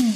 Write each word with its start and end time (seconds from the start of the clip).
Ein 0.00 0.12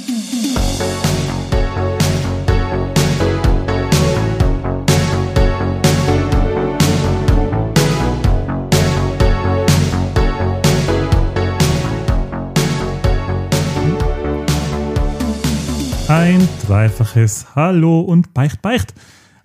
dreifaches 16.65 17.47
Hallo 17.53 17.99
und 17.99 18.33
Beicht, 18.33 18.61
Beicht. 18.61 18.93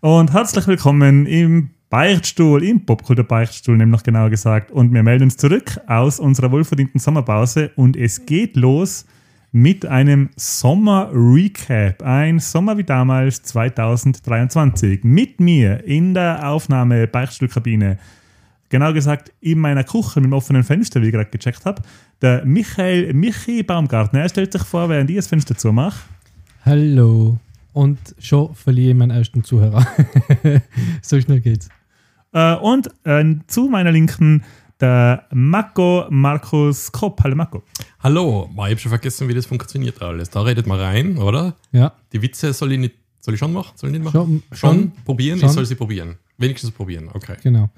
Und 0.00 0.32
herzlich 0.32 0.68
willkommen 0.68 1.26
im 1.26 1.70
Beichtstuhl, 1.90 2.62
im 2.62 2.86
Popkultur 2.86 3.24
Beichtstuhl, 3.24 3.76
nämlich 3.76 4.04
genauer 4.04 4.30
gesagt. 4.30 4.70
Und 4.70 4.94
wir 4.94 5.02
melden 5.02 5.24
uns 5.24 5.36
zurück 5.36 5.80
aus 5.88 6.20
unserer 6.20 6.52
wohlverdienten 6.52 7.00
Sommerpause 7.00 7.72
und 7.74 7.96
es 7.96 8.24
geht 8.24 8.54
los 8.54 9.04
mit 9.52 9.86
einem 9.86 10.30
Sommer-Recap. 10.36 12.02
Ein 12.02 12.38
Sommer 12.38 12.76
wie 12.76 12.84
damals 12.84 13.42
2023. 13.42 15.04
Mit 15.04 15.40
mir 15.40 15.84
in 15.84 16.14
der 16.14 16.48
Aufnahme 16.48 17.06
Beichtstuhlkabine. 17.06 17.98
Genau 18.68 18.92
gesagt 18.92 19.32
in 19.40 19.58
meiner 19.58 19.84
Küche 19.84 20.20
mit 20.20 20.26
dem 20.26 20.34
offenen 20.34 20.62
Fenster, 20.62 21.00
wie 21.00 21.06
ich 21.06 21.12
gerade 21.12 21.30
gecheckt 21.30 21.64
habe. 21.64 21.82
Der 22.20 22.44
Michael 22.44 23.14
Michi 23.14 23.62
Baumgartner. 23.62 24.20
Er 24.20 24.28
stellt 24.28 24.52
sich 24.52 24.62
vor, 24.62 24.88
während 24.90 25.08
ich 25.08 25.16
das 25.16 25.28
Fenster 25.28 25.56
zumache. 25.56 25.98
Hallo. 26.66 27.38
Und 27.72 27.98
schon 28.18 28.54
verliere 28.54 28.90
ich 28.90 28.96
meinen 28.96 29.12
ersten 29.12 29.42
Zuhörer. 29.42 29.86
so 31.02 31.18
schnell 31.20 31.40
geht's. 31.40 31.70
Äh, 32.32 32.56
und 32.56 32.90
äh, 33.04 33.24
zu 33.46 33.68
meiner 33.68 33.92
Linken 33.92 34.42
der 34.80 35.26
Marco 35.32 36.06
Markus 36.10 36.92
Kopp. 36.92 37.22
Hallo 37.22 37.34
Marco. 37.34 37.62
Hallo, 38.00 38.48
ich 38.52 38.58
habe 38.58 38.78
schon 38.78 38.90
vergessen, 38.90 39.28
wie 39.28 39.34
das 39.34 39.46
funktioniert 39.46 40.00
alles. 40.00 40.30
Da 40.30 40.42
redet 40.42 40.66
man 40.66 40.78
rein, 40.78 41.18
oder? 41.18 41.56
Ja, 41.72 41.92
Die 42.12 42.22
Witze 42.22 42.52
soll 42.52 42.72
ich 42.72 42.78
nicht, 42.78 42.94
soll 43.20 43.34
ich 43.34 43.40
schon 43.40 43.52
machen? 43.52 43.72
Soll 43.76 43.90
ich 43.90 43.98
nicht 43.98 44.04
machen? 44.04 44.42
schon. 44.50 44.56
Schon? 44.56 44.76
schon 44.80 44.92
probieren? 45.04 45.38
schon. 45.38 45.48
Ich 45.48 45.54
soll 45.54 45.66
sie 45.66 45.74
probieren. 45.74 46.16
Wenigstens 46.36 46.70
probieren, 46.70 47.08
okay. 47.12 47.36
genau. 47.42 47.70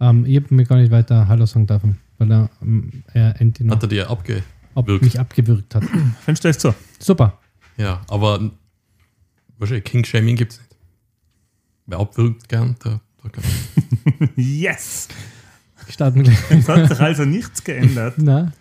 Ähm, 0.00 0.24
ich 0.26 0.36
habe 0.36 0.54
mir 0.54 0.64
gar 0.64 0.76
nicht 0.76 0.90
weiter 0.90 1.28
Hallo 1.28 1.46
sagen 1.46 1.66
dürfen, 1.66 1.98
weil 2.18 2.30
er, 2.32 2.50
ähm, 2.62 3.02
er 3.12 3.38
Enti 3.40 3.64
noch 3.64 3.74
Hat 3.76 3.82
er 3.82 3.88
dir 3.88 4.10
abge... 4.10 4.42
ab, 4.74 4.86
wirkt? 4.86 5.04
mich 5.04 5.20
abgewürgt 5.20 5.74
hat. 5.74 5.84
Fenster 6.24 6.50
ist 6.50 6.60
zu. 6.60 6.74
Super. 6.98 7.38
Ja, 7.76 8.00
aber 8.08 8.50
wahrscheinlich 9.58 9.84
King-Shaming 9.84 10.36
gibt 10.36 10.52
es 10.52 10.58
nicht. 10.58 10.76
Wer 11.86 11.98
abwirkt 11.98 12.48
gern, 12.48 12.76
der, 12.82 13.00
der 13.22 13.30
kann. 13.30 13.44
Yes! 14.36 15.08
Starten 15.88 16.22
gleich. 16.22 16.38
Es 16.50 16.68
hat 16.68 16.88
sich 16.88 17.00
also 17.00 17.24
nichts 17.24 17.62
geändert. 17.64 18.14
Na, 18.18 18.52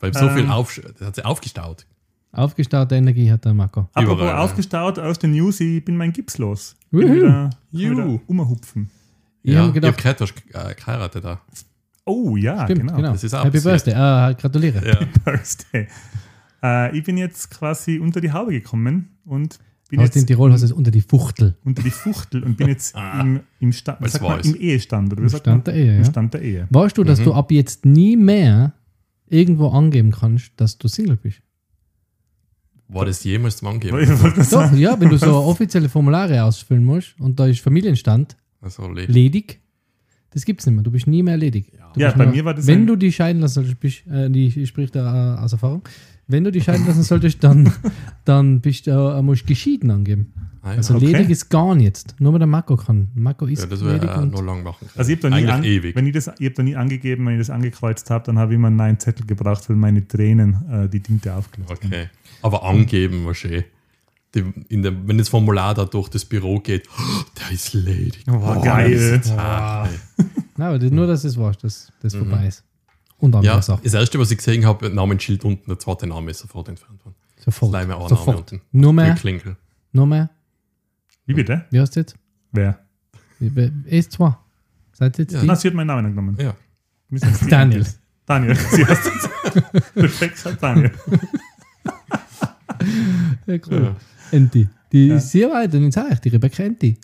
Weil 0.00 0.12
so 0.14 0.28
viel 0.30 0.44
Ähm. 0.44 0.50
auf, 0.50 0.80
das 0.98 1.06
hat 1.08 1.14
sich 1.16 1.24
aufgestaut. 1.24 1.86
aufgestaute 2.32 2.94
Energie 2.96 3.30
hat 3.30 3.44
der 3.44 3.54
Marco. 3.54 3.88
Apropos 3.94 4.14
Überall, 4.18 4.28
ja. 4.36 4.38
aufgestaut 4.38 4.98
aus 4.98 5.18
den 5.18 5.32
News, 5.32 5.60
ich 5.60 5.84
bin 5.84 5.96
mein 5.96 6.12
Gips 6.12 6.38
los. 6.38 6.76
Bin 6.90 7.14
wieder, 7.14 7.50
wieder 7.72 8.20
umhupfen. 8.26 8.90
Ich 9.42 9.52
ja, 9.52 9.58
habe 9.60 9.68
ich 9.68 9.74
gedacht, 9.74 9.92
hab 9.92 9.98
gehört, 9.98 10.20
du 10.20 10.24
hast 10.24 10.70
äh, 10.70 10.74
geheiratet 10.74 11.24
da. 11.24 11.40
Oh 12.06 12.36
ja, 12.36 12.64
stimmt, 12.64 12.80
genau. 12.80 12.96
genau. 12.96 13.12
Das 13.12 13.24
ist 13.24 13.32
Happy. 13.32 13.60
Birthday. 13.60 13.92
Äh, 13.92 14.34
gratuliere. 14.34 14.86
Ja. 14.86 14.98
Birthday. 15.24 15.88
Äh, 16.62 16.96
ich 16.98 17.04
bin 17.04 17.16
jetzt 17.16 17.50
quasi 17.50 17.98
unter 17.98 18.20
die 18.20 18.32
Haube 18.32 18.52
gekommen 18.52 19.10
und 19.24 19.58
bin 19.96 20.04
Aus 20.04 20.14
in 20.14 20.20
jetzt 20.20 20.26
Tirol 20.28 20.52
hast 20.52 20.60
du 20.62 20.66
es 20.66 20.72
unter 20.72 20.90
die 20.90 21.00
Fuchtel. 21.00 21.56
unter 21.64 21.82
die 21.82 21.90
Fuchtel 21.90 22.42
und 22.44 22.56
bin 22.56 22.68
jetzt 22.68 22.94
im, 23.20 23.40
im, 23.60 23.72
Stand, 23.72 24.00
Weil's 24.00 24.12
sagt 24.12 24.24
man, 24.24 24.40
im 24.40 24.54
Ehestand. 24.56 25.12
Oder 25.12 25.22
Im 25.22 25.28
sagt 25.28 25.42
Stand 25.44 25.66
man? 25.66 25.74
der 25.74 25.82
Ehe, 25.84 25.92
Im 25.92 25.98
ja. 25.98 26.10
Stand 26.10 26.34
der 26.34 26.42
Ehe. 26.42 26.66
Weißt 26.70 26.96
du, 26.98 27.04
dass 27.04 27.20
Mhm. 27.20 27.24
du 27.24 27.32
ab 27.34 27.50
jetzt 27.52 27.84
nie 27.86 28.16
mehr 28.16 28.74
irgendwo 29.28 29.68
angeben 29.68 30.10
kannst, 30.10 30.52
dass 30.56 30.78
du 30.78 30.88
Single 30.88 31.16
bist? 31.16 31.40
War 32.88 33.06
das 33.06 33.24
jemals 33.24 33.56
zum 33.56 33.68
Angeben? 33.68 33.98
Doch, 34.50 34.72
ja, 34.74 35.00
wenn 35.00 35.08
du 35.08 35.16
so 35.16 35.34
offizielle 35.44 35.88
Formulare 35.88 36.44
ausfüllen 36.44 36.84
musst 36.84 37.18
und 37.18 37.40
da 37.40 37.46
ist 37.46 37.60
Familienstand 37.60 38.36
Also, 38.60 38.86
le- 38.88 39.06
ledig, 39.06 39.60
das 40.34 40.44
gibt's 40.44 40.66
nicht 40.66 40.74
mehr. 40.74 40.84
Du 40.84 40.90
bist 40.90 41.06
nie 41.06 41.22
mehr 41.22 41.36
ledig. 41.36 41.72
Du 41.94 42.00
Ja, 42.00 42.10
bei 42.12 42.24
nur- 42.26 42.34
mir 42.34 42.44
war 42.44 42.54
das 42.54 42.66
Wenn 42.66 42.86
du 42.86 42.96
die 42.96 43.12
scheiden 43.12 43.40
lassen 43.40 43.54
solltest, 43.54 43.80
bist, 43.80 44.06
äh, 44.08 44.28
die, 44.28 44.46
ich 44.48 44.68
sprich 44.68 44.90
da 44.90 45.36
äh, 45.36 45.38
aus 45.38 45.52
Erfahrung, 45.52 45.82
wenn 46.26 46.42
du 46.44 46.50
die 46.50 46.60
scheiden 46.60 46.86
lassen 46.86 47.02
solltest, 47.02 47.42
dann, 47.44 47.72
dann 48.24 48.60
bist 48.60 48.86
du, 48.86 48.90
äh, 48.90 49.22
musst 49.22 49.42
du 49.42 49.46
geschieden 49.46 49.90
angeben. 49.90 50.32
Ah. 50.62 50.70
Also 50.70 50.94
Okay. 50.94 51.06
ledig 51.12 51.30
ist 51.30 51.50
gar 51.50 51.74
nicht. 51.74 52.14
Nur 52.18 52.32
weil 52.32 52.38
der 52.38 52.46
Marco 52.48 52.74
kann. 52.76 53.08
Marco 53.14 53.44
ist 53.46 53.60
ja, 53.60 53.66
das 53.66 53.82
ledig 53.82 54.08
äh, 54.10 54.18
und 54.18 54.32
noch 54.32 54.42
lang 54.42 54.62
machen. 54.62 54.88
Also 54.96 55.12
ich 55.12 55.18
habe 55.22 55.30
da 55.30 55.36
nie, 55.40 55.46
an, 55.46 55.62
ewig. 55.62 55.94
wenn 55.94 56.06
ich 56.06 56.14
das, 56.14 56.30
ich 56.38 56.46
hab 56.46 56.54
da 56.54 56.62
nie 56.62 56.74
angegeben, 56.74 57.26
wenn 57.26 57.34
ich 57.34 57.40
das 57.40 57.50
angekreuzt 57.50 58.08
habe, 58.10 58.24
dann 58.24 58.38
habe 58.38 58.52
ich 58.52 58.56
immer 58.56 58.68
einen 58.68 58.76
neuen 58.76 58.98
Zettel 58.98 59.26
gebraucht, 59.26 59.68
weil 59.68 59.76
meine 59.76 60.08
Tränen 60.08 60.56
äh, 60.70 60.88
die 60.88 61.00
Tinte 61.00 61.34
aufgelöst 61.34 61.70
haben. 61.70 61.86
Okay. 61.86 62.06
Aber 62.40 62.64
angeben 62.64 63.24
war 63.26 63.34
schön. 63.34 63.64
Die, 64.34 64.44
in 64.68 64.82
der, 64.82 64.92
wenn 65.06 65.16
das 65.18 65.28
Formular 65.28 65.74
da 65.74 65.84
durch 65.84 66.08
das 66.08 66.24
Büro 66.24 66.58
geht, 66.60 66.88
oh, 66.98 67.22
der 67.40 67.50
ist 67.52 67.72
ledig. 67.74 68.24
Oh, 68.28 68.60
geil. 68.60 69.20
Ah, 69.36 69.88
Nein, 70.56 70.68
aber 70.68 70.78
das, 70.78 70.90
nur, 70.90 71.06
dass 71.06 71.24
es 71.24 71.36
weißt, 71.38 71.62
dass 71.64 71.92
das 72.00 72.14
Mhm. 72.14 72.18
vorbei 72.30 72.46
ist. 72.48 72.64
Und 73.18 73.34
andere 73.34 73.54
Ja, 73.54 73.62
Sachen. 73.62 73.82
das 73.84 73.94
erste, 73.94 74.18
was 74.18 74.30
ich 74.30 74.38
gesehen 74.38 74.66
habe, 74.66 74.90
Namensschild 74.90 75.44
unten, 75.44 75.68
der 75.70 75.78
zweite 75.78 76.06
Name 76.06 76.30
ist 76.30 76.40
sofort 76.40 76.68
entfernt 76.68 77.04
worden. 77.04 77.14
Sofort. 77.44 77.74
Auch 77.74 77.86
Name 77.86 78.08
Sofort. 78.08 78.52
unten. 78.52 78.60
Nur 78.72 78.92
mehr, 78.92 79.14
Klinkel. 79.14 79.56
nur 79.92 80.06
mehr. 80.06 80.30
Wie 81.26 81.34
bitte? 81.34 81.64
Wie 81.70 81.80
heißt 81.80 81.96
jetzt? 81.96 82.16
Wer? 82.52 82.78
S2. 83.40 84.34
Seid 84.92 85.18
ihr 85.18 85.22
jetzt 85.24 85.32
Ja. 85.34 85.40
die? 85.40 85.46
Na, 85.46 85.56
sie 85.56 85.68
hat 85.68 85.74
meinen 85.74 85.86
Namen 85.88 86.06
angenommen. 86.06 86.36
Ja. 86.40 86.54
Daniel. 87.48 87.86
Daniel. 88.26 88.56
Sie 88.56 88.84
heißt 88.86 89.04
jetzt. 89.06 89.28
Perfekt 89.94 90.34
gesagt 90.36 90.62
Daniel. 90.62 90.90
Ja, 93.46 93.54
cool. 93.70 93.82
Ja. 93.84 93.96
Enti. 94.34 94.68
Die 94.92 95.06
Ja. 95.08 95.16
ist 95.16 95.30
sehr 95.30 95.50
weit, 95.50 95.74
und 95.74 95.84
ich 95.88 95.94
sage 95.94 96.16
die 96.22 96.28
Rebecca 96.28 96.62
Enti. 96.62 96.96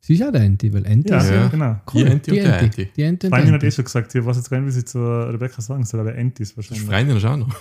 Sie 0.00 0.14
ist 0.14 0.22
auch 0.24 0.32
der 0.32 0.40
Enti, 0.42 0.72
weil 0.72 0.84
Enti 0.84 1.10
Ja, 1.10 1.18
ist 1.18 1.30
ja 1.30 1.34
Ja. 1.36 1.48
genau. 1.48 1.76
Die 1.92 2.02
Enti 2.02 2.30
und 2.32 2.36
Enti. 2.38 2.88
Die 2.96 3.02
Enti 3.02 3.26
und 3.26 3.32
der 3.32 3.38
Freundin 3.38 3.54
hat 3.54 3.62
eh 3.62 3.66
Enti. 3.66 3.76
schon 3.76 3.84
gesagt, 3.84 4.14
ich 4.14 4.24
weiß 4.24 4.36
jetzt 4.36 4.50
gar 4.50 4.58
nicht, 4.60 4.66
wie 4.68 4.72
sie 4.72 4.84
zu 4.84 4.98
Rebecca 4.98 5.60
sagen 5.62 5.84
soll, 5.84 6.00
aber 6.00 6.14
Entis 6.14 6.48
Das 6.48 6.56
wahrscheinlich. 6.56 6.86
Freundin 6.86 7.16
ist 7.16 7.24
auch 7.24 7.36
noch. 7.36 7.54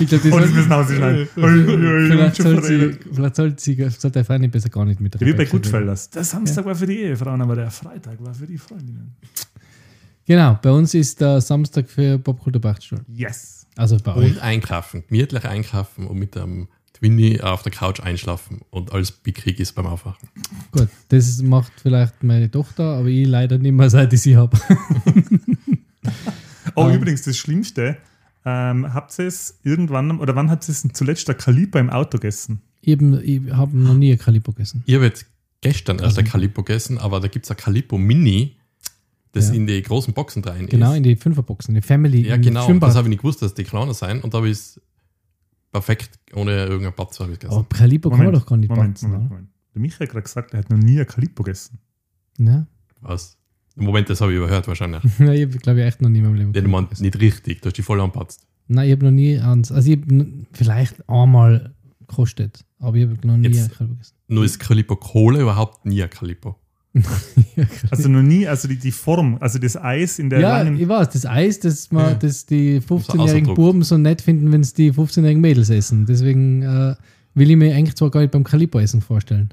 Ich 0.00 0.06
glaube, 0.08 0.22
die 0.22 0.30
Oh, 0.32 0.38
das 0.38 0.48
soll, 0.50 0.56
müssen 0.56 0.72
rausschneiden. 0.72 1.28
Vielleicht 1.34 2.36
schon 2.36 2.46
soll 2.46 2.62
sie, 2.64 2.98
vielleicht 3.12 3.36
soll 3.36 3.58
sie, 3.58 3.74
sollte 3.74 4.10
der 4.12 4.24
Freundin 4.24 4.50
besser 4.50 4.68
gar 4.68 4.84
nicht 4.84 5.00
mit 5.00 5.18
Wie 5.20 5.32
bei. 5.32 5.44
Goodfellas. 5.44 6.10
Der 6.10 6.22
Samstag 6.24 6.64
war 6.66 6.74
für 6.74 6.86
die 6.86 6.98
Ehefrauen, 6.98 7.40
aber 7.40 7.56
der 7.56 7.70
Freitag 7.70 8.22
war 8.24 8.32
für 8.32 8.46
die 8.46 8.58
Freundinnen. 8.58 9.16
Genau, 10.26 10.58
bei 10.62 10.70
uns 10.70 10.94
ist 10.94 11.20
der 11.20 11.40
Samstag 11.40 11.88
für 11.88 12.18
Popkultur 12.18 12.60
Bachstuhl. 12.60 13.00
Yes. 13.08 13.57
Also 13.78 13.96
bei 14.02 14.14
euch. 14.16 14.32
Und 14.32 14.38
einkaufen. 14.42 15.04
Gemütlich 15.08 15.44
einkaufen 15.44 16.06
und 16.06 16.18
mit 16.18 16.34
dem 16.34 16.68
Twinny 16.94 17.40
auf 17.40 17.62
der 17.62 17.70
Couch 17.70 18.00
einschlafen 18.00 18.60
und 18.70 18.92
alles 18.92 19.12
bekrieg 19.12 19.60
ist 19.60 19.74
beim 19.76 19.86
Aufwachen. 19.86 20.28
Gut, 20.72 20.88
das 21.10 21.40
macht 21.42 21.72
vielleicht 21.80 22.24
meine 22.24 22.50
Tochter, 22.50 22.96
aber 22.98 23.06
ich 23.06 23.26
leider 23.26 23.56
nicht 23.58 23.72
mehr, 23.72 23.88
seit 23.88 24.12
ich 24.12 24.20
sie 24.22 24.36
habe. 24.36 24.58
Oh, 26.74 26.88
Ähm. 26.88 26.94
übrigens, 26.96 27.22
das 27.22 27.36
Schlimmste, 27.36 27.96
ähm, 28.44 28.92
habt 28.94 29.18
ihr 29.18 29.26
es 29.26 29.58
irgendwann, 29.64 30.18
oder 30.20 30.36
wann 30.36 30.50
habt 30.50 30.68
ihr 30.68 30.72
es 30.72 30.86
zuletzt 30.92 31.26
der 31.28 31.34
Kaliber 31.34 31.80
im 31.80 31.90
Auto 31.90 32.18
gegessen? 32.18 32.60
Ich 32.80 32.92
habe 32.96 33.22
ich 33.22 33.40
hab 33.50 33.72
noch 33.72 33.94
nie 33.94 34.12
ein 34.12 34.18
Calippo 34.18 34.52
gegessen. 34.52 34.82
Ich 34.86 34.94
habe 34.94 35.04
jetzt 35.06 35.26
gestern 35.60 35.96
erst 35.96 36.18
Also- 36.18 36.20
ein 36.20 36.26
Calippo 36.26 36.62
gegessen, 36.62 36.98
aber 36.98 37.20
da 37.20 37.28
gibt 37.28 37.46
es 37.46 37.50
ein 37.50 37.56
Calippo 37.56 37.98
Mini, 37.98 38.56
das 39.32 39.48
Ja. 39.48 39.54
in 39.54 39.66
die 39.66 39.82
großen 39.82 40.14
Boxen 40.14 40.42
rein 40.44 40.66
Genau, 40.66 40.90
ist. 40.92 40.96
in 40.98 41.02
die 41.02 41.16
Fünferboxen, 41.16 41.74
die 41.74 41.82
Family. 41.82 42.26
ja, 42.26 42.34
im 42.36 42.42
genau. 42.42 42.64
Schwimmbad. 42.64 42.88
Das 42.90 42.96
habe 42.96 43.06
ich 43.08 43.10
nicht 43.10 43.20
gewusst, 43.22 43.42
dass 43.42 43.54
die 43.54 43.64
kleiner 43.64 43.94
sein 43.94 44.20
und 44.22 44.32
da 44.34 44.38
habe 44.38 44.48
ich 44.48 44.52
es 44.58 44.80
perfekt 45.72 46.18
ohne 46.34 46.52
irgendeinen 46.52 46.94
Patz 46.94 47.20
habe 47.20 47.32
ich 47.32 47.38
gegessen. 47.38 47.58
Aber 47.58 47.68
Calippo 47.68 48.08
kann 48.10 48.18
man 48.18 48.26
Moment, 48.26 48.42
doch 48.42 48.46
gar 48.48 48.56
nicht 48.56 48.68
Moment, 48.70 48.94
batzen, 48.94 49.10
Moment, 49.10 49.26
oder? 49.26 49.34
Moment. 49.34 49.50
Der 49.74 49.80
Michael 49.82 50.06
hat 50.06 50.12
gerade 50.12 50.22
gesagt, 50.22 50.52
er 50.54 50.58
hat 50.60 50.70
noch 50.70 50.78
nie 50.78 50.98
ein 50.98 51.06
Kalipo 51.06 51.42
gegessen. 51.42 51.78
Ja. 52.38 52.66
Was? 53.00 53.36
Moment, 53.76 54.08
das 54.10 54.20
habe 54.20 54.32
ich 54.32 54.38
überhört 54.38 54.66
wahrscheinlich. 54.66 55.02
Nein, 55.18 55.32
ich 55.34 55.42
habe, 55.46 55.58
glaube 55.58 55.80
ich, 55.80 55.86
echt 55.86 56.02
noch 56.02 56.08
nie 56.08 56.18
in 56.18 56.24
meinem 56.24 56.34
Leben. 56.34 56.52
Den 56.52 56.70
man 56.70 56.88
nicht 56.98 57.20
richtig, 57.20 57.60
du 57.62 57.66
hast 57.68 57.76
die 57.76 57.82
voll 57.82 58.00
anpatzt. 58.00 58.46
Nein, 58.66 58.86
ich 58.88 58.92
habe 58.92 59.04
noch 59.04 59.12
nie 59.12 59.38
ans. 59.38 59.70
Also, 59.70 59.90
ich 59.92 59.98
habe 60.00 60.46
vielleicht 60.52 61.08
einmal 61.08 61.74
gekostet, 62.00 62.64
aber 62.78 62.96
ich 62.96 63.06
habe 63.08 63.26
noch 63.26 63.36
nie 63.36 63.48
Jetzt- 63.48 63.70
ein 63.70 63.76
Calippo 63.76 63.94
gegessen. 63.94 64.14
Nur 64.28 64.44
ist 64.44 64.58
Calippo 64.58 64.96
Cola 64.96 65.40
überhaupt 65.40 65.84
nie 65.86 66.02
ein 66.02 66.10
Calippo. 66.10 66.56
Ja, 66.94 67.64
Also 67.90 68.08
noch 68.08 68.22
nie, 68.22 68.46
also 68.46 68.68
die, 68.68 68.76
die 68.78 68.92
Form, 68.92 69.36
also 69.40 69.58
das 69.58 69.76
Eis 69.76 70.18
in 70.18 70.30
der 70.30 70.40
ja, 70.40 70.58
langen. 70.62 70.78
ich 70.80 70.88
weiß, 70.88 71.10
das 71.10 71.26
Eis, 71.26 71.60
das, 71.60 71.90
man, 71.92 72.04
Ja. 72.10 72.14
das 72.14 72.46
die 72.46 72.80
15-jährigen 72.80 73.20
ausgedruckt. 73.20 73.56
Buben 73.56 73.82
so 73.82 73.98
nett 73.98 74.22
finden, 74.22 74.50
wenn 74.52 74.60
es 74.62 74.72
die 74.74 74.92
15-jährigen 74.92 75.40
Mädels 75.40 75.70
essen. 75.70 76.06
Deswegen 76.06 76.62
äh, 76.62 76.94
will 77.34 77.50
ich 77.50 77.56
mir 77.56 77.74
eigentlich 77.74 77.94
zwar 77.96 78.10
gar 78.10 78.20
nicht 78.20 78.30
beim 78.32 78.44
Calippo-Essen 78.44 79.00
vorstellen. 79.00 79.50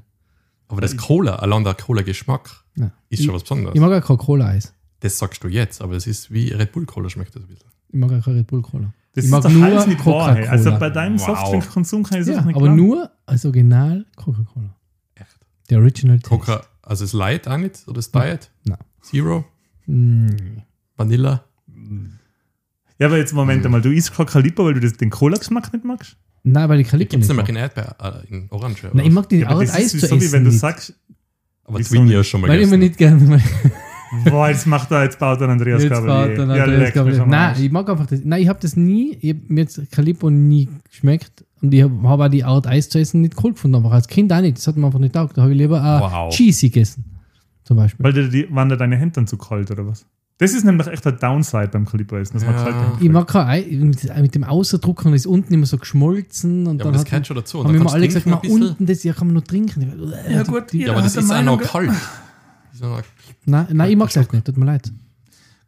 Aber 0.68 0.80
das 0.80 0.96
Cola, 0.96 1.36
allein 1.36 1.62
der 1.62 1.74
Cola-Geschmack, 1.74 2.64
Ja. 2.76 2.86
ist 3.10 3.20
ich, 3.20 3.26
schon 3.26 3.34
was 3.34 3.42
Besonderes. 3.42 3.74
ich 3.74 3.80
mag 3.80 3.92
auch 4.02 4.06
kein 4.06 4.18
Cola-Eis. 4.18 4.72
Das 5.00 5.18
sagst 5.18 5.44
du 5.44 5.48
jetzt, 5.48 5.80
aber 5.82 5.94
es 5.94 6.06
ist 6.06 6.32
wie 6.32 6.48
Red 6.52 6.72
Bull 6.72 6.86
Cola 6.86 7.08
schmeckt 7.10 7.34
das 7.36 7.42
ein 7.42 7.48
bisschen. 7.48 7.68
Ich 7.90 7.94
mag 7.98 8.10
auch 8.12 8.24
kein 8.24 8.34
Red 8.34 8.46
Bull 8.48 8.62
Cola. 8.62 8.92
das 9.12 9.24
ich 9.24 9.28
ist 9.28 9.30
mag 9.30 9.42
der 9.42 9.50
nur 9.52 9.62
Hals 9.62 9.86
nicht 9.86 10.04
wahr. 10.06 10.34
hey. 10.34 10.46
Also 10.48 10.64
Coca-Cola. 10.70 10.78
bei 10.88 10.90
deinem 10.90 11.18
Wow. 11.20 11.26
Softdrink-Konsum 11.26 12.02
kann 12.02 12.20
ich 12.20 12.26
das 12.26 12.34
Ja, 12.34 12.40
auch 12.40 12.46
nicht 12.46 12.56
aber 12.56 12.64
glauben. 12.66 12.76
nur 12.88 13.10
als 13.26 13.44
Original 13.44 14.06
Coca-Cola. 14.16 14.74
Echt? 15.14 15.36
Der 15.70 15.78
Original 15.78 16.18
Taste. 16.18 16.62
Also 16.86 17.04
das 17.04 17.12
Light 17.12 17.46
auch 17.48 17.58
nicht? 17.58 17.82
Oder 17.86 17.96
das 17.96 18.10
Diet? 18.12 18.50
Nein. 18.64 18.78
Zero? 19.02 19.44
Mm. 19.86 20.28
Vanilla? 20.96 21.44
Ja, 22.98 23.08
aber 23.08 23.18
jetzt 23.18 23.34
Moment 23.34 23.64
einmal, 23.66 23.82
du 23.82 23.92
isst 23.92 24.14
kein 24.14 24.24
Calippo, 24.26 24.64
weil 24.64 24.74
du 24.74 24.80
das, 24.80 24.94
den 24.94 25.10
Cola-Geschmack 25.10 25.72
nicht 25.72 25.84
magst? 25.84 26.16
Nein, 26.44 26.68
weil 26.68 26.80
ich 26.80 26.88
Calippo 26.88 27.10
Gibt 27.10 27.24
es 27.24 27.28
nicht 27.28 27.36
nicht 27.36 27.52
mehr 27.52 27.62
mag. 27.66 27.74
in 27.76 27.82
Erdbeer, 27.84 28.22
äh, 28.28 28.32
in 28.34 28.46
Orange? 28.50 28.84
oder 28.86 28.94
Nein, 28.94 29.06
ich 29.06 29.10
was? 29.10 29.14
mag 29.14 29.28
die 29.28 29.36
Ja, 29.40 29.48
aber 29.48 29.58
Art 29.60 29.68
das 29.68 29.74
Eis 29.74 29.84
ist 29.86 29.90
zu 30.00 30.06
so, 30.06 30.16
essen. 30.16 30.20
wie 30.28 30.32
wenn 30.32 30.44
du 30.44 30.50
nicht. 30.50 30.60
sagst, 30.60 30.94
aber 31.64 31.80
Twinny 31.80 32.04
nicht? 32.06 32.16
hast 32.18 32.28
schon 32.28 32.40
mal 32.40 32.48
Weil 32.48 32.60
ich 32.62 32.70
mir 32.70 32.78
nicht 32.78 32.96
gerne. 32.96 33.42
boah, 34.30 34.48
jetzt 34.48 34.66
macht 34.66 34.90
er, 34.92 35.02
jetzt 35.04 35.18
baut 35.18 35.40
er 35.40 35.48
Andreas 35.48 35.82
Jetzt 35.82 35.90
Ja, 35.90 35.98
Andreas. 36.22 37.26
Nein, 37.26 37.56
ich 37.64 37.70
mag 37.72 37.88
einfach 37.90 38.06
das. 38.06 38.20
Nein, 38.24 38.42
ich 38.42 38.48
habe 38.48 38.60
das 38.60 38.76
nie, 38.76 39.18
ich 39.20 39.30
hab 39.34 39.50
mir 39.50 39.60
jetzt 39.62 39.90
Calippo 39.90 40.30
nie 40.30 40.68
geschmeckt 40.88 41.44
und 41.62 41.72
ich 41.72 41.82
habe 41.82 42.08
hab 42.08 42.20
auch 42.20 42.28
die 42.28 42.44
Art 42.44 42.66
Eis 42.66 42.88
zu 42.88 42.98
essen 42.98 43.22
nicht 43.22 43.34
cool 43.42 43.52
gefunden, 43.52 43.76
aber 43.76 43.92
als 43.92 44.08
Kind 44.08 44.32
auch 44.32 44.40
nicht. 44.40 44.58
Das 44.58 44.66
hat 44.66 44.76
mir 44.76 44.86
einfach 44.86 44.98
nicht 44.98 45.14
taugt. 45.14 45.36
Da 45.38 45.42
habe 45.42 45.52
ich 45.52 45.58
lieber 45.58 45.78
äh, 45.78 46.00
Wow. 46.00 46.34
Cheesy 46.34 46.68
gegessen. 46.70 47.04
Zum 47.64 47.76
Beispiel. 47.78 48.04
Weil 48.04 48.12
dir 48.12 48.28
die, 48.28 48.46
waren 48.54 48.68
da 48.68 48.76
deine 48.76 48.96
Hände 48.96 49.14
dann 49.14 49.26
zu 49.26 49.36
kalt 49.38 49.70
oder 49.70 49.86
was? 49.86 50.06
Das 50.38 50.52
ist 50.52 50.64
nämlich 50.64 50.86
echt 50.86 51.06
ein 51.06 51.16
Downside 51.18 51.68
beim 51.68 51.86
Calippo-Essen, 51.86 52.34
dass 52.34 52.44
man 52.44 52.54
Ja. 52.54 52.62
kalt 52.64 52.76
ich 53.00 53.08
mag 53.10 53.26
kein 53.26 53.46
Ei, 53.46 53.66
mit, 53.70 54.16
mit 54.20 54.34
dem 54.34 54.44
Außerdruck 54.44 55.06
und 55.06 55.14
ist 55.14 55.26
unten 55.26 55.54
immer 55.54 55.64
so 55.64 55.78
geschmolzen 55.78 56.66
und 56.66 56.78
Ja, 56.78 56.84
aber 56.84 56.84
dann 56.84 56.92
das 56.92 57.00
hat 57.00 57.06
gehört 57.08 57.26
schon 57.26 57.36
dazu. 57.36 57.58
Und 57.60 57.64
haben 57.66 57.72
mir 57.72 57.80
immer 57.80 57.92
alle 57.92 58.06
gesagt, 58.06 58.24
bisschen. 58.42 58.62
unten 58.62 58.84
das 58.86 59.02
ja 59.02 59.14
kann 59.14 59.28
man 59.28 59.34
nur 59.34 59.44
trinken. 59.44 60.12
Ja, 60.30 60.42
gut, 60.42 60.72
Die, 60.72 60.80
Ja, 60.82 60.92
aber 60.92 61.00
das 61.02 61.16
ist 61.16 61.30
auch 61.32 61.42
noch 61.42 61.60
kalt. 61.62 61.88
Auch 61.90 62.80
noch- 62.88 63.02
nein, 63.46 63.66
nein, 63.72 63.90
ich 63.90 63.96
mag 63.96 64.10
es 64.10 64.16
halt 64.16 64.30
nicht, 64.32 64.44
tut 64.44 64.58
mir 64.58 64.66
leid. 64.66 64.92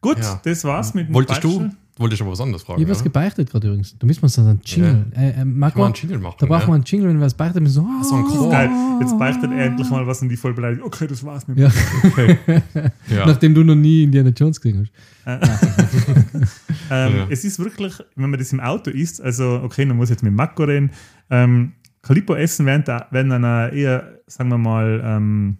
Gut, 0.02 0.18
Ja. 0.20 0.38
das 0.44 0.62
war's 0.64 0.92
mit 0.94 1.08
dem 1.08 1.14
Wolltest 1.14 1.42
du, 1.42 1.70
Wolltest 1.98 2.20
du 2.20 2.24
aber 2.24 2.32
was 2.32 2.40
anderes 2.40 2.62
fragen? 2.62 2.80
Ich 2.80 2.84
habe 2.86 2.92
was 2.94 3.02
gebeichtet 3.02 3.50
gerade 3.50 3.66
übrigens. 3.66 3.98
Da 3.98 4.06
müssen 4.06 4.20
wir 4.22 4.24
uns 4.26 4.38
einen 4.38 4.60
Jingle. 4.64 5.06
Äh, 5.16 5.28
äh, 5.30 5.32
Kann 5.32 5.48
man 5.48 5.58
Marco, 5.58 5.84
einen 5.84 5.94
Jingle 5.94 6.18
machen? 6.18 6.36
da 6.38 6.46
brauchen 6.46 6.62
wir 6.66 6.68
ja? 6.68 6.74
einen 6.74 6.84
Jingle, 6.84 7.08
wenn 7.08 7.16
wir 7.18 7.26
was 7.26 7.34
beichten. 7.34 7.62
müssen 7.62 7.84
wir 7.84 8.04
So, 8.04 8.10
so 8.10 8.14
ein 8.16 8.24
Chor. 8.24 8.50
Geil, 8.50 8.70
jetzt 9.00 9.18
beichtet 9.18 9.50
er 9.50 9.64
endlich 9.66 9.90
mal 9.90 10.06
was 10.06 10.22
und 10.22 10.28
die 10.28 10.36
voll 10.36 10.54
beleidigt. 10.54 10.82
Okay, 10.84 11.06
das 11.08 11.24
war's 11.24 11.46
mit 11.48 11.58
Ja. 11.58 11.70
Ja. 13.08 13.26
Nachdem 13.26 13.54
du 13.54 13.64
noch 13.64 13.74
nie 13.74 14.04
Indiana 14.04 14.30
Jones 14.30 14.60
gesehen 14.60 14.88
hast. 14.88 14.92
Ähm, 16.90 17.16
Ja. 17.16 17.26
Es 17.28 17.44
ist 17.44 17.58
wirklich, 17.58 17.94
wenn 18.16 18.30
man 18.30 18.38
das 18.38 18.52
im 18.52 18.60
Auto 18.60 18.90
isst, 18.90 19.20
also 19.20 19.60
okay, 19.62 19.84
man 19.84 19.96
muss 19.98 20.08
jetzt 20.08 20.22
mit 20.22 20.32
Marco 20.32 20.64
reden, 20.64 20.90
ähm, 21.28 21.72
Calippo 22.00 22.34
essen 22.34 22.64
während, 22.64 22.88
der, 22.88 23.06
während 23.10 23.32
einer 23.32 23.70
eher, 23.72 24.20
sagen 24.26 24.48
wir 24.50 24.56
mal, 24.58 25.02
ähm, 25.04 25.58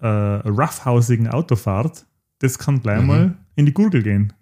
äh, 0.00 0.06
roughhausigen 0.06 1.28
Autofahrt, 1.28 2.06
das 2.38 2.58
kann 2.58 2.80
gleich 2.80 3.00
Mhm. 3.02 3.06
mal 3.06 3.34
in 3.56 3.66
die 3.66 3.74
Gurgel 3.74 4.02
gehen. 4.02 4.32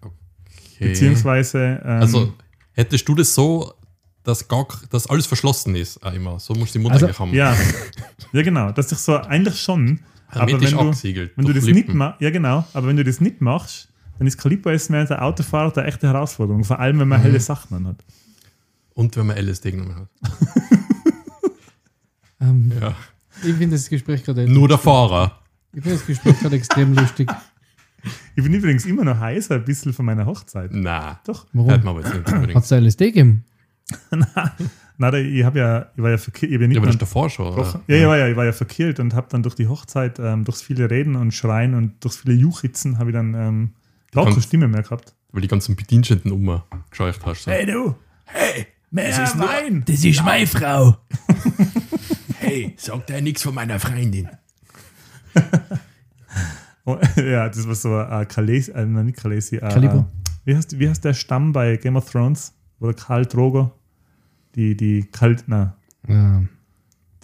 Okay. 0.00 0.88
Beziehungsweise, 0.88 1.80
ähm, 1.84 2.00
Also, 2.00 2.34
hättest 2.72 3.08
du 3.08 3.14
das 3.14 3.34
so, 3.34 3.74
dass, 4.22 4.46
gar, 4.46 4.66
dass 4.90 5.06
alles 5.08 5.26
verschlossen 5.26 5.74
ist, 5.76 6.02
auch 6.04 6.12
immer. 6.12 6.38
So 6.38 6.54
muss 6.54 6.72
die 6.72 6.78
Mutter 6.78 6.94
Also, 6.94 7.18
haben. 7.18 7.32
ja, 7.34 7.56
ja 8.32 8.42
genau, 8.42 8.70
dass 8.72 8.92
ich 8.92 8.98
so 8.98 9.16
eigentlich 9.16 9.60
schon, 9.60 10.00
aber 10.28 10.40
Hermetisch 10.46 10.70
wenn 10.72 10.78
du, 10.78 10.84
abgesiegelt. 10.84 11.32
wenn 11.36 11.44
du 11.46 11.52
das 11.52 11.64
nicht 11.64 11.74
Lippen. 11.74 11.96
machst, 11.96 12.20
ja 12.20 12.30
genau, 12.30 12.64
aber 12.74 12.86
wenn 12.88 12.96
du 12.96 13.04
das 13.04 13.20
nicht 13.20 13.40
machst, 13.40 13.88
dann 14.18 14.26
ist 14.26 14.36
Calippo 14.38 14.68
essen 14.70 14.92
während 14.94 15.10
der 15.10 15.22
Autofahrt 15.24 15.78
eine 15.78 15.86
echte 15.88 16.06
Herausforderung, 16.08 16.64
vor 16.64 16.78
allem 16.78 16.98
wenn 17.00 17.08
man 17.08 17.20
Mhm. 17.20 17.24
helle 17.24 17.40
Sachen 17.40 17.74
anhat. 17.76 18.04
Und 18.94 19.16
wenn 19.16 19.26
man 19.26 19.36
LSD 19.36 19.70
genommen 19.72 19.94
hat. 19.96 20.08
Ähm, 22.40 22.72
Ja. 22.80 22.94
Ich 23.42 23.54
finde 23.54 23.76
das 23.76 23.88
Gespräch 23.88 24.24
gerade 24.24 24.46
Nur 24.48 24.68
der 24.68 24.78
Fahrer. 24.78 25.38
Ich 25.72 25.82
finde 25.82 25.98
das 25.98 26.06
Gespräch 26.06 26.38
gerade 26.40 26.56
extrem 26.56 26.92
lustig. 26.94 27.30
Ich 28.36 28.42
bin 28.44 28.52
übrigens 28.54 28.84
immer 28.86 29.04
noch 29.04 29.18
heißer, 29.18 29.56
ein 29.56 29.64
bisschen 29.64 29.92
von 29.92 30.04
meiner 30.06 30.26
Hochzeit. 30.26 30.70
Na, 30.72 31.20
Doch. 31.24 31.46
Warum? 31.52 31.70
hört 31.70 31.84
man 31.84 31.96
aber 31.96 32.04
jetzt 32.06 32.14
nicht 32.14 32.54
Hat 32.54 32.62
es 32.62 32.68
da 32.68 32.76
LSD 32.78 33.06
gegeben? 33.06 33.44
Na, 35.00 35.10
da- 35.12 35.18
ich 35.18 35.44
habe 35.44 35.58
ja, 35.58 35.86
ich 35.96 36.02
war 36.02 36.10
ja 36.10 36.18
verkehrt, 36.18 36.50
ja 36.52 36.58
nicht 36.58 36.72
Ja, 36.74 36.78
aber 36.80 36.86
das 36.86 36.96
ist 36.96 37.02
davor 37.02 37.30
schon. 37.30 37.52
oder? 37.54 37.80
Ja, 37.86 37.96
ich 37.96 38.06
war 38.06 38.18
ja, 38.18 38.28
ich 38.28 38.36
war 38.36 38.44
ja 38.44 38.52
verkehrt 38.52 38.98
und 39.00 39.14
habe 39.14 39.28
dann 39.30 39.42
durch 39.42 39.54
die 39.54 39.68
Hochzeit, 39.68 40.18
ähm, 40.18 40.44
durchs 40.44 40.60
viele 40.62 40.90
Reden 40.90 41.14
und 41.16 41.32
Schreien 41.32 41.74
und 41.74 42.02
durchs 42.04 42.16
viele 42.18 42.34
Juchitzen, 42.34 42.98
habe 42.98 43.10
ich 43.10 43.14
dann 43.16 43.34
ähm, 43.34 43.70
gar 44.12 44.24
keine 44.26 44.40
Stimme 44.42 44.66
mehr 44.68 44.82
gehabt. 44.82 45.14
Weil 45.32 45.42
die 45.42 45.48
ganzen 45.48 45.76
Bediensteten 45.76 46.32
umgescheucht 46.32 47.24
hast. 47.24 47.44
So. 47.44 47.50
du! 47.66 47.94
Hey! 48.24 48.66
Mehr 48.90 49.08
ist 49.22 49.36
nur- 49.36 49.46
Wein! 49.48 49.84
Das 49.86 50.04
ist 50.04 50.24
meine 50.24 50.46
Frau. 50.46 50.96
Hey, 52.40 52.72
sagt 52.78 53.10
er 53.10 53.20
nichts 53.20 53.42
von 53.42 53.54
meiner 53.54 53.78
Freundin. 53.80 54.28
Ja, 57.16 57.48
das 57.48 57.66
war 57.66 57.74
so 57.74 57.94
ein 57.96 58.26
Kalesi, 58.28 58.70
äh, 58.72 58.84
nein, 58.86 59.06
nicht 59.06 59.18
Kalesi, 59.18 59.56
äh, 59.56 59.60
Calippo. 59.60 60.06
wie, 60.44 60.56
heißt, 60.56 60.78
wie 60.78 60.88
heißt 60.88 61.04
der 61.04 61.14
Stamm 61.14 61.52
bei 61.52 61.76
Game 61.76 61.96
of 61.96 62.10
Thrones? 62.10 62.54
Oder 62.80 62.94
Karl 62.94 63.26
Drogo? 63.26 63.72
Die, 64.54 64.76
die 64.76 65.04
Kalt, 65.12 65.44
na, 65.46 65.74
Ja, 66.08 66.42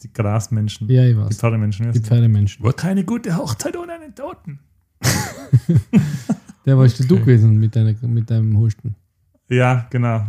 die 0.02 0.12
Grasmenschen. 0.12 0.88
ja 0.90 1.04
ich 1.04 1.14
Die 1.14 1.18
weiß. 1.18 1.38
Pferdemenschen. 1.38 1.92
Die 1.92 2.00
Pferdemenschen. 2.00 2.64
Keine 2.76 3.04
gute 3.04 3.36
Hochzeit 3.36 3.76
ohne 3.76 3.92
einen 3.94 4.14
Toten. 4.14 4.58
Der 6.66 6.78
warst 6.78 6.98
du 6.98 7.04
Okay. 7.04 7.20
gewesen 7.20 7.58
mit, 7.60 7.76
deiner, 7.76 7.94
mit 8.06 8.30
deinem 8.30 8.56
Husten. 8.58 8.94
Ja, 9.48 9.86
genau. 9.90 10.26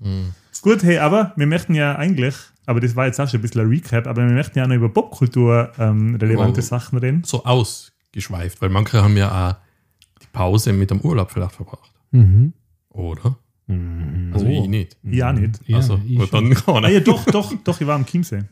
Hm. 0.00 0.32
Gut, 0.62 0.82
hey, 0.82 0.98
aber 0.98 1.32
wir 1.36 1.46
möchten 1.46 1.74
ja 1.74 1.96
eigentlich, 1.96 2.34
aber 2.66 2.80
das 2.80 2.94
war 2.96 3.06
jetzt 3.06 3.18
auch 3.20 3.28
schon 3.28 3.38
ein 3.38 3.42
bisschen 3.42 3.62
ein 3.62 3.68
Recap, 3.68 4.06
aber 4.06 4.26
wir 4.26 4.34
möchten 4.34 4.58
ja 4.58 4.64
auch 4.64 4.68
noch 4.68 4.76
über 4.76 4.88
Popkultur 4.88 5.72
ähm, 5.78 6.14
relevante 6.16 6.60
Wow. 6.60 6.66
Sachen 6.68 6.98
reden. 6.98 7.22
So 7.24 7.44
ausgeschweift, 8.18 8.60
weil 8.62 8.70
manche 8.70 9.02
haben 9.02 9.16
ja 9.16 9.50
auch 9.50 9.56
die 10.22 10.26
Pause 10.32 10.72
mit 10.72 10.90
dem 10.90 11.00
Urlaub 11.00 11.30
vielleicht 11.30 11.52
verbracht. 11.52 11.92
Mhm. 12.10 12.52
Oder? 12.90 13.36
Also 14.32 14.46
Oh. 14.46 14.62
ich 14.64 14.68
nicht. 14.68 14.96
Ja, 15.02 15.32
nicht. 15.32 15.60
Ja, 15.66 15.76
also, 15.76 16.00
ich 16.06 16.16
gut, 16.18 16.32
dann 16.32 16.54
kann 16.54 16.84
Ah, 16.84 16.88
ja, 16.88 17.00
doch, 17.00 17.24
doch, 17.26 17.52
doch, 17.64 17.80
ich 17.80 17.86
war 17.86 17.96
am 17.96 18.06
Chiemsee. 18.06 18.44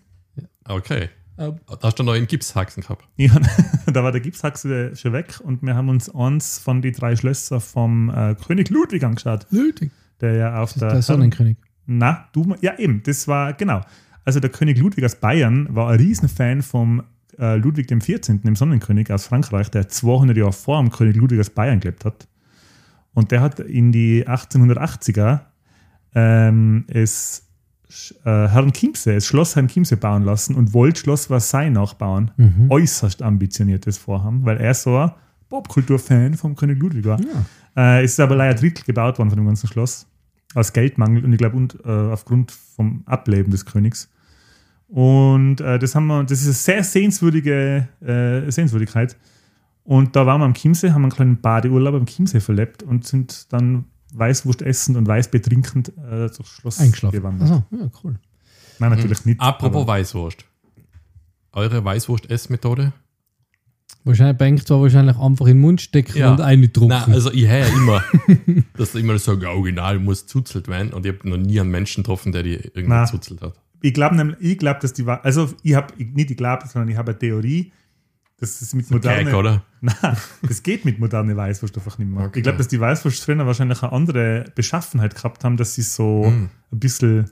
Okay. 0.69 1.09
Ähm. 1.39 1.57
Da 1.69 1.79
hast 1.83 1.99
du 1.99 2.03
noch 2.03 2.13
einen 2.15 2.27
Gipshaxen 2.27 2.83
gehabt. 2.83 3.07
Ja, 3.17 3.35
da 3.87 4.05
war 4.05 4.13
der 4.13 4.21
Gipshaxe 4.21 4.95
schon 4.95 5.13
weg 5.15 5.41
und 5.43 5.63
wir 5.63 5.75
haben 5.75 5.89
uns 5.89 6.15
eins 6.15 6.59
von 6.59 6.83
die 6.83 6.93
drei 6.93 7.17
Schlösser 7.17 7.61
vom 7.61 8.11
äh, 8.11 8.35
König 8.35 8.69
Ludwig 8.71 9.05
angeschaut, 9.05 9.47
Ludwig. 9.51 9.91
der 10.21 10.35
ja 10.35 10.63
auf 10.63 10.71
Das 10.71 10.77
ist 10.77 10.81
der. 10.83 10.91
der 10.93 11.03
Sonnenkönig. 11.03 11.57
Na, 11.87 12.29
du, 12.33 12.55
ja 12.61 12.79
eben, 12.79 13.03
das 13.05 13.27
war, 13.29 13.53
genau. 13.55 13.81
Also 14.25 14.41
der 14.41 14.51
König 14.51 14.77
Ludwig 14.79 15.05
aus 15.05 15.15
Bayern 15.17 15.69
war 15.75 15.89
ein 15.91 15.99
Riesenfan 16.01 16.61
vom 16.63 17.03
äh, 17.39 17.57
Ludwig 17.57 17.89
14., 17.89 18.43
dem 18.43 18.57
Sonnenkönig 18.57 19.11
aus 19.13 19.27
Frankreich, 19.27 19.71
der 19.71 19.89
200 19.89 20.37
Jahre 20.37 20.53
vor 20.53 20.81
dem 20.81 20.91
König 20.91 21.17
Ludwig 21.17 21.41
aus 21.41 21.51
Bayern 21.51 21.81
gelebt 21.81 22.05
hat. 22.05 22.29
Und 23.15 23.31
der 23.31 23.41
hat 23.41 23.61
in 23.61 23.93
die 23.93 24.27
1880er 24.27 25.41
ähm, 26.15 26.85
es 26.89 27.47
äh, 28.25 28.49
Herrn 28.49 28.73
Chiemsee, 28.73 29.15
das 29.15 29.27
Schloss 29.27 29.57
Herrn 29.57 29.69
Chiemsee 29.69 29.97
bauen 29.97 30.23
lassen 30.23 30.55
und 30.55 30.75
wollte 30.75 31.01
Schloss 31.01 31.27
Versailles 31.27 31.73
nachbauen. 31.73 32.31
Mhm. 32.37 32.71
Äußerst 32.71 33.23
ambitioniertes 33.23 33.99
Vorhaben, 33.99 34.45
weil 34.45 34.59
er 34.59 34.75
so 34.75 34.97
ein 34.97 35.13
Popkultur-Fan 35.49 36.35
vom 36.35 36.57
König 36.57 36.81
Ludwig 36.81 37.05
war. 37.05 37.21
Ja. 37.21 37.99
Äh, 37.99 38.05
es 38.05 38.13
ist 38.13 38.21
aber 38.21 38.37
leider 38.37 38.55
Drittel 38.55 38.85
gebaut 38.85 39.19
worden 39.19 39.31
von 39.31 39.39
dem 39.39 39.47
ganzen 39.47 39.69
Schloss. 39.69 40.07
Aus 40.55 40.73
Geldmangel 40.73 41.25
und 41.25 41.33
ich 41.33 41.39
glaube 41.39 41.57
und 41.57 41.79
äh, 41.85 41.89
aufgrund 41.89 42.51
vom 42.51 43.03
Ableben 43.07 43.51
des 43.51 43.67
Königs. 43.67 44.11
Und 44.89 45.61
äh, 45.61 45.79
das 45.79 45.95
haben 45.95 46.07
wir, 46.07 46.23
das 46.25 46.41
ist 46.43 46.47
eine 46.47 46.55
sehr 46.55 46.85
sehenswürdige 46.85 47.89
äh, 48.01 48.51
Sehenswürdigkeit. 48.51 49.17
Und 49.85 50.17
da 50.17 50.27
waren 50.27 50.41
wir 50.41 50.45
am 50.47 50.55
Chiemsee, 50.55 50.91
haben 50.93 51.03
einen 51.03 51.13
kleinen 51.13 51.41
Badeurlaub 51.41 51.95
am 51.95 52.07
Chiemsee 52.07 52.41
verlebt 52.41 52.83
und 52.83 53.07
sind 53.07 53.53
dann 53.53 53.85
Weißwurst 54.15 54.63
essend 54.63 54.97
und 54.97 55.07
Weißbier 55.07 55.43
trinkend 55.43 55.89
äh, 55.99 56.29
durchs 56.29 56.49
Schloss 56.49 56.81
Eingeschlafen. 56.81 57.17
gewandert. 57.19 57.51
Achso, 57.51 57.65
ja, 57.71 57.91
cool. 58.05 58.19
Nein, 58.79 58.91
natürlich 58.91 59.25
nicht. 59.25 59.41
Apropos 59.41 59.83
aber- 59.83 59.93
Weißwurst. 59.93 60.45
Eure 61.53 61.85
Weißwurst-Essmethode? 61.85 62.93
Wahrscheinlich 64.05 64.37
bei 64.39 64.55
zwar 64.57 64.81
wahrscheinlich 64.83 65.17
einfach 65.17 65.47
in 65.47 65.57
den 65.57 65.61
Mund 65.61 65.81
stecken 65.81 66.19
Ja. 66.19 66.31
und 66.33 66.41
eindrucken. 66.41 66.89
Nein, 66.91 67.13
also 67.13 67.33
ich 67.33 67.47
höre 67.49 67.59
ja 67.59 67.67
immer, 67.67 68.05
dass 68.77 68.93
da 68.93 68.99
immer 69.01 69.19
so 69.19 69.33
ein 69.33 69.45
Original 69.45 69.99
muss 69.99 70.27
zuzelt 70.27 70.69
werden 70.69 70.93
und 70.93 71.05
ich 71.07 71.13
habe 71.13 71.29
noch 71.29 71.39
nie 71.39 71.59
einen 71.61 71.71
Menschen 71.71 72.03
getroffen, 72.05 72.31
der 72.31 72.43
die 72.45 72.55
irgendwie 72.75 73.07
zuzelt 73.07 73.41
hat. 73.43 73.55
Ich 73.87 73.95
glaube 73.95 74.37
ich 74.41 74.59
glaube, 74.59 74.81
dass 74.81 74.93
die, 74.95 75.07
also 75.07 75.53
ich 75.63 75.75
habe 75.75 75.95
nicht 75.97 76.31
ich 76.31 76.37
glaube, 76.37 76.67
sondern 76.67 76.89
ich 76.89 76.97
habe 76.97 77.13
eine 77.13 77.19
Theorie, 77.21 77.73
dass 78.39 78.61
es 78.61 78.75
mit 78.75 78.91
moderne, 78.91 79.25
Gag, 79.25 79.35
oder? 79.35 79.63
Nein, 79.81 80.17
das 80.43 80.63
geht 80.65 80.85
mit 80.85 80.99
moderner 80.99 81.37
Weißwurst 81.37 81.77
einfach 81.77 81.97
nicht 81.99 82.11
mehr. 82.11 82.27
Okay. 82.27 82.41
Ich 82.41 82.43
glaube, 82.43 82.59
dass 82.59 82.67
die 82.67 82.81
Weißwurst 82.81 83.23
früher 83.23 83.47
wahrscheinlich 83.47 83.83
eine 83.83 83.93
andere 83.93 84.45
Beschaffenheit 84.57 85.15
gehabt 85.15 85.45
haben, 85.45 85.57
dass 85.57 85.75
sie 85.77 85.83
so 85.83 86.25
Mm. 86.25 86.51
ein 86.73 86.79
bisschen. 86.81 87.31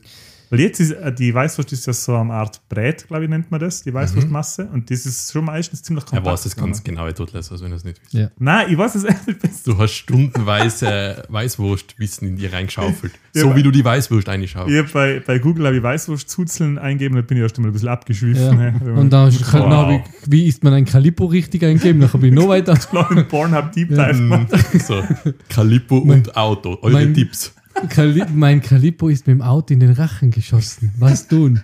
Weil 0.50 0.60
jetzt 0.60 0.80
ist 0.80 0.92
äh, 0.92 1.12
die 1.12 1.32
Weißwurst 1.34 1.72
ist 1.72 1.86
ja 1.86 1.92
so 1.92 2.14
eine 2.14 2.32
Art 2.32 2.60
Brät, 2.68 3.06
glaube 3.08 3.24
ich, 3.24 3.30
nennt 3.30 3.50
man 3.50 3.60
das, 3.60 3.82
die 3.82 3.92
Weißwurstmasse. 3.94 4.68
Und 4.72 4.90
das 4.90 5.06
ist 5.06 5.32
schon 5.32 5.44
meistens 5.44 5.82
ziemlich 5.82 6.04
Er 6.04 6.08
kompakt. 6.08 6.26
weiß 6.26 6.42
das 6.44 6.56
ganz 6.56 6.82
genau, 6.84 7.06
ich 7.08 7.14
tut 7.14 7.34
das, 7.34 7.50
als 7.50 7.62
wenn 7.62 7.72
er 7.72 7.76
es 7.76 7.84
nicht 7.84 8.00
wisst. 8.02 8.12
Ja. 8.14 8.30
Nein, 8.38 8.66
ich 8.70 8.78
weiß 8.78 8.94
es 8.96 9.04
echt 9.04 9.26
nicht 9.26 9.40
besser. 9.40 9.72
Du 9.72 9.78
hast 9.78 9.92
stundenweise 9.92 11.22
Weißwurstwissen 11.28 12.28
in 12.28 12.36
dir 12.36 12.52
reingeschaufelt. 12.52 13.12
Ja, 13.34 13.42
so 13.42 13.56
wie 13.56 13.62
du 13.62 13.70
die 13.70 13.84
Weißwurst 13.84 14.28
reinschaufst. 14.28 14.70
Ich 14.72 14.78
hab 14.78 14.92
bei, 14.92 15.20
bei 15.26 15.38
Google 15.38 15.66
habe 15.66 15.76
ich 15.76 15.82
Weißwurstzuzeln 15.82 16.78
eingeben, 16.78 17.16
da 17.16 17.22
bin 17.22 17.36
ich 17.38 17.42
erst 17.42 17.56
einmal 17.56 17.70
ein 17.70 17.72
bisschen 17.72 17.88
abgeschwiffen. 17.88 18.42
Ja. 18.44 18.52
ne, 18.54 18.74
wenn 18.82 18.92
man- 18.94 18.98
Und 19.04 19.12
du- 19.12 19.16
Wow. 19.16 19.50
dann 19.52 19.70
hab 19.72 19.90
ich, 19.90 20.02
wie 20.26 20.46
ist 20.46 20.62
man 20.64 20.72
ein 20.74 20.84
Calippo 20.84 21.26
richtig 21.26 21.64
eingeben? 21.64 22.00
Dann 22.00 22.12
habe 22.12 22.26
ich 22.28 22.32
noch 22.32 22.48
weiter. 22.48 22.74
einen 23.10 23.26
Pornhub 23.28 23.72
Deep 23.72 23.88
Dive 23.88 24.00
Ja. 24.00 24.12
gemacht. 24.12 24.48
So, 24.86 25.02
Calippo 25.48 25.98
und 25.98 26.36
Auto. 26.36 26.78
Eure 26.82 26.92
mein- 26.92 27.14
Tipps. 27.14 27.54
Cali 27.88 28.25
mein 28.33 28.61
Calippo 28.61 29.09
ist 29.09 29.26
mit 29.26 29.37
dem 29.37 29.43
Auto 29.43 29.75
in 29.75 29.81
den 29.81 29.93
Rachen 29.93 30.31
geschossen. 30.31 30.93
Was 30.99 31.26
tun? 31.28 31.62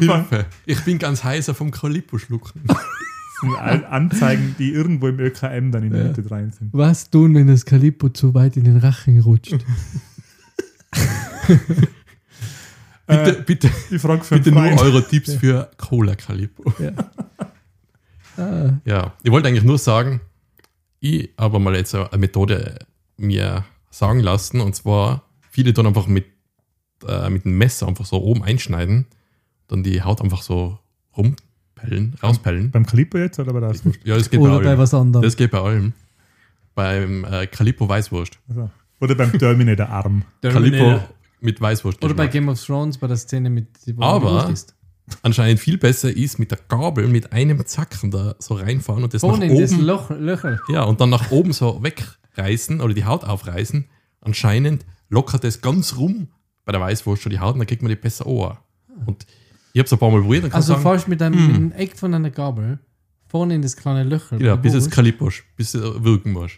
Hilfe. 0.00 0.46
Ich 0.66 0.80
bin 0.84 0.98
ganz 0.98 1.24
heißer 1.24 1.54
vom 1.54 1.70
Calippo 1.70 2.18
schlucken. 2.18 2.62
Anzeigen, 3.88 4.56
die 4.58 4.72
irgendwo 4.72 5.06
im 5.08 5.18
ÖKM 5.20 5.70
dann 5.70 5.84
in 5.84 5.90
der 5.92 6.02
Ja. 6.02 6.08
Mitte 6.08 6.28
rein 6.30 6.50
sind. 6.50 6.70
Was 6.72 7.08
tun, 7.10 7.34
wenn 7.34 7.46
das 7.46 7.64
Calippo 7.64 8.08
zu 8.08 8.34
weit 8.34 8.56
in 8.56 8.64
den 8.64 8.78
Rachen 8.78 9.20
rutscht? 9.20 9.54
Bitte, 13.06 13.38
Äh, 13.38 13.42
bitte, 13.46 13.70
Die 13.90 13.98
Frage 13.98 14.22
für 14.22 14.34
bitte 14.34 14.52
nur 14.52 14.62
eure 14.64 15.06
Tipps 15.06 15.32
für 15.34 15.70
Cola 15.78 16.14
Calippo. 16.14 16.70
ja. 16.78 16.92
ah, 18.36 18.72
Ja, 18.84 19.14
ich 19.22 19.30
wollte 19.30 19.48
eigentlich 19.48 19.64
nur 19.64 19.78
sagen, 19.78 20.20
ich 21.00 21.30
habe 21.38 21.58
mal 21.58 21.74
jetzt 21.74 21.94
eine 21.94 22.06
Methode 22.18 22.78
mir 23.18 23.64
sagen 23.90 24.20
lassen 24.20 24.60
und 24.60 24.74
zwar 24.74 25.22
viele 25.50 25.74
tun 25.74 25.86
einfach 25.86 26.06
mit, 26.06 26.24
äh, 27.06 27.28
mit 27.30 27.44
dem 27.44 27.58
Messer 27.58 27.86
einfach 27.88 28.06
so 28.06 28.22
oben 28.22 28.42
einschneiden, 28.42 29.06
dann 29.66 29.82
die 29.82 30.02
Haut 30.02 30.22
einfach 30.22 30.42
so 30.42 30.78
rumpellen, 31.16 32.14
rauspellen. 32.22 32.70
Beim 32.70 32.86
Calippo 32.86 33.18
jetzt 33.18 33.38
oder 33.38 33.52
bei 33.52 33.60
der 33.60 33.70
Auswurst? 33.70 33.98
Ja, 34.04 34.16
das 34.16 34.30
geht 34.30 34.40
Oder 34.40 34.56
bei 34.58 34.62
bei 34.64 34.68
allem. 34.70 34.78
was 34.78 34.94
anderem. 34.94 35.22
Das 35.22 35.36
geht 35.36 35.50
bei 35.50 35.60
allem. 35.60 35.92
Beim 36.74 37.24
äh, 37.24 37.46
Calippo 37.48 37.88
Weißwurst. 37.88 38.38
Also. 38.48 38.70
Oder 39.00 39.14
beim 39.14 39.32
Terminator 39.38 39.88
Arm. 39.88 40.22
Calippo 40.42 41.00
mit 41.40 41.60
Weißwurst. 41.60 42.04
Oder 42.04 42.14
bei 42.14 42.26
Game 42.28 42.48
of 42.48 42.64
Thrones 42.64 42.98
bei 42.98 43.06
der 43.06 43.16
Szene 43.16 43.50
mit 43.50 43.66
wo 43.96 44.02
Aber- 44.02 44.48
ist. 44.50 44.74
Anscheinend 45.22 45.58
viel 45.58 45.78
besser 45.78 46.14
ist 46.14 46.38
mit 46.38 46.50
der 46.50 46.58
Gabel 46.68 47.08
mit 47.08 47.32
einem 47.32 47.64
Zacken 47.64 48.10
da 48.10 48.34
so 48.40 48.52
reinfahren 48.56 49.02
und 49.04 49.14
das 49.14 49.22
Vorne 49.22 49.46
nach 49.46 49.54
in 49.54 49.58
das 49.62 49.72
oben 49.72 49.80
Loch, 49.82 50.10
Löcher. 50.10 50.58
Ja, 50.70 50.82
und 50.82 51.00
dann 51.00 51.08
nach 51.08 51.30
oben 51.30 51.54
so 51.54 51.82
wegreißen 52.38 52.80
oder 52.80 52.94
die 52.94 53.04
Haut 53.04 53.24
aufreißen. 53.24 53.86
Anscheinend 54.20 54.84
lockert 55.08 55.44
es 55.44 55.60
ganz 55.60 55.96
rum 55.96 56.28
bei 56.64 56.72
der 56.72 56.80
Weißwurst 56.80 57.22
schon 57.22 57.30
die 57.30 57.40
Haut 57.40 57.54
und 57.54 57.60
dann 57.60 57.66
kriegt 57.66 57.82
man 57.82 57.90
die 57.90 57.96
besser 57.96 58.26
an. 58.26 58.58
Und 59.06 59.26
ich 59.72 59.78
habe 59.78 59.86
es 59.86 59.92
ein 59.92 59.98
paar 59.98 60.10
Mal 60.10 60.20
probiert 60.20 60.52
Also 60.54 60.72
sagen, 60.72 60.82
fast 60.82 61.08
mit 61.08 61.22
einem, 61.22 61.38
hm. 61.38 61.46
mit 61.46 61.56
einem 61.56 61.72
Eck 61.72 61.96
von 61.96 62.14
einer 62.14 62.30
Gabel 62.30 62.78
vorne 63.28 63.54
in 63.54 63.62
das 63.62 63.76
kleine 63.76 64.04
Löcher. 64.04 64.40
ja, 64.40 64.56
bei 64.56 64.62
bis 64.62 64.74
es 64.74 64.84
Wurst. 64.84 64.94
Kalipposch, 64.94 65.44
bis 65.56 65.74
es 65.74 65.82
wirken 65.82 66.32
muss. 66.32 66.52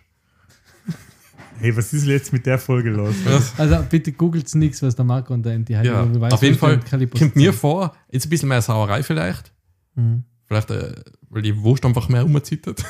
Hey, 1.58 1.76
was 1.76 1.92
ist 1.92 2.06
jetzt 2.06 2.32
mit 2.32 2.46
der 2.46 2.58
Folge 2.58 2.88
los? 2.88 3.14
Also 3.58 3.84
bitte 3.90 4.12
googelt 4.12 4.52
nichts, 4.54 4.82
was 4.82 4.96
der 4.96 5.04
Marco 5.04 5.34
und 5.34 5.44
der 5.44 5.52
Enti 5.52 5.75
halt 5.75 5.84
Ja, 5.84 6.04
über 6.04 6.32
auf 6.32 6.42
jeden 6.42 6.56
Fall 6.56 6.80
kommt 7.10 7.37
mir 7.37 7.52
vor, 7.52 7.94
jetzt 8.10 8.26
ein 8.26 8.30
bisschen 8.30 8.49
mehr 8.49 8.62
Sauerei 8.62 9.02
vielleicht. 9.02 9.52
Mhm. 9.94 10.25
Vielleicht, 10.46 10.70
äh, 10.70 10.94
weil 11.28 11.42
die 11.42 11.54
Wurst 11.60 11.84
einfach 11.84 12.08
mehr 12.08 12.25
umzittert. 12.25 12.82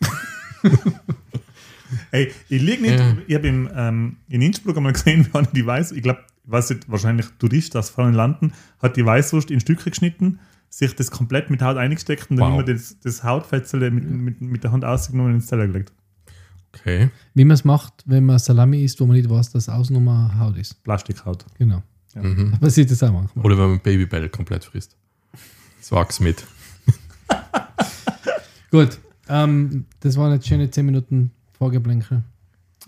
Ey, 2.10 2.32
ich 2.48 2.62
liege 2.62 2.82
nicht, 2.82 2.98
Ja. 2.98 3.16
ich 3.26 3.34
habe 3.34 3.48
ähm, 3.48 4.16
in 4.28 4.42
Innsbruck 4.42 4.76
einmal 4.76 4.92
gesehen, 4.92 5.26
wie 5.32 5.36
einer 5.38 5.46
die 5.48 5.64
Weiß, 5.66 5.92
ich 5.92 6.02
glaube, 6.02 6.20
was 6.44 6.70
nicht, 6.70 6.88
wahrscheinlich 6.90 7.26
Tourist 7.38 7.76
aus 7.76 7.90
fernen 7.90 8.14
Landen, 8.14 8.52
hat 8.80 8.96
die 8.96 9.04
Weißwurst 9.04 9.50
in 9.50 9.60
Stücke 9.60 9.90
geschnitten, 9.90 10.38
sich 10.68 10.94
das 10.94 11.10
komplett 11.10 11.50
mit 11.50 11.62
Haut 11.62 11.76
eingesteckt 11.76 12.30
und 12.30 12.36
dann 12.36 12.52
Wow. 12.52 12.60
immer 12.60 12.72
das, 12.72 12.98
das 13.00 13.24
Hautfetzele 13.24 13.90
mit, 13.90 14.08
mit, 14.10 14.40
mit 14.40 14.64
der 14.64 14.72
Hand 14.72 14.84
ausgenommen 14.84 15.32
und 15.32 15.38
ins 15.38 15.46
Teller 15.46 15.66
gelegt. 15.66 15.92
Okay. 16.74 17.08
Wie 17.34 17.44
man 17.44 17.54
es 17.54 17.64
macht, 17.64 18.02
wenn 18.04 18.26
man 18.26 18.38
Salami 18.38 18.84
isst, 18.84 19.00
wo 19.00 19.06
man 19.06 19.16
nicht 19.16 19.30
weiß, 19.30 19.50
dass 19.52 19.68
Außennummer 19.68 20.38
Haut 20.38 20.56
ist. 20.58 20.82
Plastikhaut. 20.84 21.46
Genau. 21.58 21.82
Mhm. 22.14 22.52
Aber 22.56 22.68
sieht 22.70 22.90
das 22.90 23.02
auch 23.02 23.12
manchmal. 23.12 23.44
Oder 23.44 23.56
wenn 23.58 23.70
man 23.70 23.80
Babybell 23.80 24.28
komplett 24.28 24.64
frisst. 24.64 24.96
Das 25.78 25.90
wachs 25.92 26.20
mit. 26.20 26.44
Gut. 28.70 28.98
Ähm, 29.28 29.86
das 30.00 30.16
waren 30.16 30.32
jetzt 30.32 30.46
schöne 30.46 30.70
10 30.70 30.86
Minuten 30.86 31.30
Vorgeblänkel. 31.58 32.22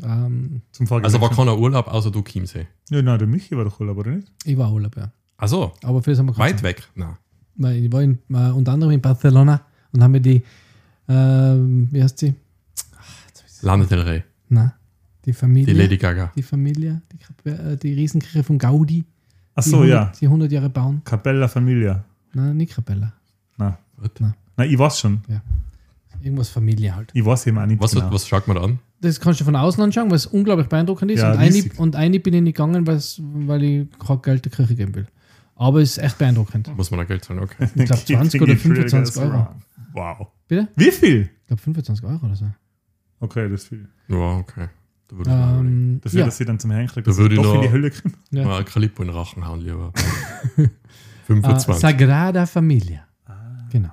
Ähm, 0.03 0.63
Zum. 0.73 0.91
Also 1.03 1.21
war 1.21 1.31
keiner 1.31 1.59
Urlaub, 1.59 1.89
außer 1.89 2.11
du 2.11 2.23
Chiemsee. 2.23 2.67
Ja, 2.91 3.03
nein, 3.03 3.19
der 3.19 3.27
Michi 3.27 3.57
war 3.57 3.65
doch 3.65 3.81
Urlaub, 3.81 3.99
oder 3.99 4.11
nicht? 4.13 4.31
ich 4.45 4.57
war 4.57 4.73
Urlaub, 4.73 4.97
ja. 4.97 5.11
Also, 5.37 5.73
Aber 5.83 6.03
für 6.03 6.11
das 6.11 6.19
haben 6.19 6.27
wir 6.27 6.37
weit 6.39 6.63
weg. 6.63 6.89
Na. 6.95 7.19
Weil 7.57 7.85
Ich 7.85 7.93
war 7.93 8.03
in, 8.03 8.19
äh, 8.31 8.51
unter 8.51 8.73
anderem 8.73 8.93
in 8.93 9.01
Barcelona 9.01 9.61
und 9.93 10.03
haben 10.03 10.13
mir 10.13 10.21
die, 10.21 10.43
ähm, 11.09 11.89
wie 11.91 12.03
heißt 12.03 12.19
sie? 12.19 12.35
Lana 13.63 13.85
Del 13.85 14.01
Rey, 14.03 14.23
Na, 14.49 14.75
die 15.25 15.33
Familie. 15.33 15.75
die 15.75 15.81
Lady 15.81 15.97
Gaga. 15.97 16.31
Die 16.37 16.43
Familie, 16.43 17.03
die, 17.13 17.49
äh, 17.51 17.77
die 17.77 17.93
Riesenkirche 17.95 18.45
von 18.45 18.59
Gaudi. 18.59 19.05
Ach 19.55 19.65
die 19.65 19.71
so, 19.71 19.77
100, 19.79 19.91
ja. 19.91 20.13
Die 20.21 20.27
100 20.27 20.53
Jahre 20.53 20.71
bauen. 20.71 21.01
Capella 21.05 21.49
Familia. 21.49 22.05
Nein, 22.35 22.57
nicht 22.57 22.75
Kapella. 22.75 23.13
Na, 23.57 23.79
Was, 23.97 24.11
na, 24.57 24.65
ich 24.65 24.79
weiß 24.79 25.01
schon. 25.01 25.23
Irgendwas 26.23 26.49
Familie 26.49 26.95
halt. 26.95 27.11
Ich 27.15 27.25
weiß 27.25 27.47
eben 27.47 27.59
auch 27.59 27.67
nicht 27.67 27.81
was, 27.81 27.93
genau. 27.93 28.13
was 28.13 28.27
schaut 28.27 28.47
man 28.49 28.57
da 28.57 28.63
an? 28.65 28.79
Das 29.01 29.21
kannst 29.21 29.41
du 29.41 29.45
von 29.45 29.55
außen 29.57 29.83
anschauen, 29.83 30.11
weil 30.11 30.17
es 30.17 30.27
unglaublich 30.27 30.69
beeindruckend 30.69 31.11
ist. 31.13 31.21
Ja, 31.21 31.33
und, 31.33 31.39
eine, 31.39 31.63
und 31.77 31.97
eine 31.97 32.19
bin 32.21 32.35
ich 32.35 32.43
nicht 32.43 32.57
gegangen, 32.57 32.87
weil 32.87 33.63
ich 33.63 33.87
kein 33.99 34.23
Geld 34.23 34.45
der 34.45 34.53
Kirche 34.53 34.75
geben 34.75 34.95
will. 34.95 35.07
Aber 35.55 35.81
es 35.81 35.93
ist 35.93 35.99
echt 35.99 36.19
beeindruckend. 36.19 36.77
Muss 36.77 36.91
man 36.91 36.99
da 36.99 37.05
Geld 37.05 37.25
zahlen? 37.25 37.41
Okay. 37.41 37.69
Ich 37.75 37.85
glaube 37.85 38.05
20 38.05 38.43
oder 38.43 38.57
25 38.57 39.23
Euro. 39.23 39.49
Wow. 39.93 40.27
Bitte? 40.49 40.69
Wie 40.77 40.91
viel? 40.91 41.31
Ich 41.43 41.47
glaube 41.49 41.63
25 41.63 42.05
Euro 42.05 42.27
oder 42.27 42.37
so. 42.37 42.47
Okay, 43.21 43.49
das 43.49 43.63
ist 43.63 43.69
viel. 43.69 43.89
Ja, 44.09 44.37
okay. 44.39 44.69
Da 45.09 45.17
würde 45.17 45.31
ich. 45.31 45.37
Ähm, 45.37 46.01
Dafür, 46.03 46.21
ja. 46.21 46.27
dass 46.27 46.37
sie 46.37 46.45
dann 46.45 46.59
zum 46.59 46.71
Henkel 46.71 47.03
Da 47.03 47.17
würde 47.17 47.35
ich 47.35 47.41
doch 47.41 47.55
in 47.55 47.57
noch- 47.61 47.67
die 47.67 47.73
Hölle 47.73 47.91
kommen. 47.91 48.15
ja. 48.31 48.45
Mal 48.45 48.65
Kalippo 48.65 49.03
in 49.03 49.09
den 49.09 49.17
Rachen 49.17 49.47
hauen, 49.47 49.61
lieber. 49.61 49.93
Äh, 50.57 50.69
25. 51.35 51.75
Sagrada 51.75 52.47
Familia. 52.47 53.01
Ah. 53.27 53.35
Genau. 53.71 53.91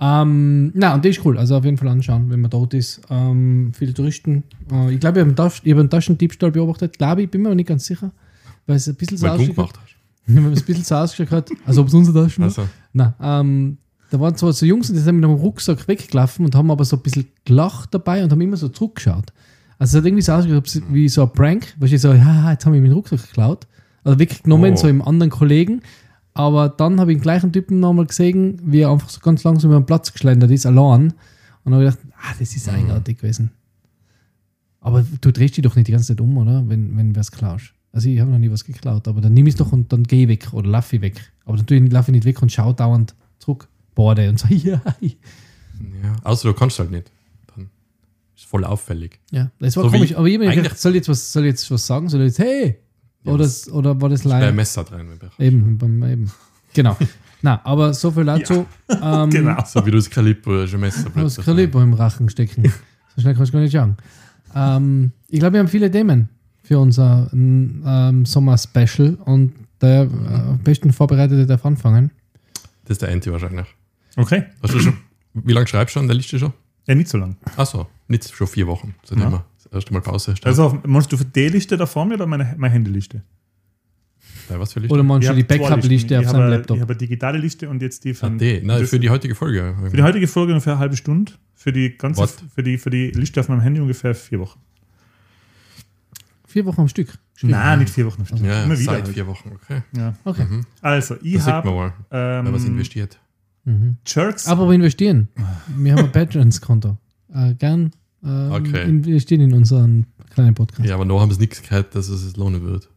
Ähm, 0.00 0.72
na, 0.74 0.94
und 0.94 1.04
das 1.04 1.16
ist 1.16 1.24
cool. 1.24 1.38
Also 1.38 1.56
auf 1.56 1.64
jeden 1.64 1.76
Fall 1.76 1.88
anschauen, 1.88 2.30
wenn 2.30 2.40
man 2.40 2.50
dort 2.50 2.74
ist. 2.74 3.00
Ähm, 3.10 3.72
viele 3.74 3.94
Touristen. 3.94 4.44
Äh, 4.70 4.94
ich 4.94 5.00
glaube, 5.00 5.20
ich 5.20 5.26
habe 5.26 5.42
einen, 5.64 5.78
hab 5.78 5.90
Taschendiebstahl 5.90 6.50
beobachtet. 6.50 6.98
Glaube 6.98 7.22
ich, 7.22 7.30
bin 7.30 7.42
mir 7.42 7.48
aber 7.48 7.54
nicht 7.54 7.68
ganz 7.68 7.86
sicher. 7.86 8.10
Weil 8.66 8.76
es 8.76 8.88
ein 8.88 8.94
bisschen 8.94 9.16
so 9.16 9.26
Weil 9.26 9.38
du 9.38 9.42
ausgeschaut 9.44 9.72
hast. 9.82 9.94
Wenn 10.26 10.52
es 10.52 10.60
ein 10.62 10.66
bisschen 10.66 10.84
so 10.84 10.94
ausgeschaut 10.96 11.30
hat, 11.30 11.50
als 11.64 11.78
ob 11.78 11.88
es 11.88 11.94
unsere 11.94 12.22
Taschen 12.24 12.42
war. 12.42 12.48
Also, 12.48 12.68
Nein, 12.92 13.14
ähm, 13.22 13.78
da 14.10 14.20
waren 14.20 14.36
zwar 14.36 14.52
so 14.52 14.66
Jungs, 14.66 14.92
die 14.92 14.98
sind 14.98 15.16
mit 15.16 15.24
einem 15.24 15.34
Rucksack 15.34 15.86
weggelaufen 15.88 16.44
und 16.44 16.54
haben 16.54 16.70
aber 16.70 16.84
so 16.84 16.96
ein 16.96 17.02
bisschen 17.02 17.26
gelacht 17.44 17.94
dabei 17.94 18.22
und 18.22 18.30
haben 18.30 18.40
immer 18.40 18.56
so 18.56 18.68
zurückgeschaut. 18.68 19.32
Also 19.78 19.98
es 19.98 20.02
hat 20.02 20.06
irgendwie 20.06 20.22
so 20.22 20.32
ausgeschaut 20.32 20.82
wie 20.90 21.08
so 21.08 21.22
ein 21.22 21.32
Prank, 21.32 21.74
weil 21.78 21.92
ich 21.92 22.00
so, 22.00 22.12
ja, 22.12 22.50
jetzt 22.52 22.66
haben 22.66 22.72
wir 22.72 22.80
meinen 22.80 22.92
Rucksack 22.92 23.22
geklaut. 23.22 23.66
Also 24.04 24.18
weggenommen, 24.18 24.74
Oh. 24.74 24.76
so 24.76 24.88
im 24.88 25.02
anderen 25.02 25.30
Kollegen. 25.30 25.82
Aber 26.36 26.68
dann 26.68 27.00
habe 27.00 27.12
ich 27.12 27.18
den 27.18 27.22
gleichen 27.22 27.52
Typen 27.52 27.80
nochmal 27.80 28.06
gesehen, 28.06 28.60
wie 28.62 28.80
er 28.80 28.90
einfach 28.90 29.08
so 29.08 29.20
ganz 29.20 29.42
langsam 29.44 29.70
über 29.70 29.80
den 29.80 29.86
Platz 29.86 30.12
geschlendert 30.12 30.50
ist, 30.50 30.66
allein. 30.66 31.14
Und 31.64 31.74
habe 31.74 31.84
ich 31.84 31.90
gedacht, 31.90 32.14
ah, 32.18 32.34
das 32.38 32.54
ist 32.54 32.68
eigenartig 32.68 33.18
gewesen. 33.18 33.50
Aber 34.80 35.04
du 35.20 35.32
drehst 35.32 35.56
dich 35.56 35.62
doch 35.62 35.74
nicht 35.74 35.88
die 35.88 35.92
ganze 35.92 36.08
Zeit 36.08 36.20
um, 36.20 36.36
oder? 36.36 36.62
Wenn, 36.68 36.96
wenn 36.96 37.16
was 37.16 37.32
klaust. 37.32 37.72
Also 37.92 38.08
ich 38.08 38.20
habe 38.20 38.30
noch 38.30 38.38
nie 38.38 38.50
was 38.50 38.64
geklaut, 38.64 39.08
aber 39.08 39.22
dann 39.22 39.32
nimm 39.32 39.46
ich 39.46 39.54
es 39.54 39.58
doch 39.58 39.72
und 39.72 39.90
dann 39.92 40.04
geh 40.04 40.24
ich 40.24 40.28
weg 40.28 40.52
oder 40.52 40.68
lauf 40.68 40.92
ich 40.92 41.00
weg. 41.00 41.32
Aber 41.46 41.56
dann 41.56 41.86
laufe 41.86 42.10
ich 42.10 42.14
nicht 42.14 42.26
weg 42.26 42.42
und 42.42 42.52
schau 42.52 42.72
dauernd 42.72 43.14
zurück. 43.38 43.68
Borde 43.94 44.28
und 44.28 44.38
so, 44.38 44.46
ja. 44.50 44.82
ja. 45.00 46.16
Außer 46.22 46.48
du 46.48 46.54
kannst 46.54 46.78
halt 46.78 46.90
nicht. 46.90 47.10
Dann 47.54 47.70
ist 48.36 48.44
voll 48.44 48.64
auffällig. 48.64 49.18
Ja, 49.32 49.50
das 49.58 49.76
war 49.76 49.84
So 49.84 49.90
komisch. 49.90 50.14
Aber 50.14 50.26
ich 50.26 50.38
habe 50.38 50.54
gedacht, 50.54 50.78
soll 50.78 50.92
ich 50.92 50.96
jetzt 50.96 51.08
was, 51.08 51.32
soll 51.32 51.44
ich 51.44 51.52
jetzt 51.52 51.70
was 51.70 51.86
sagen? 51.86 52.10
Soll 52.10 52.20
ich 52.20 52.26
jetzt, 52.26 52.38
hey? 52.38 52.78
Ja, 53.26 53.32
oder, 53.32 53.44
das- 53.44 53.68
oder 53.70 54.00
war 54.00 54.08
das 54.08 54.22
Bei 54.22 54.30
live? 54.40 54.54
Messer 54.54 54.84
drin. 54.84 55.06
wenn 55.10 55.20
wir- 55.20 55.46
Eben, 55.46 55.78
beim, 55.78 56.02
eben. 56.04 56.30
Genau. 56.74 56.96
Na, 57.42 57.60
aber 57.64 57.92
so 57.94 58.10
viel 58.10 58.24
dazu. 58.24 58.66
Ähm, 58.88 59.30
Genau. 59.30 59.62
So 59.66 59.84
wie 59.84 59.90
du 59.90 59.96
das 59.98 60.08
Kalippo 60.10 60.66
schon 60.66 60.80
Messer 60.80 61.02
Du 61.04 61.06
hast 61.08 61.14
plötzlich- 61.36 61.46
Kaliber 61.46 61.82
im 61.82 61.92
Rachen 61.94 62.28
stecken. 62.28 62.72
So 63.16 63.22
schnell 63.22 63.34
kannst 63.34 63.50
du 63.50 63.56
gar 63.56 63.60
nicht 63.62 63.72
schauen. 63.72 63.96
Ähm, 64.54 65.12
ich 65.28 65.38
glaube, 65.38 65.54
wir 65.54 65.60
haben 65.60 65.68
viele 65.68 65.90
Themen 65.90 66.28
für 66.62 66.78
unser 66.78 67.30
ähm, 67.32 68.24
Sommer-Special 68.26 69.14
und 69.24 69.54
der 69.80 70.02
äh, 70.02 70.06
am 70.50 70.58
besten 70.58 70.92
Vorbereitete 70.92 71.46
darf 71.46 71.64
anfangen. 71.64 72.10
Das 72.84 72.96
ist 72.96 73.02
der 73.02 73.10
Anti 73.10 73.32
wahrscheinlich. 73.32 73.66
Okay. 74.16 74.44
Hast 74.62 74.74
du 74.74 74.80
schon, 74.80 74.98
wie 75.32 75.52
lange 75.54 75.66
schreibst 75.66 75.96
du 75.96 76.00
an 76.00 76.08
der 76.08 76.16
Liste 76.16 76.38
schon? 76.38 76.52
Ja, 76.86 76.94
nicht 76.94 77.08
so 77.08 77.16
lang. 77.18 77.36
Achso, 77.56 77.86
nicht 78.08 78.28
schon 78.34 78.46
vier 78.46 78.66
Wochen. 78.66 78.94
Seitdem 79.02 79.30
Ja. 79.32 79.44
Wir 79.76 79.80
das 79.80 79.84
erste 79.84 79.92
Mal 79.94 80.00
Pause 80.00 80.32
hast. 80.32 80.46
Also, 80.46 80.64
auf- 80.64 80.84
meinst 80.84 81.12
du 81.12 81.16
für 81.16 81.24
die 81.24 81.48
Liste 81.48 81.76
da 81.76 81.86
vor 81.86 82.04
mir 82.04 82.14
oder 82.14 82.26
meine, 82.26 82.54
meine 82.56 82.74
Handyliste? 82.74 83.22
Nein, 84.48 84.60
was 84.60 84.72
für 84.72 84.80
Liste? 84.80 84.94
Oder 84.94 85.02
meinst 85.02 85.24
Ich 85.28 85.30
du 85.34 85.36
die 85.36 85.42
Backup-Liste 85.44 86.18
auf 86.18 86.26
seinem 86.26 86.42
habe, 86.42 86.50
Laptop? 86.50 86.76
Ich 86.76 86.80
habe 86.82 86.92
eine 86.92 86.98
digitale 86.98 87.38
Liste 87.38 87.68
und 87.68 87.82
jetzt 87.82 88.04
die 88.04 88.10
ah, 88.12 88.14
von. 88.14 88.38
die. 88.38 88.60
Nein, 88.62 88.86
für 88.86 89.00
die 89.00 89.10
heutige 89.10 89.34
Folge. 89.34 89.74
für 89.90 89.96
die 89.96 90.02
heutige 90.02 90.28
Folge 90.28 90.52
ungefähr 90.52 90.74
eine 90.74 90.80
halbe 90.80 90.96
Stunde. 90.96 91.32
Für 91.54 91.72
die 91.72 91.96
ganze, 91.96 92.20
What? 92.20 92.34
für 92.54 92.62
die, 92.62 92.78
für 92.78 92.90
die 92.90 93.10
Liste 93.10 93.40
auf 93.40 93.48
meinem 93.48 93.60
Handy 93.60 93.80
ungefähr 93.80 94.14
vier 94.14 94.40
Wochen. 94.40 94.60
Vier 96.46 96.64
Wochen 96.66 96.82
am 96.82 96.88
Stück. 96.88 97.18
Nein, 97.42 97.80
nicht 97.80 97.90
vier 97.90 98.06
Wochen. 98.06 98.20
am 98.20 98.26
Stück. 98.26 98.40
ja, 98.40 98.62
Immer 98.64 98.78
wieder. 98.78 98.92
seit 98.92 99.04
halt. 99.04 99.14
vier 99.14 99.26
Wochen. 99.26 99.52
Okay. 99.54 99.82
Ja. 99.96 100.14
Okay. 100.24 100.44
Mhm. 100.44 100.64
Also, 100.80 101.16
ich 101.22 101.40
habe 101.40 101.92
wer 102.10 102.52
was 102.52 102.62
ähm, 102.64 102.70
investiert. 102.72 103.18
Mhm. 103.64 103.96
Jerks. 104.06 104.46
Aber 104.46 104.70
investieren. 104.72 105.28
Wir 105.76 105.92
haben 105.94 106.04
ein 106.04 106.12
Patrons-Konto. 106.12 106.96
Äh, 107.34 107.54
gern 107.54 107.90
ähm, 108.26 108.52
Okay. 108.52 108.82
investieren 108.84 109.40
in 109.42 109.52
unseren 109.54 110.06
kleinen 110.30 110.54
Podcast. 110.54 110.88
Ja, 110.88 110.94
aber 110.96 111.04
noch 111.04 111.20
haben 111.20 111.30
sie 111.32 111.38
nichts 111.40 111.62
gehört, 111.62 111.94
dass 111.94 112.08
es 112.08 112.22
es 112.24 112.36
lohnen 112.36 112.62
wird. 112.64 112.88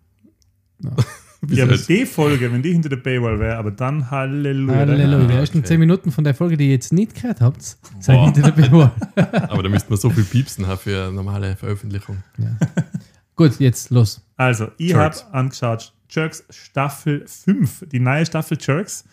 Ja. 0.84 0.92
Aber 1.42 1.78
die 1.78 2.06
Folge, 2.06 2.52
wenn 2.52 2.62
die 2.62 2.74
hinter 2.74 2.90
der 2.90 2.98
Paywall 2.98 3.40
wäre, 3.40 3.56
aber 3.56 3.72
dann 3.72 4.12
Halleluja. 4.12 4.76
Halleluja. 4.80 5.26
Die 5.26 5.34
Ah, 5.36 5.40
ersten 5.40 5.60
okay. 5.60 5.68
zehn 5.68 5.80
Minuten 5.80 6.12
von 6.12 6.26
der 6.26 6.34
Folge, 6.36 6.58
die 6.58 6.66
ihr 6.66 6.72
jetzt 6.72 6.92
nicht 6.92 7.16
gehört 7.16 7.40
habt, 7.40 7.62
seid 8.02 8.18
Boah. 8.18 8.26
hinter 8.26 8.52
der 8.52 8.62
Paywall. 8.62 8.92
aber 9.48 9.64
da 9.64 9.70
müsste 9.70 9.90
man 9.90 9.98
so 9.98 10.10
viel 10.10 10.26
piepsen 10.26 10.68
haben 10.68 10.80
für 10.80 11.06
eine 11.06 11.14
normale 11.14 11.56
Veröffentlichung. 11.56 12.18
Ja. 12.40 12.58
Gut, 13.38 13.58
jetzt 13.62 13.90
los. 13.90 14.22
Also, 14.36 14.68
ich 14.78 14.94
habe 14.94 15.16
angeschaut 15.32 15.94
Jerks 16.10 16.44
Staffel 16.50 17.24
5, 17.26 17.86
die 17.90 18.02
neue 18.02 18.26
Staffel 18.26 18.58
Jerks. 18.60 19.06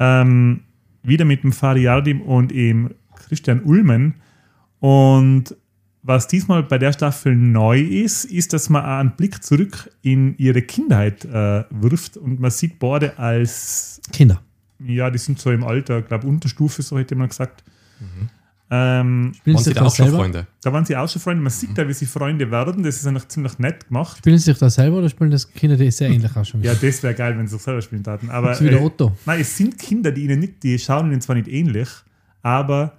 Ähm, 0.00 0.62
wieder 1.04 1.24
mit 1.24 1.44
dem 1.44 1.52
Fariardim 1.52 2.20
und 2.20 2.50
im 2.50 2.90
Christian 3.28 3.62
Ulmen. 3.62 4.14
Und 4.84 5.56
was 6.02 6.28
diesmal 6.28 6.62
bei 6.62 6.76
der 6.76 6.92
Staffel 6.92 7.34
neu 7.34 7.80
ist, 7.80 8.26
ist, 8.26 8.52
dass 8.52 8.68
man 8.68 8.84
auch 8.84 8.98
einen 8.98 9.16
Blick 9.16 9.42
zurück 9.42 9.90
in 10.02 10.36
ihre 10.36 10.60
Kindheit 10.60 11.24
äh, 11.24 11.64
wirft 11.70 12.18
und 12.18 12.38
man 12.38 12.50
sieht 12.50 12.78
beide 12.78 13.18
als, 13.18 13.98
Kinder. 14.12 14.42
ja, 14.86 15.08
die 15.08 15.16
sind 15.16 15.38
so 15.38 15.50
im 15.52 15.64
Alter, 15.64 16.02
glaube 16.02 16.26
Unterstufe, 16.26 16.82
so 16.82 16.98
hätte 16.98 17.14
man 17.14 17.30
gesagt. 17.30 17.64
Ähm, 18.70 19.32
Spielen 19.34 19.56
Waren 19.56 19.64
sie 19.64 19.70
sich 19.70 19.74
da 19.74 19.86
auch 19.86 19.94
schon 19.94 20.04
selber? 20.04 20.18
Freunde? 20.18 20.46
da 20.60 20.72
waren 20.74 20.84
sie 20.84 20.96
auch 20.98 21.08
schon 21.08 21.22
Freunde. 21.22 21.42
Man 21.42 21.50
sieht 21.50 21.78
da, 21.78 21.88
wie 21.88 21.94
sie 21.94 22.04
Freunde 22.04 22.50
werden. 22.50 22.82
Das 22.82 22.96
ist 22.96 23.06
eigentlich 23.06 23.28
ziemlich 23.28 23.58
nett 23.58 23.88
gemacht. 23.88 24.18
Spielen 24.18 24.36
sie 24.36 24.44
sich 24.44 24.58
da 24.58 24.68
selber 24.68 24.98
oder 24.98 25.08
spielen 25.08 25.30
das 25.30 25.50
Kinder, 25.50 25.78
die 25.78 25.90
sehr 25.90 26.10
ähnlich 26.10 26.36
ausschauen? 26.36 26.62
Ja, 26.62 26.74
das 26.74 27.02
wäre 27.02 27.14
geil, 27.14 27.38
wenn 27.38 27.46
sie 27.46 27.56
auch 27.56 27.60
selber 27.60 27.80
spielen 27.80 28.04
taten. 28.04 28.28
Aber 28.28 28.48
das 28.48 28.60
ist 28.60 28.66
wieder 28.66 28.80
äh, 28.80 28.84
Otto. 28.84 29.16
Nein, 29.24 29.40
es 29.40 29.56
sind 29.56 29.78
Kinder, 29.78 30.12
die 30.12 30.24
ihnen 30.24 30.40
nicht, 30.40 30.62
die 30.62 30.78
schauen 30.78 31.10
ihnen 31.10 31.22
zwar 31.22 31.36
nicht 31.36 31.48
ähnlich, 31.48 31.88
aber 32.42 32.98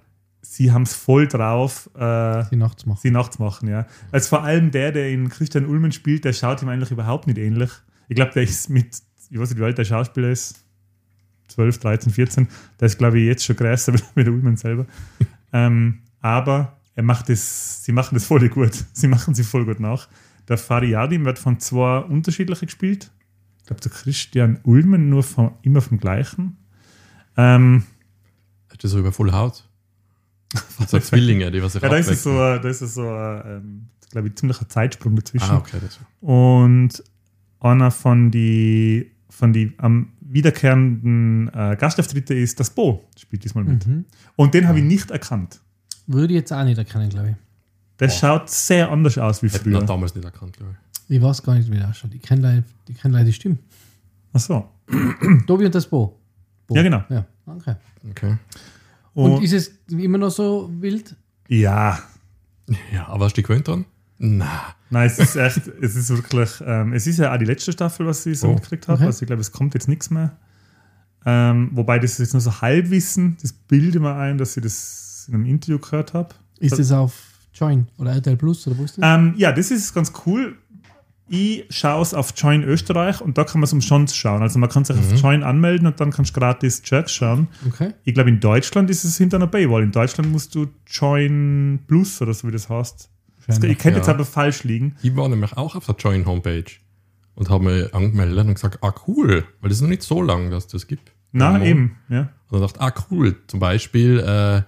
sie 0.54 0.72
haben 0.72 0.82
es 0.82 0.94
voll 0.94 1.26
drauf, 1.28 1.90
äh, 1.94 2.44
Die 2.50 2.56
nachts 2.56 2.86
machen. 2.86 2.98
sie 3.02 3.10
nachts 3.10 3.38
machen, 3.38 3.68
ja. 3.68 3.86
Also 4.12 4.28
vor 4.30 4.42
allem 4.44 4.70
der, 4.70 4.92
der 4.92 5.10
in 5.10 5.28
Christian 5.28 5.66
Ulmen 5.66 5.92
spielt, 5.92 6.24
der 6.24 6.32
schaut 6.32 6.62
ihm 6.62 6.68
eigentlich 6.68 6.90
überhaupt 6.90 7.26
nicht 7.26 7.38
ähnlich. 7.38 7.70
Ich 8.08 8.16
glaube, 8.16 8.32
der 8.32 8.42
ist 8.44 8.70
mit, 8.70 8.98
ich 9.30 9.38
weiß 9.38 9.50
nicht, 9.50 9.58
wie 9.60 9.64
alt 9.64 9.78
der 9.78 9.84
Schauspieler 9.84 10.30
ist, 10.30 10.64
12, 11.48 11.78
13, 11.78 12.12
14, 12.12 12.48
der 12.80 12.86
ist, 12.86 12.98
glaube 12.98 13.18
ich, 13.18 13.26
jetzt 13.26 13.44
schon 13.44 13.56
größer 13.56 13.94
wie 14.14 14.24
der 14.24 14.32
Ulmen 14.32 14.56
selber. 14.56 14.86
ähm, 15.52 16.00
aber 16.20 16.76
er 16.94 17.02
macht 17.02 17.28
das, 17.28 17.84
sie 17.84 17.92
machen 17.92 18.14
das 18.14 18.24
voll 18.26 18.48
gut. 18.48 18.72
Sie 18.92 19.06
machen 19.08 19.34
sie 19.34 19.44
voll 19.44 19.64
gut 19.66 19.80
nach. 19.80 20.08
Der 20.48 20.56
Fariadim 20.58 21.24
wird 21.24 21.38
von 21.38 21.60
zwei 21.60 21.98
unterschiedlichen 21.98 22.66
gespielt. 22.66 23.10
Ich 23.60 23.66
glaube, 23.66 23.80
der 23.82 23.90
Christian 23.92 24.60
Ulmen 24.62 25.10
nur 25.10 25.22
von, 25.22 25.52
immer 25.62 25.82
vom 25.82 25.98
gleichen. 25.98 26.56
Ähm, 27.36 27.82
Ist 28.70 28.82
das 28.84 28.92
so 28.92 28.98
über 28.98 29.12
Full 29.12 29.32
Haut? 29.32 29.68
So 30.86 30.98
Zwillinge, 31.00 31.50
die 31.50 31.62
was 31.62 31.72
sich 31.74 31.82
ja, 31.82 31.88
da 31.88 31.96
ist 31.96 32.08
es 32.10 32.22
so, 32.22 32.30
da 32.36 32.56
ist 32.68 32.80
es 32.80 32.94
so, 32.94 33.04
ähm, 33.04 33.86
glaube 34.10 34.28
ich, 34.28 34.36
ziemlicher 34.36 34.68
Zeitsprung 34.68 35.16
dazwischen. 35.16 35.50
Ah, 35.50 35.58
okay. 35.58 35.78
Das 35.80 35.98
Und 36.20 37.02
einer 37.60 37.90
von 37.90 38.30
die, 38.30 39.10
von 39.28 39.52
die 39.52 39.72
am 39.78 40.12
wiederkehrenden 40.20 41.48
äh, 41.54 41.76
Gastauftritte 41.78 42.34
ist 42.34 42.58
das 42.60 42.70
Bo, 42.70 43.04
spielt 43.18 43.44
diesmal 43.44 43.64
mit. 43.64 43.86
Mhm. 43.86 44.04
Und 44.36 44.54
den 44.54 44.68
habe 44.68 44.78
ich 44.78 44.84
nicht 44.84 45.10
erkannt. 45.10 45.60
Würde 46.06 46.32
ich 46.34 46.38
jetzt 46.40 46.52
auch 46.52 46.64
nicht 46.64 46.78
erkennen, 46.78 47.08
glaube 47.10 47.30
ich. 47.30 47.36
Der 47.98 48.08
Oh. 48.08 48.12
schaut 48.12 48.50
sehr 48.50 48.90
anders 48.90 49.16
aus 49.18 49.42
wie 49.42 49.48
hätten 49.48 49.64
früher. 49.72 49.82
damals 49.82 50.14
nicht 50.14 50.24
erkannt, 50.24 50.56
glaube 50.56 50.72
ich. 51.08 51.16
Ich 51.16 51.22
weiß 51.22 51.42
gar 51.42 51.54
nicht, 51.54 51.70
wie 51.70 51.76
der 51.76 51.88
ausschaut. 51.88 52.12
Ich 52.14 52.22
kenne 52.22 52.42
leider, 52.42 52.62
ich 52.88 53.00
kenn 53.00 53.12
leider 53.12 53.24
die 53.26 53.32
Stimme. 53.32 53.56
Ach 54.32 54.40
so. 54.40 54.68
Tobi 55.46 55.66
und 55.66 55.74
das 55.74 55.86
Bo. 55.86 56.18
Bo. 56.66 56.74
Ja, 56.76 56.82
genau. 56.82 57.04
Ja, 57.08 57.24
okay. 57.46 57.74
Okay. 58.10 58.36
Und, 59.16 59.32
Und, 59.32 59.42
ist 59.42 59.52
es 59.54 59.70
immer 59.88 60.18
noch 60.18 60.30
so 60.30 60.70
wild? 60.78 61.16
ja, 61.48 61.98
Ja, 62.92 63.06
aber 63.08 63.24
hast 63.24 63.32
du 63.36 63.40
dich 63.40 63.46
gewöhnt 63.48 63.66
dran? 63.66 63.84
Na. 64.18 64.74
nein, 64.90 65.06
es 65.06 65.18
ist 65.18 65.36
echt, 65.36 65.68
es 65.80 65.94
ist 65.96 66.10
wirklich, 66.10 66.50
ähm, 66.66 66.92
es 66.92 67.06
ist 67.06 67.18
ja 67.18 67.32
auch 67.32 67.38
die 67.38 67.44
letzte 67.44 67.72
Staffel, 67.72 68.06
was 68.06 68.24
ich 68.26 68.38
so 68.40 68.48
Oh. 68.48 68.52
mitgekriegt 68.54 68.88
habe. 68.88 68.98
Okay. 68.98 69.06
Also 69.06 69.22
ich 69.22 69.26
glaube, 69.26 69.40
es 69.40 69.52
kommt 69.52 69.74
jetzt 69.74 69.88
nichts 69.88 70.10
mehr. 70.10 70.36
Ähm, 71.24 71.70
wobei 71.72 71.98
das 71.98 72.12
ist 72.12 72.18
jetzt 72.18 72.32
nur 72.34 72.40
so 72.40 72.60
Halbwissen. 72.60 73.36
Das 73.40 73.52
bilde 73.52 74.00
mir 74.00 74.14
ein, 74.16 74.36
dass 74.38 74.56
ich 74.56 74.62
das 74.62 75.24
in 75.28 75.34
einem 75.34 75.46
Interview 75.46 75.78
gehört 75.78 76.12
habe. 76.14 76.34
Ist 76.58 76.78
es 76.78 76.92
auf 76.92 77.14
Join 77.54 77.88
oder 77.98 78.12
RTL 78.12 78.36
Plus 78.36 78.66
oder 78.66 78.76
wo 78.78 78.84
ist 78.84 78.98
das? 78.98 79.04
Ähm, 79.04 79.34
ja, 79.38 79.50
das 79.52 79.70
ist 79.70 79.94
ganz 79.94 80.12
cool. 80.26 80.56
Ich 81.28 81.64
schaue 81.70 82.02
es 82.02 82.14
auf 82.14 82.34
Join 82.36 82.62
Österreich 82.62 83.20
und 83.20 83.36
da 83.36 83.44
kann 83.44 83.60
man 83.60 83.64
es 83.64 83.72
umsonst 83.72 84.16
schauen. 84.16 84.42
Also 84.42 84.60
man 84.60 84.68
kann 84.68 84.84
sich 84.84 84.96
auf 84.96 85.20
Join 85.20 85.42
anmelden 85.42 85.86
und 85.88 86.00
dann 86.00 86.12
kannst 86.12 86.36
du 86.36 86.40
gratis 86.40 86.82
Jerks 86.84 87.12
schauen. 87.12 87.48
Okay. 87.66 87.94
Ich 88.04 88.14
glaube, 88.14 88.30
in 88.30 88.38
Deutschland 88.38 88.90
ist 88.90 89.02
es 89.02 89.16
hinter 89.16 89.38
einer 89.38 89.48
Paywall. 89.48 89.82
In 89.82 89.90
Deutschland 89.90 90.30
musst 90.30 90.54
du 90.54 90.68
Join 90.86 91.80
Plus 91.88 92.22
oder 92.22 92.32
so 92.32 92.46
wie 92.46 92.52
das 92.52 92.68
heißt. 92.68 93.10
Das, 93.48 93.62
ich 93.62 93.78
könnte 93.78 93.98
jetzt 93.98 94.06
ja. 94.06 94.14
aber 94.14 94.24
falsch 94.24 94.64
liegen. 94.64 94.96
Ich 95.02 95.14
war 95.16 95.28
nämlich 95.28 95.56
auch 95.56 95.74
auf 95.74 95.86
der 95.86 95.96
Join-Homepage 95.96 96.64
und 97.34 97.50
habe 97.50 97.64
mich 97.64 97.94
angemeldet 97.94 98.46
und 98.46 98.54
gesagt, 98.54 98.78
ah 98.82 98.94
cool, 99.06 99.44
weil 99.60 99.68
das 99.68 99.78
ist 99.78 99.82
noch 99.82 99.88
nicht 99.88 100.02
so 100.02 100.22
lang, 100.22 100.50
dass 100.50 100.68
das 100.68 100.86
gibt. 100.86 101.12
Na, 101.32 101.62
eben. 101.62 101.96
Ja. 102.08 102.30
Und 102.48 102.60
dann 102.60 102.60
dachte 102.62 102.80
ah 102.80 102.92
cool, 103.10 103.36
zum 103.46 103.60
Beispiel 103.60 104.20
äh, 104.20 104.62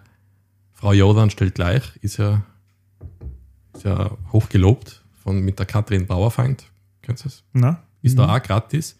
Frau 0.72 0.92
Jordan 0.92 1.30
stellt 1.30 1.54
gleich, 1.54 1.82
ist 2.02 2.18
ja, 2.18 2.42
ist 3.74 3.84
ja 3.84 4.10
hoch 4.32 4.48
gelobt 4.48 5.04
von, 5.28 5.40
mit 5.40 5.58
der 5.58 5.66
Katrin 5.66 6.06
Bauerfeind, 6.06 6.64
kennst 7.02 7.24
du 7.24 7.28
das? 7.28 7.44
Na? 7.52 7.82
Ist 8.00 8.18
da 8.18 8.34
auch 8.34 8.42
gratis. 8.42 8.96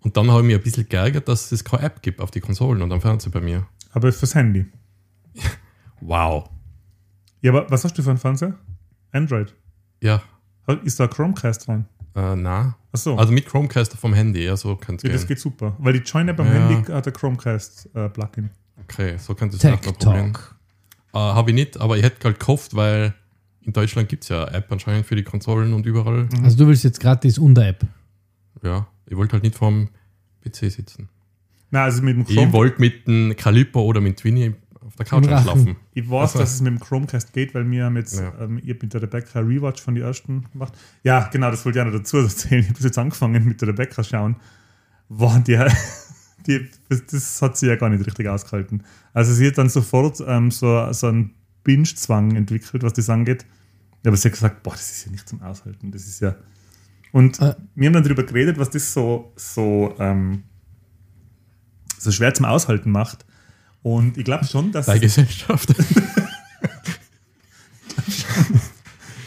Und 0.00 0.16
dann 0.16 0.28
habe 0.30 0.40
ich 0.40 0.46
mich 0.48 0.56
ein 0.56 0.62
bisschen 0.62 0.88
geärgert, 0.88 1.28
dass 1.28 1.52
es 1.52 1.62
keine 1.62 1.84
App 1.84 2.02
gibt 2.02 2.20
auf 2.20 2.30
die 2.32 2.40
Konsolen 2.40 2.82
und 2.82 2.90
am 2.90 3.00
Fernseher 3.00 3.30
bei 3.30 3.40
mir. 3.40 3.66
Aber 3.92 4.12
fürs 4.12 4.34
Handy. 4.34 4.66
Wow. 6.02 6.48
Ja, 7.42 7.52
aber 7.52 7.70
was 7.70 7.84
hast 7.84 7.96
du 7.98 8.02
für 8.02 8.08
einen 8.08 8.18
Fernseher? 8.18 8.54
Android. 9.12 9.54
Ja, 10.00 10.22
Ist 10.82 10.98
da 10.98 11.06
Chromecast 11.06 11.66
dran? 11.66 11.84
äh, 12.14 12.34
na. 12.36 12.74
Achso. 12.90 13.16
Also 13.16 13.32
mit 13.34 13.44
Chromecast 13.46 13.92
vom 13.98 14.14
Handy, 14.14 14.44
ja, 14.46 14.56
so 14.56 14.76
könnte 14.76 15.06
ja, 15.06 15.12
es 15.14 15.20
das 15.20 15.28
gehen. 15.28 15.34
geht 15.36 15.42
super. 15.42 15.76
Weil 15.78 15.92
die 15.92 15.98
Join 15.98 16.26
App 16.28 16.40
am 16.40 16.46
Ja. 16.46 16.52
Handy 16.54 16.90
hat 16.90 17.06
ein 17.06 17.12
Chromecast-Plugin. 17.12 18.48
Okay, 18.84 19.18
so 19.18 19.34
könnte 19.34 19.56
es 19.56 19.60
Tech 19.62 19.78
vielleicht 19.78 20.00
noch 20.00 20.06
probieren. 20.12 20.38
Äh, 21.12 21.18
Habe 21.18 21.50
ich 21.50 21.54
nicht, 21.54 21.78
aber 21.78 21.98
ich 21.98 22.02
hätte 22.02 22.24
halt 22.24 22.40
gehofft, 22.40 22.74
weil 22.74 23.14
in 23.62 23.72
Deutschland 23.72 24.08
gibt 24.08 24.22
es 24.24 24.28
ja 24.30 24.44
App 24.48 24.70
anscheinend 24.72 25.06
für 25.06 25.16
die 25.16 25.22
Konsolen 25.24 25.72
und 25.74 25.86
überall. 25.86 26.28
Also 26.42 26.56
du 26.56 26.66
willst 26.66 26.84
jetzt 26.84 27.00
gratis 27.00 27.38
unter 27.38 27.66
App. 27.66 27.84
Ja, 28.62 28.86
ich 29.06 29.16
wollte 29.16 29.34
halt 29.34 29.42
nicht 29.42 29.54
vorm 29.56 29.88
PC 30.44 30.70
sitzen. 30.70 31.08
Na, 31.70 31.84
also 31.84 32.02
mit 32.02 32.16
dem 32.16 32.22
Ich 32.26 32.34
Chrome 32.34 32.52
wollte 32.52 32.80
mit 32.80 33.06
dem 33.06 33.34
Calippo 33.36 33.80
oder 33.82 34.00
mit 34.00 34.16
Twinny 34.18 34.54
auf 34.84 34.96
der 34.96 35.06
Couch 35.06 35.28
einschlafen. 35.28 35.76
Ich 35.94 36.08
weiß, 36.10 36.30
Ach 36.30 36.32
so. 36.32 36.38
dass 36.40 36.54
es 36.54 36.60
mit 36.62 36.72
dem 36.72 36.80
Chromecast 36.80 37.32
geht, 37.32 37.54
weil 37.54 37.70
wir 37.70 37.84
haben 37.84 37.96
jetzt, 37.96 38.18
Ja. 38.18 38.32
ähm, 38.40 38.58
ihr 38.64 38.72
habt 38.74 38.82
mit 38.82 38.92
der 38.92 39.02
Rebecca 39.02 39.38
Rewatch 39.40 39.80
von 39.82 39.94
den 39.94 40.02
ersten 40.04 40.46
gemacht. 40.52 40.72
Ja, 41.04 41.28
genau, 41.32 41.50
das 41.50 41.64
wollte 41.64 41.78
ich 41.78 41.82
auch 41.86 41.90
noch 41.90 41.98
dazu 41.98 42.16
erzählen. 42.18 42.62
Ich 42.62 42.70
habe 42.70 42.80
jetzt 42.80 42.98
angefangen 42.98 43.44
mit 43.44 43.60
der 43.60 43.68
Rebecca 43.68 44.02
schauen. 44.02 44.36
Wow, 45.08 45.38
die, 45.44 45.58
die, 46.46 46.66
das, 46.88 47.06
das 47.06 47.42
hat 47.42 47.56
sie 47.56 47.66
ja 47.68 47.76
gar 47.76 47.88
nicht 47.90 48.04
richtig 48.04 48.26
ausgehalten. 48.28 48.82
Also 49.12 49.32
sie 49.32 49.46
hat 49.46 49.58
dann 49.58 49.68
sofort 49.68 50.20
ähm, 50.26 50.50
so, 50.50 50.92
so 50.92 51.06
einen 51.08 51.34
Binge-Zwang 51.64 52.36
entwickelt, 52.36 52.82
was 52.82 52.92
das 52.94 53.08
angeht. 53.10 53.44
Aber 54.04 54.16
sie 54.16 54.28
hat 54.28 54.32
gesagt, 54.32 54.62
boah, 54.62 54.72
das 54.72 54.90
ist 54.90 55.04
ja 55.06 55.12
nicht 55.12 55.28
zum 55.28 55.42
Aushalten. 55.42 55.90
Das 55.92 56.06
ist 56.06 56.20
ja. 56.20 56.34
Und 57.12 57.40
Äh. 57.40 57.54
wir 57.74 57.86
haben 57.88 57.94
dann 57.94 58.04
darüber 58.04 58.22
geredet, 58.22 58.58
was 58.58 58.70
das 58.70 58.92
so, 58.92 59.32
so, 59.36 59.94
ähm, 59.98 60.44
so 61.98 62.10
schwer 62.10 62.32
zum 62.32 62.46
Aushalten 62.46 62.90
macht. 62.90 63.26
Und 63.82 64.16
ich 64.16 64.24
glaube 64.24 64.44
schon, 64.46 64.72
dass. 64.72 64.86
Bei 64.86 64.98
Gesellschaft. 64.98 65.74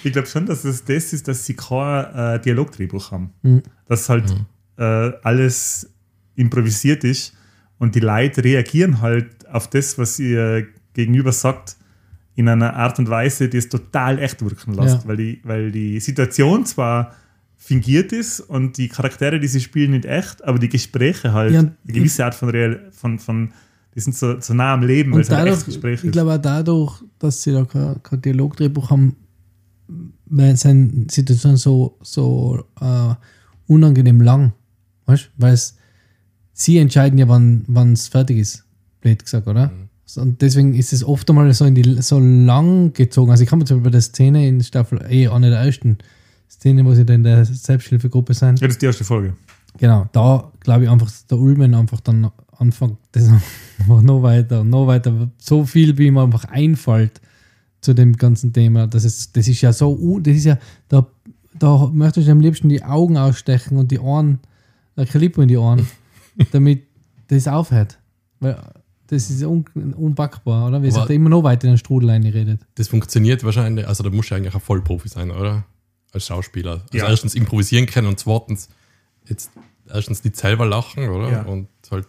Ich 0.05 0.11
glaube 0.11 0.27
schon, 0.27 0.45
dass 0.45 0.65
es 0.65 0.83
das 0.83 1.13
ist, 1.13 1.27
dass 1.29 1.45
sie 1.45 1.55
kein 1.55 2.05
äh, 2.13 2.39
Dialogdrehbuch 2.41 3.11
haben. 3.11 3.33
Mhm. 3.41 3.63
Dass 3.87 4.09
halt 4.09 4.35
äh, 4.77 4.83
alles 5.23 5.89
improvisiert 6.35 7.03
ist 7.05 7.33
und 7.77 7.95
die 7.95 8.01
Leute 8.01 8.43
reagieren 8.43 8.99
halt 9.01 9.47
auf 9.47 9.69
das, 9.69 9.97
was 9.97 10.19
ihr 10.19 10.67
gegenüber 10.93 11.31
sagt, 11.31 11.77
in 12.35 12.49
einer 12.49 12.75
Art 12.75 12.99
und 12.99 13.09
Weise, 13.09 13.49
die 13.49 13.57
es 13.57 13.69
total 13.69 14.19
echt 14.19 14.43
wirken 14.43 14.73
lässt. 14.73 15.03
Ja. 15.03 15.07
Weil, 15.07 15.17
die, 15.17 15.39
weil 15.43 15.71
die 15.71 15.99
Situation 15.99 16.65
zwar 16.65 17.13
fingiert 17.55 18.11
ist 18.11 18.39
und 18.41 18.77
die 18.77 18.89
Charaktere, 18.89 19.39
die 19.39 19.47
sie 19.47 19.61
spielen, 19.61 19.91
nicht 19.91 20.05
echt, 20.05 20.43
aber 20.43 20.59
die 20.59 20.69
Gespräche 20.69 21.31
halt 21.31 21.53
Ja, 21.53 21.59
eine 21.59 21.73
gewisse 21.85 22.25
Art 22.25 22.35
von 22.35 22.49
real, 22.49 22.89
von, 22.91 23.19
von 23.19 23.53
die 23.95 23.99
sind 23.99 24.15
so, 24.15 24.39
so 24.41 24.53
nah 24.53 24.73
am 24.73 24.81
Leben, 24.81 25.13
weil 25.13 25.21
es 25.21 25.29
halt 25.29 25.39
ein 25.39 25.45
dadurch, 25.45 25.59
echtes 25.59 25.75
Gespräch 25.75 25.99
ich 25.99 26.05
ist. 26.05 26.11
glaube 26.11 26.33
auch 26.33 26.41
dadurch, 26.41 27.03
dass 27.19 27.41
sie 27.41 27.51
da 27.53 27.63
kein, 27.63 28.01
kein 28.01 28.21
Dialogdrehbuch 28.21 28.89
haben, 28.89 29.15
weil 30.25 30.57
seine 30.57 31.05
Situation 31.09 31.55
so, 31.55 31.97
so 32.01 32.65
äh, 32.81 33.13
unangenehm 33.67 34.21
lang. 34.21 34.53
Weißt 35.05 35.31
Weil 35.37 35.57
sie 36.53 36.79
entscheiden 36.79 37.19
ja, 37.19 37.27
wann 37.27 37.93
es 37.93 38.07
fertig 38.07 38.37
ist, 38.37 38.65
blöd 39.01 39.23
gesagt, 39.23 39.47
oder? 39.47 39.67
So, 39.69 39.82
Und 40.17 40.41
deswegen 40.41 40.73
ist 40.73 40.93
es 40.93 41.04
oft 41.04 41.30
einmal 41.30 41.54
so, 41.54 41.65
in 41.65 41.76
die, 41.76 42.02
so 42.02 42.19
lang 42.19 42.93
gezogen. 42.93 43.32
Also 43.32 43.43
ich 43.43 43.49
kann 43.49 43.60
mir 43.60 43.65
zum 43.65 43.78
Beispiel 43.78 43.91
bei 43.91 43.93
der 43.93 44.02
Szene 44.02 44.47
in 44.47 44.62
Staffel, 44.63 45.04
eh, 45.10 45.28
eine 45.28 45.49
der 45.49 45.60
ersten 45.60 45.97
Szene, 46.49 46.86
wo 46.86 46.93
sie 46.93 47.06
da 47.06 47.13
in 47.13 47.23
der 47.23 47.45
Selbsthilfegruppe 47.45 48.34
sind, 48.34 48.62
ja, 48.62 48.67
das 48.67 48.76
ist 48.76 48.82
die 48.82 48.86
erste 48.86 49.04
Folge. 49.04 49.34
Genau, 49.78 50.08
da 50.12 50.52
glaube 50.60 50.84
ich 50.84 50.89
einfach, 50.89 51.12
der 51.30 51.38
Ulmen 51.38 51.73
einfach 51.73 51.99
dann 51.99 52.32
anfängt, 52.58 52.97
das 53.12 53.28
einfach 53.80 54.02
noch 54.02 54.21
weiter 54.21 54.62
und 54.62 54.69
noch 54.69 54.88
weiter, 54.88 55.32
so 55.38 55.65
viel, 55.65 55.97
wie 55.97 56.08
ihm 56.08 56.17
einfach 56.17 56.45
einfällt 56.45 57.19
zu 57.82 57.93
dem 57.93 58.15
ganzen 58.15 58.54
Thema. 58.54 58.88
Das 58.88 59.04
ist, 59.04 59.36
das 59.36 59.47
ist 59.47 59.62
ja 59.62 59.73
so, 59.73 60.19
das 60.19 60.36
ist 60.36 60.45
ja, 60.45 60.58
da, 60.89 61.08
da 61.58 61.89
möchte 61.91 62.21
ich 62.21 62.30
am 62.30 62.39
liebsten 62.39 62.69
die 62.69 62.84
Augen 62.84 63.17
ausstechen 63.17 63.78
und 63.78 63.91
die 63.91 63.99
Ohren, 63.99 64.39
ein 64.95 65.08
Kalippo 65.08 65.41
in 65.41 65.47
die 65.47 65.58
Ohren, 65.58 65.88
damit 66.52 66.84
das 67.28 67.47
aufhört. 67.47 67.97
Weil 68.39 68.58
das 69.07 69.29
ist 69.29 69.43
un, 69.43 69.65
unpackbar, 69.95 70.67
oder? 70.67 70.91
Sagt 70.91 71.09
er 71.09 71.15
immer 71.15 71.29
noch 71.29 71.43
weiter 71.43 71.65
in 71.65 71.73
den 71.73 71.77
Strudel 71.77 72.09
redet. 72.09 72.61
Das 72.75 72.87
funktioniert 72.87 73.43
wahrscheinlich, 73.43 73.87
also 73.87 74.03
da 74.03 74.09
musst 74.09 74.31
du 74.31 74.35
eigentlich 74.35 74.53
ein 74.53 74.61
Vollprofi 74.61 75.09
sein, 75.09 75.31
oder? 75.31 75.65
Als 76.11 76.27
Schauspieler. 76.27 76.83
Also 76.91 76.97
Ja. 76.97 77.09
erstens 77.09 77.35
improvisieren 77.35 77.85
können 77.85 78.07
und 78.07 78.19
zweitens 78.19 78.69
jetzt 79.25 79.51
erstens 79.89 80.23
nicht 80.23 80.37
selber 80.37 80.65
lachen, 80.65 81.09
oder? 81.09 81.29
Ja. 81.31 81.41
Und 81.43 81.67
halt, 81.91 82.07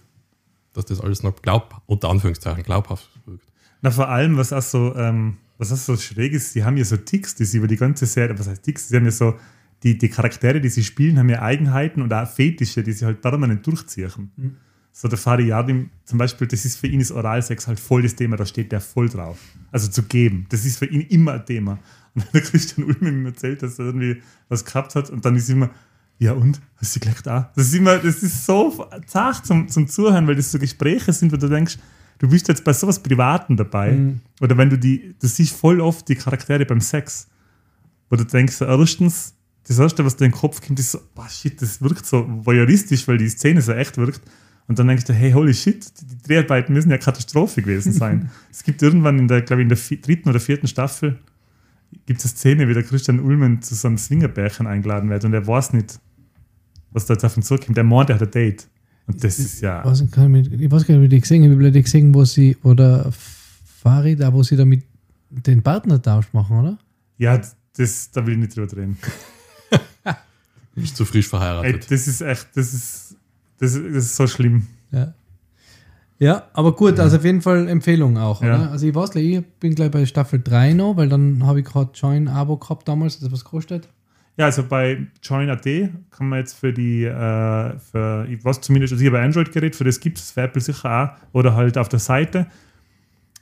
dass 0.72 0.86
das 0.86 1.00
alles 1.00 1.22
noch 1.22 1.40
glaub, 1.42 1.82
unter 1.86 2.10
Anführungszeichen 2.10 2.62
glaubhaft 2.62 3.08
wirkt. 3.26 3.46
Na, 3.82 3.90
vor 3.90 4.08
allem, 4.08 4.36
was 4.36 4.52
auch 4.52 4.62
so, 4.62 4.94
ähm, 4.96 5.36
was 5.58 5.72
auch 5.72 5.76
so 5.76 5.96
schräg 5.96 6.32
ist, 6.32 6.54
die 6.54 6.64
haben 6.64 6.76
ja 6.76 6.84
so 6.84 6.96
Ticks, 6.96 7.34
die 7.34 7.44
sie 7.44 7.58
über 7.58 7.66
die 7.66 7.76
ganze 7.76 8.06
Serie, 8.06 8.38
was 8.38 8.48
heißt 8.48 8.62
Ticks, 8.62 8.88
sie 8.88 8.96
haben 8.96 9.04
ja 9.04 9.10
so, 9.10 9.34
die, 9.82 9.98
die 9.98 10.08
Charaktere, 10.08 10.60
die 10.60 10.70
sie 10.70 10.82
spielen, 10.82 11.18
haben 11.18 11.28
ja 11.28 11.42
Eigenheiten 11.42 12.00
und 12.00 12.12
auch 12.12 12.26
Fetische, 12.26 12.82
die 12.82 12.92
sie 12.92 13.04
halt 13.04 13.20
permanent 13.20 13.66
durchziehen. 13.66 14.30
Mhm. 14.36 14.56
So 14.96 15.08
der 15.08 15.18
Fariadim 15.18 15.90
zum 16.04 16.18
Beispiel, 16.18 16.46
das 16.46 16.64
ist 16.64 16.78
für 16.78 16.86
ihn 16.86 17.00
ist 17.00 17.10
Oralsex 17.10 17.66
halt 17.66 17.80
voll 17.80 18.02
das 18.02 18.14
Thema, 18.14 18.36
da 18.36 18.46
steht 18.46 18.70
der 18.70 18.80
voll 18.80 19.08
drauf. 19.08 19.38
Also 19.72 19.88
zu 19.88 20.04
geben, 20.04 20.46
das 20.50 20.64
ist 20.64 20.78
für 20.78 20.86
ihn 20.86 21.00
immer 21.00 21.32
ein 21.32 21.44
Thema. 21.44 21.80
Und 22.14 22.24
wenn 22.24 22.32
der 22.32 22.42
Christian 22.42 22.86
Ulm 22.86 23.04
ihm 23.04 23.26
erzählt, 23.26 23.60
dass 23.64 23.76
er 23.80 23.86
irgendwie 23.86 24.22
was 24.48 24.64
gehabt 24.64 24.94
hat 24.94 25.10
und 25.10 25.24
dann 25.24 25.34
ist 25.34 25.50
immer, 25.50 25.70
ja 26.18 26.30
und, 26.30 26.60
hast 26.76 26.94
du 26.94 27.00
gleich 27.00 27.20
da? 27.22 27.50
Das 27.56 27.66
ist 27.66 27.74
immer, 27.74 27.98
das 27.98 28.22
ist 28.22 28.46
so 28.46 28.88
zart 29.08 29.44
zum, 29.44 29.66
zum 29.66 29.88
Zuhören, 29.88 30.28
weil 30.28 30.36
das 30.36 30.52
so 30.52 30.60
Gespräche 30.60 31.12
sind, 31.12 31.32
wo 31.32 31.38
du 31.38 31.48
denkst, 31.48 31.76
du 32.20 32.28
bist 32.28 32.46
jetzt 32.46 32.62
bei 32.62 32.72
sowas 32.72 33.02
Privaten 33.02 33.56
dabei. 33.56 33.90
Mhm. 33.90 34.20
Oder 34.40 34.56
wenn 34.56 34.70
du 34.70 34.78
die, 34.78 35.16
du 35.20 35.26
siehst 35.26 35.56
voll 35.56 35.80
oft 35.80 36.08
die 36.08 36.14
Charaktere 36.14 36.66
beim 36.66 36.80
Sex, 36.80 37.26
wo 38.10 38.14
du 38.14 38.24
denkst, 38.24 38.60
erstens, 38.60 39.34
das 39.66 39.80
erste, 39.80 40.04
was 40.04 40.14
dir 40.14 40.26
in 40.26 40.30
den 40.30 40.38
Kopf 40.38 40.64
kommt, 40.64 40.78
ist 40.78 40.92
so, 40.92 41.00
boah, 41.16 41.28
shit, 41.28 41.60
das 41.60 41.82
wirkt 41.82 42.06
so 42.06 42.24
voyeuristisch, 42.28 43.08
weil 43.08 43.18
die 43.18 43.28
Szene 43.28 43.60
so 43.60 43.72
echt 43.72 43.96
wirkt. 43.96 44.20
Und 44.66 44.78
dann 44.78 44.88
denkst 44.88 45.04
du, 45.04 45.12
hey, 45.12 45.32
holy 45.32 45.52
shit, 45.52 45.92
die 46.00 46.26
Dreharbeiten 46.26 46.72
müssen 46.72 46.90
ja 46.90 46.98
Katastrophe 46.98 47.60
gewesen 47.60 47.92
sein. 47.92 48.30
es 48.50 48.64
gibt 48.64 48.80
irgendwann 48.82 49.18
in 49.18 49.28
der, 49.28 49.42
glaube 49.42 49.62
ich, 49.62 49.68
in 49.68 49.68
der 49.68 49.98
dritten 49.98 50.28
oder 50.28 50.40
vierten 50.40 50.66
Staffel 50.66 51.18
gibt 52.06 52.20
es 52.20 52.26
eine 52.26 52.36
Szene, 52.36 52.68
wie 52.68 52.74
der 52.74 52.82
Christian 52.82 53.20
Ulmen 53.20 53.62
zu 53.62 53.74
so 53.74 53.88
einem 53.88 53.98
Swingerbärchen 53.98 54.66
eingeladen 54.66 55.08
wird 55.10 55.24
und 55.24 55.32
er 55.32 55.46
weiß 55.46 55.72
nicht, 55.74 56.00
was 56.90 57.06
da 57.06 57.14
jetzt 57.14 57.24
auf 57.24 57.36
ihn 57.36 57.42
zukommt. 57.42 57.76
Der 57.76 57.84
meint, 57.84 58.10
er 58.10 58.16
hat 58.16 58.22
ein 58.22 58.30
Date. 58.30 58.68
Und 59.06 59.22
das 59.22 59.38
ist 59.38 59.60
ja. 59.60 59.84
Ich, 59.92 60.00
ich 60.00 60.70
weiß 60.70 60.86
gar 60.86 60.96
nicht, 60.96 61.02
wie 61.02 61.08
die 61.08 61.20
gesehen 61.20 61.42
habe. 61.42 61.52
Ich 61.52 61.58
habe 61.58 61.70
die 61.70 61.82
gesehen, 61.82 62.14
wo 62.14 62.24
sie, 62.24 62.56
oder 62.62 63.12
Farid, 63.82 64.20
da 64.20 64.32
wo 64.32 64.42
sie 64.42 64.56
da 64.56 64.64
mit 64.64 64.82
den 65.28 65.62
Partnertausch 65.62 66.32
machen, 66.32 66.58
oder? 66.58 66.78
Ja, 67.18 67.40
das, 67.76 68.10
da 68.10 68.26
will 68.26 68.34
ich 68.34 68.40
nicht 68.40 68.56
drüber 68.56 68.76
reden. 68.76 68.96
Du 70.74 70.80
bist 70.80 70.96
zu 70.96 71.04
frisch 71.04 71.26
Ey, 71.26 71.30
verheiratet. 71.30 71.88
das 71.88 72.08
ist 72.08 72.20
echt, 72.20 72.48
das 72.54 72.74
ist, 72.74 73.13
das 73.58 73.74
ist, 73.74 73.94
das 73.94 74.04
ist 74.04 74.16
so 74.16 74.26
schlimm. 74.26 74.66
Ja. 74.90 75.14
Ja, 76.18 76.44
aber 76.52 76.74
gut, 76.74 77.00
also 77.00 77.16
auf 77.16 77.24
jeden 77.24 77.42
Fall 77.42 77.68
Empfehlung 77.68 78.16
auch, 78.16 78.40
Ja. 78.40 78.70
Also 78.70 78.86
ich 78.86 78.94
weiß 78.94 79.14
nicht, 79.14 79.38
ich 79.38 79.44
bin 79.58 79.74
gleich 79.74 79.90
bei 79.90 80.06
Staffel 80.06 80.40
3 80.42 80.72
noch, 80.74 80.96
weil 80.96 81.08
dann 81.08 81.44
habe 81.44 81.60
ich 81.60 81.66
gerade 81.66 81.90
Join-Abo 81.92 82.56
gehabt 82.56 82.88
damals, 82.88 83.18
das 83.18 83.32
was 83.32 83.44
kostet. 83.44 83.88
Ja, 84.36 84.46
also 84.46 84.64
bei 84.64 85.06
Join.at 85.22 85.64
kann 86.10 86.28
man 86.28 86.38
jetzt 86.38 86.54
für 86.54 86.72
die, 86.72 87.04
äh, 87.04 87.78
für, 87.78 88.26
ich 88.28 88.44
weiß 88.44 88.60
zumindest, 88.60 88.92
also 88.92 89.02
hier 89.02 89.10
bei 89.10 89.22
Android-Gerät, 89.22 89.76
für 89.76 89.84
das 89.84 90.00
gibt 90.00 90.18
es, 90.18 90.30
für 90.30 90.42
Apple 90.42 90.60
sicher 90.60 91.14
auch, 91.14 91.34
oder 91.34 91.54
halt 91.54 91.76
auf 91.78 91.88
der 91.88 92.00
Seite 92.00 92.46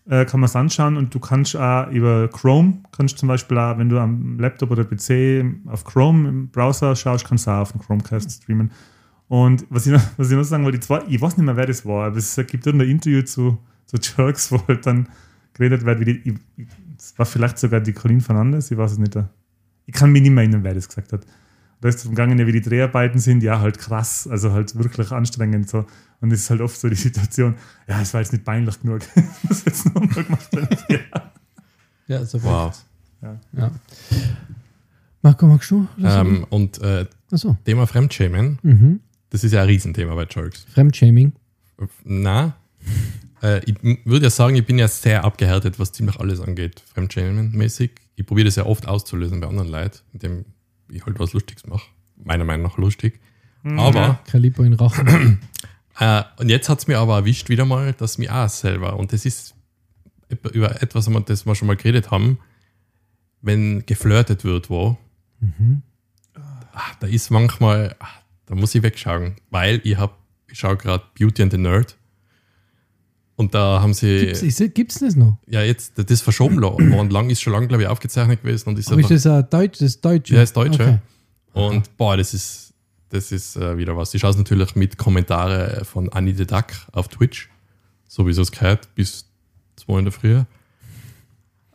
äh, 0.09 0.25
kann 0.25 0.41
man 0.41 0.49
es 0.49 0.57
anschauen 0.57 0.97
und 0.97 1.15
du 1.15 1.21
kannst 1.21 1.57
auch 1.57 1.89
über 1.91 2.29
Chrome, 2.29 2.79
kannst 2.91 3.19
zum 3.19 3.29
Beispiel 3.29 3.59
auch, 3.59 3.79
wenn 3.79 3.89
du 3.89 3.99
am 3.99 4.39
Laptop 4.39 4.71
oder 4.71 4.85
PC 4.85 5.45
auf 5.67 5.85
Chrome 5.85 6.29
im 6.29 6.49
Browser 6.49 6.97
schaust, 6.97 7.27
kannst 7.27 7.47
du 7.47 7.51
auch 7.53 7.61
auf 7.61 7.73
dem 7.73 7.81
Chromecast 7.81 8.43
streamen. 8.43 8.71
Und 9.33 9.65
was 9.71 9.87
ich 9.87 9.93
noch, 9.95 10.03
was 10.19 10.31
ich 10.31 10.37
noch 10.37 10.45
sagen 10.45 10.63
wollte, 10.63 10.79
ich 11.09 11.19
weiß 11.19 11.39
nicht 11.39 11.47
mehr, 11.47 11.57
wer 11.57 11.65
das 11.65 11.87
war, 11.87 12.09
aber 12.09 12.19
es 12.19 12.37
gibt 12.37 12.67
irgendein 12.67 12.91
Interview 12.91 13.23
zu, 13.23 13.57
zu 13.87 13.97
Jerks, 13.97 14.53
wo 14.53 14.61
halt 14.69 14.85
dann 14.85 15.09
geredet 15.55 15.87
wird, 15.87 16.01
wie 16.01 16.05
die, 16.05 16.35
es 16.99 17.19
war 17.19 17.25
vielleicht 17.25 17.59
sogar 17.59 17.81
die 17.81 17.95
Colleen 17.95 18.21
Fernandes, 18.21 18.71
ich 18.71 18.77
weiß 18.77 18.93
es 18.93 18.99
nicht. 18.99 19.17
Ich 19.87 19.95
kann 19.95 20.13
mich 20.13 20.21
nicht 20.21 20.33
mehr 20.33 20.43
erinnern, 20.43 20.65
wer 20.65 20.75
das 20.75 20.87
gesagt 20.87 21.15
hat. 21.15 21.25
Da 21.81 21.89
ist 21.89 22.01
es 22.01 22.05
umgegangen, 22.05 22.39
ja, 22.39 22.47
wie 22.47 22.53
die 22.53 22.61
Dreharbeiten 22.61 23.19
sind, 23.19 23.43
ja, 23.43 23.59
halt 23.59 23.79
krass, 23.79 24.29
also 24.31 24.53
halt 24.53 24.77
wirklich 24.77 25.11
anstrengend 25.11 25.67
so. 25.67 25.87
Und 26.21 26.31
es 26.31 26.41
ist 26.41 26.51
halt 26.51 26.61
oft 26.61 26.79
so 26.79 26.91
die 26.91 26.95
Situation, 26.95 27.55
ja, 27.89 28.03
es 28.03 28.13
war 28.13 28.21
jetzt 28.21 28.35
nicht 28.35 28.45
peinlich 28.45 28.79
genug, 28.83 29.01
das 29.49 29.65
jetzt 29.65 29.87
nochmal 29.95 30.25
gemacht 30.25 30.55
werden. 30.55 30.77
Ja. 30.91 30.99
Ja, 32.07 32.25
so 32.27 32.43
Wow. 32.43 32.85
Ja. 33.23 33.71
Marco, 35.23 35.47
magst 35.47 35.71
du? 35.71 35.89
Ähm, 36.03 36.45
und 36.51 36.83
äh, 36.83 37.07
Achso. 37.31 37.57
Thema 37.65 37.87
Fremdschämen, 37.87 38.59
Mhm. 38.63 39.01
Das 39.33 39.45
ist 39.45 39.53
ja 39.53 39.63
ein 39.63 39.67
Riesenthema 39.67 40.15
bei 40.15 40.27
Jerks. 40.29 40.67
Fremdshaming. 40.75 41.33
Na, 42.05 42.55
äh, 43.43 43.65
ich 43.65 43.77
würde 44.05 44.27
ja 44.27 44.31
sagen, 44.31 44.57
ich 44.57 44.67
bin 44.67 44.79
ja 44.79 44.87
sehr 44.89 45.25
abgehärtet, 45.25 45.79
was 45.79 45.93
ziemlich 45.93 46.21
alles 46.21 46.41
angeht, 46.41 46.83
Fremdschämen-mäßig. 46.95 47.91
Ich 48.15 48.27
probiere 48.27 48.45
das 48.45 48.57
ja 48.57 48.67
oft 48.67 48.87
auszulösen 48.87 49.41
bei 49.41 49.49
anderen 49.49 49.71
Leuten, 49.71 50.01
indem 50.13 50.45
ich 50.91 51.07
halt 51.07 51.19
was 51.19 51.33
Lustiges 51.33 51.67
mache. 51.67 51.87
Meiner 52.23 52.45
Meinung 52.45 52.67
nach 52.67 52.77
lustig. 52.77 53.21
Aber, 53.65 54.21
Kaliber 54.31 54.65
in 54.65 54.75
Rachen. 54.75 55.41
äh, 55.99 56.23
und 56.37 56.51
jetzt 56.51 56.69
hat 56.69 56.81
es 56.81 56.87
mir 56.87 56.99
aber 56.99 57.17
erwischt 57.17 57.49
wieder 57.49 57.65
mal, 57.65 57.95
dass 57.95 58.19
mir 58.19 58.35
auch 58.35 58.51
selber, 58.51 58.99
und 58.99 59.15
das 59.15 59.25
ist 59.25 59.55
über 60.29 60.83
etwas, 60.83 61.09
das 61.25 61.47
wir 61.47 61.55
schon 61.55 61.69
mal 61.69 61.77
geredet 61.77 62.11
haben, 62.11 62.39
wenn 63.41 63.87
geflirtet 63.87 64.45
wird, 64.45 64.69
wo, 64.69 64.99
ah, 66.35 66.81
da 67.01 67.07
ist 67.07 67.31
manchmal, 67.31 67.97
ah, 67.99 68.22
da 68.53 68.59
muss 68.61 68.75
ich 68.75 68.83
wegschauen, 68.83 69.37
weil 69.49 69.81
ich 69.83 69.97
habe, 69.97 70.13
ich 70.47 70.59
schaue 70.59 70.77
gerade 70.77 71.03
Beauty 71.19 71.43
and 71.43 71.53
the 71.53 71.57
Nerd. 71.59 71.97
Und 73.35 73.55
da 73.55 73.81
haben 73.81 73.95
sie. 73.95 74.27
Gibt's, 74.27 74.43
ist, 74.43 74.75
gibt's 74.75 74.99
das 74.99 75.17
noch? 75.17 75.39
Ja, 75.47 75.63
jetzt, 75.63 75.99
das 75.99 76.05
ist 76.11 76.21
verschoben 76.21 76.61
worden. 76.63 77.09
Lang 77.09 77.31
ist 77.31 77.41
schon 77.41 77.55
lange, 77.55 77.67
glaube 77.67 77.85
ich, 77.85 77.89
aufgezeichnet 77.89 78.43
gewesen 78.43 78.69
und 78.69 78.79
ist 78.79 78.93
Aber 78.93 79.01
ist 79.01 79.11
einfach, 79.11 79.15
das 79.15 79.27
ein 79.27 79.49
Deutsch, 79.49 79.79
das 79.81 80.01
Deutsche? 80.03 80.35
ja, 80.35 80.43
ist 80.43 80.55
Deutsch, 80.55 80.75
Okay. 80.75 80.99
ja. 81.55 81.63
Und 81.63 81.97
boah, 81.97 82.19
das 82.19 82.35
ist, 82.35 82.75
das 83.09 83.33
ist 83.33 83.57
äh, 83.57 83.79
wieder 83.79 83.97
was. 83.97 84.13
Ich 84.13 84.21
schaue 84.21 84.33
es 84.33 84.37
natürlich 84.37 84.75
mit 84.77 84.99
Kommentare 84.99 85.87
von 85.87 86.11
Annie 86.11 86.35
the 86.35 86.47
Duck 86.47 86.67
auf 86.93 87.09
Twitch, 87.09 87.49
so 88.07 88.27
wie 88.27 88.33
es 88.33 88.53
gehört, 88.53 88.95
bis 88.95 89.25
zwei 89.77 89.99
in 89.99 90.05
der 90.05 90.13
Früh. 90.13 90.43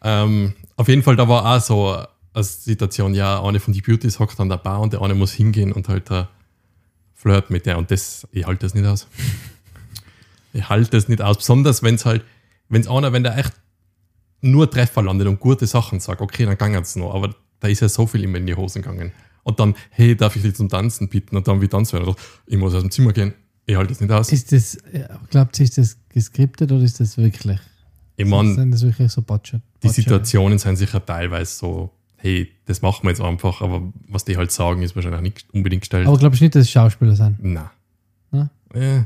Ähm, 0.04 0.54
auf 0.76 0.88
jeden 0.88 1.02
Fall, 1.02 1.16
da 1.16 1.28
war 1.28 1.58
auch 1.58 1.60
so 1.60 1.98
eine 2.34 2.44
Situation, 2.44 3.16
ja, 3.16 3.42
eine 3.42 3.60
von 3.60 3.74
die 3.74 3.82
Beauties 3.82 4.20
hockt 4.20 4.40
an 4.40 4.50
der 4.50 4.58
Bar 4.58 4.80
und 4.82 4.94
der 4.94 5.02
eine 5.02 5.16
muss 5.16 5.32
hingehen 5.34 5.72
und 5.72 5.90
halt 5.90 6.12
da 6.12 6.30
flirt 7.18 7.50
mit 7.50 7.66
der 7.66 7.78
und 7.78 7.92
das, 7.92 8.28
ich 8.32 8.46
halte 8.46 8.66
das 8.66 8.76
nicht 8.76 8.86
aus. 8.86 9.08
ich 10.54 10.70
halte 10.70 10.92
das 10.92 11.10
nicht 11.10 11.22
aus, 11.22 11.38
besonders 11.38 11.84
wenn 11.84 11.96
es 11.96 12.06
halt, 12.06 12.24
wenn 12.70 12.82
es 12.82 12.88
einer, 12.88 13.12
wenn 13.12 13.24
der 13.24 13.38
echt 13.38 13.54
nur 14.42 14.70
Treffer 14.70 15.02
landet 15.02 15.28
und 15.28 15.40
gute 15.40 15.66
Sachen 15.66 16.00
sagt, 16.00 16.22
okay, 16.22 16.46
dann 16.46 16.58
gang 16.58 16.76
es 16.76 16.96
noch, 16.96 17.14
aber 17.14 17.36
da 17.60 17.68
ist 17.68 17.80
ja 17.82 17.90
so 17.90 18.06
viel 18.06 18.24
immer 18.24 18.38
in 18.38 18.46
die 18.46 18.56
Hosen 18.56 18.84
gegangen. 18.84 19.12
Und 19.44 19.60
dann, 19.60 19.76
hey, 19.90 20.16
darf 20.16 20.36
ich 20.36 20.44
dich 20.44 20.56
zum 20.56 20.70
Tanzen 20.70 21.10
bitten? 21.10 21.36
Und 21.36 21.48
dann 21.48 21.62
wie 21.62 21.68
tanzen? 21.68 22.02
Und 22.02 22.18
Ich 22.46 22.58
muss 22.58 22.74
aus 22.74 22.82
dem 22.82 22.92
Zimmer 22.92 23.14
gehen. 23.14 23.34
Ich 23.66 23.76
halte 23.76 23.94
das 23.94 24.02
nicht 24.02 24.12
aus. 24.12 24.32
Ist 24.32 24.52
das, 24.52 24.78
glaubt 25.30 25.58
ihr, 25.60 25.64
ist 25.64 25.78
das 25.78 25.98
geskriptet 26.10 26.72
oder 26.72 26.84
ist 26.84 27.00
das 27.00 27.18
wirklich? 27.18 27.60
Ich 28.18 28.26
meine, 28.26 28.54
sind 28.54 28.72
das 28.72 28.84
wirklich 28.84 29.12
so 29.12 29.22
die? 29.22 29.62
Situationen 29.90 30.60
sind 30.60 30.76
sicher 30.76 31.04
teilweise 31.04 31.56
so, 31.56 31.92
hey, 32.18 32.52
das 32.66 32.82
machen 32.82 33.04
wir 33.04 33.10
jetzt 33.10 33.22
einfach, 33.22 33.62
aber 33.62 33.82
was 34.08 34.26
die 34.26 34.36
halt 34.38 34.52
sagen, 34.52 34.82
ist 34.82 34.96
wahrscheinlich 34.96 35.22
nicht 35.22 35.46
unbedingt 35.54 35.82
gestellt. 35.82 36.08
Aber 36.08 36.18
glaubst 36.18 36.40
du 36.42 36.46
nicht, 36.46 36.56
dass 36.56 36.64
es 36.64 36.72
Schauspieler 36.72 37.16
sind? 37.16 37.38
Na. 37.42 37.72
Na? 38.32 38.50
Ja. 38.76 39.06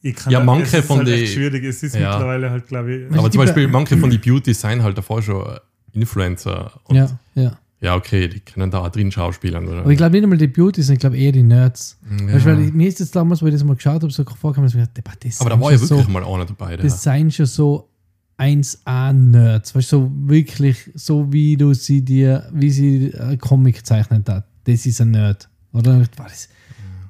Ich 0.00 0.14
kann 0.16 0.32
Ja, 0.32 0.40
manche 0.40 0.82
von 0.82 0.98
halt 1.06 1.28
schwierig, 1.28 1.64
es 1.64 1.82
ist 1.82 1.94
Ja. 1.94 2.10
mittlerweile 2.12 2.50
halt, 2.50 2.66
glaube 2.66 2.94
ich. 2.94 3.18
Aber 3.18 3.30
zum 3.30 3.38
Beispiel 3.38 3.66
Be- 3.66 3.72
manche 3.72 3.96
von 3.96 4.10
die 4.10 4.18
Beauties 4.18 4.60
sind 4.60 4.82
halt 4.82 4.98
davor 4.98 5.22
schon 5.22 5.44
Influencer. 5.92 6.72
Und 6.84 6.96
Ja, 6.96 7.08
ja. 7.34 7.58
ja, 7.80 7.94
okay, 7.96 8.28
die 8.28 8.40
können 8.40 8.70
da 8.70 8.80
auch 8.80 8.88
drin 8.90 9.10
schauspielern. 9.10 9.66
Oder? 9.66 9.80
Aber 9.80 9.90
ich 9.90 9.96
glaube 9.96 10.12
nicht 10.12 10.22
einmal 10.24 10.36
die 10.38 10.46
Beauties, 10.46 10.88
ich 10.90 10.98
glaube 10.98 11.16
eher 11.16 11.32
die 11.32 11.42
Nerds. 11.42 11.98
ja. 12.20 12.34
Weißt 12.34 12.44
weil 12.44 12.60
ich- 12.60 12.72
mir 12.72 12.88
ist 12.88 13.00
das 13.00 13.10
damals, 13.12 13.40
wo 13.42 13.46
ich 13.46 13.52
das 13.52 13.64
mal 13.64 13.76
geschaut 13.76 14.02
habe, 14.02 14.10
so 14.10 14.24
vorgekommen, 14.24 14.66
dass 14.66 14.74
ich 14.74 14.80
gedacht, 14.80 14.96
"Depp, 14.96 15.08
das 15.20 15.40
aber 15.40 15.50
da 15.50 15.56
sind 15.56 15.64
war 15.64 15.72
ja 15.72 15.80
wirklich 15.80 16.04
so, 16.04 16.10
mal 16.10 16.24
einer 16.24 16.44
dabei. 16.44 16.76
Der. 16.76 16.84
Das 16.84 17.02
seien 17.02 17.30
schon 17.30 17.46
so 17.46 17.88
1A-Nerds. 18.38 19.74
Weißt 19.74 19.92
du, 19.92 19.96
so 19.96 20.12
wirklich, 20.26 20.90
so 20.94 21.32
wie 21.32 21.56
du 21.56 21.74
sie 21.74 22.02
dir, 22.02 22.48
wie 22.52 22.70
sie 22.70 23.06
äh, 23.08 23.36
Comic 23.36 23.84
zeichnet 23.86 24.28
hat. 24.28 24.46
Das 24.64 24.86
ist 24.86 25.00
ein 25.00 25.12
Nerd. 25.12 25.48
Oder? 25.72 26.04
Das, 26.16 26.48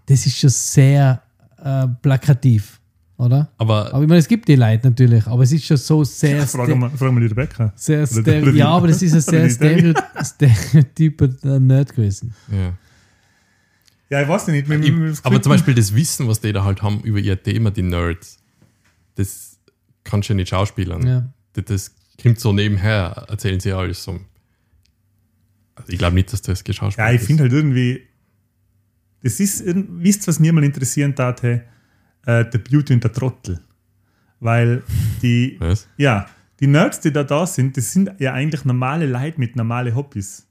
das 0.06 0.26
ist 0.26 0.38
schon 0.38 0.50
sehr 0.50 1.22
äh, 1.62 1.86
plakativ. 2.02 2.80
Oder? 3.16 3.48
aber 3.58 3.94
Aber 3.94 4.02
ich 4.02 4.08
meine, 4.08 4.18
es 4.18 4.26
gibt 4.26 4.48
die 4.48 4.56
Leute 4.56 4.88
natürlich, 4.88 5.24
aber 5.26 5.44
es 5.44 5.52
ist 5.52 5.64
schon 5.64 5.76
so 5.76 6.02
sehr. 6.02 6.44
Frag 6.46 6.74
mal, 6.76 6.90
frag 6.90 7.12
mal 7.12 7.20
die 7.20 7.26
Rebecca. 7.26 7.72
Sehr 7.76 8.06
Stereo 8.06 8.50
ja, 8.50 8.68
aber 8.68 8.88
das 8.88 9.02
ist 9.02 9.14
ein 9.14 9.48
sehr 9.48 9.94
Stereotyper 10.24 11.28
Nerd 11.60 11.94
gewesen. 11.94 12.34
ja. 12.50 12.74
Ja, 14.10 14.22
ich 14.22 14.28
weiß 14.28 14.48
nicht. 14.48 14.68
Ich, 14.68 15.24
aber 15.24 15.40
zum 15.42 15.50
Beispiel 15.50 15.74
das 15.74 15.94
Wissen, 15.94 16.28
was 16.28 16.40
die 16.40 16.52
da 16.52 16.62
halt 16.62 16.82
haben 16.82 17.00
über 17.00 17.18
ihr 17.18 17.42
Thema, 17.42 17.70
die 17.70 17.82
Nerds, 17.82 18.38
das 19.16 19.43
kannst 20.04 20.28
du 20.28 20.32
ja 20.32 20.36
nicht 20.36 20.48
schauspielern. 20.50 21.06
Ja. 21.06 21.32
Das, 21.54 21.64
das 21.64 21.94
kommt 22.22 22.38
so 22.40 22.52
nebenher, 22.52 23.26
erzählen 23.28 23.60
sie 23.60 23.72
alles 23.72 24.04
so. 24.04 24.20
Also 25.74 25.92
ich 25.92 25.98
glaube 25.98 26.14
nicht, 26.14 26.32
dass 26.32 26.42
das 26.42 26.62
geschauspielt 26.62 27.06
Ja, 27.06 27.12
ich 27.12 27.20
finde 27.20 27.44
halt 27.44 27.52
irgendwie, 27.52 28.02
das 29.22 29.40
ist, 29.40 29.64
wisst 29.66 30.24
ihr, 30.24 30.26
was 30.28 30.38
mir 30.38 30.52
mal 30.52 30.62
interessieren 30.64 31.14
tat, 31.14 31.42
hey? 31.42 31.62
äh, 32.26 32.44
der 32.44 32.58
Beauty 32.58 32.94
und 32.94 33.04
der 33.04 33.12
Trottel. 33.12 33.60
Weil 34.40 34.82
die, 35.22 35.56
Was? 35.58 35.88
ja, 35.96 36.26
die 36.60 36.66
Nerds, 36.66 37.00
die 37.00 37.12
da 37.12 37.24
da 37.24 37.46
sind, 37.46 37.76
das 37.76 37.92
sind 37.92 38.12
ja 38.18 38.32
eigentlich 38.32 38.64
normale 38.64 39.06
Leute 39.06 39.38
mit 39.40 39.56
normalen 39.56 39.94
Hobbys. 39.94 40.46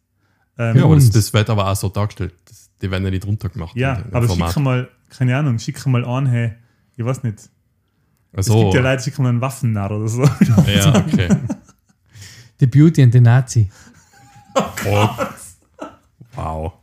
Ähm, 0.58 0.78
Ja, 0.78 0.84
aber 0.86 0.96
das, 0.96 1.10
das 1.10 1.34
wird 1.34 1.50
aber 1.50 1.70
auch 1.70 1.76
so 1.76 1.90
dargestellt. 1.90 2.34
Das, 2.46 2.70
die 2.82 2.90
werden 2.92 3.04
ja 3.06 3.12
nicht 3.12 3.26
runtergemacht. 3.26 3.76
Ja, 3.76 4.04
aber 4.12 4.28
Format. 4.28 4.54
schick 4.54 4.64
mal, 4.64 4.90
keine 5.10 5.38
Ahnung, 5.38 5.60
schick 5.60 5.86
mal 5.86 6.04
an, 6.06 6.26
hey, 6.28 6.54
ich 6.98 7.06
weiß 7.06 7.24
nicht. 7.24 7.50
Es 8.34 8.50
Also, 8.50 8.62
gibt 8.64 8.74
ja 8.76 8.82
Leute, 8.82 9.04
die 9.04 9.12
kommen 9.12 9.28
einen 9.30 9.42
Waffennarr 9.42 9.92
oder 9.92 10.08
so. 10.08 10.24
ja, 10.68 10.96
okay. 11.08 11.30
The 12.60 12.68
Beauty 12.68 13.04
and 13.04 13.14
the 13.14 13.22
Nazi. 13.22 13.70
Oh. 14.86 15.10
Wow. 16.36 16.74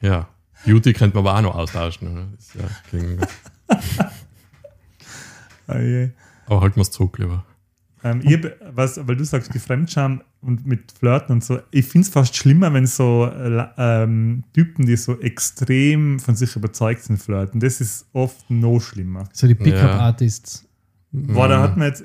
Ja, 0.00 0.28
Beauty 0.64 0.92
könnte 0.92 1.16
man 1.16 1.26
aber 1.26 1.38
auch 1.38 1.42
noch 1.42 1.54
austauschen. 1.56 2.34
Ist 2.38 2.54
ja 2.54 2.64
gegen, 2.90 3.18
Ah, 5.66 5.78
je. 5.78 6.10
aber 6.46 6.60
halten 6.60 6.76
wir 6.76 6.82
es 6.82 6.90
zurück 6.90 7.18
lieber. 7.18 7.44
Ähm, 8.10 8.20
ich 8.24 8.34
hab, 8.34 8.76
was, 8.76 9.06
weil 9.06 9.16
du 9.16 9.24
sagst, 9.24 9.52
die 9.54 9.58
Fremdscham 9.58 10.22
und 10.40 10.66
mit 10.66 10.92
Flirten 10.92 11.32
und 11.34 11.44
so, 11.44 11.58
ich 11.70 11.86
finde 11.86 12.06
es 12.06 12.12
fast 12.12 12.36
schlimmer, 12.36 12.72
wenn 12.72 12.86
so 12.86 13.26
äh, 13.26 13.66
ähm, 13.78 14.44
Typen, 14.52 14.86
die 14.86 14.96
so 14.96 15.18
extrem 15.20 16.18
von 16.20 16.36
sich 16.36 16.54
überzeugt 16.56 17.02
sind, 17.02 17.18
flirten. 17.20 17.60
Das 17.60 17.80
ist 17.80 18.06
oft 18.12 18.50
noch 18.50 18.80
schlimmer. 18.80 19.28
So 19.32 19.46
die 19.46 19.54
Pickup 19.54 19.80
Ja. 19.82 19.98
Artists. 19.98 20.64
Boah, 21.12 21.48
da 21.48 21.62
hat 21.62 21.76
man 21.76 21.88
jetzt, 21.88 22.04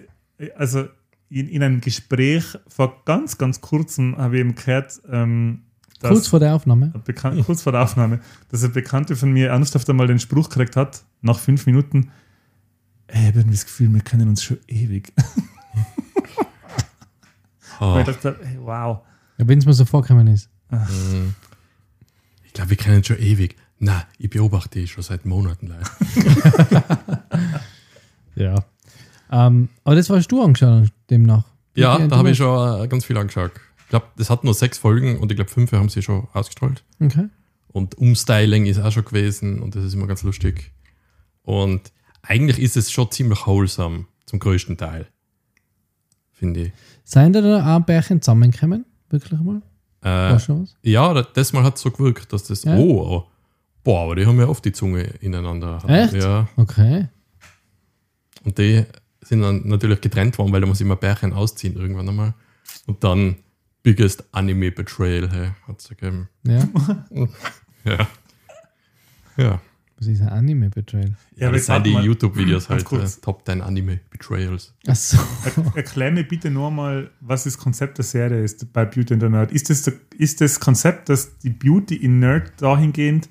also 0.56 0.86
in, 1.30 1.48
in 1.50 1.62
einem 1.64 1.82
Gespräch 1.82 2.46
vor 2.68 3.04
ganz, 3.06 3.38
ganz 3.38 3.62
kurzem 3.62 4.18
habe 4.18 4.36
ich 4.36 4.42
eben 4.42 4.56
gehört, 4.56 5.02
ähm, 5.10 5.62
dass 6.00 6.10
Kurz 6.12 6.28
vor 6.28 6.40
der 6.40 6.56
Aufnahme. 6.56 6.92
ein 6.96 7.02
Bekan- 7.04 7.44
kurz 7.44 7.62
vor 7.62 7.72
der 7.74 7.84
Aufnahme, 7.84 8.20
dass 8.50 8.64
eine 8.64 8.74
Bekannte 8.74 9.16
von 9.16 9.32
mir 9.32 9.50
ernsthaft 9.50 9.88
einmal 9.90 10.08
den 10.08 10.18
Spruch 10.20 10.50
gekriegt 10.50 10.76
hat, 10.76 11.04
nach 11.22 11.38
fünf 11.38 11.68
Minuten, 11.68 12.10
ey, 13.08 13.20
ich 13.22 13.28
habe 13.28 13.40
irgendwie 13.40 13.56
das 13.58 13.66
Gefühl, 13.66 13.94
wir 13.94 14.02
kennen 14.02 14.28
uns 14.30 14.42
schon 14.44 14.58
ewig. 14.68 15.14
Oh, 17.82 17.98
ich 18.00 18.06
dachte, 18.06 18.40
hey, 18.44 18.58
wow. 18.62 19.00
Ja, 19.38 19.48
wenn 19.48 19.60
es 19.60 19.66
mir 19.66 19.74
so 19.74 19.86
vorgekommen 19.86 20.28
ist. 20.28 20.50
mm. 20.70 21.34
ich 22.46 22.54
glaube, 22.54 22.70
wir 22.70 22.78
kennen 22.78 22.98
uns 22.98 23.08
schon 23.08 23.20
ewig. 23.20 23.56
Na, 23.80 24.06
ich 24.20 24.30
beobachte 24.30 24.80
dich 24.80 24.92
schon 24.92 25.04
seit 25.04 25.26
Monaten 25.26 25.68
leider. 25.68 27.20
Ja. 28.36 28.64
Ähm, 29.30 29.70
aber 29.84 29.96
das 29.96 30.10
hast 30.10 30.28
du 30.30 30.42
angeschaut, 30.42 30.90
demnach. 31.10 31.44
Ja, 31.76 32.00
da 32.00 32.18
habe 32.18 32.32
ich 32.32 32.38
schon 32.38 32.82
äh, 32.82 32.88
ganz 32.88 33.06
viel 33.06 33.18
angeschaut. 33.18 33.52
Ich 33.80 33.90
glaube, 33.90 34.08
das 34.18 34.30
hat 34.30 34.44
nur 34.44 34.54
sechs 34.54 34.78
Folgen 34.78 35.20
und 35.20 35.32
ich 35.32 35.36
glaube, 35.36 35.52
fünf 35.52 35.72
haben 35.74 35.90
sie 35.90 36.02
schon 36.02 36.28
ausgestrahlt. 36.34 36.84
Okay. 37.00 37.28
Und 37.68 37.98
Umstyling 37.98 38.66
ist 38.66 38.80
auch 38.80 38.92
schon 38.92 39.06
gewesen 39.06 39.62
und 39.62 39.76
das 39.76 39.84
ist 39.84 39.94
immer 39.94 40.08
ganz 40.08 40.24
lustig. 40.24 40.72
Und 41.44 41.92
eigentlich 42.22 42.60
ist 42.60 42.78
es 42.78 42.92
schon 42.92 43.12
ziemlich 43.12 43.46
wholesome, 43.46 44.06
zum 44.26 44.40
größten 44.40 44.78
Teil. 44.78 45.08
Finde 46.42 46.60
ich. 46.62 46.72
Seien 47.04 47.32
da 47.34 47.40
da 47.42 47.78
auch 47.78 47.82
Bärchen 47.82 48.20
zusammengekommen? 48.20 48.84
Wirklich 49.12 49.40
mal? 49.40 49.62
Äh, 50.02 50.40
schon 50.40 50.64
was? 50.64 50.76
ja, 50.82 51.14
da- 51.14 51.22
das 51.22 51.54
Mal 51.54 51.64
hat 51.64 51.76
es 51.76 51.82
so 51.84 51.92
gewirkt, 51.92 52.34
dass 52.34 52.46
das. 52.46 52.64
Ja? 52.64 52.76
Oh, 52.78 53.02
oh, 53.08 53.28
boah, 53.84 54.06
aber 54.06 54.16
die 54.16 54.26
haben 54.26 54.40
ja 54.40 54.48
oft 54.48 54.66
die 54.66 54.72
Zunge 54.72 55.04
ineinander. 55.22 55.78
Echt? 55.88 56.14
Ja. 56.16 56.48
Okay. 56.58 57.08
Und 58.44 58.58
die 58.58 58.84
sind 59.22 59.42
dann 59.44 59.68
natürlich 59.68 60.02
getrennt 60.02 60.40
worden, 60.40 60.52
weil 60.52 60.62
da 60.62 60.66
muss 60.68 60.82
immer 60.82 60.96
Bärchen 60.96 61.32
ausziehen 61.34 61.76
irgendwann 61.76 62.10
einmal. 62.10 62.34
Und 62.88 63.04
dann 63.04 63.36
Biggest 63.84 64.24
Anime 64.32 64.72
Betrayal, 64.72 65.30
hey, 65.32 65.50
hat 65.68 65.80
es 65.80 65.90
gegeben. 65.90 66.28
Ja. 66.44 66.68
Ja. 67.84 68.08
Ja. 69.38 69.62
Was 70.02 70.08
ist 70.08 70.22
ein 70.22 70.30
Anime-Betrayal? 70.30 71.14
Ja, 71.36 71.50
aber 71.50 71.58
das 71.58 71.68
sind 71.68 71.86
die 71.86 71.92
YouTube-Videos 71.94 72.70
halt, 72.70 72.82
äh, 72.82 72.86
kurz. 72.86 73.22
Top 73.22 73.46
10 73.46 73.62
Anime 73.62 74.00
Betrayals. 74.10 74.74
Achso. 74.88 75.20
Er, 75.46 75.76
erklär 75.78 76.10
mir 76.12 76.24
bitte 76.24 76.50
nur 76.50 76.72
mal, 76.72 77.12
was 77.20 77.44
das 77.44 77.56
Konzept 77.60 78.00
der 78.00 78.06
Serie 78.06 78.44
ist 78.44 78.74
bei 78.74 78.84
Beauty 78.84 79.14
and 79.14 79.22
the 79.22 79.30
Nerd. 79.30 79.52
Ist 79.52 79.70
das, 79.70 79.92
ist 80.18 80.42
das 80.42 80.60
Konzept, 80.60 81.10
dass 81.10 81.38
die 81.38 81.52
Beauty 81.52 81.96
in 81.98 82.18
Nerd 82.18 82.52
dahingehend 82.60 83.30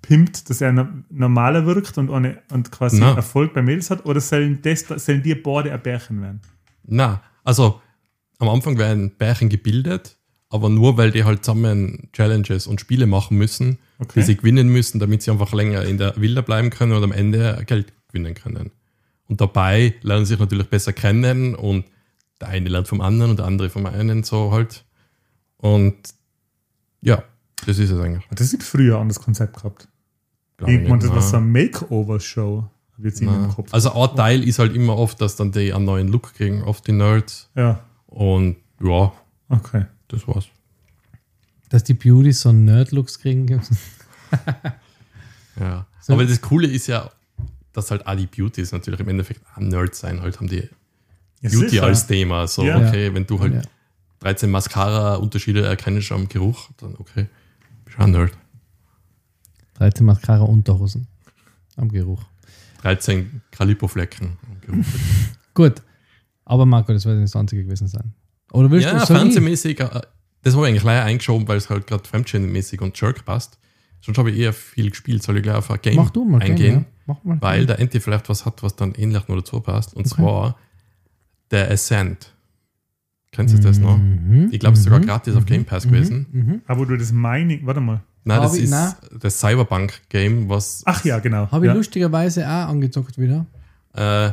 pimpt, 0.00 0.48
dass 0.48 0.62
er 0.62 0.72
no- 0.72 0.88
normaler 1.10 1.66
wirkt 1.66 1.98
und, 1.98 2.10
eine, 2.10 2.38
und 2.50 2.72
quasi 2.72 2.98
Na. 2.98 3.14
Erfolg 3.14 3.52
bei 3.52 3.60
Mädels 3.60 3.90
hat? 3.90 4.06
Oder 4.06 4.22
sollen, 4.22 4.60
das, 4.62 4.86
sollen 5.04 5.22
die 5.22 5.34
beide 5.34 5.74
ein 5.74 5.82
Bärchen 5.82 6.22
werden? 6.22 6.40
Na, 6.84 7.22
also 7.44 7.82
am 8.38 8.48
Anfang 8.48 8.78
werden 8.78 9.12
Bärchen 9.18 9.50
gebildet, 9.50 10.16
aber 10.48 10.70
nur 10.70 10.96
weil 10.96 11.10
die 11.10 11.24
halt 11.24 11.44
zusammen 11.44 12.08
Challenges 12.14 12.66
und 12.66 12.80
Spiele 12.80 13.06
machen 13.06 13.36
müssen, 13.36 13.78
Okay. 14.02 14.20
die 14.20 14.22
sie 14.26 14.36
gewinnen 14.36 14.68
müssen, 14.68 14.98
damit 14.98 15.22
sie 15.22 15.30
einfach 15.30 15.52
länger 15.52 15.84
in 15.84 15.96
der 15.96 16.20
Villa 16.20 16.40
bleiben 16.40 16.70
können 16.70 16.92
und 16.92 17.04
am 17.04 17.12
Ende 17.12 17.62
Geld 17.66 17.92
gewinnen 18.08 18.34
können. 18.34 18.72
Und 19.28 19.40
dabei 19.40 19.94
lernen 20.02 20.24
sie 20.24 20.30
sich 20.30 20.40
natürlich 20.40 20.68
besser 20.68 20.92
kennen 20.92 21.54
und 21.54 21.84
der 22.40 22.48
eine 22.48 22.68
lernt 22.68 22.88
vom 22.88 23.00
anderen 23.00 23.30
und 23.30 23.38
der 23.38 23.46
andere 23.46 23.70
vom 23.70 23.86
einen 23.86 24.24
so 24.24 24.50
halt. 24.50 24.84
Und 25.56 25.96
ja, 27.00 27.22
das 27.64 27.78
ist 27.78 27.90
es 27.90 28.00
eigentlich. 28.00 28.24
Das 28.34 28.50
sieht 28.50 28.64
früher 28.64 28.98
an 28.98 29.06
das 29.08 29.20
Konzept 29.20 29.56
gehabt. 29.56 29.88
Irgendwann, 30.60 31.00
das 31.00 31.10
war 31.10 31.22
so 31.22 31.36
eine 31.36 31.46
Makeover-Show. 31.46 32.68
Also 33.72 33.92
ein 33.94 34.16
Teil 34.16 34.44
ist 34.44 34.58
halt 34.58 34.74
immer 34.74 34.96
oft, 34.96 35.20
dass 35.20 35.36
dann 35.36 35.52
die 35.52 35.72
einen 35.72 35.84
neuen 35.84 36.08
Look 36.08 36.34
kriegen, 36.34 36.62
oft 36.62 36.86
die 36.86 36.92
Nerds. 36.92 37.50
ja, 37.56 37.84
Und 38.06 38.56
ja, 38.82 39.12
okay. 39.48 39.86
das 40.08 40.26
war's. 40.28 40.48
Dass 41.72 41.82
die 41.84 41.94
Beauties 41.94 42.42
so 42.42 42.52
Nerd-Looks 42.52 43.18
kriegen. 43.18 43.48
Ja. 43.48 43.60
So. 46.00 46.14
Aber 46.14 46.24
das 46.26 46.40
Coole 46.40 46.66
ist 46.66 46.88
ja, 46.88 47.10
dass 47.72 47.92
halt 47.92 48.06
auch 48.08 48.16
die 48.16 48.26
Beauties 48.26 48.72
natürlich 48.72 48.98
im 48.98 49.08
Endeffekt 49.08 49.40
auch 49.54 49.60
Nerds 49.60 50.00
sein, 50.00 50.20
halt 50.20 50.38
haben 50.40 50.48
die 50.48 50.68
Ja, 51.40 51.50
Beauty 51.50 51.68
sicher. 51.68 51.84
als 51.84 52.06
Thema. 52.08 52.48
So, 52.48 52.64
Ja. 52.64 52.76
okay, 52.78 53.14
wenn 53.14 53.24
du 53.24 53.38
halt 53.38 53.54
Ja. 53.54 53.62
13 54.20 54.50
Mascara-Unterschiede 54.50 55.64
erkennst 55.64 56.10
am 56.10 56.28
Geruch, 56.28 56.70
dann 56.78 56.96
okay, 56.96 57.28
bist 57.84 57.98
du 57.98 58.02
ein 58.02 58.10
Nerd. 58.10 58.32
13 59.74 60.04
Mascara 60.04 60.42
Unterhosen. 60.42 61.06
Am 61.76 61.88
Geruch. 61.88 62.24
13 62.82 63.42
Calippo-Flecken 63.52 64.36
am 64.48 64.60
Geruch. 64.60 64.86
Gut. 65.54 65.82
Aber 66.44 66.66
Marco, 66.66 66.92
das 66.92 67.04
wird 67.04 67.22
das 67.22 67.36
einzige 67.36 67.64
gewesen 67.64 67.86
sein. 67.86 68.12
Oder 68.50 68.70
willst 68.70 68.86
ja, 68.86 68.94
du 68.94 69.00
so 69.00 69.06
fernsehmäßig, 69.14 69.78
äh, 69.78 70.00
das 70.42 70.54
habe 70.54 70.66
ich 70.66 70.70
eigentlich 70.70 70.84
leider 70.84 71.04
eingeschoben, 71.04 71.46
weil 71.48 71.56
es 71.56 71.70
halt 71.70 71.86
gerade 71.86 72.04
Fremdschäden-mäßig 72.08 72.80
und 72.80 72.98
Jerk 73.00 73.24
passt. 73.24 73.58
Sonst 74.00 74.18
habe 74.18 74.30
ich 74.30 74.38
eher 74.38 74.52
viel 74.52 74.90
gespielt. 74.90 75.22
Soll 75.22 75.36
ich 75.36 75.42
gleich 75.44 75.54
auf 75.56 75.70
ein 75.70 75.78
Game 75.80 75.96
Mach 75.96 76.10
du 76.10 76.24
mal 76.24 76.42
eingehen? 76.42 76.56
Game, 76.56 76.74
ja. 76.80 76.84
Mach 77.06 77.24
mal 77.24 77.38
weil 77.40 77.58
Game. 77.58 77.66
der 77.68 77.78
Enti 77.78 78.00
vielleicht 78.00 78.28
was 78.28 78.44
hat, 78.44 78.62
was 78.62 78.74
dann 78.76 78.94
ähnlich 78.94 79.28
nur 79.28 79.36
dazu 79.38 79.60
passt. 79.60 79.94
Und 79.94 80.06
Okay. 80.06 80.16
zwar 80.16 80.56
der 81.50 81.70
Ascent. 81.70 82.32
Kennst 83.30 83.54
du 83.54 83.58
das 83.60 83.78
noch? 83.78 83.96
Mhm, 83.96 84.48
Ich 84.52 84.60
glaube, 84.60 84.74
es 84.74 84.80
ist 84.80 84.84
sogar 84.84 84.98
mhm, 85.00 85.06
gratis 85.06 85.34
auf 85.36 85.46
Game 85.46 85.64
Pass 85.64 85.84
gewesen. 85.84 86.26
Mhm. 86.32 86.62
Aber 86.66 86.84
du 86.84 86.96
das 86.96 87.12
Mining, 87.12 87.60
warte 87.64 87.80
mal. 87.80 88.02
Nein, 88.24 88.36
Hab 88.38 88.44
das 88.44 88.56
ich- 88.56 88.64
ist 88.64 88.70
nein. 88.70 88.92
das 89.20 89.40
Cyberpunk-Game, 89.40 90.48
was. 90.48 90.82
Ach 90.84 91.04
ja, 91.04 91.18
genau. 91.18 91.50
Habe 91.50 91.64
ich 91.66 91.68
ja. 91.70 91.74
lustigerweise 91.74 92.44
auch 92.46 92.68
angezockt 92.68 93.18
wieder. 93.18 93.46
Äh, 93.94 94.32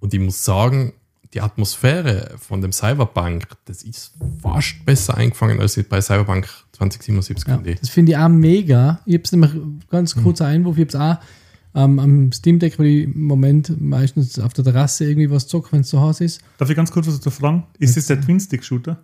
und 0.00 0.12
ich 0.14 0.20
muss 0.20 0.44
sagen, 0.44 0.92
die 1.34 1.40
Atmosphäre 1.40 2.34
von 2.38 2.60
dem 2.60 2.72
Cyberpunk, 2.72 3.44
das 3.66 3.82
ist 3.82 4.12
fast 4.42 4.84
besser 4.84 5.16
eingefangen 5.16 5.60
als 5.60 5.80
bei 5.88 6.00
Cyberpunk 6.00 6.48
2077. 6.72 7.46
Ja, 7.48 7.58
das 7.80 7.88
finde 7.88 8.12
ich 8.12 8.18
auch 8.18 8.28
mega. 8.28 9.00
Ich 9.06 9.14
habe 9.14 9.24
es 9.24 9.32
nämlich, 9.32 9.52
ganz 9.90 10.14
kurzer 10.16 10.46
Einwurf, 10.46 10.76
ich 10.78 10.88
habe 10.88 10.88
es 10.88 11.18
auch 11.20 11.24
ähm, 11.72 11.98
am 12.00 12.32
Steam 12.32 12.58
Deck, 12.58 12.78
weil 12.80 12.86
ich 12.86 13.04
im 13.04 13.22
Moment 13.22 13.80
meistens 13.80 14.40
auf 14.40 14.52
der 14.54 14.64
Terrasse 14.64 15.04
irgendwie 15.04 15.30
was 15.30 15.46
zocke, 15.46 15.70
wenn 15.70 15.82
es 15.82 15.88
zu 15.88 16.00
Hause 16.00 16.24
ist. 16.24 16.40
Darf 16.58 16.68
ich 16.68 16.74
ganz 16.74 16.90
kurz 16.90 17.06
was 17.06 17.14
dazu 17.14 17.30
fragen? 17.30 17.64
Ist 17.78 17.96
das 17.96 18.06
der 18.06 18.20
Twin-Stick-Shooter? 18.20 18.98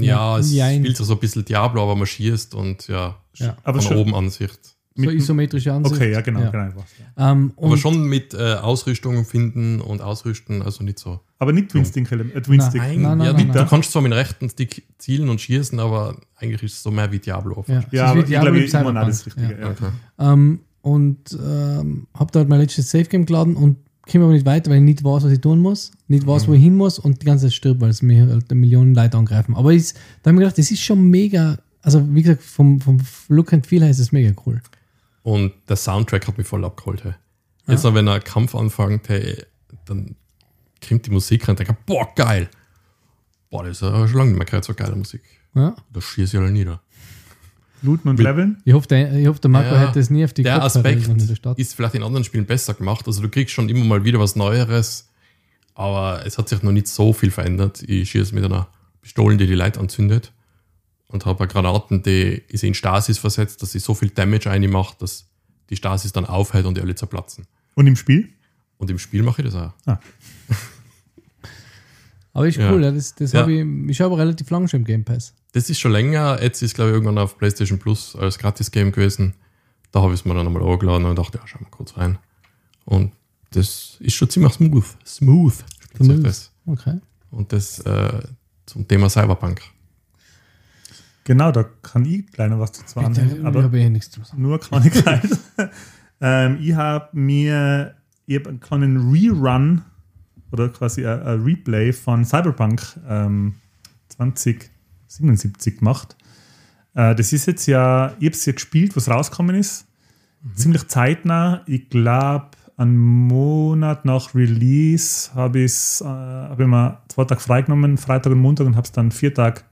Ja, 0.00 0.38
es 0.38 0.52
Jein. 0.52 0.82
spielt 0.82 0.98
so 0.98 1.10
ein 1.14 1.18
bisschen 1.18 1.46
Diablo, 1.46 1.82
aber 1.82 1.96
man 1.96 2.06
schießt 2.06 2.54
und 2.54 2.88
ja, 2.88 3.16
Ja. 3.36 3.56
Aber 3.64 3.80
von 3.80 3.92
schon- 3.92 3.96
oben 3.96 4.14
Ansicht. 4.14 4.73
So 4.96 5.10
isometrische 5.10 5.72
Ansicht. 5.72 5.96
Okay, 5.96 6.12
ja, 6.12 6.20
genau. 6.20 6.40
Ja. 6.40 6.50
genau 6.50 6.84
ja. 7.16 7.32
Ähm, 7.32 7.52
Aber 7.56 7.76
schon 7.76 8.04
mit 8.04 8.32
äh, 8.32 8.54
Ausrüstung 8.54 9.24
finden 9.24 9.80
und 9.80 10.00
ausrüsten, 10.00 10.62
also 10.62 10.84
nicht 10.84 11.00
so. 11.00 11.18
Aber 11.40 11.52
nicht 11.52 11.70
Twin-Stick, 11.70 12.10
äh, 12.12 12.40
Twin-Stick. 12.40 12.80
Nein, 12.80 13.02
ja, 13.02 13.14
nein, 13.16 13.36
du, 13.36 13.44
nein. 13.44 13.52
du 13.52 13.66
kannst 13.66 13.90
zwar 13.90 14.02
mit 14.02 14.12
dem 14.12 14.18
rechten 14.18 14.48
Stick 14.48 14.84
zielen 14.98 15.28
und 15.28 15.40
schießen, 15.40 15.80
aber 15.80 16.16
eigentlich 16.36 16.62
ist 16.62 16.74
es 16.74 16.82
so 16.84 16.92
mehr 16.92 17.10
wie 17.10 17.18
Diablo. 17.18 17.64
ja, 17.66 17.82
Ja, 17.90 18.04
ist 18.04 18.10
aber 18.10 18.14
wie 18.14 18.20
ich 18.20 18.26
Diablo 18.26 18.52
glaube, 18.52 18.90
immer 18.90 19.04
das 19.06 19.26
Richtige. 19.26 19.58
Ja. 19.60 19.70
Okay. 19.70 19.88
Ähm, 20.20 20.60
und 20.82 21.32
ähm, 21.32 22.06
habe 22.14 22.30
da 22.30 22.40
halt 22.40 22.48
mein 22.48 22.60
letztes 22.60 22.90
Safe 22.90 23.04
Game 23.04 23.26
geladen 23.26 23.56
und 23.56 23.78
komme 24.10 24.24
aber 24.24 24.32
nicht 24.32 24.46
weiter, 24.46 24.70
weil 24.70 24.78
ich 24.78 24.84
nicht 24.84 25.02
weiß, 25.02 25.24
was 25.24 25.32
ich 25.32 25.40
tun 25.40 25.58
muss, 25.58 25.90
nicht 26.08 26.26
weiß, 26.26 26.46
wo 26.46 26.52
ich 26.54 26.62
hin 26.62 26.76
muss 26.76 26.98
und 26.98 27.20
die 27.22 27.26
ganze 27.26 27.46
Zeit 27.46 27.54
stirb, 27.54 27.80
weil 27.80 27.90
es 27.90 28.02
mir 28.02 28.28
halt 28.28 28.52
Millionen 28.52 28.94
Leute 28.94 29.16
angreifen. 29.16 29.56
Aber 29.56 29.72
ich, 29.72 29.92
da 29.92 29.98
habe 29.98 30.04
ich 30.30 30.32
mir 30.34 30.40
gedacht, 30.40 30.58
das 30.58 30.70
ist 30.70 30.82
schon 30.82 31.08
mega, 31.08 31.58
also 31.82 32.14
wie 32.14 32.22
gesagt, 32.22 32.42
vom, 32.42 32.80
vom 32.80 32.98
Look 33.28 33.52
and 33.52 33.66
Feel 33.66 33.82
her 33.82 33.90
ist 33.90 33.98
es 33.98 34.12
mega 34.12 34.32
cool. 34.46 34.60
Und 35.24 35.54
der 35.70 35.76
Soundtrack 35.76 36.28
hat 36.28 36.36
mich 36.36 36.46
voll 36.46 36.64
abgeholt. 36.66 37.02
Hey. 37.02 37.14
Jetzt 37.66 37.82
noch, 37.82 37.94
wenn 37.94 38.06
ein 38.06 38.22
Kampf 38.22 38.54
anfängt, 38.54 39.08
hey, 39.08 39.42
dann 39.86 40.16
kommt 40.86 41.06
die 41.06 41.10
Musik 41.10 41.48
rein 41.48 41.54
und 41.54 41.60
denke, 41.60 41.76
boah, 41.86 42.06
geil. 42.14 42.48
Boah, 43.48 43.64
das 43.64 43.78
ist 43.78 43.82
ja 43.82 44.06
schon 44.06 44.18
lange 44.18 44.30
nicht 44.30 44.38
mehr 44.38 44.44
gehört, 44.44 44.64
so 44.64 44.74
geile 44.74 44.94
Musik. 44.94 45.22
Ja. 45.54 45.74
Da 45.90 46.00
schieße 46.00 46.36
ich 46.36 46.42
alle 46.42 46.52
nieder. 46.52 46.82
Looten 47.80 48.10
und 48.10 48.20
Leveln? 48.20 48.60
Ich 48.66 48.74
hoffe, 48.74 48.86
der, 48.88 49.14
ich 49.14 49.26
hoffe, 49.26 49.40
der 49.40 49.50
Marco 49.50 49.74
Ja, 49.74 49.80
hätte 49.88 49.98
es 49.98 50.10
nie 50.10 50.24
auf 50.24 50.34
die 50.34 50.42
Der 50.42 50.60
Kopfhörer 50.60 50.86
Aspekt 50.86 51.08
in 51.08 51.26
der 51.26 51.34
Stadt. 51.36 51.58
ist 51.58 51.74
vielleicht 51.74 51.94
in 51.94 52.02
anderen 52.02 52.24
Spielen 52.24 52.44
besser 52.44 52.74
gemacht. 52.74 53.06
Also 53.06 53.22
du 53.22 53.30
kriegst 53.30 53.54
schon 53.54 53.70
immer 53.70 53.84
mal 53.84 54.04
wieder 54.04 54.18
was 54.20 54.36
Neueres, 54.36 55.08
aber 55.74 56.24
es 56.26 56.36
hat 56.36 56.50
sich 56.50 56.62
noch 56.62 56.72
nicht 56.72 56.88
so 56.88 57.14
viel 57.14 57.30
verändert. 57.30 57.82
Ich 57.82 58.10
schieße 58.10 58.34
mit 58.34 58.44
einer 58.44 58.68
Pistole, 59.00 59.38
die 59.38 59.46
die 59.46 59.54
Leute 59.54 59.80
anzündet 59.80 60.32
und 61.14 61.24
habe 61.26 61.46
Granaten, 61.46 62.02
die 62.02 62.42
ist 62.48 62.64
in 62.64 62.74
Stasis 62.74 63.18
versetzt, 63.18 63.62
dass 63.62 63.72
sie 63.72 63.78
so 63.78 63.94
viel 63.94 64.10
Damage 64.10 64.50
einmacht, 64.50 65.00
dass 65.00 65.26
die 65.70 65.76
Stasis 65.76 66.12
dann 66.12 66.26
aufhält 66.26 66.66
und 66.66 66.76
die 66.76 66.82
alle 66.82 66.94
zerplatzen. 66.96 67.46
Und 67.76 67.86
im 67.86 67.94
Spiel? 67.96 68.28
Und 68.78 68.90
im 68.90 68.98
Spiel 68.98 69.22
mache 69.22 69.40
ich 69.42 69.46
das 69.50 69.54
auch. 69.54 69.72
Aber 72.32 72.48
ist 72.48 72.58
cool, 72.58 72.82
ja. 72.82 72.90
das, 72.90 73.14
das 73.14 73.32
Ja. 73.32 73.42
habe 73.42 73.52
ich, 73.52 73.64
ich 73.90 74.00
habe 74.00 74.18
relativ 74.18 74.50
lange 74.50 74.66
schon 74.68 74.80
im 74.80 74.84
Game 74.84 75.04
Pass. 75.04 75.34
Das 75.52 75.70
ist 75.70 75.78
schon 75.78 75.92
länger. 75.92 76.42
Jetzt 76.42 76.62
ist, 76.62 76.74
glaube 76.74 76.90
ich, 76.90 76.94
irgendwann 76.94 77.18
auf 77.18 77.38
PlayStation 77.38 77.78
Plus 77.78 78.16
als 78.16 78.38
Gratis-Game 78.38 78.90
gewesen. 78.90 79.34
Da 79.92 80.02
habe 80.02 80.12
ich 80.14 80.20
es 80.20 80.24
mir 80.26 80.34
dann 80.34 80.44
einmal 80.48 80.64
angeladen 80.64 81.04
und 81.06 81.16
dachte, 81.16 81.38
ja, 81.38 81.46
schau 81.46 81.60
mal 81.60 81.70
kurz 81.70 81.96
rein. 81.96 82.18
Und 82.84 83.12
das 83.52 83.96
ist 84.00 84.14
schon 84.14 84.28
ziemlich 84.28 84.52
smooth. 84.54 84.84
Smooth. 85.06 85.64
Smooth. 85.96 86.24
Das. 86.26 86.50
Okay. 86.66 86.98
Und 87.30 87.52
das 87.52 87.78
äh, 87.78 88.20
zum 88.66 88.88
Thema 88.88 89.08
Cyberpunk. 89.08 89.60
Genau, 91.24 91.50
da 91.50 91.64
kann 91.82 92.04
ich 92.04 92.26
kleiner 92.26 92.60
was 92.60 92.72
dazu 92.72 93.00
anhängen. 93.00 93.38
ich 93.40 93.44
Aber 93.44 93.62
habe 93.62 93.78
eh 93.78 93.88
nichts 93.88 94.10
zu 94.10 94.22
sagen. 94.22 94.42
nur 94.42 94.60
Kleinigkeit. 94.60 95.26
ähm, 96.20 96.58
ich 96.60 96.74
habe 96.74 97.08
mir 97.12 97.94
ich 98.26 98.36
hab 98.36 98.46
einen 98.46 98.60
kleinen 98.60 99.10
Rerun 99.10 99.82
oder 100.52 100.68
quasi 100.68 101.06
ein, 101.06 101.22
ein 101.22 101.42
Replay 101.42 101.92
von 101.92 102.24
Cyberpunk 102.24 102.82
ähm, 103.08 103.54
2077 104.08 105.78
gemacht. 105.78 106.16
Äh, 106.94 107.14
das 107.14 107.32
ist 107.32 107.46
jetzt 107.46 107.66
ja, 107.66 108.14
ich 108.18 108.26
habe 108.26 108.36
es 108.36 108.44
ja 108.46 108.52
gespielt, 108.52 108.96
was 108.96 109.08
rausgekommen 109.08 109.56
ist. 109.56 109.86
Ziemlich 110.54 110.86
zeitnah. 110.88 111.62
Ich 111.66 111.88
glaube, 111.88 112.50
einen 112.76 112.98
Monat 112.98 114.04
nach 114.04 114.34
Release 114.34 115.34
habe 115.34 115.60
äh, 115.60 115.68
hab 116.04 116.60
ich 116.60 116.66
mir 116.66 116.98
zwei 117.08 117.24
Tage 117.24 117.40
freigenommen, 117.40 117.96
Freitag 117.96 118.32
und 118.32 118.40
Montag, 118.40 118.66
und 118.66 118.76
habe 118.76 118.84
es 118.84 118.92
dann 118.92 119.10
vier 119.10 119.32
Tage, 119.32 119.62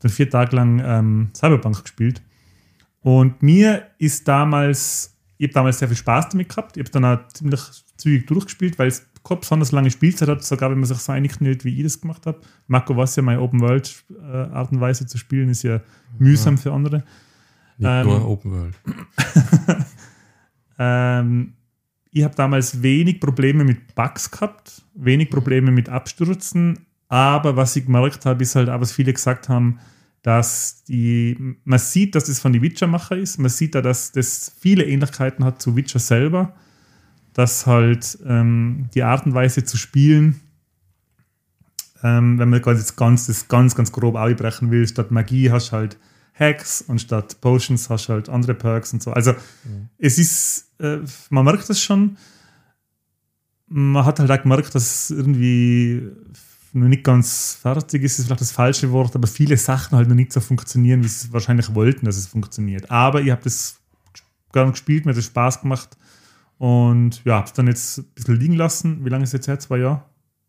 dann 0.00 0.10
vier 0.10 0.28
Tage 0.30 0.56
lang 0.56 0.82
ähm, 0.84 1.30
Cyberpunk 1.34 1.82
gespielt. 1.82 2.22
Und 3.00 3.42
mir 3.42 3.86
ist 3.98 4.26
damals, 4.26 5.16
ich 5.38 5.46
habe 5.46 5.54
damals 5.54 5.78
sehr 5.78 5.88
viel 5.88 5.96
Spaß 5.96 6.30
damit 6.30 6.48
gehabt. 6.48 6.76
Ich 6.76 6.82
habe 6.82 6.90
dann 6.90 7.04
auch 7.04 7.28
ziemlich 7.28 7.60
zügig 7.96 8.26
durchgespielt, 8.26 8.78
weil 8.78 8.88
es 8.88 9.06
keine 9.24 9.40
besonders 9.40 9.72
lange 9.72 9.90
Spielzeit 9.90 10.28
hat, 10.28 10.44
sogar 10.44 10.70
wenn 10.70 10.78
man 10.78 10.86
sich 10.86 10.98
so 10.98 11.12
einknillt, 11.12 11.64
wie 11.64 11.76
ich 11.76 11.82
das 11.82 12.00
gemacht 12.00 12.26
habe. 12.26 12.40
Marco 12.66 12.96
weiß 12.96 13.16
ja, 13.16 13.22
meine 13.22 13.40
Open-World-Art 13.40 14.72
und 14.72 14.80
Weise 14.80 15.06
zu 15.06 15.18
spielen 15.18 15.48
ist 15.48 15.62
ja 15.62 15.80
mühsam 16.18 16.58
für 16.58 16.72
andere. 16.72 17.04
Nicht 17.78 17.88
Ähm, 17.88 18.06
nur 18.06 18.28
Open 18.28 18.52
World. 18.52 18.74
Ähm, 20.78 21.54
ich 22.10 22.24
habe 22.24 22.34
damals 22.34 22.82
wenig 22.82 23.20
Probleme 23.20 23.64
mit 23.64 23.94
Bugs 23.94 24.30
gehabt, 24.30 24.82
wenig 24.94 25.30
Probleme 25.30 25.70
mit 25.70 25.88
Abstürzen, 25.88 26.85
aber 27.08 27.56
was 27.56 27.76
ich 27.76 27.86
gemerkt 27.86 28.26
habe, 28.26 28.42
ist 28.42 28.56
halt 28.56 28.68
auch, 28.68 28.80
was 28.80 28.92
viele 28.92 29.12
gesagt 29.12 29.48
haben, 29.48 29.78
dass 30.22 30.82
die, 30.84 31.56
man 31.64 31.78
sieht, 31.78 32.14
dass 32.14 32.24
das 32.24 32.40
von 32.40 32.52
den 32.52 32.62
Witcher-Macher 32.62 33.16
ist, 33.16 33.38
man 33.38 33.48
sieht 33.48 33.74
da, 33.76 33.82
dass 33.82 34.12
das 34.12 34.52
viele 34.58 34.84
Ähnlichkeiten 34.84 35.44
hat 35.44 35.62
zu 35.62 35.76
Witcher 35.76 36.00
selber, 36.00 36.54
dass 37.32 37.66
halt 37.66 38.18
ähm, 38.26 38.88
die 38.94 39.04
Art 39.04 39.24
und 39.26 39.34
Weise 39.34 39.64
zu 39.64 39.76
spielen, 39.76 40.40
ähm, 42.02 42.38
wenn 42.38 42.50
man 42.50 42.60
jetzt 42.64 42.96
ganz, 42.96 43.26
das 43.26 43.46
ganz, 43.48 43.74
ganz 43.74 43.92
grob 43.92 44.16
aufbrechen 44.16 44.70
will, 44.70 44.86
statt 44.88 45.10
Magie 45.10 45.50
hast 45.50 45.68
du 45.68 45.76
halt 45.76 45.98
Hacks 46.38 46.82
und 46.82 47.00
statt 47.00 47.40
Potions 47.40 47.88
hast 47.88 48.08
du 48.08 48.14
halt 48.14 48.28
andere 48.28 48.54
Perks 48.54 48.92
und 48.92 49.02
so. 49.02 49.12
Also 49.12 49.34
es 49.98 50.18
ist, 50.18 50.72
äh, 50.80 50.98
man 51.30 51.44
merkt 51.44 51.68
das 51.70 51.80
schon. 51.80 52.18
Man 53.68 54.04
hat 54.04 54.18
halt 54.20 54.30
auch 54.30 54.42
gemerkt, 54.42 54.74
dass 54.74 55.10
es 55.10 55.10
irgendwie 55.10 56.10
noch 56.76 56.88
nicht 56.88 57.04
ganz 57.04 57.58
fertig 57.60 58.02
ist, 58.02 58.18
ist 58.18 58.26
vielleicht 58.26 58.40
das 58.40 58.52
falsche 58.52 58.90
Wort, 58.92 59.14
aber 59.16 59.26
viele 59.26 59.56
Sachen 59.56 59.96
halt 59.96 60.08
noch 60.08 60.14
nicht 60.14 60.32
so 60.32 60.40
funktionieren, 60.40 61.02
wie 61.02 61.08
sie 61.08 61.32
wahrscheinlich 61.32 61.74
wollten, 61.74 62.06
dass 62.06 62.16
es 62.16 62.26
funktioniert. 62.26 62.90
Aber 62.90 63.20
ich 63.22 63.30
habe 63.30 63.42
das 63.42 63.78
gerne 64.52 64.70
gespielt, 64.72 65.04
mir 65.04 65.12
hat 65.12 65.18
das 65.18 65.24
Spaß 65.26 65.60
gemacht 65.62 65.96
und 66.58 67.22
ja, 67.24 67.34
habe 67.36 67.46
es 67.46 67.52
dann 67.52 67.66
jetzt 67.66 67.98
ein 67.98 68.04
bisschen 68.14 68.36
liegen 68.36 68.54
lassen. 68.54 69.04
Wie 69.04 69.08
lange 69.10 69.24
ist 69.24 69.30
es 69.30 69.34
jetzt 69.34 69.48
her? 69.48 69.58
Zwei 69.58 69.78
Jahre, 69.78 70.02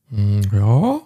Mm, 0.10 0.40
Ja. 0.54 1.00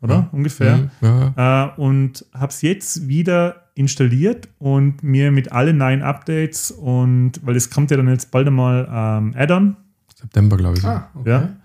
oder? 0.00 0.14
Ja. 0.14 0.28
Ungefähr. 0.32 0.76
Mm, 0.78 0.90
ja. 1.02 1.66
Äh, 1.76 1.80
und 1.80 2.24
habe 2.32 2.50
es 2.50 2.62
jetzt 2.62 3.06
wieder 3.06 3.64
installiert 3.74 4.48
und 4.58 5.02
mir 5.02 5.30
mit 5.30 5.52
allen 5.52 5.76
neuen 5.76 6.02
Updates 6.02 6.70
und 6.70 7.32
weil 7.44 7.54
es 7.56 7.68
kommt 7.70 7.90
ja 7.90 7.96
dann 7.98 8.08
jetzt 8.08 8.30
bald 8.30 8.46
einmal 8.46 8.88
ähm, 8.90 9.34
Add-on, 9.36 9.76
September, 10.18 10.56
glaube 10.56 10.78
ich. 10.78 10.84
Ah, 10.84 11.10
okay. 11.14 11.30
ja, 11.30 11.56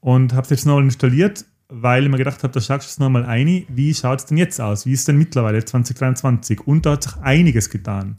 und 0.00 0.32
habe 0.32 0.42
es 0.44 0.50
jetzt 0.50 0.64
nochmal 0.66 0.84
installiert, 0.84 1.44
weil 1.68 2.04
ich 2.04 2.10
mir 2.10 2.18
gedacht 2.18 2.42
habe, 2.42 2.52
da 2.52 2.60
schaust 2.60 2.86
du 2.86 2.90
es 2.90 2.98
nochmal 2.98 3.24
ein, 3.24 3.64
wie 3.68 3.94
schaut 3.94 4.20
es 4.20 4.26
denn 4.26 4.38
jetzt 4.38 4.60
aus? 4.60 4.86
Wie 4.86 4.92
ist 4.92 5.08
denn 5.08 5.16
mittlerweile 5.18 5.64
2023? 5.64 6.60
Und 6.60 6.86
da 6.86 6.92
hat 6.92 7.02
sich 7.04 7.16
einiges 7.18 7.70
getan. 7.70 8.18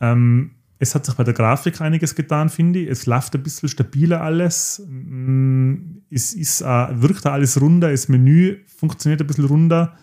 Ähm, 0.00 0.52
es 0.78 0.94
hat 0.94 1.04
sich 1.04 1.14
bei 1.14 1.24
der 1.24 1.34
Grafik 1.34 1.80
einiges 1.80 2.14
getan, 2.14 2.48
finde 2.48 2.78
ich. 2.78 2.88
Es 2.88 3.06
läuft 3.06 3.34
ein 3.34 3.42
bisschen 3.42 3.68
stabiler 3.68 4.22
alles. 4.22 4.82
Mm, 4.88 5.98
Es 6.10 6.32
ist, 6.32 6.62
äh, 6.62 6.64
wirkt 6.64 7.26
alles 7.26 7.60
runder. 7.60 7.90
Das 7.90 8.08
Menü 8.08 8.58
funktioniert 8.78 9.20
ein 9.20 9.26
bisschen 9.26 9.44
runder. 9.44 9.94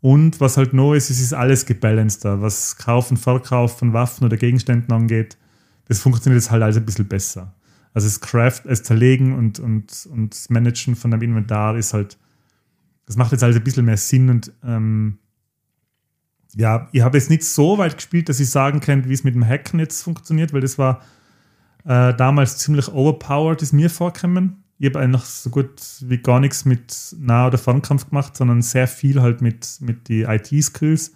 Und 0.00 0.40
was 0.40 0.56
halt 0.56 0.72
neu 0.72 0.96
ist, 0.96 1.10
es 1.10 1.20
ist 1.20 1.34
alles 1.34 1.66
gebalanceder, 1.66 2.40
was 2.40 2.76
Kauf 2.76 3.10
und 3.10 3.16
Verkauf 3.16 3.78
von 3.78 3.92
Waffen 3.92 4.24
oder 4.24 4.36
Gegenständen 4.36 4.92
angeht. 4.92 5.36
Das 5.88 6.00
funktioniert 6.00 6.42
jetzt 6.42 6.50
halt 6.50 6.62
alles 6.62 6.76
ein 6.76 6.86
bisschen 6.86 7.06
besser. 7.06 7.54
Also 7.94 8.08
das 8.08 8.20
Craft, 8.20 8.62
das 8.64 8.82
Zerlegen 8.82 9.34
und, 9.34 9.60
und, 9.60 10.08
und 10.10 10.34
das 10.34 10.50
Managen 10.50 10.96
von 10.96 11.10
dem 11.10 11.22
Inventar 11.22 11.76
ist 11.76 11.94
halt, 11.94 12.18
das 13.06 13.16
macht 13.16 13.32
jetzt 13.32 13.42
alles 13.44 13.56
ein 13.56 13.64
bisschen 13.64 13.84
mehr 13.84 13.96
Sinn 13.96 14.28
und 14.30 14.52
ähm, 14.64 15.18
ja, 16.56 16.88
ich 16.92 17.00
habe 17.02 17.16
jetzt 17.16 17.30
nicht 17.30 17.44
so 17.44 17.78
weit 17.78 17.96
gespielt, 17.96 18.28
dass 18.28 18.40
ich 18.40 18.50
sagen 18.50 18.80
kann, 18.80 19.08
wie 19.08 19.12
es 19.12 19.24
mit 19.24 19.34
dem 19.34 19.46
Hacken 19.46 19.80
jetzt 19.80 20.02
funktioniert, 20.02 20.52
weil 20.52 20.60
das 20.60 20.78
war 20.78 21.02
äh, 21.84 22.14
damals 22.14 22.58
ziemlich 22.58 22.88
overpowered, 22.92 23.62
ist 23.62 23.72
mir 23.72 23.90
vorgekommen. 23.90 24.64
Ich 24.78 24.86
habe 24.88 25.00
eigentlich 25.00 25.22
so 25.22 25.50
gut 25.50 25.80
wie 26.00 26.18
gar 26.18 26.40
nichts 26.40 26.64
mit 26.64 27.14
Nah- 27.18 27.46
oder 27.46 27.58
Fernkampf 27.58 28.08
gemacht, 28.08 28.36
sondern 28.36 28.62
sehr 28.62 28.88
viel 28.88 29.20
halt 29.20 29.40
mit, 29.40 29.78
mit 29.80 30.08
die 30.08 30.22
IT-Skills. 30.22 31.12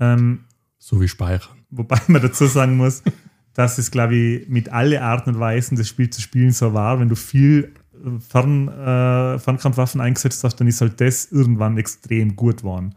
Ähm, 0.00 0.44
So 0.78 1.00
wie 1.00 1.08
Speichern. 1.08 1.58
Wobei 1.70 1.98
man 2.08 2.22
dazu 2.22 2.46
sagen 2.46 2.76
muss, 2.76 3.02
dass 3.54 3.78
es, 3.78 3.90
glaube 3.90 4.14
ich, 4.14 4.48
mit 4.48 4.70
alle 4.70 5.02
Arten 5.02 5.30
und 5.30 5.40
Weisen 5.40 5.76
das 5.76 5.88
Spiel 5.88 6.08
zu 6.10 6.20
spielen 6.20 6.50
so 6.52 6.72
war. 6.74 7.00
Wenn 7.00 7.08
du 7.08 7.16
viel 7.16 7.72
äh, 7.94 8.20
Fern, 8.20 8.68
äh, 8.68 9.38
Fernkampfwaffen 9.38 10.00
eingesetzt 10.00 10.42
hast, 10.44 10.56
dann 10.56 10.66
ist 10.66 10.80
halt 10.80 11.00
das 11.00 11.30
irgendwann 11.30 11.76
extrem 11.78 12.34
gut 12.36 12.58
geworden. 12.58 12.94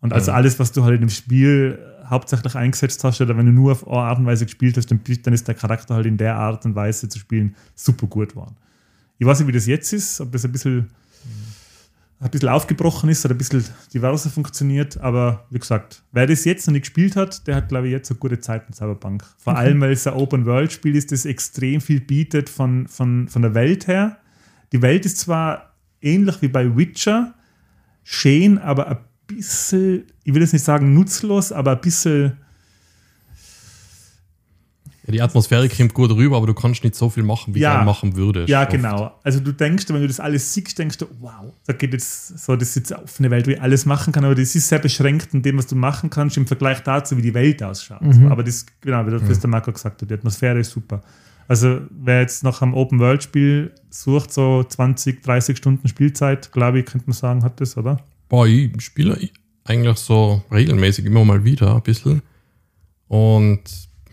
Und 0.00 0.12
also 0.12 0.32
Mhm. 0.32 0.36
alles, 0.36 0.58
was 0.58 0.72
du 0.72 0.84
halt 0.84 1.00
im 1.00 1.08
Spiel 1.08 1.78
hauptsächlich 2.06 2.54
eingesetzt 2.54 3.02
hast, 3.04 3.20
oder 3.22 3.36
wenn 3.38 3.46
du 3.46 3.52
nur 3.52 3.72
auf 3.72 3.88
eine 3.88 3.96
Art 3.98 4.18
und 4.18 4.26
Weise 4.26 4.44
gespielt 4.44 4.76
hast, 4.76 4.90
dann, 4.90 5.00
dann 5.22 5.32
ist 5.32 5.48
der 5.48 5.54
Charakter 5.54 5.94
halt 5.94 6.06
in 6.06 6.18
der 6.18 6.36
Art 6.36 6.66
und 6.66 6.74
Weise 6.74 7.08
zu 7.08 7.18
spielen 7.18 7.54
super 7.74 8.06
gut 8.06 8.30
geworden. 8.30 8.56
Ich 9.18 9.26
weiß 9.26 9.38
nicht, 9.38 9.48
wie 9.48 9.52
das 9.52 9.66
jetzt 9.66 9.92
ist, 9.92 10.20
ob 10.20 10.32
das 10.32 10.44
ein 10.44 10.52
bisschen, 10.52 10.90
ein 12.20 12.30
bisschen 12.30 12.48
aufgebrochen 12.48 13.10
ist 13.10 13.24
oder 13.24 13.34
ein 13.34 13.38
bisschen 13.38 13.64
diverser 13.92 14.30
funktioniert, 14.30 14.98
aber 14.98 15.46
wie 15.50 15.58
gesagt, 15.58 16.02
wer 16.12 16.26
das 16.26 16.44
jetzt 16.44 16.66
noch 16.66 16.72
nicht 16.72 16.82
gespielt 16.82 17.16
hat, 17.16 17.46
der 17.46 17.56
hat, 17.56 17.68
glaube 17.68 17.88
ich, 17.88 17.92
jetzt 17.92 18.10
eine 18.10 18.18
gute 18.18 18.40
Zeit 18.40 18.68
mit 18.68 18.76
Cyberpunk. 18.76 19.24
Vor 19.38 19.56
allem, 19.56 19.80
weil 19.80 19.92
es 19.92 20.06
ein 20.06 20.14
Open-World-Spiel 20.14 20.96
ist, 20.96 21.12
das 21.12 21.24
extrem 21.24 21.80
viel 21.80 22.00
bietet 22.00 22.48
von, 22.48 22.86
von, 22.86 23.28
von 23.28 23.42
der 23.42 23.54
Welt 23.54 23.86
her. 23.86 24.18
Die 24.72 24.80
Welt 24.80 25.04
ist 25.04 25.18
zwar 25.18 25.74
ähnlich 26.00 26.40
wie 26.40 26.48
bei 26.48 26.76
Witcher, 26.76 27.34
schön, 28.04 28.58
aber 28.58 28.88
ein 28.88 28.98
bisschen, 29.26 30.04
ich 30.22 30.32
will 30.34 30.42
jetzt 30.42 30.52
nicht 30.52 30.64
sagen 30.64 30.94
nutzlos, 30.94 31.52
aber 31.52 31.72
ein 31.72 31.80
bisschen 31.80 32.38
Ja, 35.06 35.12
die 35.12 35.20
Atmosphäre 35.22 35.68
kommt 35.68 35.92
gut 35.92 36.10
rüber, 36.12 36.38
aber 36.38 36.46
du 36.46 36.54
kannst 36.54 36.82
nicht 36.82 36.94
so 36.94 37.10
viel 37.10 37.22
machen, 37.24 37.54
wie 37.54 37.60
Ja. 37.60 37.78
du 37.80 37.84
machen 37.84 38.16
würdest. 38.16 38.48
Ja, 38.48 38.62
oft. 38.62 38.70
genau. 38.70 39.12
Also 39.22 39.38
du 39.40 39.52
denkst, 39.52 39.84
wenn 39.88 40.00
du 40.00 40.06
das 40.06 40.18
alles 40.18 40.52
siehst, 40.54 40.78
denkst 40.78 40.96
du, 40.96 41.06
wow, 41.20 41.52
da 41.66 41.74
geht 41.74 41.92
jetzt 41.92 42.38
so, 42.38 42.56
das 42.56 42.70
ist 42.70 42.76
jetzt 42.76 42.92
eine 42.94 43.02
offene 43.04 43.30
Welt, 43.30 43.46
wo 43.46 43.50
ich 43.50 43.60
alles 43.60 43.84
machen 43.84 44.12
kann, 44.14 44.24
aber 44.24 44.34
das 44.34 44.54
ist 44.54 44.66
sehr 44.68 44.78
beschränkt 44.78 45.34
in 45.34 45.42
dem, 45.42 45.58
was 45.58 45.66
du 45.66 45.76
machen 45.76 46.08
kannst, 46.08 46.36
im 46.38 46.46
Vergleich 46.46 46.80
dazu, 46.82 47.16
wie 47.18 47.22
die 47.22 47.34
Welt 47.34 47.62
ausschaut. 47.62 48.00
Mhm. 48.00 48.32
Aber 48.32 48.42
das, 48.42 48.64
genau, 48.80 49.06
wie 49.06 49.10
das 49.10 49.28
was 49.28 49.40
der 49.40 49.50
Marco 49.50 49.70
gesagt 49.72 50.00
hat, 50.00 50.08
die 50.08 50.14
Atmosphäre 50.14 50.58
ist 50.60 50.70
super. 50.70 51.02
Also 51.48 51.82
wer 51.90 52.22
jetzt 52.22 52.42
noch 52.42 52.62
am 52.62 52.72
Open-World-Spiel 52.72 53.72
sucht, 53.90 54.32
so 54.32 54.64
20, 54.64 55.22
30 55.22 55.58
Stunden 55.58 55.86
Spielzeit, 55.88 56.50
glaube 56.52 56.78
ich, 56.80 56.86
könnte 56.86 57.06
man 57.08 57.14
sagen, 57.14 57.42
hat 57.44 57.60
das, 57.60 57.76
oder? 57.76 57.98
Boah, 58.30 58.46
ich 58.46 58.70
spiele 58.80 59.18
eigentlich 59.64 59.96
so 59.98 60.42
regelmäßig 60.50 61.04
immer 61.04 61.22
mal 61.26 61.44
wieder 61.44 61.74
ein 61.76 61.82
bisschen. 61.82 62.22
Und 63.08 63.60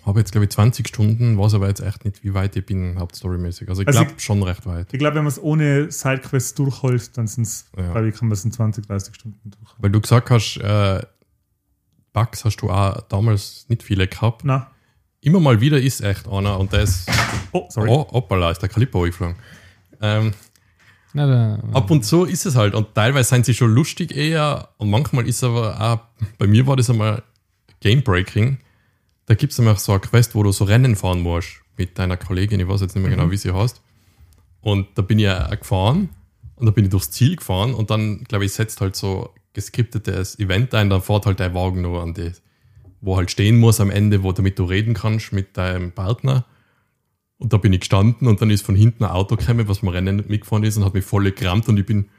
habe 0.06 0.20
jetzt, 0.20 0.32
glaube 0.32 0.45
ich, 0.45 0.52
20 0.52 0.88
Stunden, 0.88 1.38
weiß 1.38 1.54
aber 1.54 1.68
jetzt 1.68 1.82
echt 1.82 2.06
nicht, 2.06 2.24
wie 2.24 2.34
weit 2.34 2.56
ich 2.56 2.66
bin, 2.66 2.97
hauptstorymäßig. 2.99 3.70
Also 3.70 3.82
ich 3.84 3.88
Also 3.88 4.02
glaube 4.02 4.20
schon 4.20 4.41
recht 4.43 4.66
weit. 4.66 4.88
Ich 4.91 4.99
glaube, 4.99 5.16
wenn 5.16 5.24
man 5.24 5.32
es 5.32 5.41
ohne 5.41 5.91
Sidequests 5.91 6.56
durchholt, 6.56 7.16
dann 7.18 7.28
sind 7.28 7.43
es, 7.43 7.70
Ja. 7.78 7.91
glaube 7.91 8.10
ich, 8.10 8.16
kann 8.16 8.28
man 8.28 8.34
es 8.34 8.43
in 8.45 8.52
20, 8.52 8.88
30 8.88 9.14
Stunden 9.16 9.52
durch. 9.52 9.74
Weil 9.78 9.91
du 9.91 10.02
gesagt 10.02 10.30
hast, 10.32 10.58
äh, 10.58 11.02
Bugs 12.14 12.43
hast 12.43 12.58
du 12.58 12.70
auch 12.70 13.02
damals 13.10 13.66
nicht 13.70 13.84
viele 13.84 14.08
gehabt. 14.08 14.41
Na, 14.43 14.72
Immer 15.24 15.39
mal 15.39 15.62
wieder 15.62 15.80
ist 15.80 16.02
echt 16.02 16.28
einer 16.28 16.60
und 16.60 16.74
der 16.74 16.82
ist, 16.82 17.08
oh, 17.52 17.68
sorry. 17.70 17.88
oh, 17.89 18.08
hoppala, 18.12 18.49
ist 18.49 18.60
der 18.64 18.70
Calippo 18.70 19.02
geflogen. 19.02 19.36
Ähm, 20.02 20.34
Na, 21.14 21.28
da, 21.28 21.60
Ab 21.78 21.91
und 21.91 22.04
zu 22.04 22.24
ist 22.26 22.47
es 22.47 22.56
halt. 22.56 22.74
Und 22.74 22.95
teilweise 22.95 23.30
sind 23.30 23.45
sie 23.45 23.54
schon 23.54 23.72
lustig 23.72 24.16
eher. 24.16 24.70
Und 24.78 24.89
manchmal 24.89 25.28
ist 25.28 25.43
aber 25.43 25.80
auch, 25.80 25.99
bei 26.39 26.47
mir 26.47 26.66
war 26.66 26.76
das 26.76 26.89
einmal 26.89 27.22
Game 27.82 28.02
Breaking. 28.02 28.58
Da 29.32 29.36
gibt 29.36 29.54
es 29.54 29.60
nämlich 29.60 29.80
so 29.80 29.94
eine 29.94 30.02
Quest, 30.02 30.36
wo 30.36 30.44
du 30.44 30.52
so 30.52 30.66
Rennen 30.66 30.98
fahren 30.98 31.22
musst. 31.22 31.62
mit 31.78 31.98
deiner 31.98 32.18
Kollegin, 32.18 32.60
ich 32.60 32.68
weiß 32.68 32.82
jetzt 32.82 32.96
nicht 32.96 33.02
mehr 33.02 33.14
Mhm. 33.14 33.16
genau, 33.22 33.32
wie 33.32 33.38
sie 33.38 33.54
heißt. 33.54 33.82
Und 34.60 34.88
da 34.96 35.02
bin 35.02 35.20
ich 35.20 35.24
ja 35.24 35.48
gefahren 35.56 36.10
und 36.58 36.66
da 36.66 36.72
bin 36.72 36.84
ich 36.84 36.92
durchs 36.92 37.12
Ziel 37.12 37.38
gefahren 37.38 37.74
und 37.74 37.90
dann, 37.90 38.26
glaube 38.26 38.44
ich, 38.44 38.52
setzt 38.52 38.82
halt 38.82 38.98
so 38.98 39.30
geskriptetes 39.54 40.38
Event 40.38 40.76
ein, 40.76 40.90
dann 40.90 41.02
fährt 41.02 41.26
halt 41.26 41.40
dein 41.40 41.54
Wagen 41.54 41.82
nur 41.82 42.04
an 42.04 42.14
die, 42.14 42.34
wo 43.00 43.16
halt 43.16 43.32
stehen 43.32 43.58
muss 43.58 43.80
am 43.80 43.90
Ende, 43.90 44.22
wo 44.22 44.34
damit 44.34 44.60
du 44.60 44.66
reden 44.66 44.94
kannst 44.94 45.32
mit 45.32 45.56
deinem 45.56 45.94
Partner. 45.94 46.46
Und 47.38 47.54
da 47.54 47.58
bin 47.58 47.72
ich 47.72 47.80
gestanden 47.80 48.28
und 48.28 48.42
dann 48.42 48.50
ist 48.50 48.66
von 48.66 48.76
hinten 48.76 49.06
ein 49.06 49.12
Auto 49.12 49.38
gekommen, 49.38 49.70
was 49.70 49.82
mir 49.82 49.94
Rennen 49.94 50.26
mitgefahren 50.28 50.66
ist 50.66 50.76
und 50.76 50.84
hat 50.84 50.94
mich 50.94 51.06
voll 51.06 51.32
gerammt 51.32 51.70
und 51.70 51.80
ich 51.80 51.86
bin 51.86 52.10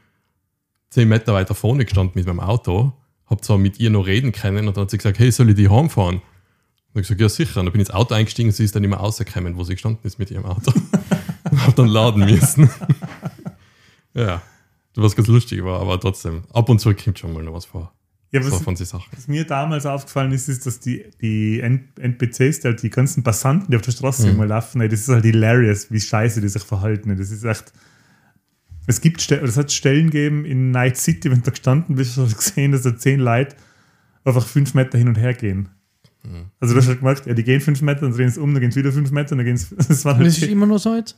zehn 0.89 1.07
Meter 1.07 1.35
weiter 1.35 1.53
vorne 1.53 1.85
gestanden 1.85 2.13
mit 2.15 2.25
meinem 2.25 2.39
Auto, 2.39 2.91
hab 3.27 3.45
zwar 3.45 3.59
mit 3.59 3.79
ihr 3.79 3.91
noch 3.91 4.07
reden 4.07 4.31
können 4.31 4.67
und 4.67 4.75
dann 4.75 4.85
hat 4.85 4.89
sie 4.89 4.97
gesagt, 4.97 5.19
hey, 5.19 5.31
soll 5.31 5.51
ich 5.51 5.55
die 5.55 5.69
heimfahren? 5.69 6.23
Und 6.93 7.01
ich 7.01 7.07
gesagt, 7.07 7.21
ja 7.21 7.29
sicher. 7.29 7.59
Und 7.59 7.65
dann 7.67 7.73
bin 7.73 7.81
ich 7.81 7.87
ins 7.87 7.95
Auto 7.95 8.13
eingestiegen 8.13 8.49
und 8.49 8.55
sie 8.55 8.63
ist 8.65 8.75
dann 8.75 8.83
immer 8.83 8.97
rausgekommen, 8.97 9.55
wo 9.57 9.63
sie 9.63 9.73
gestanden 9.73 10.01
ist 10.03 10.19
mit 10.19 10.29
ihrem 10.31 10.45
Auto. 10.45 10.71
und 11.51 11.65
hab 11.65 11.75
dann 11.75 11.87
laden 11.87 12.25
müssen. 12.25 12.69
ja, 14.13 14.41
was 14.95 15.15
ganz 15.15 15.27
lustig 15.27 15.63
war, 15.63 15.79
aber 15.81 15.99
trotzdem, 15.99 16.43
ab 16.53 16.69
und 16.69 16.79
zu 16.79 16.93
kommt 16.93 17.17
schon 17.19 17.33
mal 17.33 17.43
noch 17.43 17.53
was 17.53 17.65
vor. 17.65 17.91
Ja, 18.31 18.41
So 18.41 18.65
was, 18.65 18.79
Sachen. 18.89 19.05
was 19.15 19.27
mir 19.27 19.45
damals 19.45 19.85
aufgefallen 19.85 20.31
ist, 20.31 20.49
ist, 20.49 20.65
dass 20.65 20.79
die, 20.79 21.05
die 21.21 21.59
NPCs, 21.61 22.61
die, 22.61 22.67
halt 22.67 22.81
die 22.81 22.89
ganzen 22.89 23.21
Passanten, 23.23 23.69
die 23.69 23.75
auf 23.75 23.83
der 23.83 23.91
Straße 23.91 24.23
Mhm. 24.27 24.33
immer 24.35 24.45
laufen, 24.47 24.81
ey, 24.81 24.89
das 24.89 25.01
ist 25.01 25.09
halt 25.09 25.23
hilarious, 25.23 25.91
wie 25.91 25.99
scheiße 26.01 26.41
die 26.41 26.47
sich 26.49 26.63
verhalten. 26.63 27.11
ey. 27.11 27.15
Das 27.15 27.29
ist 27.31 27.43
echt. 27.43 27.71
Es 28.85 28.99
gibt 29.01 29.31
es 29.31 29.57
hat 29.57 29.71
Stellen 29.71 30.09
gegeben 30.09 30.45
in 30.45 30.71
Night 30.71 30.97
City, 30.97 31.29
wenn 31.31 31.37
du 31.39 31.45
da 31.45 31.51
gestanden 31.51 31.95
bist, 31.95 32.17
hast 32.17 32.31
du 32.33 32.35
gesehen, 32.35 32.71
dass 32.73 32.81
da 32.81 32.97
zehn 32.97 33.19
Leute 33.19 33.55
einfach 34.25 34.45
fünf 34.45 34.73
Meter 34.73 34.97
hin 34.97 35.07
und 35.07 35.15
her 35.17 35.33
gehen. 35.33 35.69
Mhm. 36.23 36.45
Also 36.59 36.73
du 36.73 36.79
hast 36.79 36.87
halt 36.87 36.99
gemerkt, 36.99 37.25
ja, 37.25 37.33
die 37.33 37.43
gehen 37.43 37.61
fünf 37.61 37.81
Meter, 37.81 38.01
dann 38.01 38.13
drehen 38.13 38.29
sie 38.29 38.39
um, 38.39 38.53
dann 38.53 38.61
gehen 38.61 38.71
sie 38.71 38.79
wieder 38.79 38.91
fünf 38.91 39.11
Meter, 39.11 39.35
dann 39.35 39.45
gehen 39.45 39.57
sie. 39.57 39.75
Das, 39.75 40.05
Und 40.05 40.15
halt 40.15 40.27
das 40.27 40.37
ist 40.37 40.43
immer 40.43 40.65
noch 40.65 40.79
so 40.79 40.95
jetzt? 40.95 41.17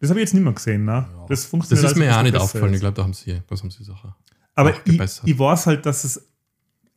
das 0.00 0.08
habe 0.10 0.20
ich 0.20 0.24
jetzt 0.24 0.34
nicht 0.34 0.42
mehr 0.42 0.52
gesehen, 0.52 0.84
ne? 0.84 1.06
Das 1.28 1.42
Das 1.42 1.44
funktioniert 1.46 1.84
ist 1.84 1.90
alles 1.90 1.98
mir 1.98 2.06
ja 2.06 2.18
auch 2.18 2.22
nicht 2.22 2.36
aufgefallen. 2.36 2.74
Ich 2.74 2.80
glaube, 2.80 2.94
da 2.96 3.02
haben 3.02 3.12
sie, 3.12 3.40
das 3.46 3.62
haben 3.62 3.70
sie 3.70 3.84
Sachen. 3.84 4.14
Aber 4.54 4.74
ich, 4.86 5.00
ich 5.24 5.38
weiß 5.38 5.66
halt, 5.66 5.84
dass 5.86 6.04
es, 6.04 6.26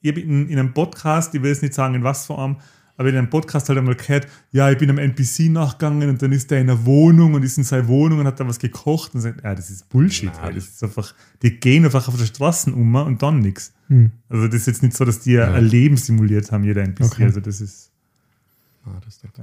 ich 0.01 0.17
in, 0.17 0.49
in 0.49 0.59
einem 0.59 0.73
Podcast, 0.73 1.33
ich 1.35 1.41
will 1.41 1.49
jetzt 1.49 1.61
nicht 1.61 1.73
sagen, 1.73 1.95
in 1.95 2.03
was 2.03 2.25
Form, 2.25 2.57
aber 3.03 3.09
in 3.09 3.17
einem 3.17 3.29
Podcast 3.29 3.67
halt 3.67 3.77
einmal 3.77 3.95
gehört, 3.95 4.27
ja, 4.51 4.71
ich 4.71 4.77
bin 4.77 4.89
einem 4.89 4.97
NPC 4.97 5.49
nachgegangen 5.51 6.09
und 6.09 6.21
dann 6.21 6.31
ist 6.31 6.49
der 6.49 6.61
in 6.61 6.69
einer 6.69 6.85
Wohnung 6.85 7.33
und 7.33 7.43
ist 7.43 7.57
in 7.57 7.65
seiner 7.65 7.87
Wohnung 7.87 8.19
und 8.19 8.27
hat 8.27 8.39
da 8.39 8.47
was 8.47 8.59
gekocht 8.59 9.13
und 9.13 9.21
sagt, 9.21 9.43
ja, 9.43 9.53
das 9.53 9.69
ist 9.69 9.89
Bullshit. 9.89 10.31
Nein. 10.41 10.55
Das 10.55 10.65
ist 10.65 10.83
einfach, 10.83 11.13
die 11.41 11.59
gehen 11.59 11.83
einfach 11.83 12.07
auf 12.07 12.17
der 12.17 12.25
Straße 12.25 12.71
um 12.71 12.95
und 12.95 13.21
dann 13.21 13.39
nichts. 13.39 13.73
Hm. 13.89 14.11
Also 14.29 14.47
das 14.47 14.55
ist 14.55 14.67
jetzt 14.67 14.83
nicht 14.83 14.95
so, 14.95 15.03
dass 15.03 15.19
die 15.19 15.33
Ja. 15.33 15.53
ein 15.53 15.65
Leben 15.65 15.97
simuliert 15.97 16.51
haben, 16.51 16.63
jeder 16.63 16.81
NPC. 16.83 17.05
Okay. 17.05 17.23
Also 17.25 17.41
das 17.41 17.59
ist. 17.59 17.91
Ah, 18.85 18.99
das 19.03 19.21
nicht. 19.21 19.33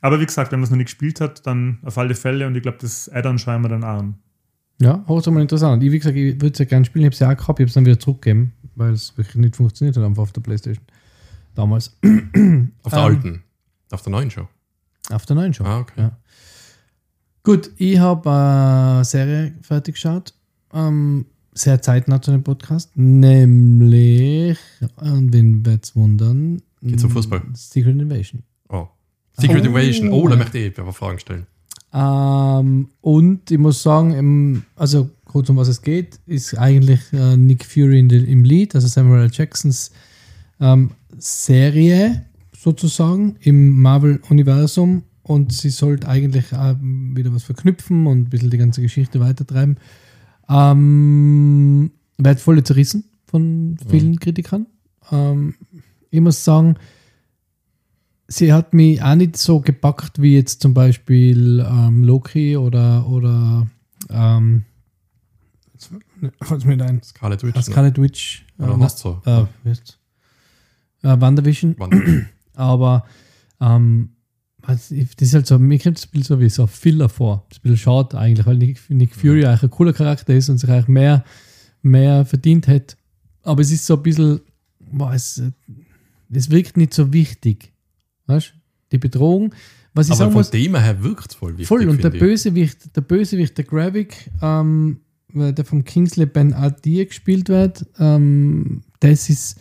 Aber 0.00 0.20
wie 0.20 0.26
gesagt, 0.26 0.50
wenn 0.52 0.60
man 0.60 0.64
es 0.64 0.70
noch 0.70 0.76
nicht 0.76 0.86
gespielt 0.86 1.20
hat, 1.20 1.46
dann 1.46 1.78
auf 1.82 1.98
alle 1.98 2.14
Fälle 2.14 2.46
und 2.46 2.54
ich 2.56 2.62
glaube, 2.62 2.78
das 2.80 3.08
Add-on 3.08 3.38
schauen 3.38 3.62
wir 3.62 3.68
dann 3.68 3.84
an. 3.84 4.14
Ja, 4.80 5.04
hoch 5.06 5.24
mal 5.26 5.40
interessant. 5.40 5.82
Ich, 5.82 5.92
wie 5.92 5.98
gesagt, 5.98 6.16
ich 6.16 6.34
würde 6.34 6.52
es 6.52 6.58
ja 6.58 6.64
gerne 6.64 6.84
spielen, 6.84 7.02
ich 7.02 7.06
habe 7.06 7.14
es 7.14 7.20
ja 7.20 7.30
auch 7.30 7.36
gehabt, 7.36 7.60
ich 7.60 7.64
habe 7.64 7.68
es 7.68 7.74
dann 7.74 7.86
wieder 7.86 7.98
zurückgegeben, 7.98 8.52
weil 8.74 8.92
es 8.92 9.16
wirklich 9.16 9.36
nicht 9.36 9.56
funktioniert 9.56 9.96
hat, 9.96 10.04
einfach 10.04 10.22
auf 10.22 10.32
der 10.32 10.40
Playstation. 10.40 10.84
Damals. 11.54 11.96
Auf 12.02 12.02
der 12.02 12.98
Ähm, 12.98 13.04
alten. 13.04 13.42
Auf 13.90 14.02
der 14.02 14.10
neuen 14.12 14.30
schon. 14.30 14.48
Auf 15.10 15.26
der 15.26 15.36
neuen 15.36 15.54
schon. 15.54 15.66
Ah, 15.66 15.78
okay. 15.80 15.92
Ja. 16.00 16.18
Gut, 17.42 17.70
ich 17.76 17.98
habe 17.98 18.30
eine 18.30 19.04
Serie 19.04 19.54
fertig 19.62 19.94
geschaut. 19.96 20.34
Ähm, 20.72 21.26
sehr 21.52 21.80
zeitnah 21.82 22.20
zu 22.20 22.30
dem 22.32 22.42
Podcast. 22.42 22.90
Nämlich, 22.96 24.58
und 24.96 25.32
wen 25.32 25.64
wird's 25.64 25.94
wundern? 25.94 26.62
Geht's 26.82 27.04
um 27.04 27.10
Fußball? 27.10 27.42
Secret 27.54 28.00
Invasion. 28.00 28.42
Oh. 28.68 28.88
Secret 29.38 29.62
Oh. 29.62 29.66
Invasion. 29.68 30.10
Oh, 30.10 30.26
da 30.28 30.36
möchte 30.36 30.58
ich 30.58 30.78
aber 30.78 30.92
Fragen 30.92 31.18
stellen. 31.18 31.46
Ähm, 31.92 32.88
und 33.00 33.50
ich 33.50 33.58
muss 33.58 33.82
sagen, 33.82 34.12
im, 34.14 34.64
also 34.74 35.10
kurz 35.26 35.48
um 35.48 35.56
was 35.56 35.68
es 35.68 35.80
geht, 35.82 36.18
ist 36.26 36.58
eigentlich 36.58 37.00
äh, 37.12 37.36
Nick 37.36 37.64
Fury 37.64 38.00
in 38.00 38.10
im 38.10 38.42
Lied, 38.44 38.74
also 38.74 38.88
Samuel 38.88 39.22
L. 39.24 39.30
Jacksons 39.32 39.92
ähm, 40.64 40.92
Serie 41.18 42.24
sozusagen 42.56 43.36
im 43.40 43.82
Marvel-Universum 43.82 45.02
und 45.22 45.52
sie 45.52 45.68
sollte 45.68 46.08
eigentlich 46.08 46.52
wieder 46.52 47.34
was 47.34 47.42
verknüpfen 47.42 48.06
und 48.06 48.18
ein 48.18 48.30
bisschen 48.30 48.50
die 48.50 48.58
ganze 48.58 48.80
Geschichte 48.80 49.20
weitertreiben. 49.20 49.76
Ähm, 50.48 51.90
wird 52.16 52.40
voll 52.40 52.62
zerrissen 52.62 53.04
von 53.26 53.76
vielen 53.88 54.18
Kritikern. 54.18 54.66
Ähm, 55.12 55.54
ich 56.10 56.20
muss 56.20 56.44
sagen, 56.44 56.76
sie 58.28 58.52
hat 58.52 58.72
mich 58.72 59.02
auch 59.02 59.14
nicht 59.14 59.36
so 59.36 59.60
gepackt 59.60 60.20
wie 60.20 60.34
jetzt 60.34 60.62
zum 60.62 60.72
Beispiel 60.72 61.64
ähm, 61.66 62.04
Loki 62.04 62.56
oder, 62.56 63.06
oder 63.06 63.66
ähm, 64.10 64.64
jetzt 65.74 65.90
fällt 66.42 66.64
mir 66.64 66.84
ein, 66.84 67.02
Scarlet 67.02 67.42
Witch. 67.42 67.56
äh, 67.56 67.62
Scarlet 67.62 68.00
Witch. 68.00 68.46
Ne? 68.56 68.72
Oder 68.72 68.86
äh, 68.86 68.88
so? 68.88 69.22
äh? 69.24 69.44
Äh, 71.04 71.20
WandaVision. 71.20 71.76
Wann- 71.78 72.26
Aber 72.54 73.04
ähm, 73.60 74.10
das 74.66 74.90
ist 74.90 75.34
halt 75.34 75.46
so, 75.46 75.58
mir 75.58 75.78
kommt 75.78 75.98
das 75.98 76.06
Bild 76.06 76.24
so 76.24 76.40
wie 76.40 76.48
so 76.48 76.66
Filler 76.66 77.08
vor. 77.08 77.44
Das 77.48 77.58
ist 77.58 77.64
ein 77.64 77.70
bisschen 77.70 77.84
schade 77.84 78.18
eigentlich, 78.18 78.46
weil 78.46 78.56
Nick, 78.56 78.80
Nick 78.88 79.14
Fury 79.14 79.44
eigentlich 79.44 79.62
ein 79.64 79.70
cooler 79.70 79.92
Charakter 79.92 80.34
ist 80.34 80.48
und 80.48 80.58
sich 80.58 80.70
eigentlich 80.70 80.88
mehr, 80.88 81.24
mehr 81.82 82.24
verdient 82.24 82.66
hätte. 82.66 82.96
Aber 83.42 83.60
es 83.60 83.70
ist 83.70 83.84
so 83.86 83.96
ein 83.96 84.02
bisschen, 84.02 84.40
boah, 84.80 85.12
es, 85.12 85.42
es 86.32 86.50
wirkt 86.50 86.76
nicht 86.76 86.94
so 86.94 87.12
wichtig. 87.12 87.72
Weißt 88.26 88.54
du? 88.54 88.58
Die 88.92 88.98
Bedrohung. 88.98 89.54
Was 89.92 90.06
ich 90.06 90.12
Aber 90.12 90.18
sagen 90.18 90.32
vom 90.32 90.40
muss, 90.40 90.50
Thema 90.50 90.80
her 90.80 91.02
wirkt 91.02 91.30
es 91.32 91.34
voll 91.36 91.52
wichtig. 91.52 91.66
Voll, 91.68 91.88
und 91.88 92.02
der. 92.02 92.10
Bösewicht, 92.10 92.96
der 92.96 93.02
Bösewicht, 93.02 93.58
der 93.58 93.64
Gravik, 93.64 94.30
ähm, 94.40 95.00
der 95.32 95.64
vom 95.64 95.84
Kingsley 95.84 96.26
Ben 96.26 96.52
Adir 96.52 97.06
gespielt 97.06 97.48
wird, 97.48 97.84
ähm, 97.98 98.82
das 99.00 99.28
ist, 99.28 99.60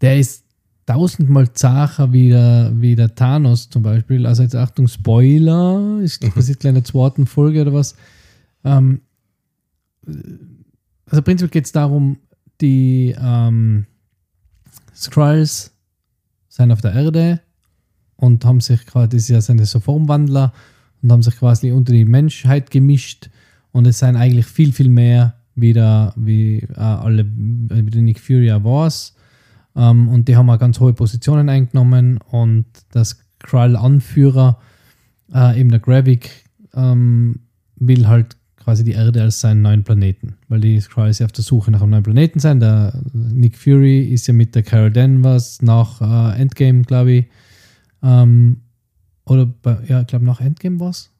der 0.00 0.18
ist 0.18 0.44
tausendmal 0.88 1.52
zacher 1.52 2.12
wie 2.12 2.30
der, 2.30 2.72
wie 2.74 2.96
der 2.96 3.14
Thanos 3.14 3.68
zum 3.68 3.82
Beispiel. 3.82 4.26
Also 4.26 4.42
jetzt 4.42 4.56
Achtung, 4.56 4.88
Spoiler, 4.88 6.00
ist, 6.02 6.22
Mhm. 6.24 6.32
das 6.34 6.48
ist 6.48 6.60
gleich 6.60 6.70
in 6.70 6.74
der 6.76 6.84
zweiten 6.84 7.26
Folge 7.26 7.60
oder 7.62 7.74
was. 7.74 7.94
Ähm, 8.64 9.02
also 11.06 11.22
prinzipiell 11.22 11.50
geht 11.50 11.66
es 11.66 11.72
darum, 11.72 12.16
die 12.60 13.14
ähm, 13.20 13.84
Skrulls 14.94 15.72
sind 16.48 16.72
auf 16.72 16.80
der 16.80 16.94
Erde 16.94 17.40
und 18.16 18.44
haben 18.44 18.60
sich 18.60 18.84
quasi, 18.86 19.10
das 19.10 19.22
ist 19.22 19.28
ja 19.28 19.40
seine 19.40 19.66
so 19.66 19.80
Formwandler 19.80 20.52
und 21.02 21.12
haben 21.12 21.22
sich 21.22 21.36
quasi 21.36 21.70
unter 21.70 21.92
die 21.92 22.04
Menschheit 22.06 22.70
gemischt 22.70 23.28
und 23.72 23.86
es 23.86 23.98
sind 23.98 24.16
eigentlich 24.16 24.46
viel, 24.46 24.72
viel 24.72 24.88
mehr 24.88 25.34
wieder 25.54 26.14
wie 26.16 26.60
äh, 26.60 26.80
alle, 26.80 27.26
wie 27.26 27.90
der 27.90 28.02
Nick 28.02 28.20
Fury 28.20 28.50
auch 28.52 28.64
war's. 28.64 29.14
Ähm, 29.78 30.08
und 30.08 30.28
die 30.28 30.36
haben 30.36 30.50
auch 30.50 30.58
ganz 30.58 30.80
hohe 30.80 30.92
Positionen 30.92 31.48
eingenommen 31.48 32.18
und 32.30 32.66
das 32.90 33.24
Skrull-Anführer, 33.40 34.58
äh, 35.32 35.60
eben 35.60 35.70
der 35.70 35.78
Gravik, 35.78 36.44
ähm, 36.74 37.40
will 37.76 38.08
halt 38.08 38.36
quasi 38.56 38.82
die 38.82 38.92
Erde 38.92 39.22
als 39.22 39.40
seinen 39.40 39.62
neuen 39.62 39.84
Planeten, 39.84 40.34
weil 40.48 40.60
die 40.60 40.80
Skrulls 40.80 41.20
ja 41.20 41.26
auf 41.26 41.32
der 41.32 41.44
Suche 41.44 41.70
nach 41.70 41.80
einem 41.80 41.92
neuen 41.92 42.02
Planeten 42.02 42.40
sind. 42.40 42.60
Der 42.60 43.00
Nick 43.12 43.56
Fury 43.56 44.00
ist 44.02 44.26
ja 44.26 44.34
mit 44.34 44.54
der 44.54 44.64
Carol 44.64 44.90
Danvers 44.90 45.62
nach 45.62 46.02
äh, 46.02 46.40
Endgame, 46.40 46.82
glaube 46.82 47.12
ich, 47.12 47.26
ähm, 48.02 48.62
oder 49.24 49.46
bei, 49.46 49.78
ja, 49.86 50.00
ich 50.00 50.06
glaube 50.08 50.24
nach 50.24 50.40
Endgame 50.40 50.80
war 50.80 50.90
es, 50.90 51.10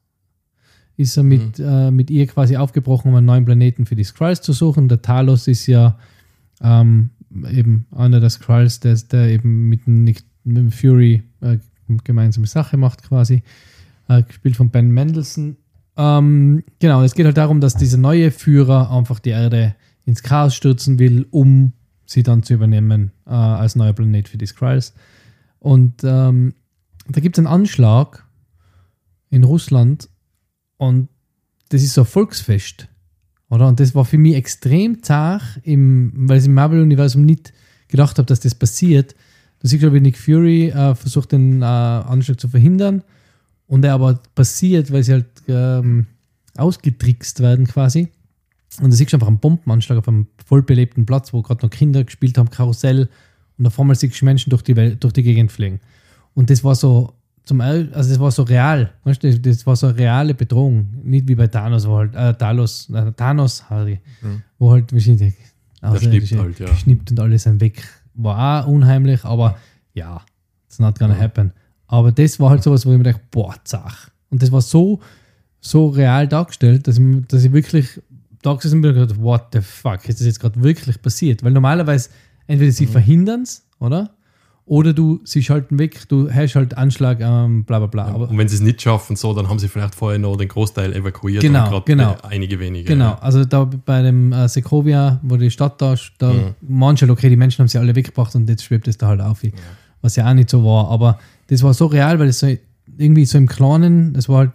ist 0.97 1.15
er 1.15 1.23
mit, 1.23 1.59
äh, 1.59 1.91
mit 1.91 2.11
ihr 2.11 2.27
quasi 2.27 2.57
aufgebrochen, 2.57 3.09
um 3.09 3.15
einen 3.15 3.25
neuen 3.25 3.45
Planeten 3.45 3.85
für 3.85 3.95
die 3.95 4.03
Skrulls 4.03 4.41
zu 4.41 4.51
suchen. 4.51 4.89
Der 4.89 5.01
Talos 5.01 5.47
ist 5.47 5.65
ja 5.67 5.97
ähm, 6.61 7.11
eben 7.51 7.85
einer 7.91 8.19
der 8.19 8.29
Skrulls, 8.29 8.79
der, 8.79 8.95
der 8.95 9.29
eben 9.29 9.69
mit 9.69 9.87
Nick 9.87 10.23
mit 10.43 10.73
Fury 10.73 11.23
äh, 11.41 11.57
gemeinsame 12.03 12.47
Sache 12.47 12.77
macht 12.77 13.03
quasi, 13.03 13.43
äh, 14.07 14.23
gespielt 14.23 14.55
von 14.55 14.69
Ben 14.69 14.91
Mendelssohn. 14.91 15.57
Ähm, 15.97 16.63
genau, 16.79 17.03
es 17.03 17.13
geht 17.13 17.25
halt 17.25 17.37
darum, 17.37 17.61
dass 17.61 17.75
dieser 17.75 17.97
neue 17.97 18.31
Führer 18.31 18.91
einfach 18.91 19.19
die 19.19 19.31
Erde 19.31 19.75
ins 20.05 20.23
Chaos 20.23 20.55
stürzen 20.55 20.97
will, 20.97 21.27
um 21.29 21.73
sie 22.05 22.23
dann 22.23 22.43
zu 22.43 22.53
übernehmen 22.53 23.11
äh, 23.25 23.31
als 23.31 23.75
neuer 23.75 23.93
Planet 23.93 24.27
für 24.27 24.37
die 24.37 24.45
Skrulls. 24.45 24.93
Und 25.59 26.03
ähm, 26.03 26.53
da 27.07 27.21
gibt 27.21 27.37
es 27.37 27.39
einen 27.39 27.53
Anschlag 27.53 28.25
in 29.29 29.43
Russland 29.43 30.09
und 30.77 31.09
das 31.69 31.83
ist 31.83 31.93
so 31.93 32.01
ein 32.01 32.07
Volksfest. 32.07 32.87
Oder? 33.49 33.67
Und 33.67 33.79
das 33.79 33.95
war 33.95 34.05
für 34.05 34.17
mich 34.17 34.35
extrem 34.35 35.01
zart, 35.03 35.41
weil 35.65 36.37
ich 36.37 36.45
im 36.45 36.53
Marvel-Universum 36.53 37.25
nicht 37.25 37.53
gedacht 37.87 38.17
habe, 38.17 38.27
dass 38.27 38.39
das 38.39 38.55
passiert. 38.55 39.15
Da 39.61 39.67
siehst 39.67 39.83
du, 39.83 39.91
wie 39.93 39.99
Nick 39.99 40.17
Fury 40.17 40.69
äh, 40.69 40.95
versucht, 40.95 41.31
den 41.31 41.61
äh, 41.61 41.65
Anschlag 41.65 42.39
zu 42.39 42.47
verhindern 42.47 43.03
und 43.67 43.83
er 43.83 43.93
aber 43.93 44.19
passiert, 44.35 44.91
weil 44.91 45.03
sie 45.03 45.13
halt 45.13 45.27
ähm, 45.47 46.05
ausgetrickst 46.57 47.39
werden 47.39 47.67
quasi. 47.67 48.09
Und 48.81 48.91
da 48.91 48.95
siehst 48.95 49.11
du 49.11 49.17
einfach 49.17 49.27
einen 49.27 49.39
Bombenanschlag 49.39 49.97
auf 49.97 50.07
einem 50.07 50.27
vollbelebten 50.45 51.05
Platz, 51.05 51.33
wo 51.33 51.41
gerade 51.41 51.65
noch 51.65 51.71
Kinder 51.71 52.03
gespielt 52.03 52.37
haben, 52.37 52.49
Karussell. 52.49 53.09
Und 53.57 53.67
auf 53.67 53.79
einmal 53.79 53.95
siehst 53.95 54.21
du 54.21 54.25
Menschen 54.25 54.51
durch 54.51 54.61
die, 54.61 54.75
Welt, 54.75 55.03
durch 55.03 55.13
die 55.13 55.23
Gegend 55.23 55.51
fliegen. 55.51 55.79
Und 56.35 56.49
das 56.49 56.63
war 56.63 56.75
so, 56.75 57.13
zum 57.49 57.61
also 57.61 58.09
das 58.09 58.19
war 58.19 58.31
so 58.31 58.43
real, 58.43 58.91
weißt 59.03 59.23
du, 59.23 59.39
das, 59.39 59.65
war 59.67 59.75
so 59.75 59.87
eine 59.87 59.97
reale 59.97 60.33
Bedrohung. 60.33 60.87
Nicht 61.03 61.27
wie 61.27 61.35
bei 61.35 61.47
Thanos, 61.47 61.87
wo 61.87 61.97
halt, 61.97 62.15
äh, 62.15 62.33
Talos, 62.35 62.89
äh, 62.93 63.11
Thanos, 63.13 63.69
Harry, 63.69 63.99
wo 64.59 64.71
halt 64.71 64.89
verschiedene 64.91 65.33
schnippt 65.97 66.31
halt, 66.37 66.59
ja. 66.59 66.69
geschnippt 66.69 67.11
und 67.11 67.19
alle 67.19 67.37
sind 67.39 67.59
weg. 67.61 67.83
War 68.13 68.63
auch 68.63 68.67
unheimlich, 68.67 69.23
aber 69.25 69.57
ja, 69.93 70.21
it's 70.67 70.79
not 70.79 70.97
gonna 70.99 71.15
Ja. 71.15 71.21
happen. 71.21 71.51
Aber 71.87 72.11
das 72.11 72.39
war 72.39 72.51
halt 72.51 72.63
sowas, 72.63 72.85
wo 72.85 72.91
ich 72.91 72.97
mir 72.97 73.03
dachte, 73.05 73.21
boah, 73.31 73.55
zach. 73.63 74.09
Und 74.29 74.41
das 74.43 74.51
war 74.51 74.61
so, 74.61 74.99
so 75.59 75.87
real 75.87 76.27
dargestellt, 76.27 76.87
dass 76.87 76.97
ich, 76.99 77.27
dass 77.27 77.43
ich 77.43 77.51
wirklich 77.51 77.99
da 78.41 78.53
gesessen 78.53 78.81
bin 78.81 78.91
und 78.91 78.97
gedacht, 78.99 79.19
what 79.21 79.47
the 79.53 79.61
fuck, 79.61 80.07
ist 80.07 80.19
das 80.19 80.27
jetzt 80.27 80.39
gerade 80.39 80.61
wirklich 80.61 81.01
passiert? 81.01 81.43
Weil 81.43 81.51
normalerweise 81.51 82.09
entweder 82.47 82.69
Mhm. 82.71 82.75
sie 82.75 82.85
verhindern 82.85 83.41
es, 83.41 83.65
oder? 83.79 84.11
Oder 84.69 84.93
du, 84.93 85.19
sie 85.23 85.41
schalten 85.41 85.79
weg, 85.79 86.07
du 86.09 86.31
hast 86.31 86.53
halt 86.53 86.77
Anschlag, 86.77 87.21
ähm, 87.21 87.63
bla 87.63 87.79
bla 87.79 87.87
bla. 87.87 88.05
Aber 88.05 88.29
und 88.29 88.37
wenn 88.37 88.47
sie 88.47 88.53
es 88.53 88.61
nicht 88.61 88.79
schaffen, 88.79 89.15
so, 89.15 89.33
dann 89.33 89.49
haben 89.49 89.57
sie 89.57 89.67
vielleicht 89.67 89.95
vorher 89.95 90.19
noch 90.19 90.37
den 90.37 90.47
Großteil 90.47 90.93
evakuiert 90.93 91.41
Genau, 91.41 91.63
und 91.63 91.69
gerade 91.71 91.85
genau. 91.85 92.15
einige 92.21 92.59
wenige. 92.59 92.87
Genau, 92.87 93.13
also 93.19 93.45
da 93.45 93.63
bei 93.63 94.03
dem 94.03 94.31
äh, 94.31 94.47
Sekovia, 94.47 95.19
wo 95.23 95.37
die 95.37 95.49
Stadt 95.49 95.81
da 95.81 95.93
ist, 95.93 96.11
da 96.19 96.31
Mhm. 96.31 96.53
manche, 96.61 97.09
okay, 97.09 97.29
die 97.29 97.35
Menschen 97.35 97.61
haben 97.63 97.67
sie 97.67 97.79
alle 97.79 97.95
weggebracht 97.95 98.35
und 98.35 98.47
jetzt 98.47 98.63
schwebt 98.63 98.87
es 98.87 98.99
da 98.99 99.07
halt 99.07 99.21
auf, 99.21 99.41
was 100.03 100.15
ja 100.17 100.29
auch 100.29 100.35
nicht 100.35 100.51
so 100.51 100.63
war. 100.63 100.89
Aber 100.91 101.17
das 101.47 101.63
war 101.63 101.73
so 101.73 101.87
real, 101.87 102.19
weil 102.19 102.27
es 102.27 102.37
so 102.37 102.47
irgendwie 102.95 103.25
so 103.25 103.39
im 103.39 103.47
Kleinen, 103.47 104.13
es 104.15 104.29
war 104.29 104.37
halt, 104.37 104.51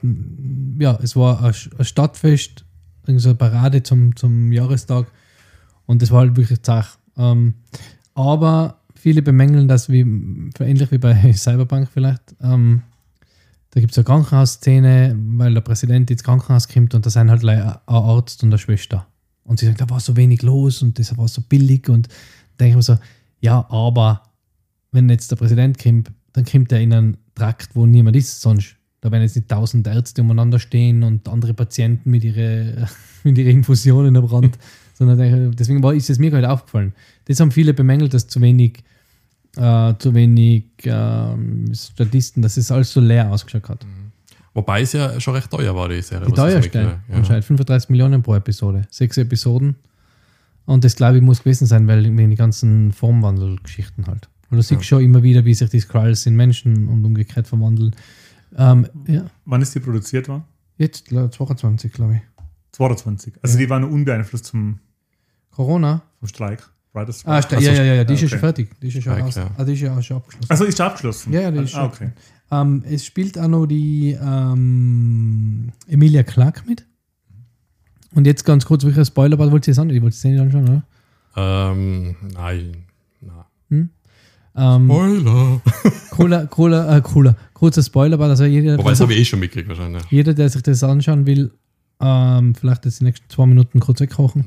ja, 0.78 0.96
es 1.02 1.16
war 1.16 1.42
ein 1.42 1.84
Stadtfest, 1.84 2.64
irgendwie 3.04 3.20
so 3.20 3.30
eine 3.30 3.36
Parade 3.36 3.82
zum, 3.82 4.14
zum 4.14 4.52
Jahrestag 4.52 5.06
und 5.86 6.02
das 6.02 6.12
war 6.12 6.20
halt 6.20 6.36
wirklich 6.36 6.62
zach. 6.62 6.98
Ähm, 7.18 7.54
aber 8.14 8.76
viele 9.05 9.20
bemängeln 9.20 9.68
das 9.68 9.90
wie, 9.90 10.00
ähnlich 10.00 10.90
wie 10.90 10.96
bei 10.96 11.32
Cyberpunk 11.34 11.90
vielleicht. 11.92 12.34
Ähm, 12.40 12.80
da 13.68 13.80
gibt 13.80 13.92
es 13.92 13.98
eine 13.98 14.05
Krankenhausszene, 14.07 15.14
weil 15.36 15.52
der 15.52 15.61
Präsident 15.61 16.11
ins 16.11 16.24
Krankenhaus 16.24 16.68
kommt 16.68 16.94
und 16.94 17.05
da 17.05 17.11
sind 17.11 17.30
halt 17.30 17.44
ein 17.44 17.74
Arzt 17.84 18.42
und 18.42 18.48
eine 18.48 18.59
Schwester. 18.59 19.07
Und 19.42 19.59
sie 19.59 19.66
sagt, 19.66 19.82
da 19.82 19.90
war 19.90 20.00
so 20.00 20.16
wenig 20.16 20.40
los 20.40 20.80
und 20.80 20.98
das 20.98 21.14
war 21.18 21.28
so 21.28 21.42
billig 21.46 21.90
und 21.90 22.09
denke 22.59 22.70
ich 22.70 22.76
mir 22.76 22.82
so, 22.82 22.96
ja, 23.40 23.68
aber 23.68 24.22
wenn 24.90 25.11
jetzt 25.11 25.30
der 25.30 25.36
Präsident 25.36 25.78
kommt, 25.78 26.11
dann 26.32 26.46
kommt 26.46 26.72
er 26.72 26.80
in 26.80 26.94
einen 26.94 27.16
Trakt, 27.34 27.76
wo 27.76 27.84
niemand 27.84 28.16
ist 28.16 28.40
sonst. 28.40 28.76
Da 29.02 29.12
werden 29.12 29.22
jetzt 29.22 29.36
nicht 29.36 29.50
tausend 29.50 29.86
Ärzte 29.86 30.22
umeinander 30.22 30.59
stehen 30.59 31.02
und 31.02 31.28
andere 31.28 31.52
Patienten 31.52 32.11
mit 32.11 32.24
ihren 32.24 32.88
mit 33.22 33.36
ihre 33.36 33.50
Infusionen 33.50 34.16
am 34.16 34.24
Rand. 34.24 34.59
sondern 34.94 35.52
deswegen 35.52 35.82
war, 35.82 35.92
ist 35.92 36.09
es 36.09 36.18
mir 36.18 36.30
gerade 36.30 36.48
aufgefallen. 36.48 36.94
Das 37.26 37.40
haben 37.40 37.50
viele 37.50 37.74
bemängelt, 37.74 38.14
dass 38.14 38.28
zu 38.28 38.40
wenig, 38.40 38.82
äh, 39.57 39.94
zu 39.98 40.14
wenig 40.14 40.64
ähm, 40.84 41.72
Statisten, 41.74 42.42
dass 42.42 42.57
es 42.57 42.70
alles 42.70 42.92
so 42.92 43.00
leer 43.00 43.30
ausgeschaut 43.30 43.68
hat. 43.68 43.86
Wobei 44.55 44.82
es 44.82 44.92
ja 44.92 45.18
schon 45.20 45.34
recht 45.34 45.50
teuer 45.50 45.74
war, 45.74 45.88
die 45.88 46.00
Serie. 46.00 46.26
Die 46.26 46.32
teuerste, 46.32 46.84
habe. 46.84 47.00
anscheinend 47.11 47.44
35 47.44 47.90
Millionen 47.90 48.22
pro 48.22 48.36
Episode. 48.36 48.86
Sechs 48.90 49.16
Episoden. 49.16 49.76
Und 50.64 50.84
das, 50.84 50.96
glaube 50.96 51.16
ich, 51.16 51.22
muss 51.22 51.40
gewesen 51.40 51.66
sein, 51.66 51.86
weil 51.88 52.05
wegen 52.05 52.30
die 52.30 52.36
ganzen 52.36 52.92
Formwandelgeschichten 52.92 54.07
halt. 54.07 54.28
Und 54.50 54.59
du 54.59 54.62
siehst 54.62 54.84
schon 54.84 55.02
immer 55.02 55.22
wieder, 55.22 55.44
wie 55.44 55.55
sich 55.55 55.68
die 55.70 55.80
Skrulls 55.80 56.26
in 56.26 56.36
Menschen 56.36 56.88
und 56.88 57.05
umgekehrt 57.05 57.48
verwandeln. 57.48 57.94
Ähm, 58.57 58.86
ja, 59.09 59.26
Wann 59.44 59.62
ist 59.62 59.74
die 59.74 59.80
produziert 59.80 60.28
worden? 60.28 60.44
jetzt 60.76 61.07
glaub, 61.07 61.32
22, 61.32 61.92
glaube 61.92 62.14
ich. 62.14 62.20
22. 62.72 63.34
Also 63.42 63.59
die 63.59 63.68
waren 63.70 63.82
nur 63.82 63.90
unbeeinflusst 63.90 64.46
zum, 64.46 64.80
Corona? 65.50 66.02
vom 66.18 66.28
Streik. 66.28 66.68
Writers 66.95 67.22
Ah, 67.26 67.42
sta- 67.42 67.59
ja, 67.59 67.72
ja, 67.72 67.82
ja, 67.82 67.95
ja, 67.95 68.05
die 68.05 68.14
ist 68.14 68.20
ja 68.20 68.26
okay. 68.26 68.30
schon 68.30 68.38
fertig. 68.40 68.70
Die 68.80 68.88
ist 68.88 68.95
ja 68.95 69.01
schon, 69.03 69.12
Streik, 69.12 69.24
aus, 69.24 69.34
ja. 69.34 69.51
ah, 69.57 69.64
die 69.64 69.72
ist 69.72 69.80
ja 69.80 69.97
auch 69.97 70.03
schon 70.03 70.16
abgeschlossen. 70.18 70.51
Also 70.51 70.64
ist 70.64 70.80
abgeschlossen? 70.80 71.32
Ja, 71.32 71.40
ja, 71.42 71.51
die 71.51 71.59
ist 71.59 71.74
ah, 71.74 71.84
okay. 71.86 72.11
Ähm, 72.51 72.84
es 72.88 73.05
spielt 73.05 73.38
auch 73.38 73.49
noch 73.49 73.66
die 73.66 74.12
ähm, 74.20 75.72
Emilia 75.88 76.22
Clark 76.22 76.64
mit. 76.66 76.86
Und 78.14 78.26
jetzt 78.26 78.45
ganz 78.45 78.64
kurz, 78.64 78.84
welcher 78.84 79.05
Spoiler 79.05 79.38
war, 79.38 79.51
wollt 79.51 79.66
ihr 79.66 79.72
es 79.72 79.78
an? 79.78 79.90
Ich 79.90 80.01
wollte 80.01 80.14
es 80.14 80.22
nicht 80.24 80.38
anschauen, 80.40 80.68
oder? 80.68 80.82
Ähm, 81.36 82.14
nein. 82.32 82.76
nein. 83.20 83.90
Ähm, 84.57 84.84
Spoiler. 84.88 85.61
cooler, 86.11 86.47
cooler, 86.47 86.97
äh, 86.97 87.01
cooler. 87.01 87.34
Kurzer 87.55 87.82
Spoiler 87.82 88.18
war, 88.20 88.28
also 88.30 88.45
jeder, 88.45 88.78
Wobei, 88.78 88.90
das 88.90 89.01
habe 89.01 89.12
ich 89.14 89.18
eh 89.18 89.24
schon 89.24 89.40
mitgekriegt 89.40 89.68
wahrscheinlich. 89.68 90.05
jeder, 90.11 90.32
der 90.32 90.49
sich 90.49 90.62
das 90.62 90.84
anschauen 90.84 91.26
will, 91.26 91.51
ähm, 92.01 92.55
vielleicht 92.55 92.84
jetzt 92.84 93.01
die 93.01 93.05
nächsten 93.05 93.28
zwei 93.28 93.47
Minuten 93.47 93.80
kurz 93.80 94.01
wegkochen. 94.01 94.45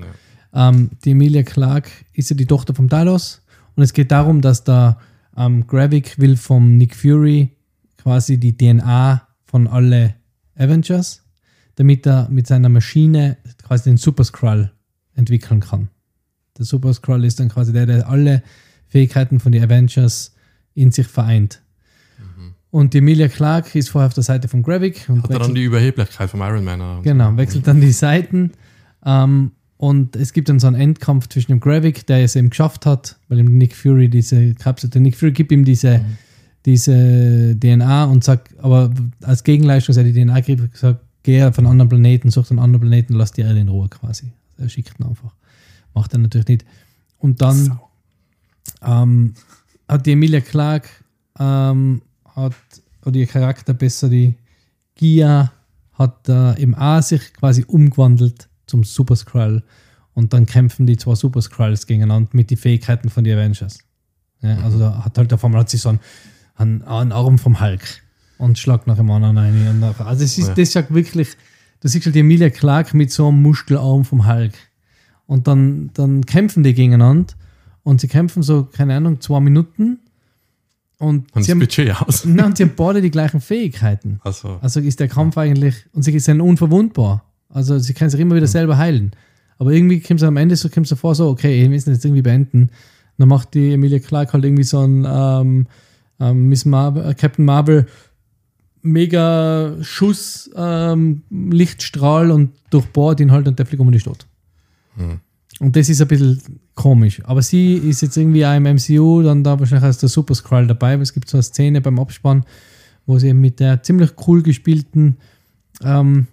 Ähm, 0.58 0.90
die 1.06 1.12
Emilia 1.12 1.44
Clark 1.44 1.88
ist 2.14 2.32
ja 2.32 2.36
die 2.36 2.48
Tochter 2.48 2.74
von 2.74 2.90
Talos 2.90 3.44
und 3.76 3.84
es 3.84 3.94
geht 3.94 4.12
darum, 4.12 4.42
dass 4.42 4.64
der 4.64 4.98
ähm, 5.38 5.68
Gravik 5.68 6.18
will 6.18 6.36
vom 6.36 6.78
Nick 6.78 6.96
Fury 6.96 7.56
quasi 7.98 8.40
die 8.40 8.58
DNA 8.58 9.28
von 9.46 9.68
alle 9.68 10.16
Avengers, 10.56 11.24
damit 11.76 12.08
er 12.08 12.28
mit 12.30 12.48
seiner 12.48 12.70
Maschine 12.70 13.38
quasi 13.64 13.92
den 13.92 13.98
Super 13.98 14.24
Skrull 14.24 14.72
entwickeln 15.14 15.60
kann. 15.60 15.90
Der 16.58 16.66
Super 16.66 16.92
Skrull 16.92 17.24
ist 17.24 17.40
dann 17.40 17.50
quasi 17.50 17.72
der, 17.72 17.86
der 17.86 18.10
alle 18.10 18.42
Fähigkeiten 18.88 19.40
von 19.40 19.52
den 19.52 19.64
Avengers 19.64 20.34
in 20.74 20.92
sich 20.92 21.08
vereint. 21.08 21.62
Und 22.70 22.94
die 22.94 22.98
Emilia 22.98 23.28
Clark 23.28 23.76
ist 23.76 23.90
vorher 23.90 24.08
auf 24.08 24.14
der 24.14 24.24
Seite 24.24 24.48
von 24.48 24.62
Gravik 24.62 25.08
und 25.08 25.24
Hat 25.24 25.32
er 25.32 25.40
dann 25.40 25.56
die 25.56 25.64
Überheblichkeit 25.64 26.30
vom 26.30 26.42
Iron 26.42 26.64
Man? 26.64 27.02
Genau, 27.02 27.38
wechselt 27.38 27.66
dann 27.66 27.80
die 27.80 27.92
Seiten. 27.92 28.52
Ähm, 29.06 29.52
und 29.78 30.16
es 30.16 30.34
gibt 30.34 30.50
dann 30.50 30.60
so 30.60 30.68
einen 30.68 30.76
Endkampf 30.76 31.28
zwischen 31.30 31.52
dem 31.52 31.60
Gravik, 31.60 32.08
der 32.08 32.24
es 32.24 32.36
eben 32.36 32.50
geschafft 32.50 32.86
hat, 32.86 33.18
weil 33.30 33.40
ihm 33.40 33.58
Nick 33.58 33.76
Fury 33.76 34.10
diese 34.10 34.56
Kapsel, 34.56 34.90
der 34.90 35.02
Nick 35.02 35.16
Fury 35.16 35.32
gibt 35.32 35.52
ihm 35.52 35.66
diese, 35.66 36.04
diese 36.66 37.56
DNA 37.60 38.06
und 38.06 38.24
sagt, 38.24 38.58
aber 38.60 38.92
als 39.22 39.44
Gegenleistung, 39.44 39.94
dass 39.94 40.04
er 40.04 40.12
die 40.12 40.20
DNA 40.20 40.40
gibt, 40.42 40.76
sagt, 40.76 41.02
geh 41.22 41.44
auf 41.44 41.58
einen 41.60 41.68
anderen 41.68 41.90
Planeten, 41.90 42.32
such 42.32 42.50
einen 42.50 42.60
anderen 42.60 42.82
Planeten, 42.82 43.14
lass 43.14 43.34
die 43.34 43.42
Erde 43.42 43.60
in 43.60 43.68
Ruhe 43.68 43.88
quasi. 43.88 44.32
Er 44.58 44.68
schickt 44.68 45.00
ihn 45.00 45.06
einfach. 45.06 45.36
Macht 45.94 46.14
er 46.14 46.20
natürlich 46.20 46.48
nicht. 46.48 46.66
Und 47.20 47.42
dann 47.42 47.80
ähm, 48.82 49.36
hat 49.88 50.08
die 50.08 50.14
Emilia 50.14 50.42
Clark 50.42 50.90
ähm, 51.40 52.02
hat, 52.36 52.54
oder 53.06 53.16
ihr 53.16 53.28
Charakter 53.28 53.74
besser, 53.76 54.10
die 54.10 54.36
Gia 54.96 55.52
hat 55.94 56.28
äh, 56.30 56.60
im 56.62 56.74
A 56.74 57.02
sich 57.04 57.34
quasi 57.34 57.64
umgewandelt 57.68 58.48
zum 58.68 58.84
Super 58.84 59.16
Skrull 59.16 59.64
und 60.14 60.34
dann 60.34 60.46
kämpfen 60.46 60.86
die 60.86 60.98
zwei 60.98 61.16
Super 61.16 61.42
Skrulls 61.42 61.88
gegeneinander 61.88 62.30
mit 62.34 62.50
den 62.52 62.58
Fähigkeiten 62.58 63.10
von 63.10 63.24
den 63.24 63.38
Avengers. 63.38 63.80
Ja, 64.42 64.58
also 64.60 64.78
da 64.78 65.04
hat 65.04 65.18
halt 65.18 65.34
auf 65.34 65.44
einmal 65.44 65.62
hat 65.62 65.70
sie 65.70 65.78
so 65.78 65.90
einen, 65.90 66.00
einen, 66.56 66.84
einen 66.84 67.12
Arm 67.12 67.40
vom 67.40 67.60
Hulk 67.60 67.82
und 68.38 68.60
schlagt 68.60 68.86
nach 68.88 68.98
dem 68.98 69.10
anderen 69.10 69.38
rein. 69.38 69.68
Und 69.68 69.80
nach, 69.80 70.00
also 70.02 70.24
es 70.24 70.38
ist, 70.38 70.50
Ja. 70.50 70.54
das 70.54 70.72
sagt 70.72 70.94
wirklich, 70.94 71.30
du 71.82 71.88
siehst 71.88 72.06
halt 72.06 72.16
die 72.16 72.20
Emilia 72.20 72.50
Clark 72.52 72.94
mit 72.94 73.12
so 73.12 73.28
einem 73.30 73.42
Muskelarm 73.42 74.06
vom 74.06 74.28
Hulk. 74.28 74.54
Und 75.26 75.48
dann, 75.48 75.90
dann 75.94 76.26
kämpfen 76.26 76.64
die 76.64 76.74
gegeneinander 76.74 77.34
und 77.84 78.00
sie 78.02 78.08
kämpfen 78.08 78.44
so, 78.44 78.64
keine 78.66 78.96
Ahnung, 78.96 79.20
zwei 79.22 79.40
Minuten 79.40 80.00
und, 81.00 81.34
Und 81.36 81.44
sie 81.44 81.52
haben, 81.52 81.60
Budget 81.60 81.96
aus. 82.02 82.26
nein, 82.26 82.46
und 82.48 82.58
sie 82.58 82.64
haben 82.64 82.74
beide 82.76 83.02
die 83.02 83.12
gleichen 83.12 83.42
Fähigkeiten. 83.42 84.20
Also, 84.24 84.58
Also 84.62 84.80
ist 84.80 85.00
der 85.00 85.08
Kampf 85.08 85.38
eigentlich, 85.38 85.86
und 85.94 86.04
sie 86.04 86.18
sind 86.20 86.42
unverwundbar. 86.42 87.24
Also 87.50 87.80
sie 87.80 87.94
können 87.94 88.10
sich 88.10 88.20
immer 88.20 88.36
wieder 88.36 88.48
selber 88.48 88.78
heilen. 88.78 89.12
Aber 89.58 89.72
irgendwie 89.72 90.00
kommt 90.00 90.22
es 90.22 90.28
am 90.28 90.38
Ende 90.38 90.56
so, 90.56 90.70
kommt 90.70 90.88
so 90.88 90.96
vor, 90.96 91.16
so, 91.16 91.30
okay, 91.30 91.62
wir 91.62 91.70
müssen 91.70 91.92
jetzt 91.92 92.06
irgendwie 92.06 92.22
beenden. 92.22 92.70
Dann 93.18 93.30
macht 93.30 93.54
die 93.54 93.74
Emilia 93.74 94.00
Clark 94.00 94.34
halt 94.34 94.46
irgendwie 94.46 94.64
so 94.64 94.80
ein 94.80 95.06
ähm, 95.08 95.68
ähm, 96.20 96.50
Miss 96.50 96.66
Marvel, 96.66 97.10
äh, 97.10 97.14
Captain 97.14 97.46
Marvel 97.46 97.88
mega 98.84 99.76
Schuss, 99.82 100.50
ähm, 100.56 101.24
Lichtstrahl 101.30 102.32
und 102.32 102.52
durchbohrt 102.70 103.20
ihn 103.20 103.32
halt 103.32 103.48
und 103.48 103.60
der 103.60 103.66
fliegt 103.66 103.82
um 103.82 103.92
ist 103.92 104.04
tot. 104.04 104.28
Hm. 104.96 105.20
Und 105.60 105.76
das 105.76 105.90
ist 105.90 106.02
ein 106.02 106.08
bisschen 106.08 106.42
komisch. 106.76 107.22
Aber 107.26 107.42
sie 107.42 107.76
ist 107.76 108.02
jetzt 108.02 108.16
irgendwie 108.16 108.46
auch 108.46 108.56
im 108.56 108.64
MCU, 108.64 109.24
dann 109.24 109.44
da 109.44 109.60
wahrscheinlich 109.60 109.86
als 109.86 109.98
der 109.98 110.10
Super 110.10 110.36
Skrull 110.36 110.68
dabei, 110.68 110.94
weil 110.94 111.02
es 111.02 111.14
gibt 111.14 111.30
so 111.30 111.38
eine 111.38 111.44
Szene 111.44 111.82
beim 111.82 112.00
Abspann, 112.00 112.46
wo 113.06 113.18
sie 113.18 113.30
eben 113.30 113.42
mit 113.42 113.60
der 113.60 113.82
ziemlich 113.82 114.12
cool 114.28 114.44
gespielten, 114.44 115.18
ähm, 115.84 116.28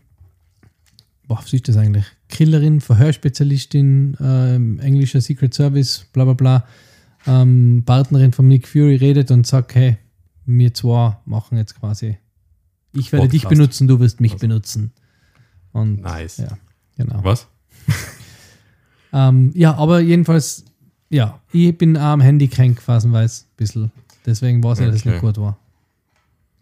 boah, 1.29 1.39
was 1.39 1.53
ist 1.53 1.68
das 1.68 1.77
eigentlich? 1.77 2.05
Killerin, 2.29 2.81
Verhörspezialistin, 2.81 4.16
ähm, 4.20 4.79
englischer 4.81 5.20
Secret 5.20 5.55
Service, 5.55 6.07
bla 6.12 6.25
bla 6.25 6.35
bla, 6.35 6.64
ähm, 7.27 7.83
Partnerin 7.87 8.33
von 8.33 8.49
Nick 8.49 8.66
Fury 8.68 8.97
redet 8.97 9.31
und 9.31 9.47
sagt, 9.47 9.75
hey, 9.75 9.99
wir 10.47 10.75
zwei 10.75 11.16
machen 11.25 11.57
jetzt 11.59 11.79
quasi, 11.79 12.18
ich 12.93 13.12
werde 13.12 13.29
dich 13.29 13.43
Podcast. 13.43 13.59
benutzen, 13.59 13.89
du 13.89 13.99
wirst 14.01 14.20
mich 14.20 14.33
Also. 14.33 14.47
benutzen. 14.47 14.93
Und 15.72 16.03
nice. 16.03 16.37
ja, 16.39 16.59
genau. 16.97 17.20
Was? 17.25 17.47
Ähm, 19.12 19.53
ja, 19.55 19.75
aber 19.77 20.01
jedenfalls, 20.01 20.64
ja, 21.09 21.39
ich 21.53 21.77
bin 21.79 21.97
auch 21.97 22.03
am 22.03 22.20
Handy 22.20 22.49
krank 22.49 22.81
phasenweise 22.83 23.45
ein 23.45 23.57
bisschen. 23.57 23.93
Deswegen 24.27 24.62
weiß 24.64 24.81
ich, 24.81 24.87
dass 24.87 24.97
es 24.97 25.03
Okay. 25.03 25.11
nicht 25.12 25.20
gut 25.20 25.39
war. 25.39 25.57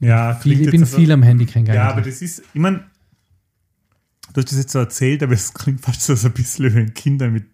Ja, 0.00 0.34
Viel, 0.34 0.60
ich 0.60 0.70
bin 0.70 0.82
also- 0.82 0.96
viel 0.98 1.10
am 1.12 1.22
Handy 1.22 1.46
krank 1.46 1.68
Ja, 1.68 1.90
aber 1.90 2.02
das 2.02 2.20
ist, 2.20 2.40
ich 2.52 2.60
meine, 2.60 2.84
du 4.32 4.40
hast 4.40 4.50
das 4.52 4.58
jetzt 4.58 4.72
so 4.72 4.78
erzählt, 4.78 5.22
aber 5.22 5.32
es 5.34 5.52
klingt 5.52 5.80
fast 5.80 6.02
so 6.02 6.12
ein 6.14 6.32
bisschen 6.32 6.74
wie 6.74 6.78
ein 6.80 6.94
Kinder 6.94 7.28
mit 7.28 7.44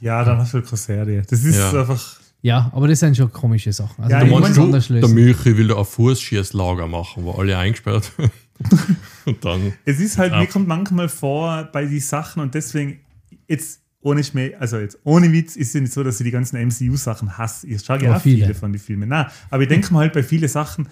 Ja, 0.00 0.24
dann 0.24 0.38
hast 0.38 0.52
du 0.54 0.62
keine 0.62 0.76
Serie. 0.76 1.22
Das 1.28 1.44
ist 1.44 1.56
Ja. 1.56 1.80
einfach. 1.80 2.20
Ja, 2.44 2.70
aber 2.74 2.88
das 2.88 2.98
sind 2.98 3.16
schon 3.16 3.30
komische 3.32 3.72
Sachen. 3.72 4.02
Also, 4.02 4.12
Ja, 4.16 4.20
du 4.20 4.26
ich 4.26 4.30
musst 4.32 4.42
mein, 4.42 4.50
es 4.50 4.56
du, 4.56 4.62
anders 4.64 4.88
der 4.88 4.96
lösen. 5.00 5.14
Milchi 5.14 5.56
will 5.56 5.68
da 5.68 5.78
ein 5.78 5.84
Fußschießlager 5.84 6.88
machen, 6.88 7.22
wo 7.24 7.30
alle 7.32 7.56
eingesperrt 7.56 8.10
werden. 8.18 8.32
und 9.26 9.44
dann. 9.44 9.72
Es 9.84 10.00
ist 10.00 10.18
halt, 10.18 10.32
Ja. 10.32 10.40
mir 10.40 10.46
kommt 10.48 10.66
manchmal 10.66 11.08
vor 11.08 11.68
bei 11.72 11.84
die 11.86 12.00
Sachen 12.00 12.42
und 12.42 12.54
deswegen, 12.54 12.98
jetzt 13.46 13.80
ohne 14.00 14.24
Schmäh, 14.24 14.56
also 14.56 14.78
jetzt 14.78 14.98
ohne 15.04 15.30
Witz, 15.32 15.54
ist 15.54 15.76
es 15.76 15.80
nicht 15.80 15.92
so, 15.92 16.02
dass 16.02 16.18
ich 16.20 16.24
die 16.24 16.32
ganzen 16.32 16.56
MCU-Sachen 16.60 17.38
hasse. 17.38 17.68
Ich 17.68 17.84
schaue 17.84 18.02
ja 18.02 18.18
viele. 18.18 18.46
viele. 18.46 18.54
von 18.54 18.72
den 18.72 18.80
Filmen. 18.80 19.08
Na, 19.08 19.30
aber 19.48 19.62
ich 19.62 19.68
denke 19.68 19.92
mal 19.92 20.00
halt 20.00 20.12
bei 20.12 20.24
vielen 20.24 20.48
Sachen, 20.48 20.88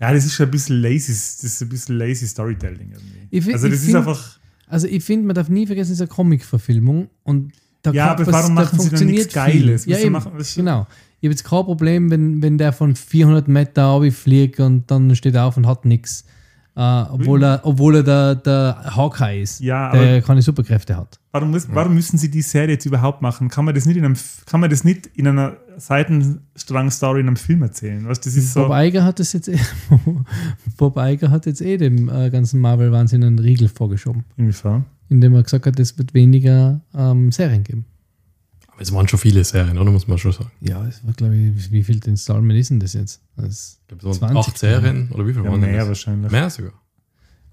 ja, 0.00 0.12
das 0.12 0.24
ist 0.24 0.34
schon 0.34 0.46
ein 0.46 0.50
bisschen 0.50 0.80
lazy, 0.80 1.12
das 1.12 1.42
ist 1.44 1.62
ein 1.62 1.68
bisschen 1.68 1.96
lazy 1.98 2.26
Storytelling 2.26 2.90
irgendwie. 2.92 3.28
Ich 3.30 3.44
fi- 3.44 3.52
also 3.52 3.66
ich 3.66 3.72
das 3.72 3.80
ist 3.80 3.86
find- 3.86 3.96
einfach. 3.98 4.38
Also 4.68 4.86
ich 4.86 5.02
finde, 5.02 5.26
man 5.26 5.34
darf 5.34 5.48
nie 5.48 5.66
vergessen, 5.66 5.92
es 5.92 5.96
ist 5.98 6.02
eine 6.02 6.08
Comic-Verfilmung 6.08 7.08
und 7.24 7.52
da 7.82 7.90
Ja, 7.92 8.10
aber 8.12 8.26
warum 8.26 8.54
da 8.54 8.62
machen 8.62 8.78
sie 8.80 8.90
dann 8.90 9.06
nichts 9.06 9.32
funktioniert 9.32 9.32
Geiles? 9.32 9.86
Ja, 9.86 9.98
eben, 9.98 10.12
machen- 10.12 10.32
was- 10.34 10.54
genau. 10.54 10.86
Ich 11.20 11.26
habe 11.26 11.32
jetzt 11.32 11.44
kein 11.44 11.64
Problem, 11.64 12.10
wenn, 12.10 12.42
wenn 12.42 12.58
der 12.58 12.72
von 12.72 12.94
400 12.94 13.48
Meter 13.48 14.00
fliegt 14.12 14.60
und 14.60 14.90
dann 14.90 15.14
steht 15.16 15.34
er 15.34 15.46
auf 15.46 15.56
und 15.56 15.66
hat 15.66 15.84
nichts. 15.84 16.24
Äh, 16.80 17.06
obwohl, 17.10 17.42
er, 17.42 17.60
obwohl 17.64 17.96
er 17.96 18.02
der, 18.04 18.34
der 18.36 18.94
Hawkeye 18.94 19.42
ist, 19.42 19.58
Ja, 19.58 19.90
der 19.90 20.22
keine 20.22 20.42
Superkräfte 20.42 20.96
hat. 20.96 21.18
warum, 21.32 21.50
muss, 21.50 21.66
warum 21.72 21.92
müssen 21.92 22.18
sie 22.18 22.30
die 22.30 22.40
Serie 22.40 22.74
jetzt 22.74 22.86
überhaupt 22.86 23.20
machen? 23.20 23.48
Kann 23.48 23.64
man 23.64 23.74
das 23.74 23.84
nicht 23.84 23.96
in 23.96 24.04
einem, 24.04 24.14
kann 24.46 24.60
man 24.60 24.70
das 24.70 24.84
nicht 24.84 25.08
in 25.16 25.26
einer 25.26 25.56
Seitenstrang-Story 25.76 27.20
in 27.20 27.26
einem 27.26 27.36
Film 27.36 27.62
erzählen? 27.62 28.06
Weißt, 28.06 28.24
das 28.24 28.36
ist 28.36 28.52
so. 28.52 28.68
Bob 28.68 28.76
Iger 28.76 29.04
hat 29.04 29.18
das 29.18 29.32
jetzt 29.32 29.48
eh, 29.48 29.58
Bob 30.76 30.96
Iger 30.96 31.30
hat 31.30 31.46
jetzt 31.46 31.60
eh 31.60 31.76
dem 31.76 32.08
äh, 32.08 32.30
ganzen 32.30 32.60
Marvel-Wahnsinn 32.60 33.24
einen 33.24 33.38
Riegel 33.38 33.68
vorgeschoben, 33.68 34.24
Inwiefern? 34.36 34.84
indem 35.08 35.34
er 35.34 35.42
gesagt 35.42 35.66
hat, 35.66 35.78
es 35.80 35.96
wird 35.98 36.14
weniger 36.14 36.80
ähm, 36.94 37.32
Serien 37.32 37.64
geben. 37.64 37.86
Es 38.80 38.92
waren 38.92 39.08
schon 39.08 39.18
viele 39.18 39.42
Serien, 39.44 39.76
oder? 39.78 39.90
Muss 39.90 40.06
man 40.06 40.18
schon 40.18 40.32
sagen. 40.32 40.50
Ja, 40.60 40.86
es 40.86 41.04
war, 41.04 41.12
glaube 41.14 41.36
ich, 41.36 41.70
wie 41.72 41.82
viel 41.82 41.98
Installment 42.06 42.58
ist 42.58 42.70
denn 42.70 42.80
das 42.80 42.92
jetzt? 42.92 43.20
Das 43.36 43.78
Ich 43.90 43.98
glaube, 43.98 44.14
es 44.14 44.20
waren 44.20 44.32
20 44.32 44.52
acht 44.52 44.58
Serien, 44.58 45.10
oder 45.12 45.26
wie 45.26 45.32
viele 45.32 45.44
Ja, 45.44 45.50
waren 45.50 45.60
mehr 45.60 45.78
das? 45.78 45.88
wahrscheinlich. 45.88 46.30
Mehr 46.30 46.48
sogar. 46.50 46.72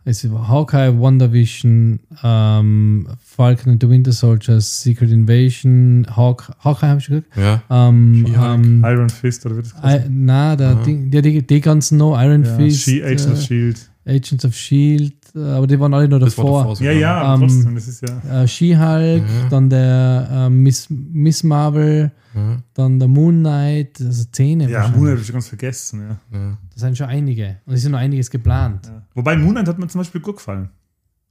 Es 0.08 0.32
war 0.32 0.48
Hawkeye, 0.48 0.94
WandaVision, 1.00 2.00
ähm, 2.24 3.08
Falcon 3.24 3.72
and 3.74 3.82
the 3.82 3.90
Winter 3.90 4.12
Soldier, 4.12 4.62
Secret 4.62 5.10
Invasion, 5.10 6.06
Hawk, 6.16 6.52
Hawkeye 6.60 6.88
habe 6.90 7.00
ich 7.00 7.06
schon 7.06 7.24
gesagt. 7.24 7.38
Ja. 7.38 7.64
Ähm, 7.90 8.24
ähm, 8.28 8.84
Iron 8.86 9.10
Fist 9.10 9.44
oder 9.48 9.58
wie 9.58 9.62
das 9.64 9.74
heißt. 9.82 10.06
na, 10.12 10.56
der 10.56 10.70
Aha. 10.70 10.84
Ding, 10.84 11.10
die, 11.10 11.22
die, 11.24 11.42
die 11.48 11.60
ganzen 11.60 11.98
noch, 11.98 12.22
Iron 12.22 12.44
Ja, 12.46 12.56
Fist, 12.56 12.82
She, 12.84 13.04
Agents 13.04 13.26
of 13.26 13.40
äh, 13.40 13.42
Shield. 13.42 13.90
Agents 14.06 14.46
of 14.46 14.52
S.H.I.E.L.D., 14.54 15.16
aber 15.36 15.68
die 15.68 15.80
waren 15.80 15.94
alle 15.94 16.08
noch 16.08 16.20
Das 16.20 16.38
war 16.38 16.46
davor. 16.46 16.64
davor 16.70 16.86
Ja, 16.86 16.92
ja, 16.92 17.22
aber 17.22 17.44
Ähm, 17.44 17.50
trotzdem, 17.50 17.76
das 17.76 17.88
ist 17.88 18.04
ja. 18.08 18.42
Äh, 18.44 18.48
She-Hulk, 18.48 19.24
Ja. 19.24 19.50
dann 19.50 19.70
der 19.70 20.28
äh, 20.32 20.50
Miss, 20.50 20.88
Miss 20.90 21.44
Marvel, 21.44 22.12
Ja, 22.34 22.58
dann 22.74 23.00
der 23.00 23.08
Moon 23.08 23.40
Knight, 23.40 24.00
also 24.02 24.24
Zähne. 24.32 24.70
Ja. 24.70 24.88
Moon 24.90 25.02
Knight 25.02 25.12
habe 25.14 25.22
ich 25.22 25.32
ganz 25.34 25.48
vergessen. 25.48 26.02
Ja. 26.02 26.38
ja. 26.38 26.58
Das 26.74 26.82
sind 26.82 26.98
schon 26.98 27.08
einige. 27.08 27.58
Und 27.66 27.74
es 27.74 27.84
ist 27.84 27.90
noch 27.90 28.00
einiges 28.00 28.30
geplant. 28.30 28.88
Ja. 28.88 29.04
Wobei 29.14 29.36
Moon 29.38 29.52
Knight 29.52 29.68
hat 29.68 29.78
mir 29.80 29.88
zum 29.88 30.00
Beispiel 30.02 30.22
gut 30.22 30.38
gefallen. 30.38 30.70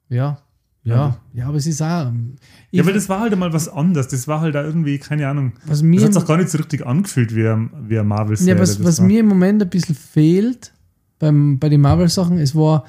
Ja. 0.08 0.38
Ja, 0.86 1.16
ja, 1.32 1.46
aber 1.48 1.56
es 1.56 1.66
ist 1.66 1.80
auch. 1.80 2.12
Ich, 2.70 2.76
Ja, 2.76 2.82
aber 2.82 2.92
das 2.92 3.08
war 3.08 3.20
halt 3.20 3.32
einmal 3.32 3.50
was 3.54 3.70
anderes. 3.70 4.06
Das 4.08 4.28
war 4.28 4.42
halt 4.42 4.54
da 4.54 4.62
irgendwie, 4.62 4.98
keine 4.98 5.26
Ahnung. 5.26 5.52
was 5.62 5.78
Das 5.78 5.82
mir, 5.82 6.02
hat 6.04 6.12
sich 6.12 6.22
auch 6.22 6.26
gar 6.26 6.36
nicht 6.36 6.50
so 6.50 6.58
richtig 6.58 6.86
angefühlt 6.86 7.34
wie 7.34 7.48
ein, 7.48 7.70
wie 7.88 7.98
ein 7.98 8.06
Marvel-Serie. 8.06 8.54
ja, 8.54 8.60
was, 8.60 8.76
Das 8.76 8.86
was 8.86 9.00
mir 9.00 9.20
im 9.20 9.26
Moment 9.28 9.62
ein 9.62 9.70
bisschen 9.70 9.94
fehlt 9.94 10.74
beim, 11.18 11.58
bei 11.58 11.70
den 11.70 11.80
Marvel-Sachen, 11.80 12.36
es 12.36 12.54
war 12.54 12.84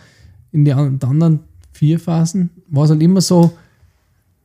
in 0.55 0.65
den 0.65 0.73
an- 0.77 0.99
den 0.99 1.09
anderen 1.09 1.39
vier 1.73 1.99
Phasen, 1.99 2.49
war 2.69 2.85
es 2.85 2.89
halt 2.89 3.03
immer 3.03 3.21
so, 3.21 3.51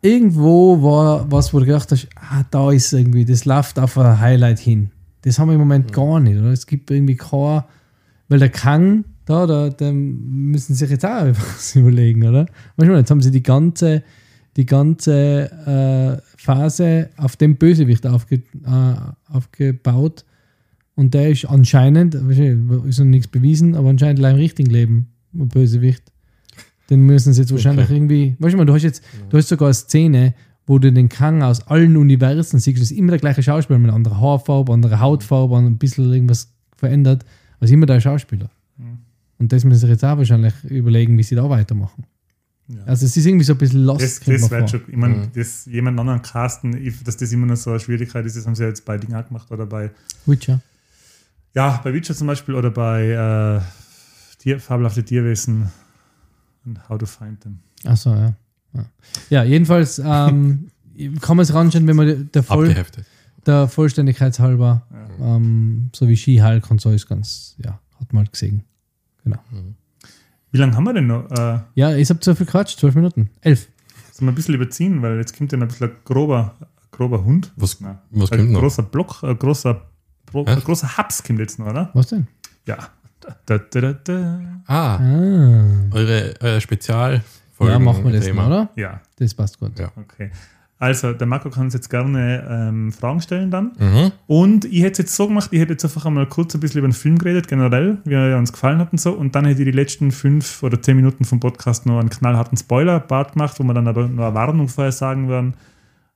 irgendwo 0.03 0.83
war 0.83 1.31
was, 1.31 1.53
wo 1.55 1.61
du 1.61 1.67
gedacht 1.67 1.91
hast, 1.93 2.09
ah, 2.17 2.45
da 2.51 2.73
ist 2.73 2.93
irgendwie, 2.93 3.25
das 3.25 3.45
läuft 3.45 3.79
auf 3.79 3.97
ein 3.99 4.21
Highlight 4.21 4.59
hin. 4.59 4.91
Das 5.23 5.39
haben 5.39 5.49
wir 5.49 5.55
im 5.55 5.61
Moment 5.61 5.93
gar 5.93 6.19
nicht, 6.21 6.39
oder? 6.39 6.51
Es 6.51 6.67
gibt 6.67 6.91
irgendwie 6.91 7.17
kein, 7.17 7.63
weil 8.29 8.39
der 8.39 8.49
Kang, 8.49 9.05
da, 9.27 9.47
da, 9.47 9.69
da 9.69 9.93
müssen 9.93 10.75
sie 10.75 10.81
sich 10.81 10.91
jetzt 10.91 11.05
auch 11.05 11.27
was 11.55 11.77
überlegen, 11.77 12.27
oder? 12.27 12.47
Manchmal, 12.77 12.99
jetzt 13.01 13.11
haben 13.11 13.21
sie 13.21 13.31
die 13.31 13.43
ganze, 13.43 14.03
die 14.57 14.67
ganze 14.67 16.21
äh, 16.23 16.23
Phase 16.37 17.11
auf 17.17 17.37
dem 17.37 17.57
Bösewicht 17.57 18.07
aufge, 18.07 18.37
äh, 18.37 18.95
aufgebaut. 19.33 20.25
Und 20.97 21.15
der 21.15 21.31
ist 21.31 21.45
anscheinend, 21.45 22.15
ist 22.15 22.99
noch 22.99 23.07
nichts 23.07 23.29
bewiesen, 23.29 23.75
aber 23.77 23.91
anscheinend 23.91 24.19
allein 24.19 24.35
im 24.35 24.41
richtigen 24.41 24.71
Leben 24.71 25.09
Bösewicht. 25.33 26.03
Den 26.89 27.03
müssen 27.07 27.33
sie 27.33 27.43
jetzt 27.43 27.53
wahrscheinlich 27.53 27.85
Okay. 27.87 27.95
irgendwie. 27.97 28.37
Weißt 28.39 28.55
du 28.55 28.57
mal, 28.59 28.65
du 28.67 28.75
hast 28.75 28.83
jetzt, 28.83 29.03
du 29.29 29.37
hast 29.39 29.49
sogar 29.49 29.69
eine 29.69 29.75
Szene, 29.75 30.35
wo 30.67 30.79
du 30.79 30.93
den 30.93 31.09
Kang 31.09 31.43
aus 31.43 31.67
allen 31.69 31.97
Universen 31.97 32.59
siehst. 32.59 32.79
Das 32.81 32.91
ist 32.91 32.97
immer 32.97 33.11
der 33.11 33.21
gleiche 33.21 33.43
Schauspieler 33.43 33.79
mit 33.79 33.89
einer 33.89 33.97
anderen 33.97 34.21
Haarfarbe, 34.21 34.73
anderer 34.73 35.01
Hautfarbe, 35.01 35.55
und 35.55 35.67
ein 35.67 35.79
bisschen 35.79 36.13
irgendwas 36.13 36.53
verändert. 36.77 37.25
Ist 37.61 37.71
immer 37.71 37.87
der 37.87 38.01
Schauspieler. 38.01 38.51
Mhm. 38.77 38.99
Und 39.39 39.53
das 39.53 39.65
müssen 39.65 39.81
sie 39.81 39.89
jetzt 39.89 40.05
auch 40.05 40.17
wahrscheinlich 40.19 40.55
überlegen, 40.65 41.17
wie 41.19 41.23
sie 41.23 41.35
da 41.35 41.49
weitermachen. 41.49 42.05
Ja. 42.69 42.85
Also 42.87 43.07
es 43.07 43.17
ist 43.17 43.27
irgendwie 43.27 43.45
so 43.45 43.53
ein 43.55 43.59
bisschen 43.59 43.85
lost. 43.85 44.03
Das, 44.03 44.21
das 44.21 44.49
vor. 44.49 44.69
schon, 44.69 44.81
ich 44.89 44.97
meine, 44.97 45.15
Mhm. 45.17 45.29
das 45.35 45.67
jemand 45.67 45.99
anderen 45.99 46.23
casten, 46.23 46.77
ich- 46.77 47.03
dass 47.03 47.17
das 47.17 47.33
immer 47.33 47.47
noch 47.47 47.57
so 47.57 47.71
eine 47.71 47.81
Schwierigkeit 47.81 48.25
ist, 48.27 48.37
das 48.37 48.47
haben 48.47 48.55
sie 48.55 48.63
ja 48.63 48.69
jetzt 48.69 48.85
bei 48.85 48.97
Dingen 48.97 49.15
auch 49.17 49.27
gemacht 49.27 49.51
oder 49.51 49.67
bei, 49.67 49.91
Witcher. 50.27 50.61
ja, 51.55 51.81
bei 51.83 51.93
Witcher 51.93 52.15
zum 52.15 52.29
Beispiel 52.29 52.55
oder 52.55 52.71
bei 52.71 53.09
äh, 53.09 53.61
Tier, 54.41 54.59
fabelhafte 54.59 55.05
Tierwesen 55.05 55.71
und 56.65 56.89
How 56.89 56.99
to 56.99 57.07
Find 57.07 57.41
Them. 57.43 57.59
Achso, 57.85 58.15
ja. 58.15 58.35
ja. 58.75 58.85
Ja, 59.29 59.45
jedenfalls 59.45 59.99
ähm, 59.99 60.71
kann 61.21 61.37
man 61.37 61.45
es 61.45 61.53
ranschauen, 61.55 61.87
wenn 61.87 61.97
man 61.97 62.31
der, 62.33 62.43
Voll, 62.43 62.75
der 63.47 63.69
Vollständigkeit 63.69 64.39
halber, 64.39 64.87
Ja. 65.21 65.37
ähm, 65.37 65.91
so 65.95 66.09
wie 66.09 66.17
Ski-Hulk 66.17 66.71
und 66.71 66.81
so 66.81 66.91
ist 66.91 67.07
ganz, 67.07 67.55
ja, 67.59 67.79
hat 68.01 68.13
man 68.13 68.25
halt 68.25 68.33
gesehen. 68.33 68.65
Mhm. 69.25 69.75
Wie 70.53 70.59
lange 70.59 70.75
haben 70.75 70.85
wir 70.85 70.95
denn 70.95 71.07
noch? 71.07 71.31
Äh, 71.31 71.61
Ja, 71.75 71.95
ich 71.95 72.09
habe 72.11 72.21
zu 72.21 72.35
viel 72.35 72.47
Quatsch, 72.47 72.77
zwölf 72.77 72.95
Minuten. 72.95 73.31
Elf. 73.43 73.69
sollen 74.13 74.27
wir 74.29 74.33
ein 74.33 74.35
bisschen 74.35 74.55
überziehen, 74.55 75.03
weil 75.03 75.19
jetzt 75.19 75.37
kommt 75.37 75.53
ja 75.53 75.59
ein 75.59 75.69
bisschen 75.69 75.91
ein 75.91 75.97
grober, 76.05 76.55
grober 76.91 77.23
Hund. 77.25 77.53
Was, 77.57 77.79
Nein. 77.81 77.99
was 78.11 78.33
ein 78.33 78.39
kommt 78.39 78.51
noch? 78.53 78.61
großer 78.61 78.83
Block, 78.85 79.23
ein 79.23 79.39
großer, 79.39 79.83
Bro, 80.27 80.45
ein 80.47 80.61
großer 80.61 80.97
Hubs 80.97 81.23
kommt 81.23 81.39
jetzt 81.41 81.59
noch, 81.59 81.67
oder? 81.67 81.91
Was 81.95 82.09
denn? 82.09 82.27
Ja. 82.67 82.89
Da, 83.21 83.59
da, 83.59 83.81
da, 83.81 83.93
da. 83.93 84.41
Ah, 84.67 84.97
Ah. 84.97 85.01
eure, 85.93 86.35
eure 86.41 86.61
Spezialfolge. 86.61 87.73
Ja, 87.73 87.79
machen 87.79 88.05
wir 88.05 88.13
das 88.13 88.33
mal, 88.33 88.47
oder? 88.47 88.71
Ja, 88.77 89.01
Das 89.19 89.35
passt 89.35 89.59
gut. 89.61 89.79
Ja. 89.79 89.91
okay. 89.97 90.31
Also, 90.79 91.13
der 91.13 91.27
Marco 91.27 91.51
kann 91.51 91.65
uns 91.65 91.75
jetzt 91.75 91.91
gerne 91.91 92.43
ähm, 92.49 92.91
Fragen 92.91 93.21
stellen 93.21 93.51
dann. 93.51 93.73
Mhm. 93.79 94.13
Und 94.27 94.65
ich 94.65 94.81
hätte 94.81 94.93
es 94.93 94.99
jetzt 94.99 95.15
so 95.15 95.27
gemacht, 95.29 95.51
ich 95.53 95.61
hätte 95.61 95.73
jetzt 95.73 95.85
einfach 95.85 96.07
einmal 96.07 96.27
kurz 96.27 96.55
ein 96.55 96.61
bisschen 96.61 96.79
über 96.79 96.89
den 96.89 96.95
Film 96.95 97.19
geredet, 97.19 97.49
generell, 97.49 97.99
wie 98.07 98.15
er 98.15 98.39
uns 98.39 98.51
gefallen 98.51 98.79
hat 98.79 98.91
und 98.91 98.99
so. 98.99 99.13
Und 99.13 99.35
dann 99.35 99.45
hätte 99.45 99.61
ich 99.61 99.67
die 99.67 99.73
letzten 99.77 100.11
fünf 100.11 100.63
oder 100.63 100.81
zehn 100.81 100.97
Minuten 100.97 101.27
vom 101.27 101.39
Podcast 101.39 101.85
noch 101.85 101.99
einen 102.01 102.09
knallharten 102.09 102.57
Spoiler-Part 102.57 103.33
gemacht, 103.35 103.57
wo 103.61 103.65
wir 103.65 103.75
dann 103.75 103.89
aber 103.89 104.09
nur 104.09 104.25
eine 104.25 104.35
Warnung 104.35 104.69
vorher 104.69 104.93
sagen 104.93 105.29
werden. 105.29 105.53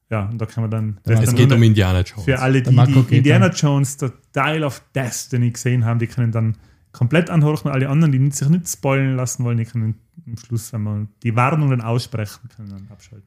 Ja, 0.09 0.31
und 0.31 0.39
da 0.41 0.47
kann 0.47 0.63
man 0.65 0.71
dann. 0.71 0.99
Das 1.05 1.21
Es 1.21 1.27
dann 1.27 1.37
geht 1.37 1.53
um 1.53 1.63
Indiana 1.63 2.01
Jones. 2.01 2.25
Für 2.25 2.39
alle, 2.39 2.63
die, 2.63 2.71
die 2.71 3.17
Indiana 3.19 3.49
dann. 3.49 3.57
Jones, 3.59 3.99
der 3.99 4.13
Dial 4.35 4.65
of 4.65 4.83
Destiny 4.95 5.51
gesehen 5.51 5.85
haben, 5.85 5.99
die 5.99 6.07
können 6.07 6.33
dann 6.33 6.57
komplett 6.95 7.29
anhorchen. 7.29 7.71
Alle 7.71 7.89
anderen, 7.91 8.13
die 8.13 8.31
sich 8.31 8.49
nicht 8.49 8.69
spoilen 8.69 9.17
lassen 9.17 9.45
wollen, 9.45 9.59
die 9.59 9.65
können 9.67 9.95
am 10.27 10.37
Schluss, 10.39 10.73
wenn 10.73 10.83
wir 10.85 11.07
die 11.23 11.37
Warnungen 11.37 11.81
aussprechen, 11.83 12.49
können 12.57 12.71
dann 12.71 12.89
abschalten. 12.91 13.27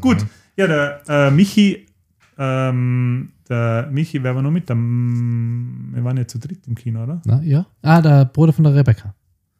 Gut, 0.00 0.26
ja, 0.56 0.66
der 0.66 1.00
äh, 1.08 1.30
Michi, 1.30 1.86
ähm, 2.36 3.30
der 3.48 3.88
Michi, 3.90 4.22
wer 4.22 4.34
war 4.34 4.42
noch 4.42 4.50
mit? 4.50 4.68
Der, 4.68 4.74
M- 4.76 5.90
wir 5.94 6.02
waren 6.04 6.16
ja 6.16 6.26
zu 6.26 6.38
dritt 6.38 6.66
im 6.66 6.74
Kino, 6.74 7.02
oder? 7.04 7.20
Na, 7.24 7.40
ja. 7.42 7.64
Ah, 7.82 8.00
der 8.02 8.24
Bruder 8.26 8.52
von 8.52 8.64
der 8.64 8.74
Rebecca. 8.74 9.14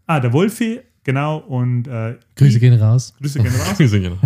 Ah, 0.06 0.20
der 0.20 0.32
Wolfi, 0.32 0.80
genau, 1.04 1.38
und 1.38 1.86
äh, 1.86 2.16
Grüße 2.36 2.54
ich- 2.56 2.60
gehen 2.60 2.74
raus. 2.80 3.14
Grüße 3.20 3.40
gehen 3.40 3.52
raus. 3.68 3.78
Wir 3.78 3.88
sind 3.88 4.02
genau. 4.02 4.18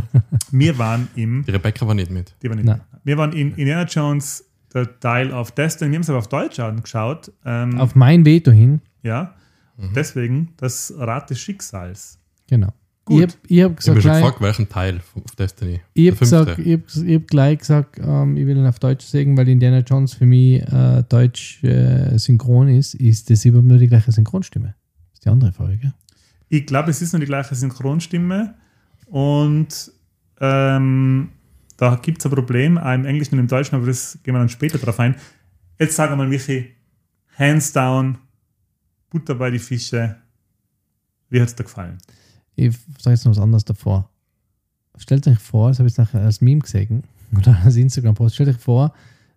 Wir 0.50 0.78
waren 0.78 1.08
im 1.14 1.44
Die 1.44 1.50
Rebecca 1.50 1.86
war 1.86 1.94
nicht 1.94 2.10
mit. 2.10 2.34
Die 2.42 2.48
waren 2.48 2.56
nicht 2.56 2.66
Nein. 2.66 2.80
Wir 3.04 3.16
waren 3.18 3.32
in 3.32 3.52
Indiana 3.54 3.84
Jones, 3.84 4.44
The 4.72 4.84
Dial 5.02 5.32
of 5.32 5.52
Destiny. 5.52 5.90
Wir 5.92 5.96
haben 5.96 6.02
es 6.02 6.08
aber 6.10 6.18
auf 6.18 6.28
Deutsch 6.28 6.58
angeschaut. 6.58 7.30
Ähm, 7.44 7.78
Auf 7.78 7.94
mein 7.94 8.24
Veto 8.24 8.50
hin. 8.50 8.80
Ja, 9.02 9.34
deswegen 9.94 10.54
das 10.56 10.92
Rad 10.96 11.30
des 11.30 11.38
Schicksals. 11.40 12.18
Genau. 12.48 12.72
Gut. 13.04 13.38
Ich 13.46 13.62
habe 13.62 13.74
ich 13.78 13.88
hab 13.88 13.88
Ich 13.88 13.88
habe 13.88 13.94
gesagt, 13.94 13.94
mich 13.96 14.04
schon 14.04 14.12
gefragt, 14.12 14.40
welchen 14.42 14.68
Teil 14.68 15.00
von 15.00 15.22
of 15.22 15.34
Destiny. 15.34 15.80
ich 15.94 16.04
Der 16.04 16.12
hab 16.12 16.18
gesagt, 16.20 16.58
ich 16.58 16.72
hab, 16.74 17.04
ich 17.06 17.14
hab 17.14 17.26
gleich 17.26 17.58
gesagt, 17.58 17.98
ähm, 17.98 18.36
ich 18.36 18.46
will 18.46 18.56
ihn 18.56 18.66
auf 18.66 18.78
Deutsch 18.78 19.06
sagen, 19.06 19.36
weil 19.36 19.48
Indiana 19.48 19.78
Jones 19.78 20.12
für 20.12 20.26
mich 20.26 20.60
äh, 20.62 21.02
deutsch 21.08 21.64
äh, 21.64 22.18
synchron 22.18 22.68
ist, 22.68 22.94
ist 22.94 23.30
das 23.30 23.46
überhaupt 23.46 23.66
nur 23.66 23.78
die 23.78 23.86
gleiche 23.86 24.12
Synchronstimme. 24.12 24.74
Das 25.10 25.14
ist 25.14 25.24
die 25.24 25.30
andere 25.30 25.52
Frage, 25.52 25.78
gell? 25.78 25.94
Ich 26.50 26.66
glaube, 26.66 26.90
es 26.90 27.00
ist 27.00 27.12
nur 27.12 27.20
die 27.20 27.26
gleiche 27.26 27.54
Synchronstimme 27.54 28.54
und 29.06 29.90
ähm, 30.40 31.30
da 31.78 31.94
gibt 31.96 32.18
es 32.18 32.26
ein 32.26 32.32
Problem, 32.32 32.76
auch 32.76 32.92
im 32.92 33.06
Englischen 33.06 33.34
und 33.34 33.40
im 33.40 33.48
Deutschen, 33.48 33.76
aber 33.76 33.86
das 33.86 34.18
gehen 34.22 34.34
wir 34.34 34.38
dann 34.38 34.48
später 34.50 34.78
drauf 34.78 35.00
ein. 35.00 35.16
Jetzt 35.78 35.96
sag 35.96 36.14
mal, 36.14 36.28
Michi, 36.28 36.74
hands 37.38 37.72
down, 37.72 38.18
Butter 39.10 39.34
bei 39.34 39.50
die 39.50 39.58
Fische. 39.58 40.16
Wie 41.30 41.40
hat 41.40 41.48
es 41.48 41.54
dir 41.54 41.64
gefallen? 41.64 41.98
Ich 42.56 42.76
sage 42.98 43.14
jetzt 43.14 43.24
noch 43.24 43.32
was 43.32 43.38
anderes 43.38 43.64
davor. 43.64 44.08
Stellt 44.96 45.26
euch 45.28 45.38
vor, 45.38 45.68
das 45.68 45.78
habe 45.78 45.88
ich 45.88 45.92
jetzt 45.96 45.98
nachher 45.98 46.22
als 46.24 46.40
Meme 46.40 46.60
gesehen 46.60 47.04
oder 47.36 47.56
als 47.64 47.76
Instagram-Post, 47.76 48.34
stellt 48.34 48.48
euch 48.50 48.56
vor, 48.56 48.92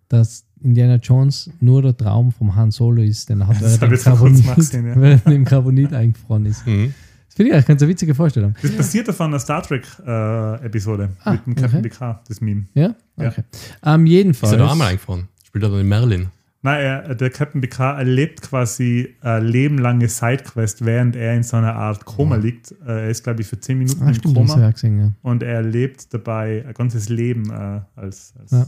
dass 0.08 0.44
Indiana 0.60 0.96
Jones 0.96 1.50
nur 1.60 1.82
der 1.82 1.96
Traum 1.96 2.32
vom 2.32 2.54
Han 2.54 2.70
Solo 2.70 3.02
ist, 3.02 3.28
den 3.28 3.40
er 3.42 3.48
hat, 3.48 3.56
Das 3.62 3.80
er 3.80 3.88
kurzem 3.88 4.02
Carbonit, 4.12 4.54
gesehen, 4.56 4.86
ja. 4.86 4.96
weil 5.00 5.20
er 5.24 5.32
im 5.32 5.44
Carbonit 5.44 5.92
eingefroren 5.92 6.46
ist. 6.46 6.66
Mhm. 6.66 6.94
Das 7.26 7.36
finde 7.36 7.48
ich 7.50 7.54
eigentlich 7.54 7.66
ganz 7.66 7.82
eine 7.82 7.90
witzige 7.90 8.14
Vorstellung. 8.14 8.54
Das 8.60 8.72
basiert 8.72 9.08
auf 9.08 9.18
einer 9.20 9.38
Star 9.38 9.62
Trek-Episode 9.62 11.10
Ah, 11.24 11.32
mit 11.32 11.46
dem 11.46 11.54
Captain 11.54 11.78
okay. 11.78 11.88
Picard, 11.88 12.28
das 12.28 12.40
Meme. 12.42 12.64
Ja? 12.74 12.94
Ja. 13.16 13.28
Okay. 13.28 13.42
Ähm, 13.84 14.04
Ist 14.04 14.10
jedenfalls. 14.10 14.52
er 14.52 14.58
da 14.58 14.72
einmal 14.72 14.88
eingefahren? 14.88 15.28
Spielt 15.44 15.64
er 15.64 15.70
dann 15.70 15.80
in 15.80 15.88
Merlin? 15.88 16.28
Nein, 16.64 16.80
er, 16.80 17.14
der 17.16 17.30
Captain 17.30 17.60
Picard 17.60 17.98
erlebt 17.98 18.42
quasi 18.42 19.16
eine 19.20 19.44
lebenlange 19.44 20.08
Sidequest, 20.08 20.84
während 20.84 21.16
er 21.16 21.34
in 21.34 21.42
so 21.42 21.56
einer 21.56 21.74
Art 21.74 22.04
Koma 22.04 22.36
liegt. 22.36 22.70
Äh, 22.86 23.02
Er 23.04 23.10
ist, 23.10 23.24
glaube 23.24 23.40
ich, 23.42 23.48
für 23.48 23.58
10 23.58 23.78
Minuten 23.78 24.02
ah, 24.04 24.08
im 24.08 24.14
stimmt, 24.14 24.34
Koma 24.36 24.70
gesehen, 24.70 24.98
ja. 25.00 25.12
und 25.22 25.42
er 25.42 25.54
erlebt 25.54 26.14
dabei 26.14 26.64
ein 26.66 26.74
ganzes 26.74 27.08
Leben 27.08 27.50
äh, 27.50 27.80
als, 27.96 28.32
als 28.40 28.50
Ja. 28.52 28.66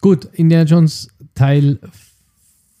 Gut, 0.00 0.26
Indiana 0.32 0.64
Jones 0.64 1.08
Teil 1.34 1.80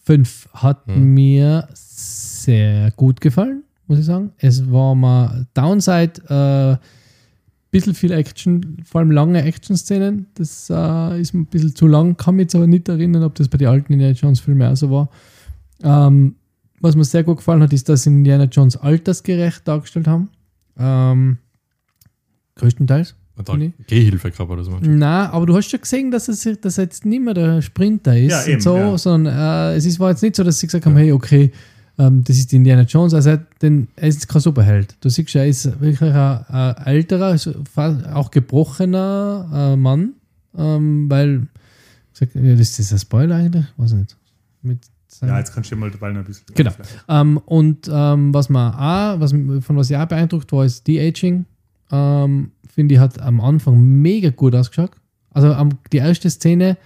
5 0.04 0.48
hat 0.52 0.86
Hm. 0.86 1.14
mir 1.14 1.68
sehr 1.74 2.92
gut 2.92 3.20
gefallen, 3.20 3.64
muss 3.88 3.98
ich 3.98 4.04
sagen. 4.04 4.30
Es 4.38 4.70
war 4.70 4.94
mal 4.94 5.46
Downside, 5.54 6.78
äh, 6.80 6.86
bisschen 7.70 7.94
viel 7.94 8.12
Action, 8.12 8.78
vor 8.84 9.00
allem 9.00 9.10
lange 9.10 9.42
Action-Szenen. 9.42 10.26
Das 10.34 10.70
äh, 10.70 11.20
ist 11.20 11.34
mir 11.34 11.40
ein 11.40 11.46
bisschen 11.46 11.74
zu 11.74 11.86
lang, 11.86 12.16
kann 12.16 12.36
mich 12.36 12.44
jetzt 12.44 12.54
aber 12.54 12.66
nicht 12.66 12.88
erinnern, 12.88 13.22
ob 13.24 13.34
das 13.34 13.48
bei 13.48 13.58
den 13.58 13.68
alten 13.68 13.92
Indiana 13.92 14.14
Jones-Filmen 14.14 14.72
auch 14.72 14.76
so 14.76 14.90
war. 14.90 15.08
Ähm, 15.82 16.36
was 16.80 16.96
mir 16.96 17.04
sehr 17.04 17.24
gut 17.24 17.38
gefallen 17.38 17.62
hat, 17.62 17.72
ist, 17.72 17.88
dass 17.88 18.04
sie 18.04 18.10
Indiana 18.10 18.44
Jones 18.44 18.76
altersgerecht 18.76 19.66
dargestellt 19.66 20.06
haben. 20.06 20.30
Ähm, 20.78 21.38
größtenteils. 22.54 23.14
Er 23.36 23.72
Gehhilfe 23.86 24.32
gehabt 24.32 24.50
oder 24.50 24.64
so? 24.64 24.76
Na, 24.80 25.30
aber 25.30 25.46
du 25.46 25.56
hast 25.56 25.70
schon 25.70 25.80
gesehen, 25.80 26.10
dass 26.10 26.26
es 26.26 26.48
dass 26.60 26.76
er 26.78 26.84
jetzt 26.84 27.04
nicht 27.04 27.22
mehr 27.22 27.34
der 27.34 27.62
Sprinter 27.62 28.18
ist 28.18 28.32
Ja, 28.32 28.44
eben, 28.46 28.54
und 28.54 28.60
so, 28.62 28.76
ja. 28.76 28.98
sondern 28.98 29.72
äh, 29.72 29.76
es 29.76 29.84
ist, 29.84 30.00
war 30.00 30.10
jetzt 30.10 30.22
nicht 30.22 30.34
so, 30.34 30.42
dass 30.42 30.58
sie 30.58 30.66
gesagt 30.66 30.86
haben, 30.86 30.96
hey, 30.96 31.12
okay, 31.12 31.52
ähm, 31.98 32.22
das 32.24 32.36
ist 32.36 32.52
Indiana 32.52 32.82
Jones, 32.82 33.12
also 33.12 33.30
er, 33.30 33.38
den, 33.60 33.88
er 33.96 34.08
ist 34.08 34.28
kein 34.28 34.40
Superheld. 34.40 34.96
Du 35.00 35.08
siehst 35.08 35.34
er 35.34 35.46
ist 35.46 35.80
wirklich 35.80 36.00
ein, 36.00 36.44
ein 36.48 36.76
älterer, 36.86 37.36
auch 38.14 38.30
gebrochener 38.30 39.50
äh, 39.52 39.76
Mann, 39.76 40.14
ähm, 40.56 41.10
weil, 41.10 41.48
das 42.18 42.78
ist 42.78 42.92
ein 42.92 42.98
Spoiler 42.98 43.36
eigentlich, 43.36 43.66
weiß 43.76 43.92
ich 43.92 43.98
nicht. 43.98 44.16
Mit 44.62 44.78
Ja, 45.22 45.38
jetzt 45.38 45.52
kannst 45.52 45.70
du 45.72 45.76
mal 45.76 45.90
dabei 45.90 46.08
ein 46.08 46.24
bisschen. 46.24 46.44
Genau. 46.54 46.72
Ähm, 47.08 47.38
und 47.38 47.88
ähm, 47.92 48.32
was 48.32 48.48
man 48.48 48.74
auch, 48.74 49.20
was, 49.20 49.32
von 49.32 49.76
was 49.76 49.90
ich 49.90 49.96
auch 49.96 50.06
beeindruckt 50.06 50.52
war, 50.52 50.64
ist 50.64 50.86
De-Aging. 50.86 51.46
Ähm, 51.90 52.52
Finde 52.68 52.94
ich, 52.94 53.00
hat 53.00 53.20
am 53.20 53.40
Anfang 53.40 53.80
mega 53.80 54.30
gut 54.30 54.54
ausgeschaut. 54.54 54.92
Also 55.30 55.52
am, 55.52 55.70
die 55.92 55.96
erste 55.96 56.30
Szene, 56.30 56.76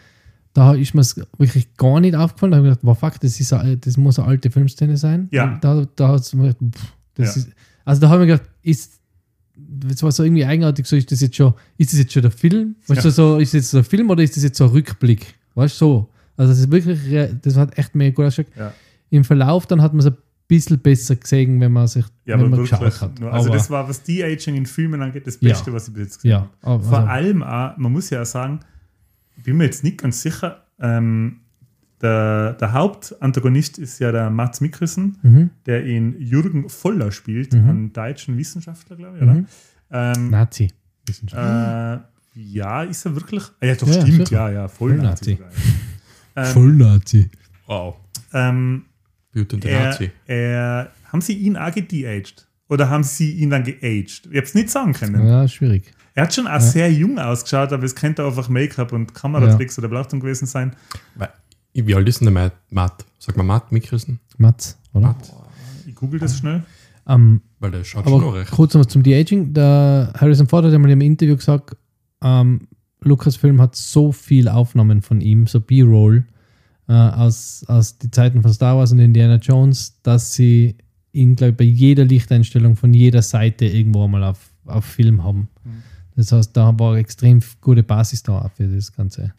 da 0.54 0.74
ist 0.74 0.94
mir 0.94 1.02
wirklich 1.38 1.76
gar 1.76 2.00
nicht 2.00 2.14
aufgefallen. 2.14 2.52
Da 2.52 2.58
habe 2.58 2.68
ich 2.68 2.72
gedacht, 2.74 2.84
wow, 2.86 2.98
fuck, 2.98 3.20
das, 3.20 3.40
ist 3.40 3.52
eine, 3.52 3.76
das 3.78 3.96
muss 3.96 4.18
eine 4.18 4.28
alte 4.28 4.50
Filmszene 4.50 4.96
sein. 4.96 5.28
Ja. 5.30 5.54
Und 5.54 5.64
Da, 5.64 5.86
da 5.96 6.08
hat's 6.08 6.32
mir 6.34 6.54
gedacht, 6.54 6.58
pff, 6.76 6.92
das 7.14 7.36
Ja. 7.36 7.42
ist, 7.42 7.50
also 7.84 8.00
da 8.02 8.08
habe 8.10 8.22
ich 8.24 8.28
mir 8.28 8.34
gedacht, 8.36 8.50
ist, 8.62 9.00
das 9.56 10.02
war 10.02 10.12
so 10.12 10.24
irgendwie 10.24 10.44
eigenartig, 10.44 10.86
so 10.86 10.96
ist 10.96 11.10
das 11.10 11.20
jetzt 11.20 11.36
schon, 11.36 11.54
ist 11.78 11.92
das 11.92 11.98
jetzt 12.00 12.12
schon 12.12 12.22
der 12.22 12.30
Film? 12.30 12.76
Weißt 12.86 13.04
du, 13.04 13.08
Ja. 13.08 13.12
so, 13.12 13.36
ist 13.38 13.54
das 13.54 13.62
jetzt 13.62 13.74
ein 13.74 13.84
Film 13.84 14.10
oder 14.10 14.22
ist 14.22 14.36
das 14.36 14.42
jetzt 14.44 14.58
so 14.58 14.64
ein 14.64 14.70
Rückblick? 14.70 15.34
Weißt 15.54 15.74
du, 15.80 15.84
so. 15.86 16.08
Also 16.36 16.52
das 16.52 16.60
ist 16.60 16.70
wirklich, 16.70 16.98
das 17.42 17.56
hat 17.56 17.76
echt 17.78 17.94
mega 17.94 18.14
gut 18.14 18.24
ausgeschaut. 18.26 18.52
Ja. 18.58 18.72
Im 19.10 19.24
Verlauf 19.24 19.66
dann 19.66 19.82
hat 19.82 19.92
man 19.92 20.00
es 20.00 20.06
ein 20.06 20.16
bisschen 20.48 20.78
besser 20.78 21.16
gesehen, 21.16 21.60
wenn 21.60 21.72
man 21.72 21.86
sich 21.86 22.04
Ja, 22.24 22.38
wenn 22.40 22.50
man 22.50 22.60
wirklich. 22.60 23.00
hat. 23.00 23.20
Nur, 23.20 23.32
also, 23.32 23.48
Aber- 23.48 23.56
das 23.58 23.70
war, 23.70 23.88
was 23.88 24.02
die 24.02 24.22
Aging 24.24 24.54
in 24.56 24.66
Filmen 24.66 25.00
angeht, 25.02 25.26
das 25.26 25.38
Ja. 25.40 25.50
Beste, 25.50 25.72
was 25.72 25.88
ich 25.88 25.94
bis 25.94 26.02
jetzt 26.04 26.16
gesehen 26.16 26.30
ja, 26.30 26.48
habe. 26.62 26.82
Vor 26.82 26.98
also, 26.98 27.08
allem 27.10 27.42
auch, 27.42 27.76
man 27.76 27.92
muss 27.92 28.10
ja 28.10 28.22
auch 28.22 28.26
sagen, 28.26 28.60
bin 29.42 29.56
mir 29.56 29.64
jetzt 29.64 29.84
nicht 29.84 29.98
ganz 29.98 30.22
sicher, 30.22 30.66
ähm, 30.80 31.40
der, 32.00 32.54
der 32.54 32.72
Hauptantagonist 32.72 33.78
ist 33.78 33.98
ja 34.00 34.10
der 34.10 34.28
Mats 34.30 34.60
Mikkelsen, 34.60 35.18
mhm, 35.22 35.50
der 35.66 35.86
ihn 35.86 36.16
Jürgen 36.18 36.68
Voller 36.68 37.12
spielt, 37.12 37.52
Mhm. 37.54 37.68
einen 37.68 37.92
deutschen 37.92 38.36
Wissenschaftler, 38.38 38.96
glaube 38.96 39.16
ich, 39.18 39.22
oder? 39.22 39.34
mhm. 39.34 39.46
Ähm, 39.90 40.30
Nazi. 40.30 40.70
Äh, 41.32 41.98
ja, 42.34 42.82
ist 42.84 43.04
er 43.04 43.14
wirklich? 43.14 43.42
Ah, 43.60 43.66
ja, 43.66 43.74
doch, 43.74 43.86
Ja, 43.88 43.92
stimmt, 44.00 44.28
sicher. 44.28 44.32
ja, 44.32 44.50
ja, 44.50 44.68
voll 44.68 44.94
Voll 44.96 45.02
Nazi. 45.04 45.38
Ähm, 46.34 46.44
Voll 46.46 46.72
Nazi. 46.72 47.28
Wow. 47.66 47.96
ähm, 48.32 48.86
er, 49.34 49.84
Nazi. 49.84 50.10
er, 50.26 50.90
haben 51.12 51.20
sie 51.20 51.34
ihn 51.34 51.58
auch 51.58 51.74
gedeaged? 51.74 52.48
Oder 52.70 52.88
haben 52.88 53.04
sie 53.04 53.32
ihn 53.32 53.50
dann 53.50 53.62
geaged? 53.64 54.22
Ich 54.30 54.36
habe 54.36 54.46
es 54.46 54.54
nicht 54.54 54.70
sagen 54.70 54.94
können. 54.94 55.26
Ja, 55.26 55.46
schwierig. 55.46 55.92
Er 56.14 56.24
hat 56.24 56.34
schon 56.34 56.46
auch 56.46 56.60
sehr 56.60 56.92
jung 56.92 57.18
ausgeschaut, 57.18 57.72
aber 57.72 57.84
es 57.84 57.94
könnte 57.94 58.24
einfach 58.24 58.48
Make-up 58.48 58.92
und 58.92 59.14
Kameratricks 59.14 59.78
oder 59.78 59.88
Beleuchtung 59.88 60.20
gewesen 60.20 60.46
sein. 60.46 60.76
Wie 61.74 61.94
alt 61.94 62.06
ist 62.06 62.20
denn 62.20 62.26
der 62.26 62.34
Matt? 62.34 62.52
Matt? 62.70 63.04
Sag 63.18 63.36
mal 63.36 63.44
Matt 63.44 63.72
Mikkelsen? 63.72 64.20
Mats, 64.36 64.78
oder? 64.92 65.08
Matt? 65.08 65.32
Ich 65.86 65.94
google 65.94 66.20
das 66.20 66.36
schnell. 66.36 66.62
Ähm, 67.08 67.40
Weil 67.60 67.70
der 67.70 67.84
schaut 67.84 68.04
schon 68.04 68.22
aber 68.22 68.34
recht. 68.34 68.50
kurz 68.50 68.74
noch 68.74 68.86
zum 68.86 69.02
De-Aging. 69.02 69.54
Der 69.54 70.12
Harrison 70.18 70.46
Ford 70.46 70.64
hat 70.64 70.72
ja 70.72 70.78
mal 70.78 70.90
im 70.90 71.00
Interview 71.00 71.36
gesagt, 71.36 71.76
ähm, 72.22 72.68
Lucasfilm 73.00 73.60
hat 73.60 73.74
so 73.74 74.12
viel 74.12 74.48
Aufnahmen 74.48 75.02
von 75.02 75.20
ihm, 75.20 75.46
so 75.46 75.60
B-Roll, 75.60 76.24
äh, 76.88 76.92
aus, 76.92 77.64
aus 77.66 77.98
die 77.98 78.10
Zeiten 78.10 78.42
von 78.42 78.52
Star 78.52 78.76
Wars 78.76 78.92
und 78.92 78.98
Indiana 78.98 79.36
Jones, 79.36 79.98
dass 80.02 80.34
sie 80.34 80.76
ihn, 81.12 81.36
glaube 81.36 81.52
ich, 81.52 81.56
bei 81.56 81.64
jeder 81.64 82.04
Lichteinstellung 82.04 82.76
von 82.76 82.94
jeder 82.94 83.22
Seite 83.22 83.64
irgendwo 83.64 84.06
mal 84.08 84.24
auf, 84.24 84.38
auf 84.66 84.84
Film 84.84 85.24
haben. 85.24 85.48
Das 86.16 86.32
heißt, 86.32 86.56
da 86.56 86.78
war 86.78 86.96
extrem 86.96 87.40
gute 87.60 87.82
Basis 87.82 88.22
da 88.22 88.48
für 88.54 88.66
das 88.68 88.92
Ganze. 88.94 89.32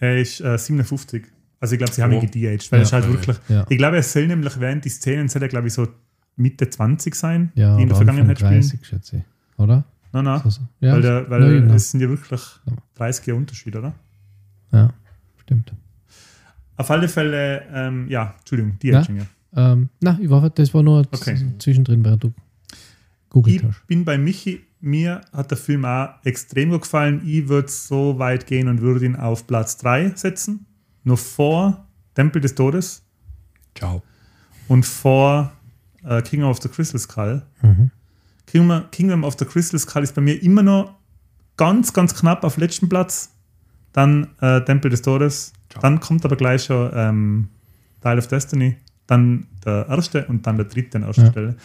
Er 0.00 0.18
ist 0.18 0.40
äh, 0.40 0.58
57. 0.58 1.24
Also 1.60 1.74
ich 1.74 1.78
glaube, 1.78 1.92
sie 1.92 2.02
haben 2.02 2.12
Oh. 2.12 2.16
ihn 2.16 2.22
gedeaged, 2.22 2.70
weil 2.72 2.78
Ja. 2.80 2.82
er 2.82 2.86
ist 2.86 2.92
halt 2.92 3.08
wirklich. 3.08 3.36
Ja. 3.48 3.64
Ich 3.68 3.78
glaube, 3.78 3.96
er 3.96 4.02
soll 4.02 4.26
nämlich 4.26 4.58
während 4.58 4.84
die 4.84 4.88
Szenen 4.88 5.28
soll 5.28 5.42
er, 5.42 5.48
glaube 5.48 5.68
ich, 5.68 5.74
so 5.74 5.86
Mitte 6.36 6.68
20 6.68 7.14
sein, 7.14 7.52
Ja, 7.54 7.76
die 7.76 7.82
in 7.82 7.88
der 7.88 7.96
Vergangenheit 7.96 8.42
Anfang 8.42 8.62
spielen. 8.62 8.80
30, 8.80 8.86
schätze 8.86 9.16
ich. 9.18 9.22
Oder? 9.60 9.84
Nein, 10.12 10.24
nein. 10.24 10.40
So, 10.44 10.50
so. 10.50 10.60
Ja, 10.80 10.94
weil 10.94 11.02
der, 11.02 11.30
weil 11.30 11.40
na, 11.40 11.48
genau. 11.60 11.74
es 11.74 11.90
sind 11.90 12.00
ja 12.00 12.08
wirklich 12.08 12.30
Ja. 12.66 12.72
30 12.96 13.26
Jahre 13.26 13.38
Unterschied, 13.38 13.76
oder? 13.76 13.94
ja, 14.72 14.92
stimmt. 15.42 15.72
Auf 16.76 16.90
alle 16.90 17.06
Fälle, 17.06 17.62
ähm, 17.72 18.08
ja, 18.08 18.34
Entschuldigung, 18.38 18.78
die 18.80 18.88
Ja? 18.88 19.00
Aging, 19.00 19.18
ja. 19.18 19.26
Ähm, 19.72 19.88
na, 20.00 20.18
ich 20.20 20.28
war, 20.30 20.48
das 20.50 20.72
war 20.74 20.82
nur 20.82 21.06
Okay. 21.12 21.36
zwischendrin, 21.58 22.04
während 22.04 22.24
du 22.24 22.32
Ich 22.68 22.74
googelt 23.30 23.62
hast. 23.62 23.86
bin 23.86 24.04
bei 24.04 24.18
Michi 24.18 24.60
mir 24.82 25.20
hat 25.32 25.50
der 25.50 25.58
Film 25.58 25.84
auch 25.84 26.10
extrem 26.24 26.70
gut 26.70 26.82
gefallen. 26.82 27.22
Ich 27.24 27.48
würde 27.48 27.68
so 27.68 28.18
weit 28.18 28.46
gehen 28.46 28.68
und 28.68 28.80
würde 28.82 29.04
ihn 29.06 29.16
auf 29.16 29.46
Platz 29.46 29.76
3 29.78 30.12
setzen. 30.16 30.66
Nur 31.04 31.16
vor 31.16 31.86
Tempel 32.14 32.42
des 32.42 32.54
Todes 32.54 33.02
Ciao. 33.76 34.02
und 34.68 34.84
vor 34.84 35.52
äh, 36.04 36.20
Kingdom 36.22 36.50
of 36.50 36.60
the 36.60 36.68
Crystal 36.68 37.00
Skull. 37.00 37.42
Kingdom, 38.46 38.84
Kingdom 38.90 39.24
of 39.24 39.36
the 39.38 39.44
Crystal 39.44 39.78
Skull 39.80 40.02
ist 40.02 40.14
bei 40.14 40.20
mir 40.20 40.42
immer 40.42 40.62
noch 40.62 40.94
ganz, 41.56 41.92
ganz 41.92 42.14
knapp 42.14 42.44
auf 42.44 42.56
letzten 42.56 42.88
Platz. 42.88 43.30
Dann 43.92 44.28
äh, 44.40 44.60
Tempel 44.64 44.90
des 44.90 45.02
Todes. 45.02 45.52
Dann 45.80 46.00
kommt 46.00 46.24
aber 46.24 46.36
gleich 46.36 46.64
schon 46.64 46.90
ähm, 46.94 47.48
Dial 48.02 48.18
of 48.18 48.26
Destiny. 48.26 48.76
Dann 49.06 49.46
der 49.64 49.86
erste 49.88 50.26
und 50.26 50.46
dann 50.46 50.56
der 50.56 50.66
dritte 50.66 50.98
an 50.98 51.04
erster 51.04 51.24
Ja. 51.24 51.30
Stelle. 51.30 51.56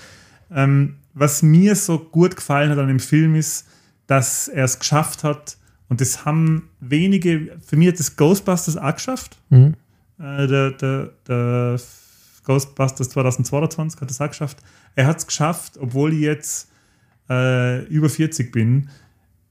Ähm, 0.51 0.95
was 1.18 1.41
mir 1.41 1.76
so 1.76 1.99
gut 1.99 2.36
gefallen 2.36 2.70
hat 2.70 2.78
an 2.78 2.88
dem 2.88 2.99
Film 2.99 3.36
ist, 3.36 3.68
dass 4.05 4.47
er 4.47 4.65
es 4.65 4.80
geschafft 4.80 5.24
hat, 5.24 5.57
und 5.89 6.01
das 6.01 6.26
haben 6.26 6.70
wenige, 6.80 7.57
für 7.65 7.78
mich 7.78 7.88
hat 7.88 7.99
das 7.99 8.15
Ghostbusters 8.15 8.76
auch 8.76 8.93
geschafft. 8.93 9.38
Mhm. 9.49 9.76
Äh, 10.20 10.47
der, 10.47 10.72
der, 10.72 11.11
der 11.28 11.80
Ghostbusters 12.43 13.09
2022 13.09 14.01
hat 14.01 14.11
es 14.11 14.20
auch 14.20 14.28
geschafft. 14.28 14.57
Er 14.95 15.07
hat 15.07 15.18
es 15.18 15.28
geschafft, 15.28 15.78
obwohl 15.78 16.13
ich 16.13 16.20
jetzt 16.20 16.70
äh, 17.30 17.86
über 17.86 18.09
40 18.09 18.51
bin, 18.51 18.89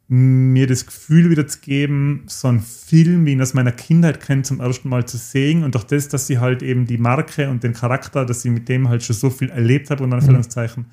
mir 0.09 0.67
das 0.67 0.87
Gefühl 0.87 1.31
wieder 1.31 1.47
zu 1.49 1.59
geben, 1.61 2.25
so 2.27 2.49
einen 2.49 2.61
Film, 2.61 3.27
wie 3.27 3.33
ihn 3.33 3.43
aus 3.43 3.55
meiner 3.55 3.73
Kindheit 3.73 4.21
kenne, 4.21 4.43
zum 4.43 4.61
ersten 4.61 4.89
Mal 4.89 5.05
zu 5.07 5.17
sehen 5.17 5.65
und 5.65 5.75
auch 5.75 5.83
das, 5.83 6.09
dass 6.09 6.27
sie 6.29 6.39
halt 6.39 6.63
eben 6.63 6.87
die 6.87 6.99
Marke 6.99 7.51
und 7.51 7.65
den 7.65 7.73
Charakter, 7.73 8.25
dass 8.25 8.45
ich 8.45 8.51
mit 8.53 8.69
dem 8.69 8.89
halt 8.89 9.03
schon 9.03 9.17
so 9.17 9.31
viel 9.31 9.51
erlebt 9.51 9.91
habe, 9.91 10.05
und 10.05 10.13
Anführungszeichen, 10.13 10.87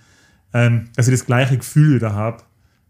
ähm, 0.53 0.85
dass 0.95 1.07
ich 1.07 1.13
das 1.13 1.25
gleiche 1.25 1.57
Gefühl 1.57 1.95
wieder 1.95 2.13
habe, 2.13 2.43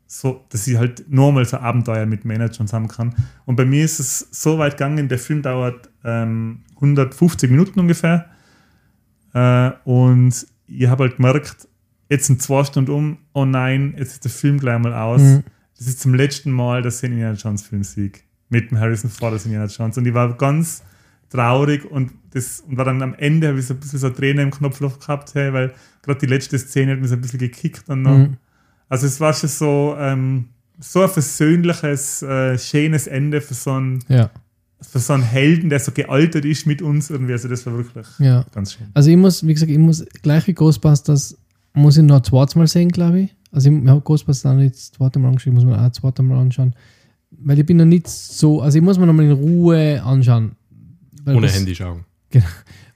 so, 0.06 0.46
dass 0.50 0.68
ich 0.68 0.78
halt 0.78 1.06
normal 1.10 1.46
so 1.46 1.58
Abenteuer 1.58 2.06
mit 2.06 2.26
Managern 2.26 2.72
haben 2.72 2.88
kann. 2.88 3.16
Und 3.46 3.56
bei 3.56 3.66
mir 3.66 3.84
ist 3.84 4.00
es 4.00 4.28
so 4.32 4.60
weit 4.60 4.74
gegangen, 4.74 5.08
der 5.08 5.18
Film 5.18 5.42
dauert 5.42 5.90
ähm, 6.04 6.64
150 6.76 7.50
Minuten 7.50 7.80
ungefähr 7.80 8.30
äh, 9.34 9.72
und 9.84 10.48
ich 10.68 10.88
habe 10.88 11.04
halt 11.04 11.18
gemerkt, 11.18 11.68
jetzt 12.10 12.28
sind 12.28 12.42
zwei 12.42 12.64
Stunden 12.64 12.92
um, 12.92 13.18
oh 13.34 13.46
nein, 13.46 13.96
jetzt 13.98 14.14
ist 14.14 14.24
der 14.24 14.32
Film 14.32 14.60
gleich 14.60 14.80
mal 14.80 14.94
aus. 14.94 15.22
Mhm. 15.22 15.44
Das 15.78 15.88
ist 15.88 16.00
zum 16.00 16.14
letzten 16.14 16.52
Mal, 16.52 16.82
dass 16.82 16.98
ich 16.98 17.06
einen 17.06 17.14
Indiana 17.14 17.36
Jones 17.36 17.64
Film 17.64 17.84
sehe. 17.84 18.12
Mit 18.50 18.70
dem 18.70 18.80
Harrison 18.80 19.10
Ford 19.10 19.34
als 19.34 19.46
Indiana 19.46 19.66
Jones. 19.66 19.98
Und 19.98 20.06
ich 20.06 20.14
war 20.14 20.38
ganz 20.38 20.84
traurig 21.34 21.90
und, 21.90 22.12
das, 22.32 22.62
und 22.62 22.78
war 22.78 22.86
dann 22.86 23.02
am 23.02 23.16
Ende, 23.16 23.48
habe 23.48 23.60
ich 23.60 23.66
so 23.66 23.74
ein 23.74 23.80
bisschen 23.80 24.00
so 24.00 24.10
Tränen 24.10 24.46
im 24.46 24.52
Knopfloch 24.52 25.00
gehabt, 25.00 25.34
hey, 25.34 25.52
weil 25.52 25.74
gerade 26.04 26.20
die 26.20 26.28
letzte 26.28 26.60
Szene 26.60 26.92
hat 26.92 27.00
mich 27.00 27.10
so 27.10 27.16
ein 27.16 27.22
bisschen 27.22 27.40
gekickt. 27.40 27.84
Dann 27.88 28.04
noch. 28.04 28.18
Mhm. 28.18 28.38
Also 28.88 29.08
es 29.08 29.20
war 29.20 29.34
schon 29.34 29.50
so, 29.50 29.96
ähm, 29.98 30.50
so 30.80 31.02
ein 31.02 31.10
versöhnliches, 31.10 32.22
äh, 32.22 32.58
schönes 32.58 33.08
Ende 33.08 33.42
für 33.42 33.56
so, 33.56 33.72
einen, 33.72 34.04
Ja, 34.08 34.30
für 34.82 35.00
so 35.00 35.14
einen 35.14 35.24
Helden, 35.24 35.70
der 35.70 35.80
so 35.80 35.92
gealtert 35.92 36.46
ist 36.46 36.68
mit 36.68 36.82
uns 36.82 37.10
irgendwie. 37.10 37.34
Also 37.34 37.48
das 37.48 37.66
war 37.66 37.74
wirklich 37.76 38.06
ja. 38.20 38.46
ganz 38.54 38.74
schön. 38.74 38.88
Also 38.94 39.10
ich 39.10 39.18
muss, 39.18 39.46
wie 39.46 39.54
gesagt, 39.54 39.72
ich 39.72 39.78
muss 39.78 40.06
gleich 40.22 40.46
wie 40.48 40.54
Ghostbusters, 40.54 41.38
muss 41.74 41.98
ich 41.98 42.04
noch 42.04 42.18
ein 42.18 42.24
zweites 42.24 42.56
Mal 42.56 42.68
sehen, 42.68 42.90
glaube 42.90 43.22
ich. 43.22 43.36
Also 43.52 43.72
ich 43.72 43.88
habe 43.88 44.02
Ghostbusters 44.02 44.52
auch 44.52 44.56
nicht 44.58 44.76
das 44.76 44.92
zweite 44.92 45.18
Mal 45.18 45.30
angeschaut, 45.30 45.54
muss 45.54 45.66
man 45.66 45.80
auch 45.80 45.88
das 45.88 45.98
zweite 45.98 46.22
Mal 46.22 46.40
anschauen. 46.40 46.76
Weil 47.32 47.58
ich 47.58 47.66
bin 47.66 47.78
noch 47.78 47.86
nicht 47.86 48.08
so, 48.08 48.62
also 48.62 48.78
ich 48.78 48.84
muss 48.84 49.00
mir 49.00 49.08
noch 49.08 49.14
mal 49.14 49.26
in 49.26 49.32
Ruhe 49.32 50.04
anschauen. 50.04 50.56
Weil 51.24 51.36
Ohne 51.36 51.48
das- 51.48 51.56
Handy 51.56 51.76
schauen. 51.76 52.06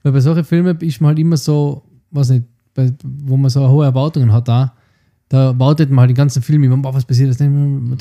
Weil 0.02 0.12
bei 0.12 0.20
solchen 0.20 0.44
Filmen 0.44 0.76
ist 0.80 1.00
man 1.00 1.08
halt 1.08 1.18
immer 1.18 1.36
so, 1.36 1.82
weiß 2.10 2.30
nicht, 2.30 2.44
bei, 2.74 2.92
wo 3.04 3.36
man 3.36 3.50
so 3.50 3.68
hohe 3.68 3.84
Erwartungen 3.84 4.32
hat, 4.32 4.48
da, 4.48 4.74
da 5.28 5.56
wartet 5.58 5.90
man 5.90 6.00
halt 6.00 6.10
den 6.10 6.16
ganzen 6.16 6.42
Film 6.42 6.62
immer, 6.64 6.82
was 6.94 7.04
passiert 7.04 7.28
jetzt? 7.28 7.40
Da 7.40 7.44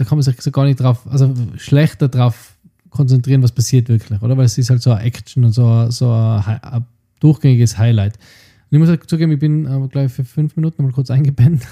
kann 0.06 0.18
man 0.18 0.22
sich 0.22 0.42
so 0.42 0.52
gar 0.52 0.66
nicht 0.66 0.80
drauf, 0.80 1.06
also 1.10 1.34
schlechter 1.58 2.08
drauf 2.08 2.56
konzentrieren, 2.90 3.44
was 3.44 3.52
passiert 3.52 3.90
wirklich, 3.90 4.22
oder? 4.22 4.38
Weil 4.38 4.46
es 4.46 4.58
ist 4.58 4.70
halt 4.70 4.82
so 4.82 4.92
eine 4.92 5.02
Action 5.04 5.44
und 5.44 5.52
so, 5.52 5.68
ein- 5.68 5.92
so 5.92 6.12
ein, 6.12 6.42
ein 6.64 6.86
durchgängiges 7.20 7.78
Highlight. 7.78 8.16
Und 8.16 8.76
ich 8.76 8.80
muss 8.80 8.90
halt 8.90 9.10
zugeben, 9.10 9.32
ich 9.32 9.40
bin 9.40 9.68
aber 9.68 9.88
gleich 9.88 10.12
für 10.12 10.24
fünf 10.26 10.56
Minuten 10.56 10.84
mal 10.84 10.92
kurz 10.92 11.10
eingepennt, 11.12 11.64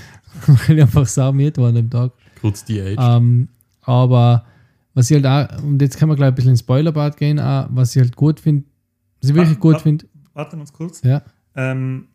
weil 0.46 0.76
ich 0.76 0.82
einfach 0.82 1.06
saumiert 1.06 1.58
war 1.58 1.68
an 1.68 1.74
dem 1.74 1.90
Tag. 1.90 2.12
Kurz 2.40 2.64
die 2.64 2.80
Age. 2.80 2.96
Ähm, 2.98 3.48
aber 3.82 4.44
was 5.00 5.10
ich 5.10 5.22
halt 5.22 5.26
auch, 5.26 5.62
und 5.62 5.80
jetzt 5.82 5.98
kann 5.98 6.08
man 6.08 6.16
gleich 6.16 6.28
ein 6.28 6.34
bisschen 6.34 6.50
ins 6.52 6.60
Spoilerbad 6.60 7.16
gehen, 7.16 7.38
auch, 7.40 7.66
was 7.70 7.94
ich 7.96 8.02
halt 8.02 8.14
gut 8.16 8.38
finde, 8.40 8.64
was 9.20 9.30
ich 9.30 9.36
wirklich 9.36 9.56
Ah, 9.56 9.60
gut 9.60 9.76
ah. 9.76 9.78
finde, 9.80 10.06
Warte 10.34 10.56
ganz 10.56 10.72
kurz. 10.72 11.02
ja. 11.02 11.22
Ähm, 11.56 12.06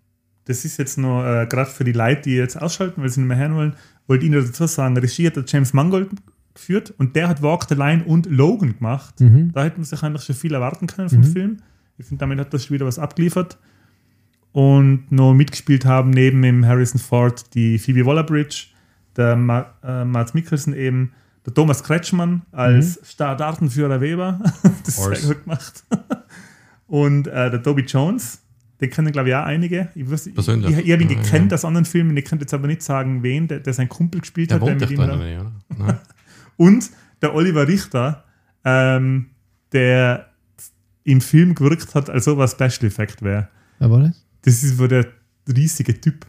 das 0.46 0.64
ist 0.64 0.78
jetzt 0.78 0.98
nur 0.98 1.26
äh, 1.26 1.48
gerade 1.48 1.70
für 1.70 1.84
die 1.84 1.92
Leute, 1.92 2.22
die 2.22 2.36
jetzt 2.36 2.62
ausschalten, 2.62 3.02
weil 3.02 3.10
sie 3.10 3.20
nicht 3.22 3.28
mehr 3.28 3.38
hören 3.38 3.56
wollen, 3.56 3.74
wollte 4.08 4.26
ich 4.26 4.32
nur 4.32 4.44
dazu 4.44 4.68
sagen, 4.68 4.96
Regie 4.98 5.26
hat 5.28 5.36
der 5.36 5.44
James 5.48 5.74
Mangold 5.74 6.10
geführt 6.54 6.94
und 7.00 7.16
der 7.16 7.28
hat 7.28 7.42
Walk 7.42 7.66
the 7.68 7.74
Line 7.76 8.04
und 8.06 8.28
Logan 8.28 8.78
gemacht. 8.78 9.20
Mhm. 9.20 9.52
Da 9.54 9.64
hätte 9.64 9.78
man 9.78 9.84
sich 9.86 10.02
eigentlich 10.04 10.24
schon 10.24 10.36
viel 10.36 10.54
erwarten 10.54 10.86
können 10.88 11.10
vom 11.10 11.20
Mhm. 11.20 11.24
Film. 11.24 11.58
Ich 11.98 12.06
finde, 12.06 12.20
damit 12.20 12.40
hat 12.40 12.54
das 12.54 12.64
schon 12.66 12.76
wieder 12.76 12.86
was 12.86 13.00
abgeliefert. 13.00 13.58
Und 14.52 15.12
noch 15.12 15.34
mitgespielt 15.34 15.86
haben 15.86 16.12
neben 16.12 16.42
dem 16.42 16.66
Harrison 16.66 17.00
Ford 17.00 17.54
die 17.56 17.78
Phoebe 17.78 18.06
Waller-Bridge, 18.06 18.68
der 19.18 19.36
Ma 19.36 19.66
äh, 19.84 20.06
Mats 20.06 20.34
Mikkelsen 20.34 20.74
eben, 20.74 21.12
der 21.46 21.54
Thomas 21.54 21.84
Kretschmann 21.84 22.42
als 22.52 23.00
Stardartenführer 23.04 24.02
Weber. 24.02 24.40
das 24.84 24.88
ist 24.96 24.98
Horse. 25.00 25.22
sehr 25.22 25.36
gut 25.36 25.44
gemacht. 25.44 25.84
Und 26.88 27.28
äh, 27.28 27.50
der 27.52 27.62
Toby 27.64 27.84
Jones, 27.84 28.40
den 28.82 28.90
kennen 28.90 29.12
glaube 29.12 29.30
ich 29.30 29.36
auch 29.36 29.44
einige. 29.46 29.90
Ich, 29.96 30.10
weiß, 30.10 30.28
ich, 30.28 30.38
ich, 30.38 30.48
ich 30.48 30.92
habe 30.92 31.04
ihn 31.04 31.10
Ja, 31.10 31.22
gekannt 31.22 31.52
ja. 31.52 31.56
aus 31.56 31.66
anderen 31.66 31.86
Filmen, 31.86 32.16
ich 32.18 32.26
könnte 32.26 32.44
jetzt 32.44 32.54
aber 32.54 32.68
nicht 32.68 32.82
sagen, 32.82 33.24
wen, 33.24 33.48
der, 33.48 33.60
der 33.60 33.74
sein 33.74 33.90
Kumpel 33.90 34.22
gespielt 34.22 34.52
Der 34.52 34.60
hat. 34.60 34.68
der 34.68 34.74
wohnt 34.80 34.82
mit 34.82 35.00
doch 35.00 35.04
ihm 35.04 35.08
der 35.10 35.18
Nähe, 35.18 35.52
oder? 35.80 36.02
Und 36.58 36.90
der 37.22 37.34
Oliver 37.36 37.68
Richter, 37.68 38.24
ähm, 38.64 39.28
der 39.72 40.30
im 41.04 41.22
Film 41.22 41.54
gewirkt 41.56 41.94
hat, 41.96 42.10
als 42.10 42.28
ob 42.28 42.40
er 42.40 42.48
Special 42.48 42.86
Effect 42.88 43.22
wäre. 43.22 43.50
Wer 43.80 43.92
war 43.92 44.00
das? 44.02 44.26
Das 44.42 44.64
ist 44.64 44.78
wo 44.80 44.88
der 44.88 45.06
riesige 45.48 46.00
Typ, 46.00 46.26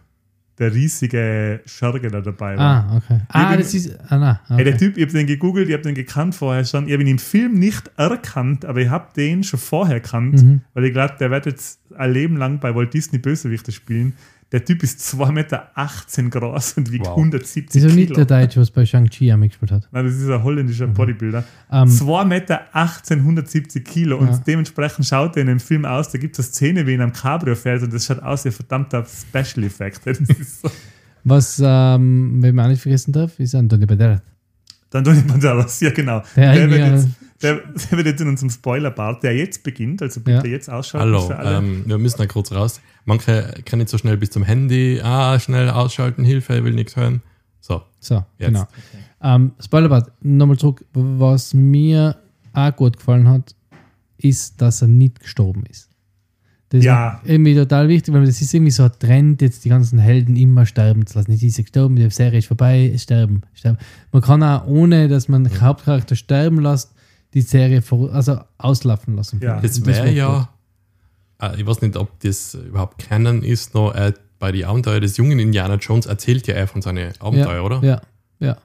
der 0.59 0.73
riesige 0.75 1.61
Scherge 1.67 2.09
da 2.11 2.21
dabei 2.21 2.57
war. 2.57 2.89
Ah, 2.91 2.97
okay. 2.97 3.21
Ah, 3.29 3.51
bin- 3.51 3.59
das 3.61 3.75
ist. 3.75 3.95
Ah, 4.09 4.17
nein. 4.19 4.39
Hey, 4.49 4.65
der 4.65 4.75
Okay. 4.75 4.87
Typ, 4.87 4.97
ich 4.97 5.03
habe 5.05 5.13
den 5.13 5.27
gegoogelt, 5.27 5.69
ich 5.69 5.75
habe 5.75 5.83
den 5.83 5.95
gekannt 5.95 6.35
vorher 6.35 6.65
schon. 6.65 6.87
Ich 6.87 6.93
habe 6.95 7.03
ihn 7.03 7.09
im 7.09 7.19
Film 7.19 7.59
nicht 7.59 7.91
erkannt, 7.97 8.65
aber 8.65 8.81
ich 8.81 8.89
habe 8.89 9.09
den 9.17 9.45
schon 9.45 9.61
vorher 9.61 9.97
erkannt, 9.97 10.43
Mhm. 10.43 10.61
weil 10.75 10.85
ich 10.87 10.93
glaube, 10.93 11.15
der 11.21 11.31
wird 11.31 11.47
jetzt 11.47 11.81
ein 11.97 12.13
Leben 12.13 12.37
lang 12.37 12.59
bei 12.61 12.75
Walt 12.75 12.95
Disney 12.95 13.19
Bösewichte 13.19 13.71
spielen. 13.73 14.15
Der 14.53 14.65
Typ 14.65 14.83
ist 14.85 15.01
2,18 15.01 15.33
Meter 15.33 16.41
groß 16.41 16.75
und 16.75 16.93
wiegt 16.93 17.05
Wow. 17.07 17.17
170 17.17 17.67
Das 17.67 17.75
ist 17.77 17.91
auch 17.91 17.95
nicht 17.97 18.13
Kilo. 18.13 18.25
der 18.25 18.27
Deutsche, 18.27 18.61
was 18.61 18.71
bei 18.71 18.87
Shang-Chi 18.87 19.33
auch 19.33 19.37
mitgespielt 19.37 19.73
hat. 19.73 19.89
Nein, 19.91 20.05
das 20.05 20.15
ist 20.15 20.29
ein 20.29 20.43
holländischer 20.43 20.87
Bodybuilder. 20.87 21.43
Ähm, 21.73 21.89
2,18 21.89 22.25
Meter, 22.27 22.61
170 22.73 23.85
Kilo 23.85 24.19
und 24.19 24.29
Ja. 24.29 24.39
dementsprechend 24.47 25.05
schaut 25.07 25.37
er 25.37 25.43
in 25.43 25.49
dem 25.49 25.59
Film 25.61 25.85
aus, 25.85 26.11
da 26.11 26.19
gibt 26.19 26.39
es 26.39 26.47
eine 26.47 26.53
Szene, 26.53 26.87
wie 26.87 26.95
in 26.95 27.01
einem 27.01 27.13
Cabrio 27.13 27.57
fährt 27.57 27.83
und 27.83 27.93
das 27.93 28.07
schaut 28.07 28.23
aus 28.23 28.45
wie 28.45 28.51
ein 28.51 28.53
verdammter 28.53 29.05
Special 29.05 29.65
Effect. 29.67 30.01
Das 30.07 30.21
ist 30.21 30.63
so. 30.63 30.71
was, 31.25 31.61
ähm, 31.65 32.41
wenn 32.41 32.55
man 32.55 32.67
auch 32.67 32.71
nicht 32.71 32.83
vergessen 32.83 33.11
darf, 33.13 33.39
ist 33.41 33.55
Antonio 33.57 33.87
Banderas. 33.87 34.21
Dann 34.91 35.03
Tony 35.03 35.23
Banderas, 35.23 35.81
ja 35.81 35.91
genau. 35.91 36.23
Der 36.37 36.53
Der, 36.55 36.71
wird 36.71 36.83
eigentlich, 36.83 37.05
jetzt, 37.05 37.17
der, 37.43 37.57
der 37.91 37.91
wird 37.99 38.07
jetzt 38.07 38.21
in 38.21 38.29
unserem 38.29 38.51
Spoiler-Part, 38.51 39.23
der 39.23 39.37
jetzt 39.37 39.63
beginnt, 39.63 40.03
also 40.03 40.21
bitte 40.21 40.47
Ja. 40.47 40.53
jetzt 40.53 40.69
ausschalten 40.71 41.07
Hallo, 41.09 41.27
für 41.27 41.37
alle. 41.39 41.59
ähm, 41.59 41.83
wir 41.87 41.99
müssen 41.99 42.19
da 42.19 42.27
kurz 42.27 42.53
raus. 42.53 42.81
Manche 43.05 43.55
können 43.65 43.81
nicht 43.81 43.91
so 43.91 43.99
schnell 43.99 44.17
bis 44.17 44.31
zum 44.31 44.43
Handy. 44.43 45.01
Ah, 45.03 45.39
schnell 45.39 45.69
ausschalten, 45.71 46.25
Hilfe, 46.25 46.65
will 46.65 46.73
nichts 46.75 46.97
hören. 46.97 47.23
So, 47.61 47.83
So, 48.01 48.25
Jetzt. 48.39 48.49
genau. 48.49 48.67
Ähm, 49.23 49.53
Spoilerbad, 49.61 50.11
nochmal 50.23 50.57
zurück. 50.57 50.85
Was 50.93 51.53
mir 51.55 52.17
auch 52.53 52.75
gut 52.77 52.97
gefallen 52.97 53.29
hat, 53.29 53.55
ist, 54.19 54.61
dass 54.63 54.83
er 54.83 54.89
nicht 54.89 55.21
gestorben 55.21 55.65
ist. 55.69 55.91
Das 56.71 56.85
Ja. 56.85 57.21
ist 57.23 57.31
irgendwie 57.31 57.55
total 57.55 57.89
wichtig, 57.89 58.13
weil 58.15 58.25
das 58.27 58.41
ist 58.41 58.53
irgendwie 58.53 58.73
so 58.73 58.85
ein 58.85 58.93
Trend, 58.99 59.41
jetzt 59.43 59.65
die 59.65 59.69
ganzen 59.69 59.99
Helden 59.99 60.37
immer 60.37 60.67
sterben 60.67 61.07
zu 61.07 61.17
lassen. 61.19 61.31
Nicht 61.31 61.43
diese 61.43 61.63
gestorben, 61.63 61.95
die 61.97 62.09
Serie 62.11 62.39
ist 62.41 62.47
vorbei, 62.47 62.93
sterben, 62.99 63.43
sterben. 63.55 63.79
Man 64.11 64.23
kann 64.23 64.43
auch, 64.43 64.67
ohne 64.67 65.07
dass 65.09 65.29
man 65.29 65.45
den 65.45 65.61
Hauptcharakter 65.61 66.17
sterben 66.17 66.61
lässt, 66.61 66.93
die 67.37 67.43
Serie 67.43 67.83
vor, 67.83 68.11
also 68.15 68.41
auslaufen 68.57 69.15
lassen. 69.15 69.41
Ja. 69.43 69.61
das 69.61 69.85
wäre 69.85 70.11
ja, 70.11 70.49
äh, 71.39 71.61
ich 71.61 71.67
weiß 71.67 71.83
nicht, 71.83 71.95
ob 71.99 72.19
das 72.21 72.55
überhaupt 72.55 72.97
Canon 72.97 73.43
ist, 73.43 73.75
noch 73.75 73.95
äh, 73.95 74.15
bei 74.39 74.53
die 74.53 74.65
Abenteuer 74.65 75.01
des 75.01 75.19
jungen 75.19 75.39
Indiana 75.39 75.75
Jones 75.75 76.07
erzählt 76.07 76.47
ja 76.47 76.55
er 76.55 76.67
von 76.67 76.81
seinen. 76.81 77.13
Abenteuer, 77.21 77.57
ja, 77.57 77.61
oder? 77.61 77.83
Ja, 77.83 78.01
ja. 78.39 78.57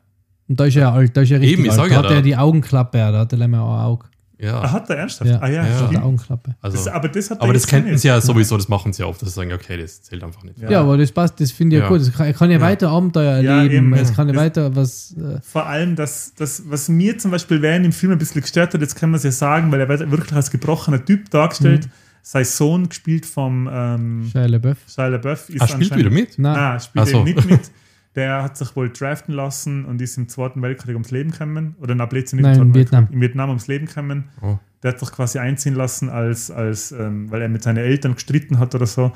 Und 0.47 0.57
da 0.57 0.65
ist 0.65 0.77
er 0.77 0.93
alt, 0.93 1.17
da 1.17 1.21
ist 1.21 1.31
er 1.31 1.41
richtig 1.41 1.59
Eben, 1.59 1.65
ich 1.65 1.71
alt. 1.71 1.79
sag 1.79 1.89
da 1.89 1.95
ja, 1.95 2.03
hat 2.03 2.11
er 2.11 2.21
die 2.21 2.37
Augenklappe, 2.37 2.97
da 2.97 3.19
hat 3.19 3.33
er 3.33 3.39
auch 3.39 3.43
ein 3.43 3.55
Auge. 3.55 4.05
Ja. 4.41 4.59
Ah, 4.61 4.71
hat 4.71 4.89
er 4.89 4.97
ernsthaft? 4.97 5.29
Ja, 5.29 5.39
ah 5.39 5.47
ja, 5.47 5.65
Ja. 5.67 5.87
Stimmt. 5.87 6.03
Augenklappe. 6.03 6.55
Also, 6.61 6.77
Das, 6.77 6.87
aber 6.87 7.07
das 7.09 7.29
hat 7.29 7.37
er 7.37 7.43
aber 7.43 7.53
das 7.53 7.71
nicht. 7.71 7.99
sie 7.99 8.07
ja 8.07 8.19
sowieso, 8.19 8.57
das 8.57 8.67
machen 8.67 8.91
sie 8.91 9.03
ja 9.03 9.07
oft, 9.07 9.21
dass 9.21 9.29
sie 9.29 9.35
sagen, 9.35 9.53
okay, 9.53 9.77
das 9.77 10.01
zählt 10.01 10.23
einfach 10.23 10.43
nicht. 10.43 10.59
Ja. 10.59 10.71
Ja, 10.71 10.81
aber 10.81 10.97
das 10.97 11.11
passt, 11.11 11.39
das 11.39 11.51
finde 11.51 11.75
ich 11.77 11.81
ja. 11.83 11.87
Gut. 11.87 12.01
Es 12.01 12.11
kann, 12.11 12.25
er 12.25 12.33
kann 12.33 12.49
ja, 12.49 12.57
Ja. 12.57 12.61
weiter 12.63 12.89
Abenteuer 12.89 13.39
Ja, 13.41 13.57
erleben, 13.61 13.93
eben. 13.93 13.93
es 13.93 14.13
kann 14.15 14.27
ja 14.27 14.35
weiter 14.35 14.75
was. 14.75 15.15
Äh, 15.17 15.39
Vor 15.43 15.67
allem, 15.67 15.95
das, 15.95 16.33
das, 16.35 16.63
was 16.67 16.89
mir 16.89 17.17
zum 17.19 17.29
Beispiel 17.31 17.61
während 17.61 17.85
im 17.85 17.91
Film 17.91 18.11
ein 18.13 18.17
bisschen 18.17 18.41
gestört 18.41 18.73
hat, 18.73 18.81
jetzt 18.81 18.95
kann 18.95 19.11
man 19.11 19.17
es 19.17 19.23
ja 19.23 19.31
sagen, 19.31 19.71
weil 19.71 19.79
er 19.79 19.87
wird 19.87 20.09
wirklich 20.09 20.33
als 20.33 20.49
gebrochener 20.49 21.05
Typ 21.05 21.29
dargestellt. 21.29 21.85
Mhm. 21.85 21.91
Sein 22.23 22.45
Sohn, 22.45 22.87
gespielt 22.89 23.25
vom 23.25 23.67
ähm, 23.71 24.29
Shia 24.31 24.45
LaBeouf. 24.45 24.77
Shia 24.87 25.07
LaBeouf, 25.07 25.49
ist 25.49 25.61
Ah, 25.61 25.67
spielt 25.67 25.95
wieder 25.95 26.09
mit? 26.11 26.37
Nein, 26.37 26.53
Nein, 26.53 26.79
spielt 26.79 27.07
so. 27.07 27.17
eben 27.17 27.23
nicht 27.25 27.49
mit. 27.49 27.59
der 28.15 28.43
hat 28.43 28.57
sich 28.57 28.75
wohl 28.75 28.89
draften 28.91 29.33
lassen 29.33 29.85
und 29.85 30.01
ist 30.01 30.17
im 30.17 30.27
Zweiten 30.27 30.61
Weltkrieg 30.61 30.95
ums 30.95 31.11
Leben 31.11 31.31
gekommen. 31.31 31.75
Oder 31.79 31.95
na, 31.95 32.05
Blödsinn, 32.05 32.37
nicht 32.37 32.45
Nein, 32.45 32.55
im 32.55 32.61
in 32.61 32.73
Zweiten 32.73 32.75
Weltkrieg, 32.75 32.99
Vietnam. 32.99 33.13
in 33.13 33.21
Vietnam 33.21 33.49
ums 33.49 33.67
Leben 33.67 33.85
gekommen. 33.85 34.29
Oh. 34.41 34.59
Der 34.83 34.91
hat 34.91 34.99
sich 34.99 35.11
quasi 35.11 35.39
einziehen 35.39 35.75
lassen, 35.75 36.09
als, 36.09 36.51
als 36.51 36.91
ähm, 36.91 37.31
weil 37.31 37.41
er 37.41 37.49
mit 37.49 37.63
seinen 37.63 37.77
Eltern 37.77 38.15
gestritten 38.15 38.59
hat 38.59 38.75
oder 38.75 38.85
so. 38.85 39.11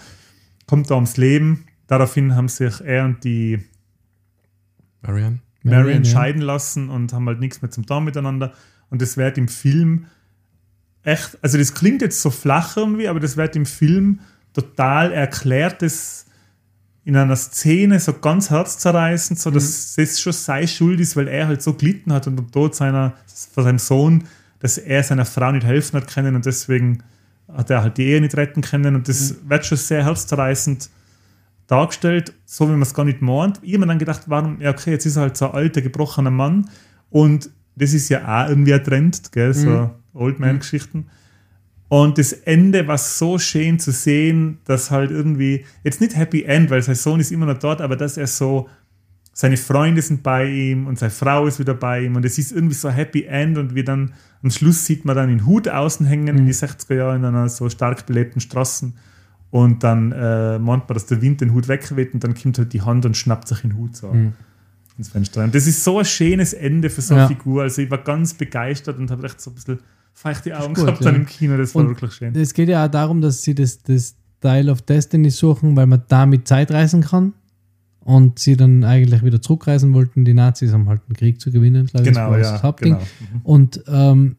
Kommt 0.67 0.89
da 0.89 0.95
ums 0.95 1.17
Leben. 1.17 1.65
Daraufhin 1.87 2.35
haben 2.35 2.47
sich 2.47 2.81
er 2.81 3.05
und 3.05 3.23
die 3.23 3.59
Marianne? 5.01 5.39
Marion 5.63 5.85
Marion, 5.85 6.03
ja. 6.03 6.11
scheiden 6.11 6.41
lassen 6.41 6.89
und 6.89 7.11
haben 7.13 7.27
halt 7.27 7.39
nichts 7.39 7.61
mehr 7.61 7.71
zum 7.71 7.85
Tun 7.85 8.03
miteinander. 8.05 8.53
Und 8.89 9.01
das 9.01 9.17
wird 9.17 9.37
im 9.37 9.47
Film 9.47 10.05
echt, 11.03 11.37
also 11.41 11.57
das 11.57 11.73
klingt 11.73 12.01
jetzt 12.01 12.21
so 12.21 12.29
flach 12.29 12.77
irgendwie, 12.77 13.07
aber 13.07 13.19
das 13.19 13.35
wird 13.35 13.55
im 13.55 13.65
Film 13.65 14.19
total 14.53 15.11
erklärt, 15.11 15.81
das 15.81 16.24
in 17.05 17.15
einer 17.15 17.35
Szene 17.35 17.99
so 17.99 18.13
ganz 18.13 18.49
herzzerreißend, 18.49 19.39
so 19.39 19.51
dass 19.51 19.95
das 19.95 20.19
schon 20.19 20.33
seine 20.33 20.67
Schuld 20.67 20.99
ist, 20.99 21.15
weil 21.15 21.27
er 21.27 21.47
halt 21.47 21.61
so 21.61 21.73
gelitten 21.73 22.11
hat 22.11 22.25
und 22.25 22.39
am 22.39 22.51
Tod 22.51 22.75
seiner, 22.75 23.13
von 23.53 23.63
seinem 23.63 23.77
Sohn, 23.77 24.23
dass 24.59 24.79
er 24.79 25.03
seiner 25.03 25.25
Frau 25.25 25.51
nicht 25.51 25.65
helfen 25.65 25.97
hat 25.97 26.11
können 26.11 26.35
und 26.35 26.45
deswegen 26.47 27.03
hat 27.47 27.69
er 27.69 27.83
halt 27.83 27.99
die 27.99 28.05
Ehe 28.05 28.21
nicht 28.21 28.35
retten 28.35 28.61
können 28.61 28.95
und 28.95 29.07
das 29.07 29.35
wird 29.47 29.65
schon 29.67 29.77
sehr 29.77 30.03
herzzerreißend 30.03 30.89
dargestellt, 31.67 32.33
so 32.45 32.67
wie 32.67 32.71
man 32.71 32.81
es 32.81 32.93
gar 32.95 33.05
nicht 33.05 33.21
meint. 33.21 33.59
Ich 33.61 33.73
habe 33.73 33.81
mir 33.81 33.87
dann 33.87 33.99
gedacht, 33.99 34.23
warum, 34.25 34.59
ja 34.59 34.71
okay, 34.71 34.91
jetzt 34.91 35.05
ist 35.05 35.15
er 35.15 35.23
halt 35.23 35.37
so 35.37 35.51
ein 35.51 35.53
alter, 35.53 35.83
gebrochener 35.83 36.31
Mann 36.31 36.69
und 37.11 37.51
das 37.75 37.93
ist 37.93 38.09
ja 38.09 38.23
auch 38.23 38.49
irgendwie 38.49 38.73
ein 38.73 38.83
Trend, 38.83 39.31
gell, 39.31 39.53
so 39.53 39.91
Old 40.13 40.39
Man-Geschichten. 40.39 41.07
Und 41.87 42.17
das 42.17 42.33
Ende 42.33 42.87
war 42.87 42.97
so 42.97 43.37
schön 43.37 43.77
zu 43.79 43.91
sehen, 43.91 44.57
dass 44.65 44.89
halt 44.89 45.11
irgendwie, 45.11 45.65
jetzt 45.83 46.01
nicht 46.01 46.15
Happy 46.15 46.43
End, 46.43 46.69
weil 46.71 46.81
sein 46.81 46.95
Sohn 46.95 47.19
ist 47.19 47.31
immer 47.31 47.45
noch 47.45 47.59
dort, 47.59 47.79
aber 47.81 47.95
dass 47.95 48.17
er 48.17 48.27
so, 48.27 48.67
seine 49.33 49.57
Freunde 49.57 50.01
sind 50.01 50.23
bei 50.23 50.45
ihm 50.45 50.87
und 50.87 50.97
seine 50.97 51.11
Frau 51.11 51.45
ist 51.45 51.59
wieder 51.59 51.73
bei 51.75 52.01
ihm 52.01 52.15
und 52.15 52.25
es 52.25 52.37
ist 52.37 52.51
irgendwie 52.53 52.73
so 52.73 52.89
Happy 52.89 53.25
End 53.25 53.57
und 53.57 53.75
wie 53.75 53.83
dann 53.83 54.13
am 54.41 54.49
Schluss 54.49 54.85
sieht 54.85 55.05
man 55.05 55.15
dann 55.15 55.27
den 55.29 55.45
Hut 55.45 55.67
außen 55.67 56.05
hängen 56.05 56.27
in 56.37 56.45
die 56.45 56.53
60er 56.53 56.95
Jahre 56.95 57.15
in 57.17 57.25
einer 57.25 57.49
so 57.49 57.69
stark 57.69 58.05
belebten 58.05 58.39
Straßen 58.41 58.93
und 59.51 59.83
dann 59.83 60.11
äh, 60.11 60.57
meint 60.57 60.87
man, 60.87 60.93
dass 60.93 61.05
der 61.05 61.21
Wind 61.21 61.41
den 61.41 61.53
Hut 61.53 61.67
wegweht 61.67 62.13
und 62.13 62.23
dann 62.23 62.33
kommt 62.33 62.57
halt 62.57 62.73
die 62.73 62.81
Hand 62.81 63.05
und 63.05 63.15
schnappt 63.17 63.47
sich 63.47 63.59
den 63.59 63.75
Hut 63.77 63.95
so 63.95 64.15
ins 64.97 65.09
Fenster. 65.09 65.43
Und 65.43 65.53
das 65.53 65.67
ist 65.67 65.83
so 65.83 65.99
ein 65.99 66.05
schönes 66.05 66.53
Ende 66.53 66.89
für 66.89 67.01
so 67.01 67.13
eine 67.13 67.23
Ja. 67.23 67.27
Figur. 67.27 67.63
Also 67.63 67.81
ich 67.81 67.91
war 67.91 67.97
ganz 67.99 68.33
begeistert 68.33 68.97
und 68.97 69.11
habe 69.11 69.25
echt 69.25 69.41
so 69.41 69.51
ein 69.51 69.55
bisschen 69.55 69.79
feuchte 70.15 70.57
Augen 70.57 70.73
gut, 70.73 70.85
gehabt 70.85 71.01
ja. 71.01 71.11
dann 71.11 71.21
im 71.21 71.25
Kino. 71.27 71.57
Das 71.57 71.75
war 71.75 71.83
Und 71.83 71.89
wirklich 71.89 72.13
schön. 72.13 72.35
Es 72.35 72.53
geht 72.53 72.69
ja 72.69 72.85
auch 72.85 72.89
darum, 72.89 73.21
dass 73.21 73.43
sie 73.43 73.53
das, 73.53 73.83
das 73.83 74.15
Dial 74.41 74.69
of 74.69 74.81
Destiny 74.81 75.29
suchen, 75.29 75.75
weil 75.75 75.85
man 75.85 76.03
damit 76.07 76.47
Zeit 76.47 76.71
reisen 76.71 77.01
kann. 77.01 77.33
Und 77.99 78.39
sie 78.39 78.55
dann 78.55 78.83
eigentlich 78.83 79.23
wieder 79.23 79.41
zurückreisen 79.41 79.93
wollten. 79.93 80.25
Die 80.25 80.35
Nazis 80.35 80.71
haben 80.71 80.87
halt 80.87 81.01
einen 81.07 81.15
Krieg 81.15 81.41
zu 81.41 81.51
gewinnen, 81.51 81.87
glaube 81.87 82.07
ich. 82.07 82.13
Genau, 82.13 82.29
das 82.29 82.31
war 82.31 82.37
ja. 82.39 82.51
das 82.51 82.61
Hauptding. 82.61 82.93
Genau. 82.93 83.05
Mhm. 83.33 83.41
Und 83.41 83.83
ähm, 83.87 84.35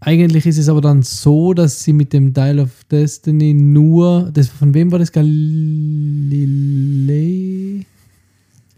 eigentlich 0.00 0.44
ist 0.46 0.58
es 0.58 0.68
aber 0.68 0.82
dann 0.82 1.02
so, 1.02 1.54
dass 1.54 1.82
sie 1.82 1.94
mit 1.94 2.12
dem 2.12 2.34
Dial 2.34 2.60
of 2.60 2.84
Destiny 2.84 3.54
nur, 3.54 4.30
das, 4.32 4.48
von 4.48 4.74
wem 4.74 4.92
war 4.92 4.98
das? 4.98 5.10
Galilei? 5.10 6.28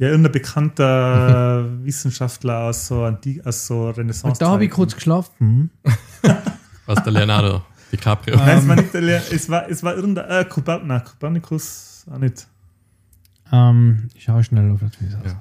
Ja, 0.00 0.08
irgendein 0.08 0.32
bekannter 0.32 1.66
Wissenschaftler 1.84 2.60
aus 2.60 2.86
so, 2.86 3.04
Anti 3.04 3.42
aus 3.44 3.66
so 3.66 3.90
Renaissance. 3.90 4.40
Da 4.40 4.48
habe 4.48 4.64
ich 4.64 4.70
kurz 4.70 4.94
geschlafen. 4.94 5.70
Was 6.86 7.02
der 7.02 7.12
Leonardo 7.12 7.62
DiCaprio? 7.92 8.36
Nein, 8.36 8.58
es 8.58 8.66
war 8.66 8.76
nicht 8.76 8.94
der 8.94 9.02
Lehr 9.02 9.22
es 9.30 9.50
war, 9.50 9.68
es 9.68 9.82
war 9.82 9.94
irgendein 9.94 10.24
äh, 10.30 10.44
Koper 10.46 10.80
nein, 10.82 11.04
Kopernikus 11.04 12.06
auch 12.10 12.16
nicht. 12.16 12.46
Ähm, 13.52 14.08
ich 14.14 14.24
schaue 14.24 14.42
schnell 14.42 14.70
auf 14.70 14.80
das 14.80 14.92
wie 15.00 15.06
es 15.06 15.14
aussieht. 15.16 15.36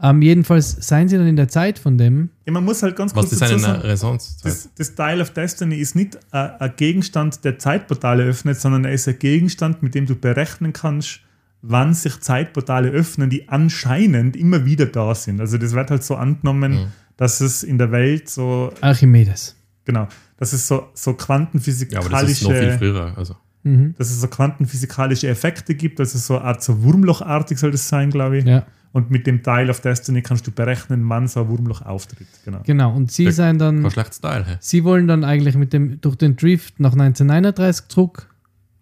Ähm, 0.00 0.22
jedenfalls 0.22 0.70
seien 0.70 1.08
sie 1.08 1.18
dann 1.18 1.26
in 1.26 1.34
der 1.34 1.48
Zeit 1.48 1.80
von 1.80 1.98
dem. 1.98 2.30
Ja, 2.46 2.52
man 2.52 2.64
muss 2.64 2.84
halt 2.84 2.94
ganz 2.94 3.16
Was 3.16 3.22
kurz 3.22 3.32
ist 3.32 3.42
dazu 3.42 3.58
sagen, 3.58 3.80
Renaissance? 3.80 4.36
das, 4.44 4.68
das 4.76 4.94
Dial 4.94 5.20
of 5.20 5.30
Destiny 5.30 5.74
ist 5.74 5.96
nicht 5.96 6.14
äh, 6.30 6.50
ein 6.60 6.72
Gegenstand, 6.76 7.44
der 7.44 7.58
Zeitportale 7.58 8.22
öffnet, 8.22 8.60
sondern 8.60 8.84
er 8.84 8.92
ist 8.92 9.08
ein 9.08 9.18
Gegenstand, 9.18 9.82
mit 9.82 9.96
dem 9.96 10.06
du 10.06 10.14
berechnen 10.14 10.72
kannst, 10.72 11.20
wann 11.62 11.92
sich 11.94 12.20
Zeitportale 12.20 12.88
öffnen, 12.90 13.30
die 13.30 13.48
anscheinend 13.48 14.36
immer 14.36 14.64
wieder 14.64 14.86
da 14.86 15.14
sind. 15.14 15.40
Also 15.40 15.58
das 15.58 15.72
wird 15.72 15.90
halt 15.90 16.02
so 16.04 16.16
angenommen, 16.16 16.72
Mhm. 16.72 16.86
dass 17.16 17.40
es 17.40 17.62
in 17.62 17.78
der 17.78 17.90
Welt 17.90 18.28
so, 18.28 18.72
Archimedes. 18.80 19.56
genau, 19.84 20.06
dass 20.36 20.52
es 20.52 20.66
so, 20.68 20.88
so 20.94 21.10
Ja, 21.12 21.16
quantenphysikalische 21.16 22.08
aber 22.14 22.20
das 22.22 22.30
ist 22.30 22.42
noch 22.42 22.52
viel 22.52 22.78
früher. 22.78 23.12
Also. 23.16 23.36
Mhm. 23.64 23.94
dass 23.98 24.10
es 24.10 24.20
so 24.20 24.28
quantenphysikalische 24.28 25.26
Effekte 25.28 25.74
gibt, 25.74 25.98
also 25.98 26.16
so 26.18 26.36
eine 26.38 26.44
Art 26.44 26.62
so 26.62 26.82
Wurmlochartig 26.82 27.58
soll 27.58 27.72
das 27.72 27.88
sein, 27.88 28.10
glaube 28.10 28.38
ich. 28.38 28.44
Ja, 28.44 28.64
Und 28.92 29.10
mit 29.10 29.26
dem 29.26 29.42
Dial 29.42 29.68
of 29.68 29.80
Destiny 29.80 30.22
kannst 30.22 30.46
du 30.46 30.50
berechnen, 30.50 31.06
wann 31.08 31.28
so 31.28 31.40
ein 31.42 31.48
Wurmloch 31.48 31.82
auftritt. 31.82 32.26
Genau. 32.44 32.60
genau. 32.64 32.94
Und 32.94 33.12
sie 33.12 33.24
Ja, 33.24 33.32
seien 33.32 33.58
dann. 33.58 33.82
Teil. 34.22 34.44
Hä? 34.46 34.56
Sie 34.60 34.82
wollen 34.84 35.06
dann 35.08 35.24
eigentlich 35.24 35.56
mit 35.56 35.72
dem, 35.74 36.00
durch 36.00 36.16
den 36.16 36.36
Drift 36.36 36.80
nach 36.80 36.92
1939 36.94 37.88
zurück 37.88 38.28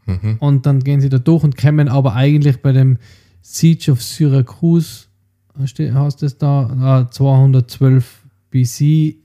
Mhm. 0.07 0.37
und 0.39 0.67
dann 0.67 0.81
gehen 0.85 1.01
sie 1.01 1.09
da 1.09 1.19
durch 1.19 1.43
und 1.45 1.57
kommen 1.57 1.89
aber 1.89 2.15
eigentlich 2.15 2.63
bei 2.63 2.73
dem 2.73 2.99
Siege 3.43 3.91
of 3.93 4.03
Syracuse, 4.03 5.07
heißt 5.59 6.23
das 6.23 6.39
da, 6.39 7.03
äh, 7.09 7.11
212 7.11 8.23
BC, 8.51 9.17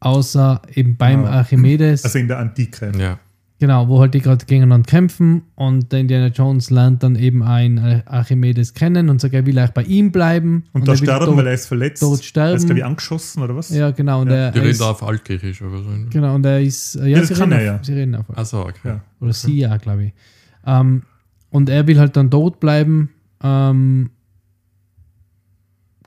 außer 0.00 0.62
eben 0.74 0.96
beim 0.96 1.24
Ja. 1.24 1.30
Archimedes, 1.30 2.04
Also 2.04 2.18
in 2.18 2.28
der 2.28 2.38
Antike. 2.38 2.92
Ja. 2.98 3.18
Genau, 3.60 3.88
wo 3.88 4.00
halt 4.00 4.14
die 4.14 4.20
gerade 4.20 4.44
gegeneinander 4.46 4.86
kämpfen 4.88 5.42
und 5.56 5.90
der 5.92 6.00
Indiana 6.00 6.28
Jones 6.28 6.70
lernt 6.70 7.02
dann 7.02 7.16
eben 7.16 7.42
ein 7.42 7.78
Ar- 7.78 8.02
Archimedes 8.06 8.74
kennen 8.74 9.08
und 9.08 9.20
sagt, 9.20 9.34
er 9.34 9.46
will 9.46 9.58
eigentlich 9.58 9.72
bei 9.72 9.82
ihm 9.82 10.12
bleiben. 10.12 10.64
Und, 10.72 10.86
da 10.86 10.92
er 10.92 11.00
will 11.00 11.06
sterben, 11.06 11.26
dort- 11.26 11.36
weil 11.38 11.46
er 11.48 11.54
ist 11.54 11.66
verletzt. 11.66 12.02
dort 12.02 12.20
Er 12.20 12.22
sterben. 12.24 12.56
ist, 12.56 12.66
glaube 12.66 12.78
ich, 12.78 12.84
angeschossen 12.84 13.42
oder 13.42 13.56
was? 13.56 13.70
Ja, 13.70 13.90
genau. 13.90 14.20
Und 14.22 14.28
Ja. 14.30 14.34
er, 14.36 14.50
Die 14.52 14.58
er 14.58 14.62
reden 14.62 14.70
ist, 14.72 14.80
da 14.80 14.90
auf 14.90 15.02
Altgriechisch 15.02 15.60
oder 15.62 15.78
so. 15.82 15.90
genau, 16.10 16.34
und 16.34 16.46
er 16.46 16.60
ist, 16.60 16.94
äh, 16.96 17.00
ja, 17.00 17.06
Ja, 17.08 17.18
das 17.20 17.28
sie, 17.28 17.34
kann 17.34 17.52
reden 17.52 17.66
er, 17.66 17.72
auf, 17.74 17.78
ja. 17.80 17.84
sie 17.84 17.92
reden 17.94 18.14
auf. 18.14 18.24
Achso, 18.38 18.60
okay. 18.62 18.72
Ja. 18.84 19.00
Oder 19.20 19.32
sie 19.32 19.58
ja, 19.58 19.76
glaube 19.76 20.04
ich. 20.06 20.12
Ähm, 20.66 21.02
und 21.50 21.68
er 21.70 21.86
will 21.86 21.98
halt 21.98 22.16
dann 22.16 22.30
dort 22.30 22.60
bleiben. 22.60 23.10
Ähm, 23.42 24.10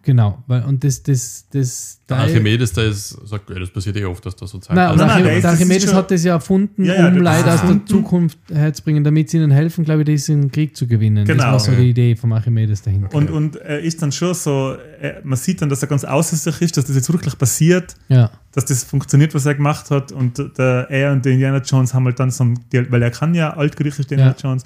genau, 0.03 0.43
weil, 0.47 0.63
und 0.63 0.83
das, 0.83 1.01
das, 1.03 1.45
das, 1.51 1.99
Der 2.09 2.17
Archimedes, 2.17 2.73
der 2.73 2.85
ist, 2.85 3.09
sagt, 3.27 3.49
das 3.49 3.69
passiert 3.69 3.97
eh 3.97 4.05
oft, 4.05 4.25
dass 4.25 4.35
da 4.35 4.47
so 4.47 4.57
Zeit 4.59 4.75
Nein, 4.75 4.91
und 4.91 4.97
Nein, 4.97 5.07
nein, 5.07 5.23
der 5.23 5.35
das 5.41 5.45
Archimedes 5.45 5.93
hat 5.93 6.11
das 6.11 6.23
ja 6.23 6.33
erfunden, 6.33 6.83
Ja, 6.85 6.95
ja, 6.95 7.07
um 7.07 7.23
das 7.23 7.37
Leute 7.43 7.53
aus 7.53 7.61
der. 7.61 7.85
Zukunft 7.85 8.37
herzubringen, 8.51 9.03
damit 9.03 9.29
sie 9.29 9.37
ihnen 9.37 9.51
helfen, 9.51 9.83
glaube 9.85 10.01
ich, 10.01 10.05
diesen 10.05 10.51
Krieg 10.51 10.75
zu 10.75 10.87
gewinnen. 10.87 11.25
Das 11.25 11.35
Genau. 11.37 11.51
war 11.51 11.59
so 11.59 11.71
die 11.71 11.89
Idee 11.89 12.15
vom 12.15 12.31
Archimedes 12.33 12.81
dahinter. 12.81 13.13
Und, 13.15 13.29
und 13.29 13.55
er 13.57 13.79
ist 13.79 14.01
dann 14.01 14.11
schon 14.11 14.33
so, 14.33 14.75
er, 14.99 15.21
man 15.23 15.37
sieht 15.37 15.61
dann, 15.61 15.69
dass 15.69 15.81
er 15.81 15.87
ganz 15.87 16.03
außer 16.03 16.35
sich 16.35 16.61
ist, 16.61 16.77
dass 16.77 16.85
das 16.85 16.95
jetzt 16.95 17.11
wirklich 17.11 17.37
passiert, 17.37 17.95
ja, 18.09 18.29
dass 18.53 18.65
das 18.65 18.83
funktioniert, 18.83 19.33
was 19.33 19.45
er 19.45 19.55
gemacht 19.55 19.89
hat. 19.91 20.11
Und 20.11 20.37
der, 20.57 20.87
er 20.89 21.11
und 21.13 21.23
der 21.23 21.31
Indiana 21.33 21.57
Jones 21.59 21.93
haben 21.93 22.05
halt 22.05 22.19
dann 22.19 22.31
so 22.31 22.43
einen 22.43 22.59
Dialog, 22.71 22.91
weil 22.91 23.01
er 23.01 23.11
kann 23.11 23.33
ja 23.33 23.53
altgriechisch, 23.55 24.07
der 24.07 24.17
Indiana 24.17 24.35
Ja. 24.37 24.49
Jones. 24.49 24.63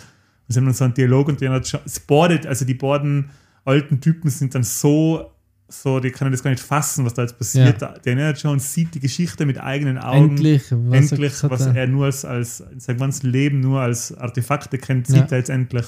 Und 0.48 0.54
sie 0.54 0.60
haben 0.60 0.66
dann 0.66 0.74
so 0.76 0.84
einen 0.86 0.94
Dialog 0.94 1.28
und 1.28 1.34
Indiana 1.36 1.58
Jones, 1.58 1.82
es 1.86 2.00
bordet, 2.00 2.46
also 2.46 2.66
die 2.66 2.74
beiden 2.76 3.30
alten 3.66 4.00
Typen 4.00 4.30
sind 4.30 4.56
dann 4.56 4.64
so, 4.64 5.32
so, 5.68 6.00
die 6.00 6.12
können 6.12 6.32
das 6.32 6.44
gar 6.44 6.52
nicht 6.52 6.62
fassen, 6.64 7.04
was 7.06 7.14
da 7.16 7.24
jetzt 7.24 7.38
passiert. 7.38 7.82
Der 7.82 7.96
Indiana 8.06 8.32
Jones 8.32 8.72
sieht 8.74 8.94
die 8.96 9.00
Geschichte 9.00 9.46
mit 9.46 9.60
eigenen 9.60 9.98
Augen. 9.98 10.30
endlich, 10.32 10.64
was 10.72 11.12
endlich, 11.12 11.44
er, 11.44 11.50
was 11.50 11.66
er 11.66 11.88
nur 11.88 12.06
als, 12.06 12.24
als 12.24 12.60
in 12.72 12.80
seinem 12.80 13.00
ganzen 13.00 13.30
Leben 13.32 13.60
nur 13.62 13.82
als 13.82 14.16
Artefakte 14.16 14.78
kennt, 14.78 15.08
sieht 15.08 15.18
Ja. 15.18 15.26
er 15.32 15.38
jetzt 15.40 15.50
endlich. 15.50 15.86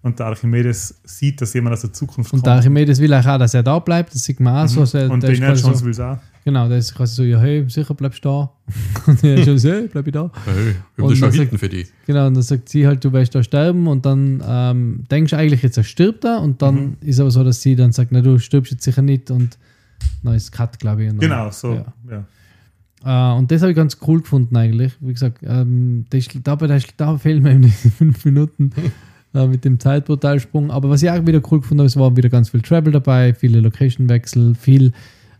Und 0.00 0.18
der 0.20 0.26
Archimedes 0.26 1.00
sieht, 1.04 1.40
dass 1.42 1.52
jemand 1.54 1.74
aus 1.74 1.80
der 1.82 1.92
Zukunft 1.92 2.32
und 2.32 2.46
der 2.46 2.54
Archimedes 2.54 3.00
will 3.00 3.12
auch, 3.12 3.22
dass 3.38 3.52
er 3.52 3.64
da 3.64 3.78
bleibt, 3.80 4.14
das 4.14 4.22
sieht 4.22 4.38
man 4.40 4.64
auch 4.64 4.68
so. 4.68 4.80
Also 4.80 4.98
Mhm. 4.98 5.10
und 5.10 5.22
der 5.24 5.34
quasi 5.36 5.62
Jones 5.62 5.78
so 5.80 5.84
will 5.84 5.90
es 5.90 6.00
auch. 6.00 6.18
Genau, 6.48 6.68
der 6.68 6.78
ist 6.78 6.94
quasi 6.94 7.14
so, 7.14 7.22
ja, 7.22 7.38
hey, 7.38 7.64
sicher 7.68 7.92
bleibst 7.94 8.24
du 8.24 8.28
da. 8.28 8.52
Und 9.06 9.22
der 9.22 9.38
Jones, 9.44 9.64
hey, 9.64 9.86
bleib 9.92 10.06
ich 10.06 10.12
da. 10.14 10.30
Hey, 10.46 10.74
wir 10.96 11.04
Und 11.04 11.10
haben 11.10 11.10
das 11.10 11.18
schon 11.18 11.32
hinten 11.32 11.58
für 11.58 11.68
die. 11.68 11.86
Genau, 12.06 12.26
und 12.26 12.34
dann 12.34 12.42
sagt 12.42 12.68
sie 12.70 12.86
halt, 12.86 13.04
du 13.04 13.12
wirst 13.12 13.34
da 13.34 13.42
sterben 13.42 13.86
und 13.86 14.04
dann 14.06 14.42
ähm, 14.46 15.04
denkst 15.10 15.30
du 15.30 15.36
eigentlich, 15.36 15.62
jetzt 15.62 15.76
er 15.76 15.84
stirbt 15.84 16.24
er 16.24 16.40
und 16.40 16.60
dann 16.62 16.74
Mhm. 16.74 16.96
ist 17.02 17.20
aber 17.20 17.30
so, 17.30 17.44
dass 17.44 17.60
sie 17.62 17.76
dann 17.76 17.92
sagt, 17.92 18.12
na 18.12 18.20
du 18.22 18.38
stirbst 18.38 18.72
jetzt 18.72 18.82
sicher 18.84 19.02
nicht 19.02 19.30
und 19.30 19.58
dann 20.22 20.34
ist 20.34 20.50
Cut, 20.52 20.78
glaube 20.78 21.04
ich. 21.04 21.10
Und 21.10 21.22
dann, 21.22 21.30
Genau, 21.30 21.50
so. 21.50 21.74
Ja. 21.74 21.84
Ja. 22.10 23.34
Äh, 23.34 23.38
und 23.38 23.50
das 23.50 23.62
habe 23.62 23.70
ich 23.72 23.76
ganz 23.76 23.98
cool 24.06 24.20
gefunden 24.20 24.56
eigentlich. 24.56 24.92
Wie 25.00 25.12
gesagt, 25.12 25.38
ähm, 25.42 26.04
das, 26.10 26.28
da, 26.42 26.54
bei 26.56 26.66
der, 26.66 26.80
da 26.96 27.16
fehlen 27.16 27.42
mir 27.42 27.52
eben 27.54 27.68
fünf 27.70 28.24
Minuten 28.24 28.70
äh, 29.34 29.46
mit 29.46 29.64
dem 29.64 29.78
Zeitportalsprung. 29.80 30.70
Aber 30.70 30.88
was 30.90 31.02
ich 31.02 31.10
auch 31.10 31.24
wieder 31.26 31.40
cool 31.50 31.60
gefunden 31.60 31.80
habe, 31.80 31.86
es 31.86 31.96
war 31.96 32.16
wieder 32.16 32.28
ganz 32.28 32.50
viel 32.50 32.60
Travel 32.62 32.92
dabei, 32.92 33.34
viele 33.34 33.60
Location-Wechsel, 33.60 34.54
viel 34.54 34.92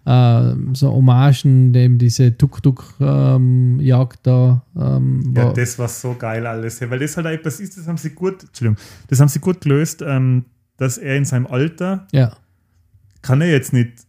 äh, 0.09 0.54
so 0.72 0.90
Hommagen, 0.92 1.72
dem 1.72 1.98
diese 1.98 2.36
Tuk-Tuk-Jagd 2.36 4.20
da 4.26 4.62
ähm, 4.76 5.34
Ja, 5.36 5.52
das 5.52 5.78
war 5.78 5.88
so 5.88 6.14
geil 6.18 6.46
alles. 6.46 6.80
Weil 6.80 6.98
das 6.98 7.16
halt 7.16 7.26
etwas 7.26 7.61
ist, 7.61 7.76
das 7.76 7.86
haben 7.86 7.98
sie 7.98 8.11
gut, 8.11 8.42
Entschuldigung, 8.44 8.82
das 9.09 9.20
haben 9.20 9.28
sie 9.28 9.40
gut 9.40 9.61
gelöst, 9.61 10.02
ähm, 10.06 10.44
dass 10.78 10.96
er 10.98 11.16
in 11.16 11.24
seinem 11.24 11.46
Alter 11.46 12.06
ja, 12.12 12.32
kann 13.22 13.40
er 13.40 13.50
jetzt 13.50 13.72
nicht 13.72 14.06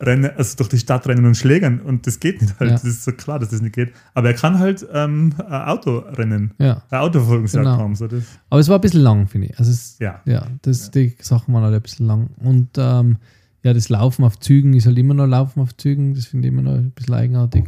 rennen, 0.00 0.30
also 0.36 0.56
durch 0.56 0.68
die 0.70 0.78
Stadt 0.78 1.06
rennen 1.06 1.24
und 1.26 1.36
schlägern 1.36 1.80
und 1.80 2.06
das 2.06 2.20
geht 2.20 2.40
nicht 2.40 2.58
halt. 2.58 2.70
Ja. 2.70 2.76
Das 2.76 2.84
ist 2.84 3.04
so 3.04 3.12
klar, 3.12 3.38
dass 3.38 3.50
das 3.50 3.60
nicht 3.60 3.74
geht. 3.74 3.92
Aber 4.14 4.28
er 4.28 4.34
kann 4.34 4.58
halt 4.58 4.86
ähm, 4.92 5.34
ein 5.38 5.62
Auto 5.62 5.98
rennen, 5.98 6.52
ja. 6.58 6.82
ein 6.90 7.00
Autoverfolgungsjagd 7.00 7.64
Genau. 7.66 7.78
haben. 7.78 7.94
So 7.94 8.06
das, 8.06 8.24
Aber 8.50 8.60
es 8.60 8.68
war 8.68 8.78
ein 8.78 8.80
bisschen 8.80 9.02
lang, 9.02 9.26
finde 9.26 9.48
ich. 9.48 9.58
Also 9.58 9.70
es, 9.70 9.96
ja. 10.00 10.20
ja, 10.24 10.46
das, 10.62 10.90
die 10.90 11.14
Sachen 11.20 11.52
waren 11.54 11.64
alle 11.64 11.76
ein 11.76 11.82
bisschen 11.82 12.06
lang. 12.06 12.30
Und 12.42 12.70
ähm, 12.76 13.18
Ja, 13.64 13.72
das 13.72 13.88
Laufen 13.88 14.24
auf 14.24 14.38
Zügen 14.38 14.74
ist 14.74 14.86
halt 14.86 14.98
immer 14.98 15.14
noch 15.14 15.26
Laufen 15.26 15.60
auf 15.60 15.76
Zügen. 15.76 16.14
Das 16.14 16.26
finde 16.26 16.46
ich 16.48 16.52
immer 16.54 16.62
noch 16.62 16.74
ein 16.74 16.90
bisschen 16.92 17.14
eigenartig. 17.14 17.64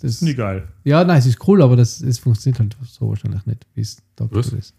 Das, 0.00 0.18
Finde 0.18 0.30
ich 0.32 0.36
geil. 0.38 0.66
ja, 0.84 1.04
nein, 1.04 1.18
es 1.18 1.26
ist 1.26 1.46
cool, 1.48 1.60
aber 1.62 1.76
das, 1.76 2.00
es 2.00 2.18
funktioniert 2.18 2.58
halt 2.60 2.76
so 2.88 3.08
wahrscheinlich 3.08 3.44
nicht, 3.46 3.66
wie 3.74 3.80
es 3.82 3.98
da 4.16 4.26
ist. 4.26 4.74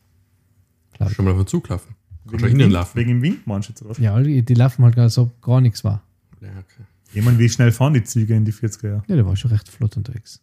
Klar. 0.93 1.10
Schon 1.12 1.26
mal 1.26 1.32
auf 1.32 1.38
den 1.38 1.47
Zug 1.47 1.68
laufen. 1.70 1.95
Kannst 2.30 2.43
Wegen 2.45 2.56
innen 2.56 2.60
Wind- 2.66 2.74
laufen. 2.74 2.97
Wegen 2.97 3.10
dem 3.10 3.22
Wind 3.22 3.47
oder? 3.47 3.89
was? 3.89 3.97
Ja, 3.97 4.20
die, 4.22 4.43
die 4.43 4.54
laufen 4.54 4.84
halt 4.86 4.95
gar 4.95 5.10
so 5.10 5.30
gar 5.41 5.62
nichts 5.62 5.84
war. 5.84 6.02
Ja, 6.41 6.50
okay. 6.50 6.84
Ich 7.14 7.24
meine, 7.24 7.38
wie 7.39 7.50
schnell 7.50 7.72
fahren 7.72 7.93
die 7.93 8.04
Züge 8.04 8.34
in 8.36 8.45
die 8.45 8.54
40er 8.54 8.88
Jahre? 8.88 9.04
Ja, 9.08 9.16
der 9.16 9.26
war 9.26 9.36
schon 9.36 9.52
recht 9.52 9.68
flott 9.68 9.97
unterwegs. 9.97 10.39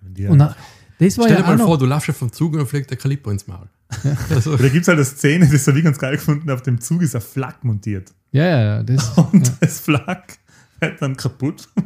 Wenn 0.00 0.14
die- 0.14 0.26
Und 0.26 0.38
na, 0.38 0.56
das 0.98 1.16
war 1.18 1.24
Stell 1.26 1.36
dir 1.36 1.40
ja 1.42 1.44
auch 1.44 1.48
mal 1.50 1.56
noch, 1.58 1.66
vor, 1.66 1.78
du 1.78 1.86
laufst 1.86 2.10
auf 2.10 2.18
dem 2.18 2.32
Zug 2.32 2.52
und 2.52 2.58
dann 2.58 2.66
fliegt 2.66 2.90
der 2.90 2.96
Kalippo 2.98 3.30
ins 3.30 3.46
Maul. 3.46 3.68
Also, 4.30 4.56
Da 4.56 4.68
gibt 4.68 4.82
es 4.82 4.88
halt 4.88 4.98
eine 4.98 5.04
Szene, 5.04 5.48
das 5.48 5.66
habe 5.66 5.78
ich 5.78 5.84
ganz 5.84 5.98
geil 5.98 6.16
gefunden, 6.16 6.50
auf 6.50 6.62
dem 6.62 6.80
Zug 6.80 7.02
ist 7.02 7.14
ein 7.14 7.20
Flak 7.20 7.64
montiert. 7.64 8.12
Ja, 8.32 8.44
ja, 8.44 8.62
ja, 8.62 8.82
das, 8.82 9.16
Und 9.32 9.46
ja. 9.46 9.54
das 9.60 9.80
Flak 9.80 10.38
wird 10.80 11.00
dann 11.00 11.16
kaputt. 11.16 11.68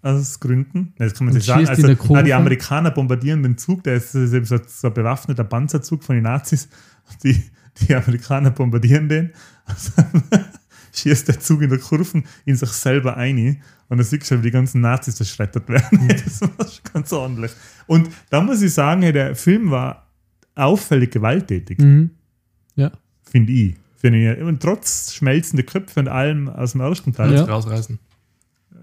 Aus 0.00 0.38
Gründen. 0.38 0.94
Das 0.96 1.12
kann 1.14 1.26
man 1.26 1.34
sich 1.34 1.44
sagen. 1.44 1.66
Also, 1.66 1.96
nein, 2.12 2.24
die 2.24 2.32
Amerikaner 2.32 2.92
bombardieren 2.92 3.42
den 3.42 3.58
Zug, 3.58 3.82
der 3.82 3.96
ist, 3.96 4.14
ist 4.14 4.32
eben 4.32 4.44
so, 4.44 4.56
so 4.64 4.86
ein 4.86 4.94
bewaffneter 4.94 5.42
Panzerzug 5.42 6.04
von 6.04 6.14
den 6.14 6.22
Nazis. 6.22 6.68
Die, 7.24 7.42
die 7.80 7.94
Amerikaner 7.94 8.52
bombardieren 8.52 9.08
den. 9.08 9.32
Dann 9.96 10.22
schießt 10.92 11.26
der 11.26 11.40
Zug 11.40 11.62
in 11.62 11.70
der 11.70 11.80
Kurve 11.80 12.22
in 12.44 12.56
sich 12.56 12.70
selber 12.70 13.16
ein. 13.16 13.60
Und 13.88 13.98
dann 13.98 14.04
siehst 14.06 14.22
du 14.22 14.26
schon, 14.26 14.38
wie 14.38 14.46
die 14.46 14.50
ganzen 14.52 14.82
Nazis 14.82 15.16
zerschreddert 15.16 15.68
werden. 15.68 16.08
Das 16.08 16.42
war 16.42 16.68
schon 16.68 16.92
ganz 16.92 17.12
ordentlich. 17.12 17.52
Und 17.88 18.08
da 18.30 18.40
muss 18.40 18.62
ich 18.62 18.72
sagen, 18.72 19.00
der 19.00 19.34
Film 19.34 19.72
war 19.72 20.07
auffällig 20.58 21.10
gewalttätig 21.10 21.78
Mhm. 21.78 22.10
Ja. 22.76 22.90
finde 23.22 23.52
ich. 23.52 23.74
Finde 23.96 24.32
ich. 24.36 24.42
Und 24.42 24.60
trotz 24.62 25.12
schmelzende 25.14 25.62
Köpfe 25.64 26.00
und 26.00 26.08
allem 26.08 26.48
aus 26.48 26.72
dem 26.72 26.80
ersten 26.82 27.12
Teil, 27.12 27.32
Ja. 27.32 27.38
Herz 27.38 27.48
rausreißen. 27.48 27.98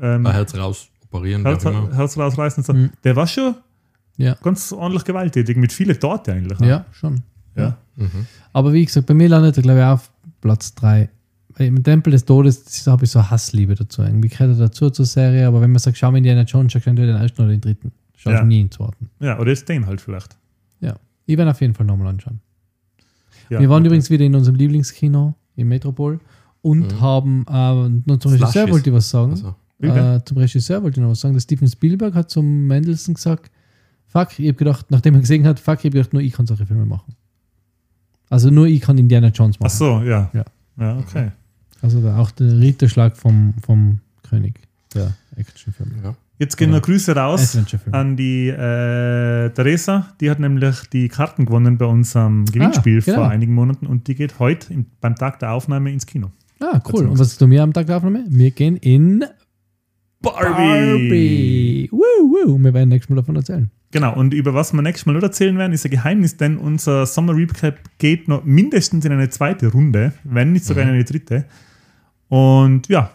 ähm, 0.02 0.26
Äh, 0.26 0.32
Herz 0.34 0.56
raus 0.56 0.90
operieren, 1.10 1.44
Herz. 1.44 1.64
Herz 1.64 2.18
rausreißen 2.18 2.62
und 2.62 2.66
so, 2.66 2.74
Mhm. 2.74 2.90
der 3.04 3.16
war 3.16 3.28
schon 3.28 3.56
Ja. 4.18 4.36
ganz 4.44 4.72
ordentlich 4.74 5.06
gewalttätig, 5.06 5.56
mit 5.58 5.72
vielen 5.72 5.98
Torte 6.00 6.34
eigentlich. 6.34 6.60
ja, 6.60 6.86
schon. 6.92 7.22
ja. 7.56 7.78
Mhm. 7.96 8.26
Aber 8.52 8.74
wie 8.74 8.84
gesagt, 8.86 9.08
bei 9.08 9.14
mir 9.14 9.30
landet 9.30 9.56
er, 9.58 9.64
glaube 9.64 9.80
ich, 9.80 9.86
auf 9.86 10.12
Platz 10.42 10.74
3. 10.76 11.10
Im 11.58 11.82
Tempel 11.82 12.12
des 12.12 12.26
Todes 12.26 12.86
habe 12.88 13.06
ich 13.06 13.12
so 13.12 13.30
Hassliebe 13.30 13.76
dazu. 13.76 14.02
Irgendwie 14.02 14.28
gehört 14.28 14.50
er 14.58 14.68
dazu 14.68 14.90
zur 14.90 15.06
Serie, 15.06 15.48
aber 15.48 15.62
wenn 15.62 15.72
man 15.72 15.80
sagt, 15.80 15.98
schau 15.98 16.12
mal 16.12 16.18
Indiana 16.18 16.42
Jones, 16.42 16.74
schau 16.74 16.80
entweder 16.90 17.14
den 17.14 17.22
ersten 17.22 17.42
oder 17.42 17.52
den 17.52 17.62
dritten. 17.62 17.94
Schau 18.18 18.32
Ja. 18.32 18.44
nie 18.44 18.58
den 18.64 18.72
zweiten. 18.72 19.10
ja, 19.22 19.40
oder 19.40 19.52
jetzt 19.52 19.70
den 19.70 19.86
halt 19.86 20.02
vielleicht. 20.02 20.36
Ja. 20.82 20.96
Ich 21.26 21.38
werde 21.38 21.52
auf 21.52 21.62
jeden 21.62 21.74
Fall 21.74 21.86
nochmal 21.86 22.08
anschauen. 22.08 22.40
Ja, 23.50 23.60
Wir 23.60 23.70
waren 23.70 23.82
okay. 23.82 23.88
übrigens 23.88 24.10
wieder 24.10 24.26
in 24.26 24.36
unserem 24.36 24.56
Lieblingskino 24.56 25.36
im 25.56 25.68
Metropol 25.68 26.20
und 26.62 26.94
Mhm. 26.94 27.00
haben 27.02 27.46
äh, 27.48 27.90
noch 28.10 28.18
zum 28.20 28.32
Slushies. 28.32 28.42
Regisseur 28.56 28.70
wollte 28.72 28.90
ich 28.90 28.96
was 28.96 29.10
sagen. 29.10 29.32
Also? 29.32 29.56
Äh, 29.82 30.24
zum 30.26 30.38
Regisseur 30.38 30.82
wollte 30.84 31.00
ich 31.00 31.04
noch 31.04 31.12
was 31.12 31.20
sagen. 31.22 31.34
Der 31.34 31.42
Steven 31.42 31.68
Spielberg 31.68 32.14
hat 32.16 32.30
zum 32.30 32.66
Mendelssohn 32.68 33.14
gesagt, 33.16 33.52
fuck, 34.08 34.40
ich 34.40 34.48
habe 34.48 34.58
gedacht, 34.58 34.86
nachdem 34.90 35.14
er 35.16 35.20
gesehen 35.22 35.46
hat, 35.46 35.60
fuck, 35.60 35.80
ich 35.80 35.86
habe 35.86 35.92
gedacht, 35.92 36.14
nur 36.14 36.22
ich 36.22 36.34
kann 36.34 36.48
solche 36.48 36.66
Filme 36.66 36.86
machen. 36.86 37.14
Also 38.30 38.50
nur 38.50 38.66
ich 38.68 38.82
kann 38.82 38.98
Indiana 38.98 39.28
Jones 39.28 39.60
machen. 39.60 39.70
Ach 39.72 39.78
so, 39.78 40.02
ja. 40.02 40.30
Ja. 40.34 40.46
Ja, 40.78 40.98
okay. 40.98 41.32
Also 41.82 42.02
da 42.02 42.18
auch 42.18 42.32
der 42.32 42.58
Ritterschlag 42.60 43.16
vom, 43.16 43.54
vom 43.64 44.00
König 44.24 44.60
der 44.94 45.14
Actionfilme. 45.36 45.92
ja. 46.04 46.16
Jetzt 46.38 46.58
gehen 46.58 46.72
noch 46.72 46.82
Grüße 46.82 47.16
raus 47.16 47.58
an 47.92 48.18
die 48.18 48.50
äh, 48.50 49.50
Theresa. 49.52 50.08
Die 50.20 50.30
hat 50.30 50.40
nämlich 50.40 50.82
die 50.92 51.08
Karten 51.08 51.46
gewonnen 51.46 51.78
bei 51.78 51.86
unserem 51.86 52.46
Gewinnspiel 52.46 53.02
genau. 53.02 53.18
vor 53.18 53.30
einigen 53.30 53.54
Monaten 53.54 53.88
und 53.88 54.08
die 54.08 54.16
geht 54.16 54.38
heute 54.40 54.74
im, 54.74 54.86
beim 55.00 55.16
Tag 55.16 55.40
der 55.40 55.54
Aufnahme 55.54 55.92
ins 55.92 56.06
Kino. 56.06 56.32
Ah, 56.60 56.82
cool. 56.92 57.08
Und 57.08 57.20
was 57.20 57.38
tun 57.38 57.52
wir 57.52 57.64
am 57.64 57.72
Tag 57.72 57.88
der 57.88 57.98
Aufnahme? 57.98 58.26
Wir 58.28 58.52
gehen 58.52 58.76
in 58.78 59.24
Barbie! 60.22 60.50
Barbie. 60.50 61.90
Woo, 61.92 62.00
woo. 62.00 62.56
Und 62.56 62.64
wir 62.64 62.74
werden 62.74 62.90
nächstes 62.90 63.10
Mal 63.10 63.18
davon 63.18 63.36
erzählen. 63.38 63.70
Genau, 63.92 64.14
und 64.14 64.34
über 64.34 64.54
was 64.54 64.74
wir 64.74 64.82
nächstes 64.82 65.06
Mal 65.06 65.14
noch 65.14 65.24
erzählen 65.24 65.58
werden, 65.58 65.72
ist 65.72 65.86
ein 65.86 65.92
Geheimnis, 65.92 66.36
denn 66.36 66.58
unser 66.58 67.06
Sommer 67.06 67.34
Recap 67.34 67.80
geht 67.98 68.28
noch 68.28 68.44
mindestens 68.44 69.06
in 69.06 69.14
eine 69.14 69.30
zweite 69.30 69.68
Runde, 69.68 70.12
wenn 70.26 70.52
nicht 70.52 70.66
sogar 70.66 70.84
in 70.84 70.90
eine 70.90 71.04
dritte. 71.06 71.46
Und 72.28 72.90
ja, 72.90 73.12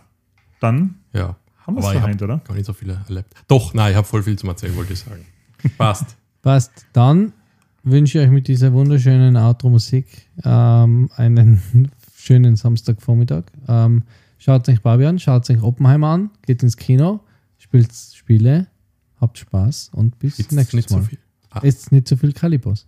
dann 0.61 0.95
ja. 1.12 1.37
Haben 1.71 1.83
wir 1.83 1.89
es 1.89 1.99
vereint, 1.99 2.23
oder? 2.23 2.39
gar 2.39 2.55
nicht 2.55 2.66
so 2.66 2.73
viele 2.73 3.01
erlebt. 3.09 3.35
Doch, 3.49 3.75
nein, 3.75 3.91
ich 3.93 3.97
habe 3.97 4.07
voll 4.07 4.23
viel 4.23 4.39
zum 4.39 4.49
Erzählen, 4.49 4.77
wollte 4.77 4.93
ich 4.93 5.01
sagen. 5.01 5.25
Passt. 5.79 6.16
Passt. 6.43 6.87
Dann 6.93 7.33
wünsche 7.83 8.18
ich 8.18 8.25
euch 8.25 8.31
mit 8.31 8.49
dieser 8.49 8.73
wunderschönen 8.73 9.37
Outro-Musik 9.37 10.07
ähm, 10.45 11.11
einen 11.16 11.91
schönen 12.16 12.57
Samstagvormittag. 12.57 13.45
Ähm, 13.68 14.05
schaut 14.39 14.68
euch 14.68 14.83
Barbie 14.83 15.07
an, 15.07 15.18
schaut 15.18 15.49
euch 15.51 15.62
Oppenheimer 15.62 16.09
an, 16.09 16.31
geht 16.43 16.62
ins 16.62 16.77
Kino, 16.77 17.21
spielt 17.59 17.93
Spiele, 17.95 18.66
habt 19.21 19.39
Spaß 19.39 19.91
und 19.95 20.18
bis 20.18 20.39
Jetzt 20.39 20.53
nächstes 20.53 20.75
nicht 20.75 20.89
so 20.89 20.97
Mal. 20.99 21.05
viel. 21.05 21.18
Ah. 21.51 21.61
Esst 21.62 21.93
nicht 21.93 22.09
so 22.09 22.16
viel 22.16 22.33
Kalibos. 22.33 22.87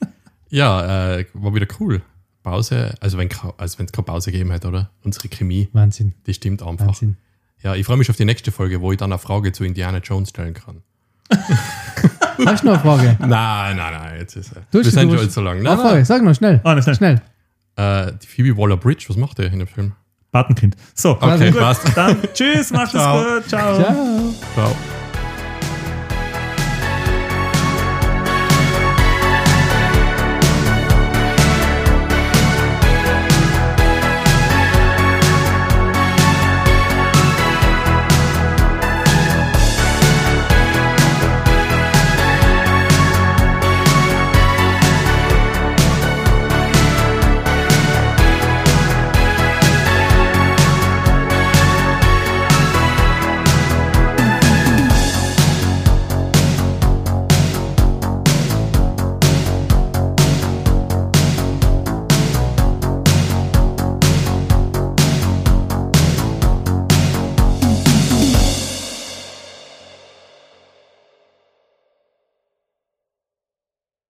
Ja, 0.48 1.16
äh, 1.16 1.26
war 1.34 1.52
wieder 1.56 1.66
cool. 1.80 2.02
Pause, 2.44 2.94
also 3.00 3.18
wenn 3.18 3.28
es 3.28 3.36
also 3.56 3.78
keine 3.78 4.04
Pause 4.04 4.30
gegeben 4.30 4.52
hätte, 4.52 4.68
oder? 4.68 4.90
Unsere 5.02 5.26
Chemie, 5.28 5.68
Wahnsinn. 5.72 6.14
die 6.24 6.32
stimmt 6.32 6.62
einfach. 6.62 6.86
Wahnsinn. 6.86 7.16
Ja, 7.62 7.74
ich 7.74 7.86
freue 7.86 7.96
mich 7.96 8.10
auf 8.10 8.16
die 8.16 8.24
nächste 8.24 8.52
Folge, 8.52 8.80
wo 8.80 8.92
ich 8.92 8.98
dann 8.98 9.12
eine 9.12 9.18
Frage 9.18 9.52
zu 9.52 9.64
Indiana 9.64 9.98
Jones 9.98 10.28
stellen 10.30 10.54
kann. 10.54 10.82
Hast 12.44 12.62
du 12.62 12.66
noch 12.66 12.74
eine 12.74 12.78
Frage? 12.80 13.16
Nein, 13.20 13.76
nein, 13.76 13.92
nein, 13.92 14.18
jetzt 14.20 14.36
ist 14.36 14.52
er. 14.54 14.62
Du 14.70 14.78
Wir 14.84 14.90
sind 14.90 15.12
schon 15.12 15.30
so 15.30 15.40
lang. 15.40 15.56
Eine 15.58 15.64
Nein, 15.70 15.78
Frage, 15.78 16.04
sag 16.04 16.22
noch 16.22 16.34
schnell. 16.34 16.60
Ah, 16.62 16.80
schnell. 16.80 16.94
Schnell. 16.94 17.20
nein. 17.76 18.08
Äh, 18.08 18.12
die 18.22 18.26
Phoebe 18.26 18.56
Waller-Bridge, 18.56 19.06
was 19.08 19.16
macht 19.16 19.38
der 19.38 19.52
in 19.52 19.58
dem 19.58 19.68
Film? 19.68 19.92
Patenkind. 20.32 20.76
So, 20.94 21.12
Okay, 21.20 21.50
gut, 21.50 21.60
passt. 21.60 21.96
dann 21.96 22.16
tschüss, 22.34 22.70
macht 22.70 22.94
es 22.94 23.02
gut, 23.02 23.48
ciao. 23.48 23.78
Ciao. 23.80 24.34
Ciao. 24.54 24.76